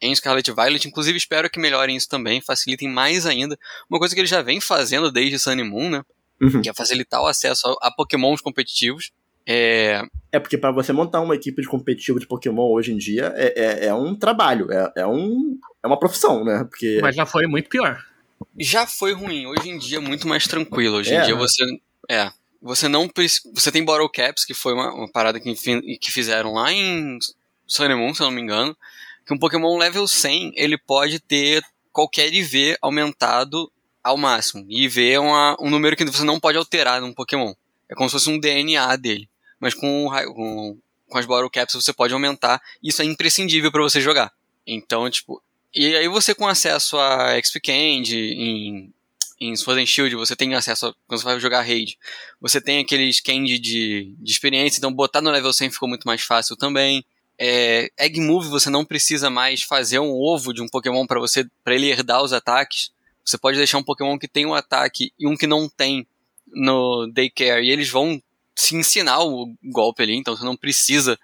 em 0.00 0.14
Scarlet 0.14 0.50
Violet, 0.52 0.86
inclusive 0.86 1.16
espero 1.16 1.50
que 1.50 1.58
melhorem 1.58 1.96
isso 1.96 2.08
também, 2.08 2.40
facilitem 2.40 2.88
mais 2.88 3.26
ainda. 3.26 3.58
Uma 3.88 3.98
coisa 3.98 4.14
que 4.14 4.20
eles 4.20 4.30
já 4.30 4.42
vêm 4.42 4.60
fazendo 4.60 5.10
desde 5.10 5.38
Sun 5.38 5.52
e 5.52 5.64
Moon, 5.64 5.90
né? 5.90 6.04
Uhum. 6.40 6.62
Que 6.62 6.68
é 6.68 6.74
facilitar 6.74 7.20
o 7.20 7.26
acesso 7.26 7.66
a, 7.66 7.88
a 7.88 7.90
Pokémons 7.90 8.40
competitivos. 8.40 9.10
É, 9.50 10.02
é 10.30 10.38
porque 10.38 10.58
para 10.58 10.70
você 10.70 10.92
montar 10.92 11.20
uma 11.20 11.34
equipe 11.34 11.62
de 11.62 11.68
competitivo 11.68 12.20
de 12.20 12.26
Pokémon 12.26 12.70
hoje 12.70 12.92
em 12.92 12.98
dia 12.98 13.32
é, 13.34 13.54
é, 13.56 13.86
é 13.86 13.94
um 13.94 14.14
trabalho, 14.14 14.70
é, 14.70 14.92
é, 14.98 15.06
um, 15.06 15.58
é 15.82 15.86
uma 15.86 15.98
profissão, 15.98 16.44
né? 16.44 16.64
Porque... 16.68 16.98
Mas 17.00 17.16
já 17.16 17.24
foi 17.24 17.46
muito 17.46 17.68
pior. 17.68 18.04
Já 18.58 18.86
foi 18.86 19.14
ruim, 19.14 19.46
hoje 19.46 19.70
em 19.70 19.78
dia 19.78 19.98
é 19.98 20.00
muito 20.00 20.28
mais 20.28 20.46
tranquilo. 20.46 20.98
Hoje 20.98 21.14
em 21.14 21.16
é. 21.16 21.22
dia 21.22 21.34
você. 21.34 21.64
É. 22.08 22.30
Você 22.60 22.88
não 22.88 23.08
Você 23.54 23.70
tem 23.70 23.84
Bottle 23.84 24.10
Caps, 24.10 24.44
que 24.44 24.52
foi 24.52 24.74
uma, 24.74 24.92
uma 24.92 25.10
parada 25.10 25.38
que, 25.38 25.54
que 25.98 26.10
fizeram 26.10 26.52
lá 26.54 26.72
em 26.72 27.18
Sun 27.66 27.88
Moon, 27.96 28.12
se 28.12 28.20
eu 28.20 28.26
não 28.26 28.32
me 28.32 28.42
engano. 28.42 28.76
Que 29.28 29.34
um 29.34 29.38
Pokémon 29.38 29.78
level 29.78 30.08
100 30.08 30.54
ele 30.56 30.76
pode 30.76 31.20
ter 31.20 31.62
qualquer 31.92 32.32
IV 32.32 32.76
aumentado 32.82 33.70
ao 34.02 34.16
máximo. 34.16 34.66
IV 34.68 35.12
é 35.12 35.20
uma, 35.20 35.56
um 35.60 35.70
número 35.70 35.94
que 35.94 36.04
você 36.04 36.24
não 36.24 36.40
pode 36.40 36.58
alterar 36.58 37.00
num 37.00 37.14
Pokémon. 37.14 37.52
É 37.88 37.94
como 37.94 38.08
se 38.08 38.14
fosse 38.14 38.28
um 38.28 38.40
DNA 38.40 38.96
dele 38.96 39.28
mas 39.60 39.74
com, 39.74 40.08
com, 40.34 40.78
com 41.08 41.18
as 41.18 41.26
Bottle 41.26 41.50
Caps 41.50 41.74
você 41.74 41.92
pode 41.92 42.12
aumentar. 42.12 42.60
Isso 42.82 43.02
é 43.02 43.04
imprescindível 43.04 43.70
para 43.70 43.82
você 43.82 44.00
jogar. 44.00 44.32
Então, 44.66 45.08
tipo. 45.10 45.42
E 45.74 45.94
aí 45.96 46.08
você 46.08 46.34
com 46.34 46.46
acesso 46.46 46.96
a 46.98 47.38
XP 47.40 47.60
Candy 47.60 48.16
em, 48.16 48.92
em 49.38 49.56
Sword 49.56 49.82
and 49.82 49.86
Shield, 49.86 50.14
você 50.16 50.34
tem 50.34 50.54
acesso 50.54 50.86
a, 50.86 50.94
quando 51.06 51.20
você 51.20 51.26
vai 51.26 51.40
jogar 51.40 51.62
raid, 51.62 51.98
você 52.40 52.60
tem 52.60 52.78
aqueles 52.78 53.20
candy 53.20 53.58
de, 53.58 54.14
de 54.18 54.32
experiência, 54.32 54.78
então 54.78 54.92
botar 54.92 55.20
no 55.20 55.30
level 55.30 55.52
100 55.52 55.70
ficou 55.70 55.88
muito 55.88 56.04
mais 56.04 56.22
fácil 56.22 56.56
também. 56.56 57.04
É, 57.38 57.90
Egg 57.96 58.20
Move 58.20 58.48
você 58.48 58.68
não 58.68 58.84
precisa 58.84 59.30
mais 59.30 59.62
fazer 59.62 59.98
um 59.98 60.10
ovo 60.10 60.52
de 60.52 60.60
um 60.60 60.68
Pokémon 60.68 61.06
para 61.06 61.20
você 61.20 61.46
para 61.62 61.74
ele 61.74 61.88
herdar 61.88 62.22
os 62.22 62.32
ataques. 62.32 62.90
Você 63.24 63.38
pode 63.38 63.56
deixar 63.56 63.78
um 63.78 63.82
Pokémon 63.82 64.18
que 64.18 64.26
tem 64.26 64.44
um 64.46 64.54
ataque 64.54 65.12
e 65.18 65.28
um 65.28 65.36
que 65.36 65.46
não 65.46 65.68
tem 65.68 66.06
no 66.46 67.06
Daycare 67.12 67.64
e 67.64 67.70
eles 67.70 67.88
vão 67.88 68.20
se 68.56 68.74
ensinar 68.74 69.20
o 69.20 69.54
golpe 69.62 70.02
ali, 70.02 70.16
então 70.16 70.36
você 70.36 70.44
não 70.44 70.56
precisa 70.56 71.18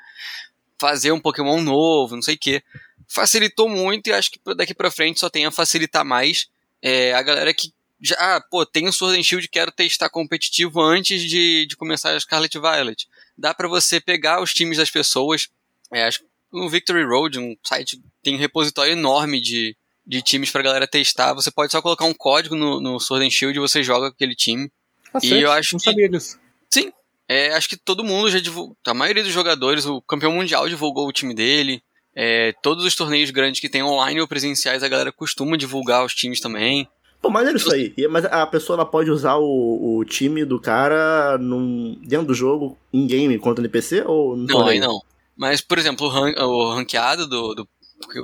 fazer 0.78 1.10
um 1.10 1.20
Pokémon 1.20 1.60
novo, 1.60 2.14
não 2.14 2.22
sei 2.22 2.34
o 2.36 2.38
que. 2.38 2.62
Facilitou 3.08 3.68
muito 3.68 4.06
e 4.06 4.12
acho 4.12 4.30
que 4.30 4.38
daqui 4.54 4.72
pra 4.74 4.90
frente 4.90 5.18
só 5.18 5.28
tem 5.28 5.44
a 5.44 5.50
facilitar 5.50 6.04
mais 6.04 6.48
é, 6.80 7.12
a 7.14 7.22
galera 7.22 7.52
que 7.52 7.72
já, 8.00 8.16
ah, 8.18 8.40
pô, 8.40 8.66
tem 8.66 8.86
o 8.86 8.92
Sword 8.92 9.18
and 9.18 9.22
Shield, 9.22 9.48
quero 9.48 9.72
testar 9.72 10.10
competitivo 10.10 10.82
antes 10.82 11.22
de, 11.22 11.64
de 11.66 11.76
começar 11.76 12.14
a 12.14 12.20
Scarlet 12.20 12.58
Violet. 12.58 13.08
Dá 13.36 13.54
para 13.54 13.66
você 13.66 13.98
pegar 13.98 14.42
os 14.42 14.52
times 14.52 14.76
das 14.76 14.90
pessoas, 14.90 15.48
é, 15.93 16.05
acho 16.05 16.20
que 16.20 16.26
no 16.53 16.68
Victory 16.68 17.05
Road, 17.05 17.39
um 17.39 17.57
site 17.64 18.01
tem 18.22 18.37
um 18.37 18.39
repositório 18.39 18.93
enorme 18.93 19.41
de, 19.41 19.76
de 20.07 20.22
times 20.22 20.51
pra 20.51 20.62
galera 20.62 20.87
testar. 20.87 21.35
Você 21.35 21.51
pode 21.51 21.72
só 21.72 21.82
colocar 21.82 22.05
um 22.05 22.14
código 22.14 22.55
no, 22.55 22.80
no 22.80 23.01
Sword 23.01 23.26
and 23.26 23.30
Shield 23.30 23.57
e 23.57 23.61
você 23.61 23.82
joga 23.82 24.09
com 24.09 24.14
aquele 24.14 24.37
time. 24.37 24.70
Ah, 25.12 25.18
e 25.22 25.41
eu 25.41 25.51
acho 25.51 25.74
não 25.74 25.78
que, 25.80 25.85
sabia 25.85 26.09
disso. 26.09 26.39
Sim, 26.70 26.93
é, 27.28 27.53
acho 27.55 27.68
que 27.68 27.76
todo 27.76 28.05
mundo 28.05 28.30
já 28.30 28.39
divulgou. 28.39 28.76
A 28.87 28.95
maioria 28.95 29.22
dos 29.22 29.32
jogadores, 29.32 29.85
o 29.85 30.01
campeão 30.03 30.32
mundial 30.32 30.68
divulgou 30.68 31.09
o 31.09 31.12
time 31.12 31.35
dele. 31.35 31.82
É, 32.16 32.53
todos 32.62 32.85
os 32.85 32.95
torneios 32.95 33.30
grandes 33.30 33.61
que 33.61 33.68
tem 33.68 33.82
online 33.82 34.20
ou 34.20 34.28
presenciais, 34.28 34.85
a 34.85 34.89
galera 34.89 35.11
costuma 35.11 35.57
divulgar 35.57 36.05
os 36.05 36.14
times 36.14 36.41
também. 36.41 36.89
Pô, 37.20 37.30
mas 37.30 37.49
é 37.49 37.53
isso 37.53 37.72
aí. 37.72 37.95
Mas 38.11 38.24
a 38.26 38.47
pessoa 38.47 38.76
ela 38.76 38.85
pode 38.85 39.11
usar 39.11 39.37
o, 39.37 39.99
o 39.99 40.05
time 40.05 40.45
do 40.45 40.61
cara 40.61 41.39
num, 41.39 41.99
dentro 42.05 42.26
do 42.26 42.35
jogo, 42.35 42.76
em 42.93 43.07
game, 43.07 43.39
contra 43.39 43.62
o 43.62 43.64
NPC? 43.64 44.05
Ou 44.07 44.37
não, 44.37 44.61
não 44.61 44.68
aí 44.68 44.78
não. 44.78 45.01
Mas, 45.37 45.61
por 45.61 45.78
exemplo, 45.78 46.07
o, 46.07 46.11
ran, 46.11 46.32
o 46.45 46.74
ranqueado 46.74 47.26
do, 47.26 47.55
do, 47.55 47.68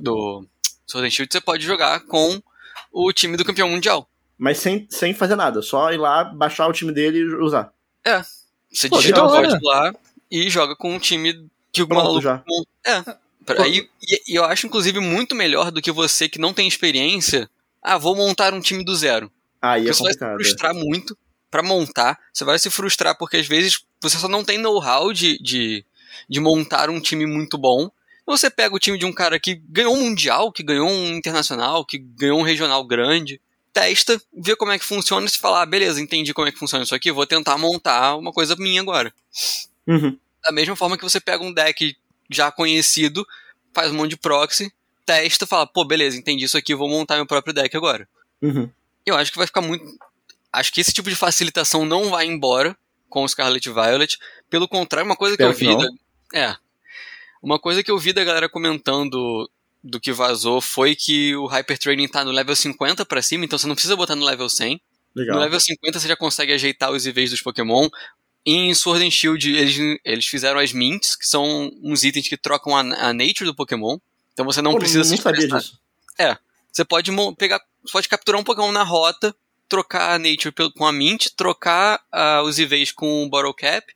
do 0.00 0.46
Sword 0.86 1.10
Shield 1.10 1.32
você 1.32 1.40
pode 1.40 1.64
jogar 1.64 2.00
com 2.00 2.40
o 2.92 3.12
time 3.12 3.36
do 3.36 3.44
campeão 3.44 3.68
mundial. 3.68 4.08
Mas 4.38 4.58
sem, 4.58 4.86
sem 4.88 5.12
fazer 5.12 5.36
nada, 5.36 5.60
só 5.60 5.92
ir 5.92 5.98
lá, 5.98 6.24
baixar 6.24 6.66
o 6.66 6.72
time 6.72 6.92
dele 6.92 7.18
e 7.18 7.34
usar. 7.34 7.72
É, 8.04 8.22
você 8.72 8.88
Pô, 8.88 8.96
digita 8.96 9.22
o 9.22 9.28
código 9.28 9.66
lá 9.66 9.92
e 10.30 10.48
joga 10.48 10.74
com 10.74 10.94
um 10.94 10.98
time 10.98 11.46
que 11.72 11.82
o 11.82 11.86
Pronto, 11.86 12.02
maluco. 12.02 12.22
Já. 12.22 12.42
É. 12.86 13.04
Aí, 13.58 13.88
e, 14.02 14.36
eu 14.36 14.44
acho, 14.44 14.66
inclusive, 14.66 15.00
muito 15.00 15.34
melhor 15.34 15.70
do 15.70 15.82
que 15.82 15.90
você 15.90 16.28
que 16.28 16.38
não 16.38 16.54
tem 16.54 16.68
experiência. 16.68 17.50
Ah, 17.82 17.98
vou 17.98 18.14
montar 18.14 18.54
um 18.54 18.60
time 18.60 18.84
do 18.84 18.94
zero. 18.94 19.30
Aí 19.60 19.88
é 19.88 19.92
você 19.92 20.02
vai 20.02 20.12
se 20.12 20.18
frustrar 20.18 20.74
muito 20.74 21.16
para 21.50 21.62
montar. 21.62 22.18
Você 22.32 22.44
vai 22.44 22.58
se 22.58 22.70
frustrar 22.70 23.16
porque 23.18 23.38
às 23.38 23.46
vezes 23.46 23.84
você 24.00 24.16
só 24.16 24.28
não 24.28 24.44
tem 24.44 24.58
know-how 24.58 25.12
de, 25.12 25.38
de, 25.42 25.84
de 26.28 26.40
montar 26.40 26.90
um 26.90 27.00
time 27.00 27.26
muito 27.26 27.56
bom. 27.58 27.90
Você 28.26 28.48
pega 28.48 28.74
o 28.74 28.78
time 28.78 28.96
de 28.96 29.04
um 29.04 29.12
cara 29.12 29.40
que 29.40 29.54
ganhou 29.68 29.94
um 29.94 30.02
mundial, 30.02 30.52
que 30.52 30.62
ganhou 30.62 30.88
um 30.88 31.14
internacional, 31.16 31.84
que 31.84 31.98
ganhou 31.98 32.38
um 32.38 32.42
regional 32.42 32.84
grande, 32.84 33.40
testa, 33.72 34.20
vê 34.32 34.54
como 34.54 34.72
é 34.72 34.78
que 34.78 34.84
funciona 34.84 35.26
e 35.26 35.28
se 35.28 35.38
falar, 35.38 35.62
ah, 35.62 35.66
beleza, 35.66 36.00
entendi 36.00 36.34
como 36.34 36.48
é 36.48 36.52
que 36.52 36.58
funciona 36.58 36.84
isso 36.84 36.94
aqui, 36.94 37.10
vou 37.10 37.26
tentar 37.26 37.58
montar 37.58 38.16
uma 38.16 38.32
coisa 38.32 38.54
minha 38.56 38.80
agora. 38.80 39.12
Uhum. 39.86 40.16
Da 40.42 40.52
mesma 40.52 40.76
forma 40.76 40.96
que 40.96 41.04
você 41.04 41.20
pega 41.20 41.42
um 41.42 41.52
deck 41.52 41.96
já 42.30 42.50
conhecido, 42.52 43.26
faz 43.72 43.90
um 43.90 43.94
monte 43.94 44.10
de 44.10 44.16
proxy, 44.16 44.72
testa, 45.04 45.46
fala, 45.46 45.66
pô, 45.66 45.84
beleza, 45.84 46.16
entendi 46.16 46.44
isso 46.44 46.56
aqui, 46.56 46.74
vou 46.74 46.88
montar 46.88 47.16
meu 47.16 47.26
próprio 47.26 47.54
deck 47.54 47.76
agora. 47.76 48.08
Uhum. 48.40 48.70
Eu 49.04 49.16
acho 49.16 49.32
que 49.32 49.38
vai 49.38 49.46
ficar 49.46 49.60
muito. 49.60 49.84
Acho 50.52 50.72
que 50.72 50.80
esse 50.80 50.92
tipo 50.92 51.08
de 51.08 51.16
facilitação 51.16 51.84
não 51.84 52.10
vai 52.10 52.26
embora 52.26 52.76
com 53.08 53.24
o 53.24 53.28
Scarlet 53.28 53.68
Violet. 53.68 54.18
Pelo 54.50 54.68
contrário, 54.68 55.08
uma 55.08 55.16
coisa 55.16 55.34
Espero 55.34 55.54
que 55.54 55.64
eu 55.64 55.78
vi. 55.78 55.88
Que 56.30 56.36
é. 56.36 56.56
Uma 57.42 57.58
coisa 57.58 57.82
que 57.82 57.90
eu 57.90 57.98
vi 57.98 58.12
da 58.12 58.24
galera 58.24 58.48
comentando 58.48 59.48
do 59.82 59.98
que 59.98 60.12
vazou 60.12 60.60
foi 60.60 60.94
que 60.94 61.34
o 61.36 61.46
Hyper 61.46 61.78
Training 61.78 62.08
tá 62.08 62.24
no 62.24 62.30
level 62.30 62.54
50 62.54 63.06
para 63.06 63.22
cima, 63.22 63.44
então 63.44 63.58
você 63.58 63.66
não 63.66 63.74
precisa 63.74 63.96
botar 63.96 64.14
no 64.14 64.26
level 64.26 64.48
100. 64.48 64.80
Legal. 65.14 65.36
No 65.36 65.42
level 65.42 65.58
50 65.58 65.98
você 65.98 66.08
já 66.08 66.16
consegue 66.16 66.52
ajeitar 66.52 66.90
os 66.90 67.06
IVs 67.06 67.30
dos 67.30 67.40
Pokémon. 67.40 67.88
Em 68.44 68.74
Sword 68.74 69.06
and 69.06 69.10
Shield 69.10 69.54
eles, 69.54 69.98
eles 70.04 70.26
fizeram 70.26 70.60
as 70.60 70.72
Mints, 70.72 71.16
que 71.16 71.26
são 71.26 71.70
uns 71.82 72.04
itens 72.04 72.28
que 72.28 72.36
trocam 72.36 72.76
a, 72.76 72.80
a 72.80 73.12
nature 73.12 73.44
do 73.44 73.54
Pokémon. 73.54 73.98
Então 74.32 74.44
você 74.44 74.60
não 74.60 74.72
Pô, 74.72 74.78
precisa 74.78 74.98
não 74.98 75.16
se 75.16 75.22
sabia 75.22 75.48
disso. 75.48 75.78
É. 76.18 76.36
Você 76.70 76.84
pode 76.84 77.10
pegar. 77.36 77.60
pode 77.90 78.08
capturar 78.08 78.40
um 78.40 78.44
Pokémon 78.44 78.70
na 78.70 78.82
rota, 78.82 79.34
trocar 79.68 80.14
a 80.14 80.18
nature 80.18 80.54
com 80.76 80.86
a 80.86 80.92
Mint, 80.92 81.28
trocar 81.36 82.00
uh, 82.12 82.42
os 82.42 82.58
IVs 82.58 82.92
com 82.92 83.24
o 83.24 83.28
Bottle 83.28 83.54
Cap 83.54 83.92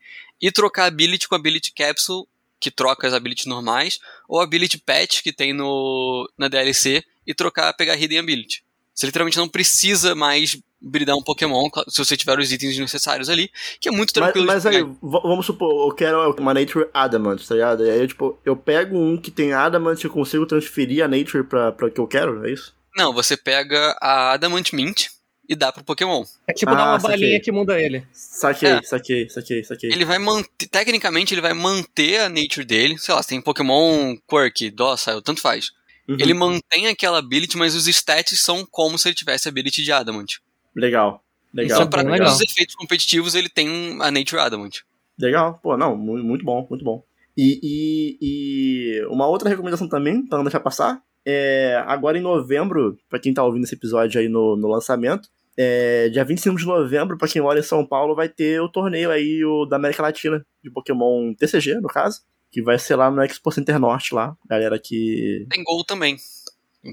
e 0.46 0.52
trocar 0.52 0.84
a 0.84 0.88
Ability 0.88 1.26
com 1.26 1.34
a 1.34 1.38
Ability 1.38 1.72
Capsule 1.72 2.26
que 2.60 2.70
troca 2.70 3.06
as 3.06 3.12
abilities 3.12 3.44
normais, 3.44 3.98
ou 4.26 4.40
a 4.40 4.44
ability 4.44 4.78
patch 4.78 5.22
que 5.22 5.32
tem 5.32 5.52
no, 5.52 6.26
na 6.38 6.48
DLC 6.48 7.04
e 7.26 7.34
trocar, 7.34 7.70
pegar 7.74 7.94
Hidden 7.94 8.20
Ability. 8.20 8.64
Você 8.94 9.04
literalmente 9.04 9.36
não 9.36 9.48
precisa 9.48 10.14
mais 10.14 10.56
bridar 10.80 11.16
um 11.16 11.22
Pokémon 11.22 11.68
se 11.88 12.02
você 12.02 12.16
tiver 12.16 12.38
os 12.38 12.50
itens 12.52 12.78
necessários 12.78 13.28
ali, 13.28 13.50
que 13.80 13.88
é 13.88 13.92
muito 13.92 14.14
tranquilo 14.14 14.46
Mas, 14.46 14.64
mas 14.64 14.74
aí, 14.74 14.82
vamos 15.02 15.44
supor, 15.44 15.88
eu 15.88 15.94
quero 15.94 16.34
uma 16.38 16.54
Nature 16.54 16.88
Adamant, 16.94 17.42
tá 17.46 17.54
ligado? 17.54 17.86
E 17.86 17.90
aí, 17.90 18.06
tipo, 18.06 18.38
eu 18.44 18.56
pego 18.56 18.96
um 18.96 19.18
que 19.18 19.30
tem 19.30 19.52
Adamant 19.52 20.02
e 20.02 20.08
consigo 20.08 20.46
transferir 20.46 21.04
a 21.04 21.08
Nature 21.08 21.44
pra, 21.44 21.72
pra 21.72 21.90
que 21.90 22.00
eu 22.00 22.06
quero, 22.06 22.46
é 22.46 22.52
isso? 22.52 22.74
Não, 22.96 23.12
você 23.12 23.36
pega 23.36 23.96
a 24.00 24.32
Adamant 24.32 24.72
Mint, 24.72 25.08
e 25.48 25.54
dá 25.54 25.72
pro 25.72 25.84
Pokémon. 25.84 26.24
É 26.46 26.52
tipo 26.52 26.72
ah, 26.72 26.74
dar 26.74 26.84
uma 26.90 27.00
saquei. 27.00 27.20
balinha 27.20 27.40
que 27.40 27.52
muda 27.52 27.80
ele. 27.80 28.06
Saquei, 28.12 28.70
é. 28.70 28.82
saquei, 28.82 29.28
saquei, 29.28 29.64
saquei. 29.64 29.90
Ele 29.90 30.04
vai 30.04 30.18
manter, 30.18 30.66
tecnicamente 30.68 31.34
ele 31.34 31.40
vai 31.40 31.52
manter 31.52 32.20
a 32.20 32.28
nature 32.28 32.64
dele, 32.64 32.98
sei 32.98 33.14
lá, 33.14 33.22
se 33.22 33.28
tem 33.28 33.40
Pokémon 33.40 34.16
Quirk, 34.28 34.70
Docile, 34.70 35.22
tanto 35.22 35.40
faz. 35.40 35.72
Uhum. 36.08 36.16
Ele 36.18 36.34
mantém 36.34 36.86
aquela 36.86 37.18
ability, 37.18 37.56
mas 37.56 37.74
os 37.74 37.86
stats 37.86 38.40
são 38.40 38.66
como 38.66 38.98
se 38.98 39.08
ele 39.08 39.14
tivesse 39.14 39.48
a 39.48 39.50
ability 39.50 39.82
de 39.82 39.92
Adamant. 39.92 40.34
Legal, 40.74 41.22
legal. 41.52 41.78
Então, 41.78 41.90
pra 41.90 42.02
legal. 42.02 42.32
os 42.32 42.40
efeitos 42.40 42.74
competitivos, 42.74 43.34
ele 43.34 43.48
tem 43.48 43.98
a 44.02 44.10
nature 44.10 44.40
Adamant. 44.40 44.80
Legal, 45.18 45.58
pô, 45.62 45.76
não, 45.76 45.96
muito 45.96 46.44
bom, 46.44 46.66
muito 46.68 46.84
bom. 46.84 47.02
E, 47.36 47.58
e, 47.62 48.18
e 48.20 49.06
uma 49.06 49.26
outra 49.26 49.48
recomendação 49.48 49.88
também, 49.88 50.24
pra 50.24 50.38
não 50.38 50.44
deixar 50.44 50.60
passar, 50.60 51.02
é, 51.26 51.82
agora 51.86 52.18
em 52.18 52.22
novembro, 52.22 52.98
para 53.08 53.18
quem 53.18 53.32
tá 53.32 53.42
ouvindo 53.42 53.64
esse 53.64 53.74
episódio 53.74 54.20
aí 54.20 54.28
no, 54.28 54.56
no 54.56 54.68
lançamento, 54.68 55.28
é, 55.56 56.08
dia 56.08 56.24
25 56.24 56.56
de 56.56 56.66
novembro, 56.66 57.16
para 57.16 57.28
quem 57.28 57.40
mora 57.40 57.58
em 57.58 57.62
São 57.62 57.86
Paulo, 57.86 58.14
vai 58.14 58.28
ter 58.28 58.60
o 58.60 58.68
torneio 58.68 59.10
aí 59.10 59.44
o, 59.44 59.64
da 59.64 59.76
América 59.76 60.02
Latina, 60.02 60.44
de 60.62 60.70
Pokémon 60.70 61.32
TCG, 61.34 61.74
no 61.76 61.88
caso, 61.88 62.22
que 62.50 62.62
vai 62.62 62.78
ser 62.78 62.96
lá 62.96 63.10
no 63.10 63.22
Expo 63.22 63.50
Center 63.50 63.78
Norte, 63.78 64.14
lá, 64.14 64.36
galera 64.48 64.78
que... 64.78 65.46
Tem 65.48 65.62
gol 65.62 65.84
também. 65.84 66.16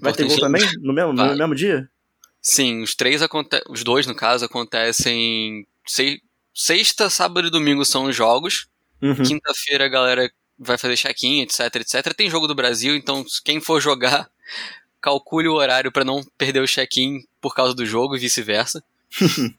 Vai 0.01 0.13
ter 0.13 0.27
gol 0.27 0.39
também? 0.39 0.63
No 0.81 0.93
mesmo, 0.93 1.13
no 1.13 1.35
mesmo 1.35 1.55
dia? 1.55 1.89
Sim, 2.41 2.81
os 2.81 2.95
três 2.95 3.21
acontecem, 3.21 3.65
os 3.69 3.83
dois, 3.83 4.07
no 4.07 4.15
caso, 4.15 4.45
acontecem 4.45 5.67
sexta, 6.53 7.09
sábado 7.09 7.47
e 7.47 7.51
domingo 7.51 7.83
são 7.85 8.05
os 8.05 8.15
jogos, 8.15 8.67
uhum. 9.01 9.21
quinta-feira 9.21 9.85
a 9.85 9.89
galera 9.89 10.31
vai 10.63 10.77
fazer 10.77 10.95
check-in, 10.95 11.41
etc, 11.41 11.75
etc. 11.77 12.13
Tem 12.13 12.29
jogo 12.29 12.47
do 12.47 12.53
Brasil, 12.53 12.95
então 12.95 13.25
quem 13.43 13.59
for 13.59 13.81
jogar, 13.81 14.29
calcule 15.01 15.47
o 15.47 15.55
horário 15.55 15.91
para 15.91 16.05
não 16.05 16.23
perder 16.37 16.61
o 16.61 16.67
check-in 16.67 17.25
por 17.41 17.55
causa 17.55 17.73
do 17.73 17.85
jogo 17.85 18.15
e 18.15 18.19
vice-versa. 18.19 18.83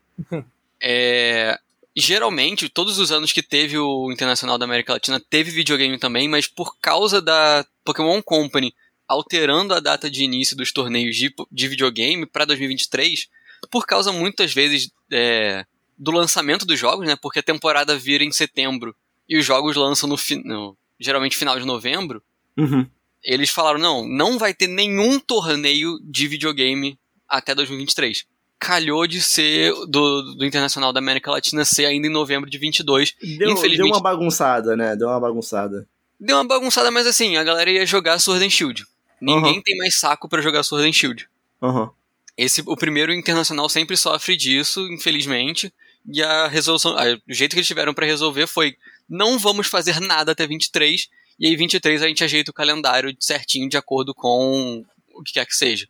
é, 0.81 1.59
geralmente, 1.97 2.69
todos 2.69 2.99
os 2.99 3.11
anos 3.11 3.33
que 3.33 3.43
teve 3.43 3.77
o 3.77 4.13
Internacional 4.13 4.57
da 4.57 4.65
América 4.65 4.93
Latina, 4.93 5.21
teve 5.21 5.51
videogame 5.51 5.99
também, 5.99 6.29
mas 6.29 6.47
por 6.47 6.77
causa 6.79 7.21
da 7.21 7.67
Pokémon 7.85 8.23
Company 8.23 8.73
alterando 9.09 9.75
a 9.75 9.81
data 9.81 10.09
de 10.09 10.23
início 10.23 10.57
dos 10.57 10.73
torneios 10.73 11.17
de, 11.17 11.35
de 11.51 11.69
videogame 11.69 12.25
para 12.25 12.45
2023, 12.45 13.29
por 13.71 13.85
causa 13.85 14.13
muitas 14.13 14.55
vezes 14.55 14.91
é, 15.11 15.67
do 15.99 16.13
lançamento 16.13 16.65
dos 16.65 16.79
jogos, 16.79 17.07
né? 17.07 17.17
Porque 17.17 17.41
a 17.41 17.43
temporada 17.43 17.99
vira 17.99 18.23
em 18.23 18.31
setembro 18.31 18.95
e 19.29 19.37
os 19.37 19.45
jogos 19.45 19.77
lançam 19.77 20.09
no, 20.09 20.17
no 20.45 20.77
geralmente 21.03 21.37
final 21.37 21.59
de 21.59 21.67
novembro, 21.67 22.23
uhum. 22.57 22.87
eles 23.23 23.51
falaram: 23.51 23.79
não, 23.79 24.07
não 24.07 24.39
vai 24.39 24.55
ter 24.55 24.67
nenhum 24.67 25.19
torneio 25.19 25.99
de 26.03 26.27
videogame 26.29 26.99
até 27.29 27.55
2023. 27.55 28.25
Calhou 28.59 29.07
de 29.07 29.21
ser 29.21 29.73
do, 29.89 30.35
do 30.37 30.45
Internacional 30.45 30.93
da 30.93 31.01
América 31.01 31.33
Latina 31.33 31.65
ser 31.65 31.87
ainda 31.87 32.07
em 32.07 32.11
novembro 32.11 32.49
de 32.49 32.59
22. 32.59 33.15
Deu, 33.21 33.51
Infelizmente, 33.51 33.77
deu 33.77 33.87
uma 33.87 34.01
bagunçada, 34.01 34.77
né? 34.77 34.95
Deu 34.95 35.09
uma 35.09 35.19
bagunçada. 35.19 35.87
Deu 36.21 36.37
uma 36.37 36.47
bagunçada, 36.47 36.91
mas 36.91 37.07
assim, 37.07 37.37
a 37.37 37.43
galera 37.43 37.69
ia 37.69 37.85
jogar 37.85 38.21
Sword 38.21 38.45
and 38.45 38.51
Shield. 38.51 38.87
Ninguém 39.21 39.57
uhum. 39.57 39.63
tem 39.63 39.77
mais 39.77 39.99
saco 39.99 40.29
para 40.29 40.41
jogar 40.41 40.63
Sword 40.63 40.89
and 40.89 40.93
Shield. 40.93 41.29
Uhum. 41.61 41.91
Esse, 42.37 42.63
o 42.65 42.77
primeiro 42.77 43.13
internacional 43.13 43.69
sempre 43.69 43.97
sofre 43.97 44.37
disso, 44.37 44.81
infelizmente. 44.93 45.73
E 46.11 46.23
a 46.23 46.49
resolução, 46.49 46.97
a, 46.97 47.05
o 47.15 47.33
jeito 47.33 47.53
que 47.53 47.59
eles 47.59 47.67
tiveram 47.67 47.95
para 47.95 48.07
resolver 48.07 48.47
foi: 48.47 48.77
não 49.13 49.39
vamos 49.39 49.67
fazer 49.67 50.01
nada 50.01 50.33
até 50.33 50.47
23, 50.47 51.09
e 51.39 51.47
aí 51.47 51.55
23 51.55 52.03
a 52.03 52.09
gente 52.09 52.25
ajeita 52.25 52.51
o 52.51 52.55
calendário 52.55 53.15
certinho 53.21 53.69
de 53.69 53.77
acordo 53.77 54.15
com 54.15 54.85
o 55.15 55.23
que 55.23 55.35
quer 55.35 55.47
que 55.47 55.55
seja. 55.55 55.87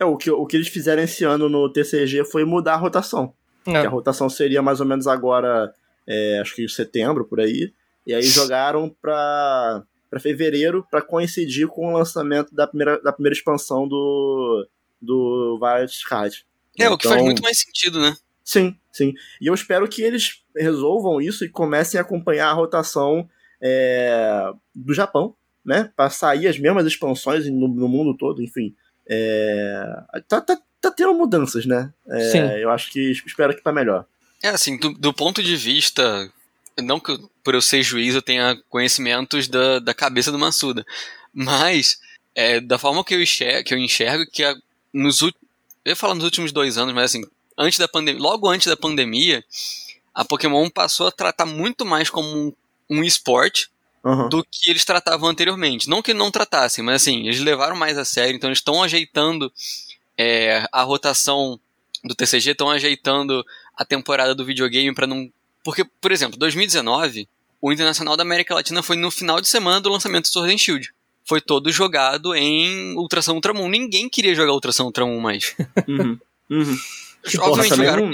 É, 0.00 0.04
o 0.04 0.16
que, 0.16 0.30
o 0.30 0.46
que 0.46 0.56
eles 0.56 0.68
fizeram 0.68 1.02
esse 1.02 1.22
ano 1.22 1.48
no 1.48 1.70
TCG 1.70 2.24
foi 2.24 2.44
mudar 2.44 2.74
a 2.74 2.78
rotação. 2.78 3.34
É. 3.64 3.76
a 3.76 3.88
rotação 3.88 4.28
seria 4.28 4.60
mais 4.60 4.80
ou 4.80 4.86
menos 4.86 5.06
agora, 5.06 5.72
é, 6.04 6.40
acho 6.40 6.56
que 6.56 6.68
setembro, 6.68 7.24
por 7.24 7.40
aí. 7.40 7.72
E 8.04 8.12
aí 8.12 8.22
jogaram 8.22 8.88
pra, 8.88 9.84
pra 10.10 10.18
fevereiro 10.18 10.84
para 10.90 11.00
coincidir 11.00 11.68
com 11.68 11.92
o 11.92 11.96
lançamento 11.96 12.52
da 12.52 12.66
primeira, 12.66 13.00
da 13.00 13.12
primeira 13.12 13.36
expansão 13.36 13.86
do, 13.86 14.66
do 15.00 15.58
Violet 15.60 16.04
Card. 16.08 16.44
É, 16.76 16.84
então, 16.84 16.94
o 16.94 16.98
que 16.98 17.04
faz 17.06 17.16
então 17.16 17.26
muito 17.26 17.42
mais 17.42 17.58
sentido, 17.58 18.00
né? 18.00 18.16
Sim, 18.42 18.76
sim. 18.90 19.14
E 19.40 19.46
eu 19.46 19.54
espero 19.54 19.86
que 19.88 20.02
eles 20.02 20.41
resolvam 20.56 21.20
isso 21.20 21.44
e 21.44 21.48
comecem 21.48 21.98
a 21.98 22.02
acompanhar 22.02 22.48
a 22.48 22.54
rotação 22.54 23.28
é, 23.60 24.52
do 24.74 24.92
Japão, 24.92 25.34
né? 25.64 25.90
Para 25.96 26.10
sair 26.10 26.48
as 26.48 26.58
mesmas 26.58 26.86
expansões 26.86 27.46
no, 27.46 27.68
no 27.68 27.88
mundo 27.88 28.16
todo, 28.16 28.42
enfim. 28.42 28.74
É, 29.08 29.84
tá, 30.28 30.40
tá, 30.40 30.58
tá 30.80 30.90
tendo 30.90 31.14
mudanças, 31.14 31.64
né? 31.66 31.92
É, 32.08 32.30
sim. 32.30 32.38
Eu 32.38 32.70
acho 32.70 32.90
que 32.90 33.12
espero 33.12 33.54
que 33.54 33.62
tá 33.62 33.72
melhor. 33.72 34.06
É, 34.42 34.48
assim, 34.48 34.76
do, 34.76 34.92
do 34.92 35.14
ponto 35.14 35.42
de 35.42 35.56
vista. 35.56 36.30
Não 36.82 36.98
que 36.98 37.18
por 37.44 37.54
eu 37.54 37.60
ser 37.60 37.82
juiz 37.82 38.14
eu 38.14 38.22
tenha 38.22 38.58
conhecimentos 38.70 39.46
da, 39.46 39.78
da 39.78 39.92
cabeça 39.92 40.32
do 40.32 40.38
Massuda, 40.38 40.86
mas 41.32 42.00
é, 42.34 42.60
da 42.60 42.78
forma 42.78 43.04
que 43.04 43.14
eu 43.14 43.22
enxergo, 43.22 43.64
que, 43.64 43.74
eu 43.74 43.78
enxergo, 43.78 44.24
que 44.30 44.42
a, 44.42 44.56
nos, 44.92 45.20
eu 45.20 45.30
ia 45.84 45.96
falar 45.96 46.14
nos 46.14 46.24
últimos 46.24 46.50
dois 46.50 46.78
anos, 46.78 46.94
mas 46.94 47.04
assim, 47.04 47.22
antes 47.58 47.78
da 47.78 47.86
pandemia, 47.86 48.22
logo 48.22 48.48
antes 48.48 48.66
da 48.66 48.76
pandemia, 48.76 49.44
a 50.14 50.24
Pokémon 50.24 50.68
passou 50.68 51.06
a 51.06 51.12
tratar 51.12 51.46
muito 51.46 51.84
mais 51.84 52.10
como 52.10 52.28
um, 52.28 52.52
um 52.90 53.04
esporte 53.04 53.70
uhum. 54.04 54.28
do 54.28 54.44
que 54.44 54.70
eles 54.70 54.84
tratavam 54.84 55.28
anteriormente. 55.28 55.88
Não 55.88 56.02
que 56.02 56.12
não 56.12 56.30
tratassem, 56.30 56.84
mas 56.84 57.02
assim, 57.02 57.26
eles 57.26 57.40
levaram 57.40 57.76
mais 57.76 57.96
a 57.96 58.04
sério, 58.04 58.36
então 58.36 58.48
eles 58.48 58.58
estão 58.58 58.82
ajeitando 58.82 59.52
é, 60.16 60.66
a 60.70 60.82
rotação 60.82 61.58
do 62.04 62.14
TCG, 62.14 62.50
estão 62.50 62.70
ajeitando 62.70 63.44
a 63.76 63.84
temporada 63.84 64.34
do 64.34 64.44
videogame 64.44 64.94
para 64.94 65.06
não. 65.06 65.30
Porque, 65.64 65.84
por 65.84 66.10
exemplo, 66.10 66.38
2019, 66.38 67.28
o 67.60 67.72
Internacional 67.72 68.16
da 68.16 68.22
América 68.22 68.54
Latina 68.54 68.82
foi 68.82 68.96
no 68.96 69.10
final 69.10 69.40
de 69.40 69.48
semana 69.48 69.80
do 69.80 69.88
lançamento 69.88 70.24
do 70.24 70.32
Sword 70.32 70.52
and 70.52 70.58
Shield. 70.58 70.92
Foi 71.24 71.40
todo 71.40 71.70
jogado 71.70 72.34
em 72.34 72.96
Ultração 72.96 73.36
Ultramon. 73.36 73.68
Ninguém 73.68 74.08
queria 74.08 74.34
jogar 74.34 74.52
Ultração 74.52 74.86
Ultramon 74.86 75.20
mais. 75.20 75.54
Uhum. 75.88 76.18
Uhum. 76.50 76.78
Obviamente 77.38 77.76
jogaram. 77.76 78.10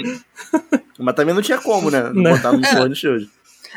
Não... 0.99 1.05
Mas 1.05 1.15
também 1.15 1.33
não 1.33 1.41
tinha 1.41 1.57
como, 1.57 1.89
né? 1.89 2.11
Não 2.13 2.35
botar 2.35 2.51
no 2.51 2.91
é. 2.91 2.95
Shield. 2.95 3.29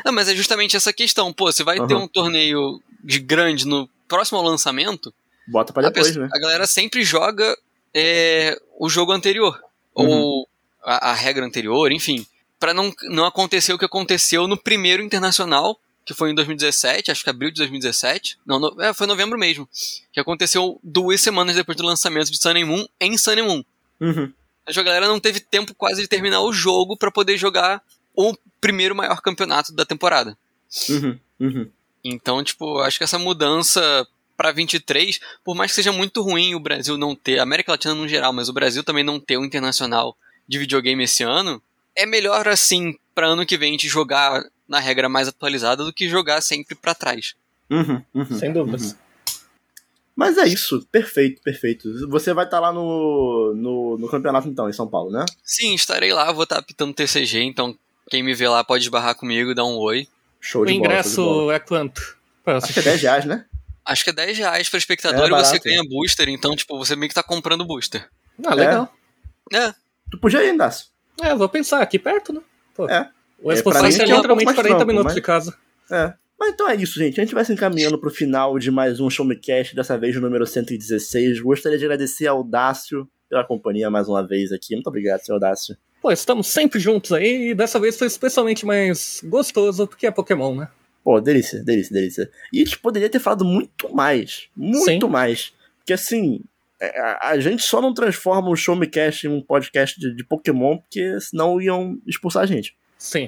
Não, 0.03 0.11
mas 0.11 0.27
é 0.27 0.35
justamente 0.35 0.75
essa 0.75 0.91
questão. 0.91 1.31
Pô, 1.31 1.51
você 1.51 1.63
vai 1.63 1.79
uhum. 1.79 1.87
ter 1.87 1.95
um 1.95 2.07
torneio 2.07 2.81
de 3.03 3.19
grande 3.19 3.65
no 3.65 3.89
próximo 4.07 4.41
lançamento. 4.41 5.13
Bota 5.47 5.71
pra 5.71 5.89
depois, 5.89 6.15
a 6.15 6.21
né? 6.21 6.29
A 6.33 6.39
galera 6.39 6.67
sempre 6.67 7.03
joga 7.03 7.57
é, 7.93 8.59
o 8.77 8.89
jogo 8.89 9.11
anterior. 9.11 9.59
Uhum. 9.95 10.09
Ou 10.09 10.47
a, 10.83 11.11
a, 11.11 11.13
regra 11.13 11.45
anterior, 11.45 11.91
enfim. 11.91 12.25
para 12.59 12.73
não, 12.73 12.91
não 13.03 13.25
acontecer 13.25 13.71
o 13.71 13.77
que 13.77 13.85
aconteceu 13.85 14.47
no 14.47 14.57
primeiro 14.57 15.01
internacional, 15.01 15.79
que 16.03 16.13
foi 16.13 16.31
em 16.31 16.35
2017, 16.35 17.11
acho 17.11 17.23
que 17.23 17.29
abril 17.29 17.51
de 17.51 17.57
2017. 17.57 18.37
Não, 18.45 18.59
no, 18.59 18.81
é, 18.81 18.93
foi 18.93 19.07
novembro 19.07 19.37
mesmo. 19.37 19.69
Que 20.11 20.19
aconteceu 20.19 20.79
duas 20.83 21.21
semanas 21.21 21.55
depois 21.55 21.77
do 21.77 21.85
lançamento 21.85 22.31
de 22.31 22.37
Sun 22.37 22.57
and 22.57 22.65
Moon 22.65 22.85
em 22.99 23.17
Sun 23.17 23.31
and 23.31 23.43
Moon. 23.43 23.65
Uhum 24.01 24.33
a 24.65 24.83
galera 24.83 25.07
não 25.07 25.19
teve 25.19 25.39
tempo 25.39 25.73
quase 25.75 26.01
de 26.01 26.07
terminar 26.07 26.41
o 26.41 26.53
jogo 26.53 26.97
para 26.97 27.11
poder 27.11 27.37
jogar 27.37 27.81
o 28.15 28.35
primeiro 28.61 28.95
maior 28.95 29.21
campeonato 29.21 29.73
da 29.73 29.85
temporada. 29.85 30.37
Uhum, 30.89 31.19
uhum. 31.39 31.69
Então, 32.03 32.43
tipo, 32.43 32.79
acho 32.79 32.97
que 32.97 33.03
essa 33.03 33.19
mudança 33.19 34.07
para 34.35 34.51
23, 34.51 35.19
por 35.43 35.55
mais 35.55 35.71
que 35.71 35.75
seja 35.75 35.91
muito 35.91 36.21
ruim 36.21 36.55
o 36.55 36.59
Brasil 36.59 36.97
não 36.97 37.15
ter, 37.15 37.39
a 37.39 37.43
América 37.43 37.71
Latina 37.71 37.93
no 37.93 38.07
geral, 38.07 38.33
mas 38.33 38.49
o 38.49 38.53
Brasil 38.53 38.83
também 38.83 39.03
não 39.03 39.19
ter 39.19 39.37
o 39.37 39.41
um 39.41 39.45
internacional 39.45 40.17
de 40.47 40.57
videogame 40.57 41.03
esse 41.03 41.23
ano, 41.23 41.61
é 41.95 42.05
melhor 42.05 42.47
assim 42.47 42.97
para 43.13 43.27
ano 43.27 43.45
que 43.45 43.57
vem 43.57 43.69
a 43.69 43.71
gente 43.73 43.87
jogar 43.87 44.43
na 44.67 44.79
regra 44.79 45.07
mais 45.07 45.27
atualizada 45.27 45.83
do 45.83 45.93
que 45.93 46.09
jogar 46.09 46.41
sempre 46.41 46.75
para 46.75 46.95
trás. 46.95 47.35
Uhum, 47.69 48.01
uhum, 48.13 48.39
Sem 48.39 48.51
dúvidas. 48.51 48.97
Mas 50.15 50.37
é 50.37 50.45
isso, 50.47 50.85
perfeito, 50.91 51.41
perfeito. 51.41 52.07
Você 52.09 52.33
vai 52.33 52.45
estar 52.45 52.59
lá 52.59 52.71
no, 52.71 53.53
no, 53.55 53.97
no 53.97 54.07
campeonato 54.09 54.47
então, 54.47 54.69
em 54.69 54.73
São 54.73 54.87
Paulo, 54.87 55.11
né? 55.11 55.25
Sim, 55.43 55.73
estarei 55.73 56.13
lá, 56.13 56.31
vou 56.31 56.43
estar 56.43 56.59
apitando 56.59 56.93
TCG, 56.93 57.41
então 57.41 57.75
quem 58.09 58.21
me 58.21 58.35
vê 58.35 58.47
lá 58.47 58.63
pode 58.63 58.83
esbarrar 58.83 59.15
comigo, 59.15 59.55
dar 59.55 59.65
um 59.65 59.77
oi. 59.77 60.07
Show 60.39 60.61
O 60.61 60.65
de 60.65 60.73
bola. 60.73 60.81
show 60.83 60.89
de 60.89 60.93
ingresso 60.93 61.23
bola. 61.25 61.55
é 61.55 61.59
quanto? 61.59 62.17
Acho 62.45 62.73
que 62.73 62.79
é 62.79 62.83
10 62.83 63.01
reais, 63.01 63.25
né? 63.25 63.45
Acho 63.85 64.03
que 64.03 64.09
é 64.11 64.13
10 64.13 64.37
reais 64.37 64.69
pra 64.69 64.77
espectador 64.77 65.25
É 65.25 65.27
e 65.27 65.29
você 65.43 65.59
ganha 65.59 65.81
booster, 65.89 66.29
então, 66.29 66.55
tipo, 66.55 66.77
você 66.77 66.95
meio 66.95 67.09
que 67.09 67.15
tá 67.15 67.23
comprando 67.23 67.65
booster. 67.65 68.07
Ah, 68.45 68.53
legal. 68.53 68.93
É, 69.51 69.73
Tu 70.11 70.17
podia 70.19 70.43
ir, 70.43 70.55
Dácio. 70.55 70.87
É, 71.21 71.33
vou 71.33 71.49
pensar, 71.49 71.81
aqui 71.81 71.97
perto, 71.97 72.31
né? 72.33 72.41
Pô. 72.75 72.87
É. 72.87 73.09
O 73.41 73.51
É, 73.51 73.55
Expo 73.55 73.71
é 73.71 73.77
aqui 73.79 74.01
é 74.01 74.13
um 74.13 74.15
literalmente 74.17 74.45
mais 74.45 74.55
40 74.55 74.75
trampo, 74.75 74.85
minutos 74.85 75.05
mas- 75.05 75.15
de 75.15 75.21
casa. 75.21 75.57
É. 75.89 76.13
Mas 76.43 76.51
então 76.55 76.69
é 76.69 76.75
isso, 76.75 76.99
gente. 76.99 77.21
A 77.21 77.23
gente 77.23 77.33
vai 77.33 77.45
se 77.45 77.53
encaminhando 77.53 77.97
pro 77.97 78.09
final 78.09 78.59
de 78.59 78.69
mais 78.69 78.99
um 78.99 79.09
Show 79.09 79.25
Me 79.25 79.33
Cast, 79.33 79.73
dessa 79.73 79.97
vez 79.97 80.13
o 80.17 80.19
número 80.19 80.45
116. 80.45 81.39
Gostaria 81.39 81.77
de 81.77 81.85
agradecer 81.85 82.27
ao 82.27 82.43
Dácio 82.43 83.07
pela 83.29 83.45
companhia 83.45 83.89
mais 83.89 84.09
uma 84.09 84.27
vez 84.27 84.51
aqui. 84.51 84.75
Muito 84.75 84.87
obrigado, 84.87 85.21
senhor 85.21 85.39
Dácio. 85.39 85.77
Pô, 86.01 86.11
estamos 86.11 86.47
sempre 86.47 86.81
juntos 86.81 87.13
aí 87.13 87.51
e 87.51 87.55
dessa 87.55 87.79
vez 87.79 87.97
foi 87.97 88.07
especialmente 88.07 88.65
mais 88.65 89.21
gostoso 89.23 89.87
porque 89.87 90.05
é 90.05 90.11
Pokémon, 90.11 90.53
né? 90.53 90.67
Pô, 91.01 91.21
delícia, 91.21 91.63
delícia, 91.63 91.93
delícia. 91.93 92.29
E 92.51 92.61
a 92.61 92.65
gente 92.65 92.77
poderia 92.77 93.09
ter 93.09 93.19
falado 93.19 93.45
muito 93.45 93.95
mais. 93.95 94.49
Muito 94.53 95.05
Sim. 95.05 95.11
mais. 95.13 95.53
Porque 95.77 95.93
assim, 95.93 96.41
é, 96.81 96.99
a, 96.99 97.29
a 97.29 97.39
gente 97.39 97.63
só 97.63 97.81
não 97.81 97.93
transforma 97.93 98.49
o 98.49 98.55
Show 98.57 98.75
Me 98.75 98.87
Cast 98.87 99.25
em 99.25 99.29
um 99.29 99.41
podcast 99.41 99.97
de, 99.97 100.13
de 100.13 100.25
Pokémon, 100.25 100.77
porque 100.77 101.21
senão 101.21 101.61
iam 101.61 101.97
expulsar 102.05 102.43
a 102.43 102.45
gente. 102.45 102.75
Sim. 103.05 103.27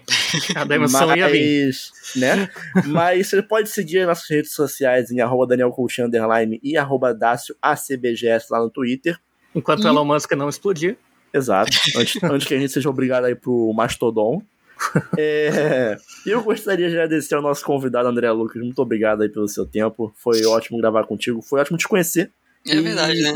A 0.55 0.63
demissão 0.63 1.13
ia 1.15 1.27
vir. 1.27 1.65
Mas, 1.67 1.91
né? 2.15 2.49
Mas 2.87 3.27
você 3.27 3.41
pode 3.41 3.67
seguir 3.69 3.99
as 3.99 4.07
nossas 4.07 4.29
redes 4.29 4.53
sociais 4.53 5.11
em 5.11 5.19
arroba 5.19 5.47
Daniel 5.47 5.69
Coutinho, 5.71 6.07
underline, 6.07 6.59
e 6.63 6.77
arroba 6.77 7.13
Dácio 7.13 7.53
ACBGS 7.61 8.47
lá 8.49 8.59
no 8.59 8.69
Twitter. 8.69 9.19
Enquanto 9.53 9.83
E- 9.83 9.87
Elon 9.87 10.05
Musk 10.05 10.31
não 10.31 10.47
explodir. 10.47 10.97
Exato. 11.33 11.71
Antes, 11.97 12.23
antes 12.23 12.47
que 12.47 12.53
a 12.53 12.57
gente 12.59 12.71
seja 12.71 12.89
obrigado 12.89 13.25
a 13.25 13.31
ir 13.31 13.35
pro 13.35 13.73
Mastodon. 13.73 14.41
É, 15.17 15.95
eu 16.25 16.41
gostaria 16.43 16.87
de 16.89 16.95
agradecer 16.95 17.33
ao 17.35 17.41
nosso 17.41 17.63
convidado 17.63 18.07
André 18.09 18.29
Lucas. 18.31 18.61
Muito 18.61 18.79
obrigado 18.81 19.21
aí 19.23 19.29
pelo 19.29 19.47
seu 19.47 19.65
tempo. 19.65 20.13
Foi 20.17 20.43
ótimo 20.45 20.77
gravar 20.79 21.05
contigo. 21.05 21.41
Foi 21.41 21.59
ótimo 21.61 21.77
te 21.77 21.87
conhecer. 21.87 22.29
é 22.67 22.75
E- 22.75 22.81
verdade, 22.81 23.21
né? 23.21 23.33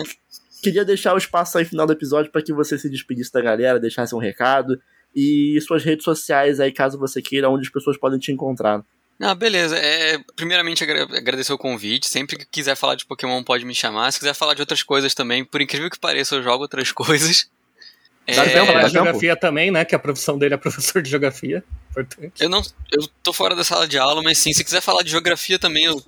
Queria 0.61 0.84
deixar 0.84 1.14
o 1.14 1.18
espaço 1.18 1.57
aí 1.57 1.64
final 1.66 1.86
do 1.88 1.94
episódio 1.94 2.30
para 2.32 2.41
que 2.41 2.52
você 2.53 2.78
se 2.78 2.90
despedisse 2.90 3.32
da 3.32 3.41
galera, 3.41 3.80
deixasse 3.80 4.14
um 4.14 4.20
recado 4.20 4.80
e 5.15 5.60
suas 5.61 5.84
redes 5.84 6.03
sociais 6.03 6.60
aí, 6.60 6.72
caso 6.72 6.98
você 6.98 7.22
queira, 7.22 7.49
onde 7.49 7.65
as 7.68 7.72
pessoas 7.73 7.98
podem 7.98 8.19
te 8.19 8.31
encontrar. 8.31 8.84
Ah, 9.22 9.36
beleza. 9.36 9.77
É, 9.77 10.18
primeiramente, 10.36 10.81
agra- 10.84 11.03
agradecer 11.03 11.52
o 11.52 11.57
convite. 11.57 12.07
Sempre 12.07 12.38
que 12.38 12.45
quiser 12.45 12.76
falar 12.76 12.95
de 12.95 13.06
Pokémon, 13.06 13.44
pode 13.44 13.65
me 13.65 13.76
chamar. 13.76 14.11
Se 14.14 14.19
quiser 14.19 14.34
falar 14.34 14.53
de 14.53 14.61
outras 14.61 14.81
coisas 14.81 15.14
também, 15.14 15.44
por 15.44 15.61
incrível 15.61 15.90
que 15.90 15.99
pareça, 15.99 16.36
eu 16.36 16.44
jogo 16.44 16.61
outras 16.64 16.91
coisas. 16.94 17.49
É, 18.26 18.36
Dá 18.36 18.44
tempo, 18.45 18.68
Falar 18.68 18.81
dá 18.81 18.88
de 18.88 18.94
tempo. 18.94 19.03
geografia 19.06 19.36
também, 19.36 19.72
né? 19.72 19.84
Que 19.84 19.95
a 19.95 19.99
profissão 19.99 20.38
dele 20.38 20.53
é 20.53 20.57
professor 20.57 21.02
de 21.02 21.10
geografia. 21.10 21.64
Importante. 21.90 22.31
eu 22.40 22.48
não, 22.48 22.61
eu 22.91 23.07
tô 23.23 23.34
fora 23.34 23.56
da 23.56 23.64
sala 23.64 23.88
de 23.88 23.98
aula, 23.98 24.22
mas 24.22 24.38
sim, 24.38 24.53
se 24.53 24.64
quiser 24.64 24.81
falar 24.81 25.02
de 25.03 25.10
geografia 25.10 25.57
também, 25.60 25.84
eu 25.86 26.02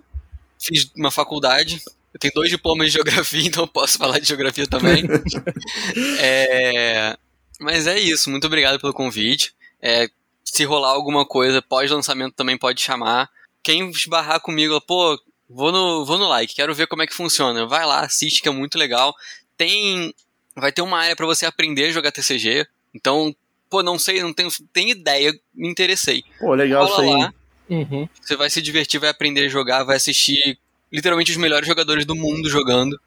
fiz 0.59 0.89
uma 0.95 1.09
faculdade. 1.11 1.81
Eu 2.13 2.19
tenho 2.19 2.33
dois 2.33 2.49
diplomas 2.49 2.87
de 2.87 2.93
geografia, 2.93 3.41
então 3.47 3.63
eu 3.63 3.67
posso 3.67 3.97
falar 3.97 4.19
de 4.19 4.27
geografia 4.27 4.67
também. 4.67 5.03
É, 6.19 7.17
mas 7.61 7.87
é 7.87 7.99
isso, 7.99 8.29
muito 8.29 8.47
obrigado 8.47 8.79
pelo 8.79 8.93
convite. 8.93 9.53
É, 9.81 10.09
se 10.43 10.63
rolar 10.65 10.89
alguma 10.89 11.25
coisa 11.25 11.61
pós-lançamento 11.61 12.33
também 12.35 12.57
pode 12.57 12.81
chamar. 12.81 13.29
Quem 13.63 13.89
esbarrar 13.89 14.39
comigo, 14.41 14.79
pô, 14.81 15.19
vou 15.49 15.71
no, 15.71 16.05
vou 16.05 16.17
no 16.17 16.27
like, 16.27 16.55
quero 16.55 16.73
ver 16.75 16.87
como 16.87 17.03
é 17.03 17.07
que 17.07 17.13
funciona. 17.13 17.65
Vai 17.65 17.85
lá, 17.85 18.01
assiste 18.01 18.41
que 18.41 18.49
é 18.49 18.51
muito 18.51 18.77
legal. 18.77 19.13
Tem. 19.55 20.13
Vai 20.55 20.71
ter 20.71 20.81
uma 20.81 20.99
área 20.99 21.15
pra 21.15 21.25
você 21.25 21.45
aprender 21.45 21.85
a 21.85 21.91
jogar 21.91 22.11
TCG. 22.11 22.67
Então, 22.93 23.33
pô, 23.69 23.81
não 23.81 23.97
sei, 23.97 24.21
não 24.21 24.33
tenho, 24.33 24.49
tenho 24.73 24.89
ideia, 24.89 25.31
me 25.53 25.69
interessei. 25.69 26.23
Pô, 26.39 26.53
legal 26.53 26.85
isso 26.85 27.01
aí. 27.01 27.09
lá, 27.09 27.33
Uhum. 27.69 28.09
você 28.21 28.35
vai 28.35 28.49
se 28.49 28.61
divertir, 28.61 28.99
vai 28.99 29.09
aprender 29.09 29.45
a 29.45 29.49
jogar, 29.49 29.83
vai 29.85 29.95
assistir 29.95 30.59
literalmente 30.91 31.31
os 31.31 31.37
melhores 31.37 31.65
jogadores 31.65 32.03
do 32.05 32.15
mundo 32.15 32.49
jogando. 32.49 32.99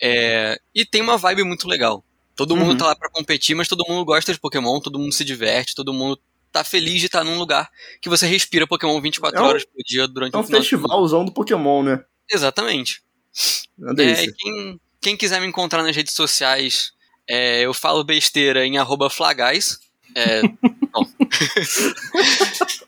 É, 0.00 0.60
e 0.74 0.84
tem 0.84 1.00
uma 1.00 1.16
vibe 1.16 1.44
muito 1.44 1.66
legal. 1.66 2.04
Todo 2.40 2.56
mundo 2.56 2.70
Uhum. 2.70 2.76
tá 2.78 2.86
lá 2.86 2.96
pra 2.96 3.10
competir, 3.10 3.54
mas 3.54 3.68
todo 3.68 3.84
mundo 3.86 4.02
gosta 4.02 4.32
de 4.32 4.40
Pokémon, 4.40 4.80
todo 4.80 4.98
mundo 4.98 5.12
se 5.12 5.22
diverte, 5.26 5.74
todo 5.74 5.92
mundo 5.92 6.18
tá 6.50 6.64
feliz 6.64 6.98
de 7.00 7.04
estar 7.06 7.22
num 7.22 7.38
lugar 7.38 7.68
que 8.00 8.08
você 8.08 8.26
respira 8.26 8.66
Pokémon 8.66 8.98
24 8.98 9.38
É 9.38 9.42
um- 9.42 9.44
horas 9.44 9.62
por 9.64 9.76
dia 9.86 10.08
durante 10.08 10.34
É 10.34 10.38
um 10.38 10.40
o 10.40 10.42
de 10.42 10.46
semana. 10.48 10.64
festivalzão 10.64 11.22
do 11.22 11.32
Pokémon, 11.32 11.82
né? 11.82 12.02
Exatamente. 12.30 13.02
É 13.98 14.02
É, 14.22 14.26
quem, 14.32 14.80
quem 15.02 15.16
quiser 15.18 15.38
me 15.38 15.46
encontrar 15.46 15.82
nas 15.82 15.94
redes 15.94 16.14
sociais, 16.14 16.92
é, 17.28 17.60
eu 17.60 17.74
falo 17.74 18.02
besteira 18.02 18.64
em 18.64 18.78
arroba 18.78 19.10
flagais. 19.10 19.78
É, 20.16 20.40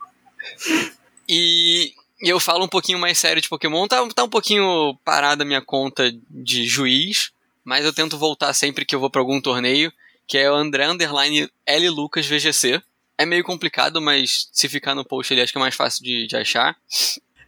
e, 1.28 1.92
e 2.22 2.28
eu 2.28 2.40
falo 2.40 2.64
um 2.64 2.68
pouquinho 2.68 2.98
mais 2.98 3.18
sério 3.18 3.42
de 3.42 3.48
Pokémon. 3.50 3.86
Tá, 3.86 3.98
tá 4.14 4.24
um 4.24 4.28
pouquinho 4.28 4.96
parada 5.04 5.42
a 5.42 5.46
minha 5.46 5.60
conta 5.62 6.10
de 6.30 6.66
juiz, 6.66 7.30
mas 7.64 7.84
eu 7.84 7.92
tento 7.92 8.18
voltar 8.18 8.52
sempre 8.54 8.84
que 8.84 8.94
eu 8.94 9.00
vou 9.00 9.10
pra 9.10 9.20
algum 9.20 9.40
torneio, 9.40 9.92
que 10.26 10.38
é 10.38 10.50
o 10.50 10.54
André 10.54 10.86
Underline 10.88 11.48
L 11.66 11.88
Lucas 11.90 12.26
VGC. 12.26 12.80
É 13.18 13.26
meio 13.26 13.44
complicado, 13.44 14.00
mas 14.00 14.48
se 14.52 14.68
ficar 14.68 14.94
no 14.94 15.04
post 15.04 15.32
ali 15.32 15.42
acho 15.42 15.52
que 15.52 15.58
é 15.58 15.60
mais 15.60 15.74
fácil 15.74 16.02
de, 16.02 16.26
de 16.26 16.36
achar. 16.36 16.76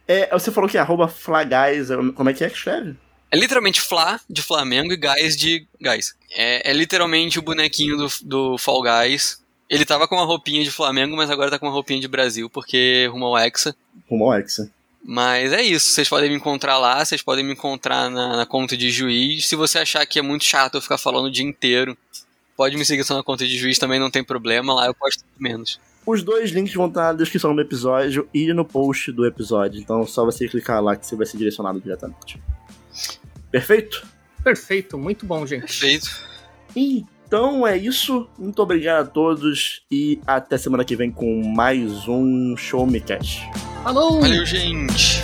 É, 0.07 0.29
você 0.31 0.51
falou 0.51 0.69
que 0.69 0.77
é 0.77 0.81
arroba 0.81 1.07
flagais, 1.07 1.89
é- 1.89 1.95
como 2.13 2.29
é 2.29 2.33
que 2.33 2.43
é 2.43 2.49
que 2.49 2.55
escreve? 2.55 2.95
É 3.31 3.37
literalmente 3.37 3.81
Fla 3.81 4.19
de 4.29 4.41
Flamengo 4.41 4.93
e 4.93 4.97
Guys 4.97 5.35
de 5.35 5.67
Guys. 5.81 6.15
É, 6.31 6.69
é 6.69 6.73
literalmente 6.73 7.39
o 7.39 7.41
bonequinho 7.41 7.97
do, 7.97 8.07
do 8.23 8.57
Fall 8.57 8.81
Guys. 8.83 9.43
Ele 9.67 9.83
tava 9.83 10.07
com 10.07 10.15
uma 10.15 10.25
roupinha 10.25 10.63
de 10.63 10.69
Flamengo, 10.69 11.17
mas 11.17 11.29
agora 11.31 11.49
tá 11.49 11.57
com 11.57 11.65
uma 11.65 11.73
roupinha 11.73 11.99
de 11.99 12.07
Brasil, 12.07 12.49
porque 12.49 13.07
rumo 13.11 13.25
ao 13.25 13.37
Hexa. 13.37 13.75
Rumo 14.09 14.25
ao 14.31 14.37
Hexa. 14.39 14.71
Mas 15.07 15.53
é 15.53 15.61
isso, 15.61 15.91
vocês 15.91 16.09
podem 16.09 16.31
me 16.31 16.35
encontrar 16.35 16.79
lá, 16.79 17.05
vocês 17.05 17.21
podem 17.21 17.45
me 17.45 17.53
encontrar 17.53 18.09
na, 18.09 18.37
na 18.37 18.45
conta 18.45 18.75
de 18.75 18.89
juiz. 18.89 19.47
Se 19.47 19.55
você 19.55 19.77
achar 19.77 20.03
que 20.07 20.17
é 20.17 20.21
muito 20.21 20.43
chato 20.43 20.75
eu 20.75 20.81
ficar 20.81 20.97
falando 20.97 21.27
o 21.27 21.31
dia 21.31 21.45
inteiro, 21.45 21.95
pode 22.57 22.75
me 22.75 22.83
seguir 22.83 23.03
só 23.03 23.15
na 23.15 23.21
conta 23.21 23.45
de 23.45 23.55
juiz, 23.55 23.77
também 23.77 23.99
não 23.99 24.09
tem 24.09 24.23
problema, 24.23 24.73
lá 24.73 24.87
eu 24.87 24.95
posto 24.95 25.23
menos. 25.39 25.79
Os 26.07 26.23
dois 26.23 26.49
links 26.49 26.73
vão 26.73 26.87
estar 26.87 27.03
na 27.03 27.13
descrição 27.13 27.53
do 27.53 27.61
episódio 27.61 28.27
e 28.33 28.51
no 28.51 28.65
post 28.65 29.11
do 29.11 29.27
episódio. 29.27 29.79
Então 29.79 30.01
é 30.01 30.05
só 30.07 30.25
você 30.25 30.47
clicar 30.47 30.81
lá 30.81 30.95
que 30.95 31.05
você 31.05 31.15
vai 31.15 31.27
ser 31.27 31.37
direcionado 31.37 31.79
diretamente. 31.79 32.41
Perfeito? 33.51 34.07
Perfeito, 34.43 34.97
muito 34.97 35.23
bom, 35.23 35.45
gente. 35.45 35.61
Perfeito. 35.61 36.09
Então 36.75 37.65
é 37.65 37.77
isso. 37.77 38.27
Muito 38.39 38.59
obrigado 38.59 39.05
a 39.05 39.09
todos 39.09 39.83
e 39.91 40.19
até 40.25 40.57
semana 40.57 40.83
que 40.83 40.95
vem 40.95 41.11
com 41.11 41.43
mais 41.43 42.07
um 42.07 42.57
Show 42.57 42.87
Me 42.87 42.99
Cash. 42.99 43.43
Falou! 43.85 44.19
Valeu, 44.19 44.43
gente! 44.43 45.21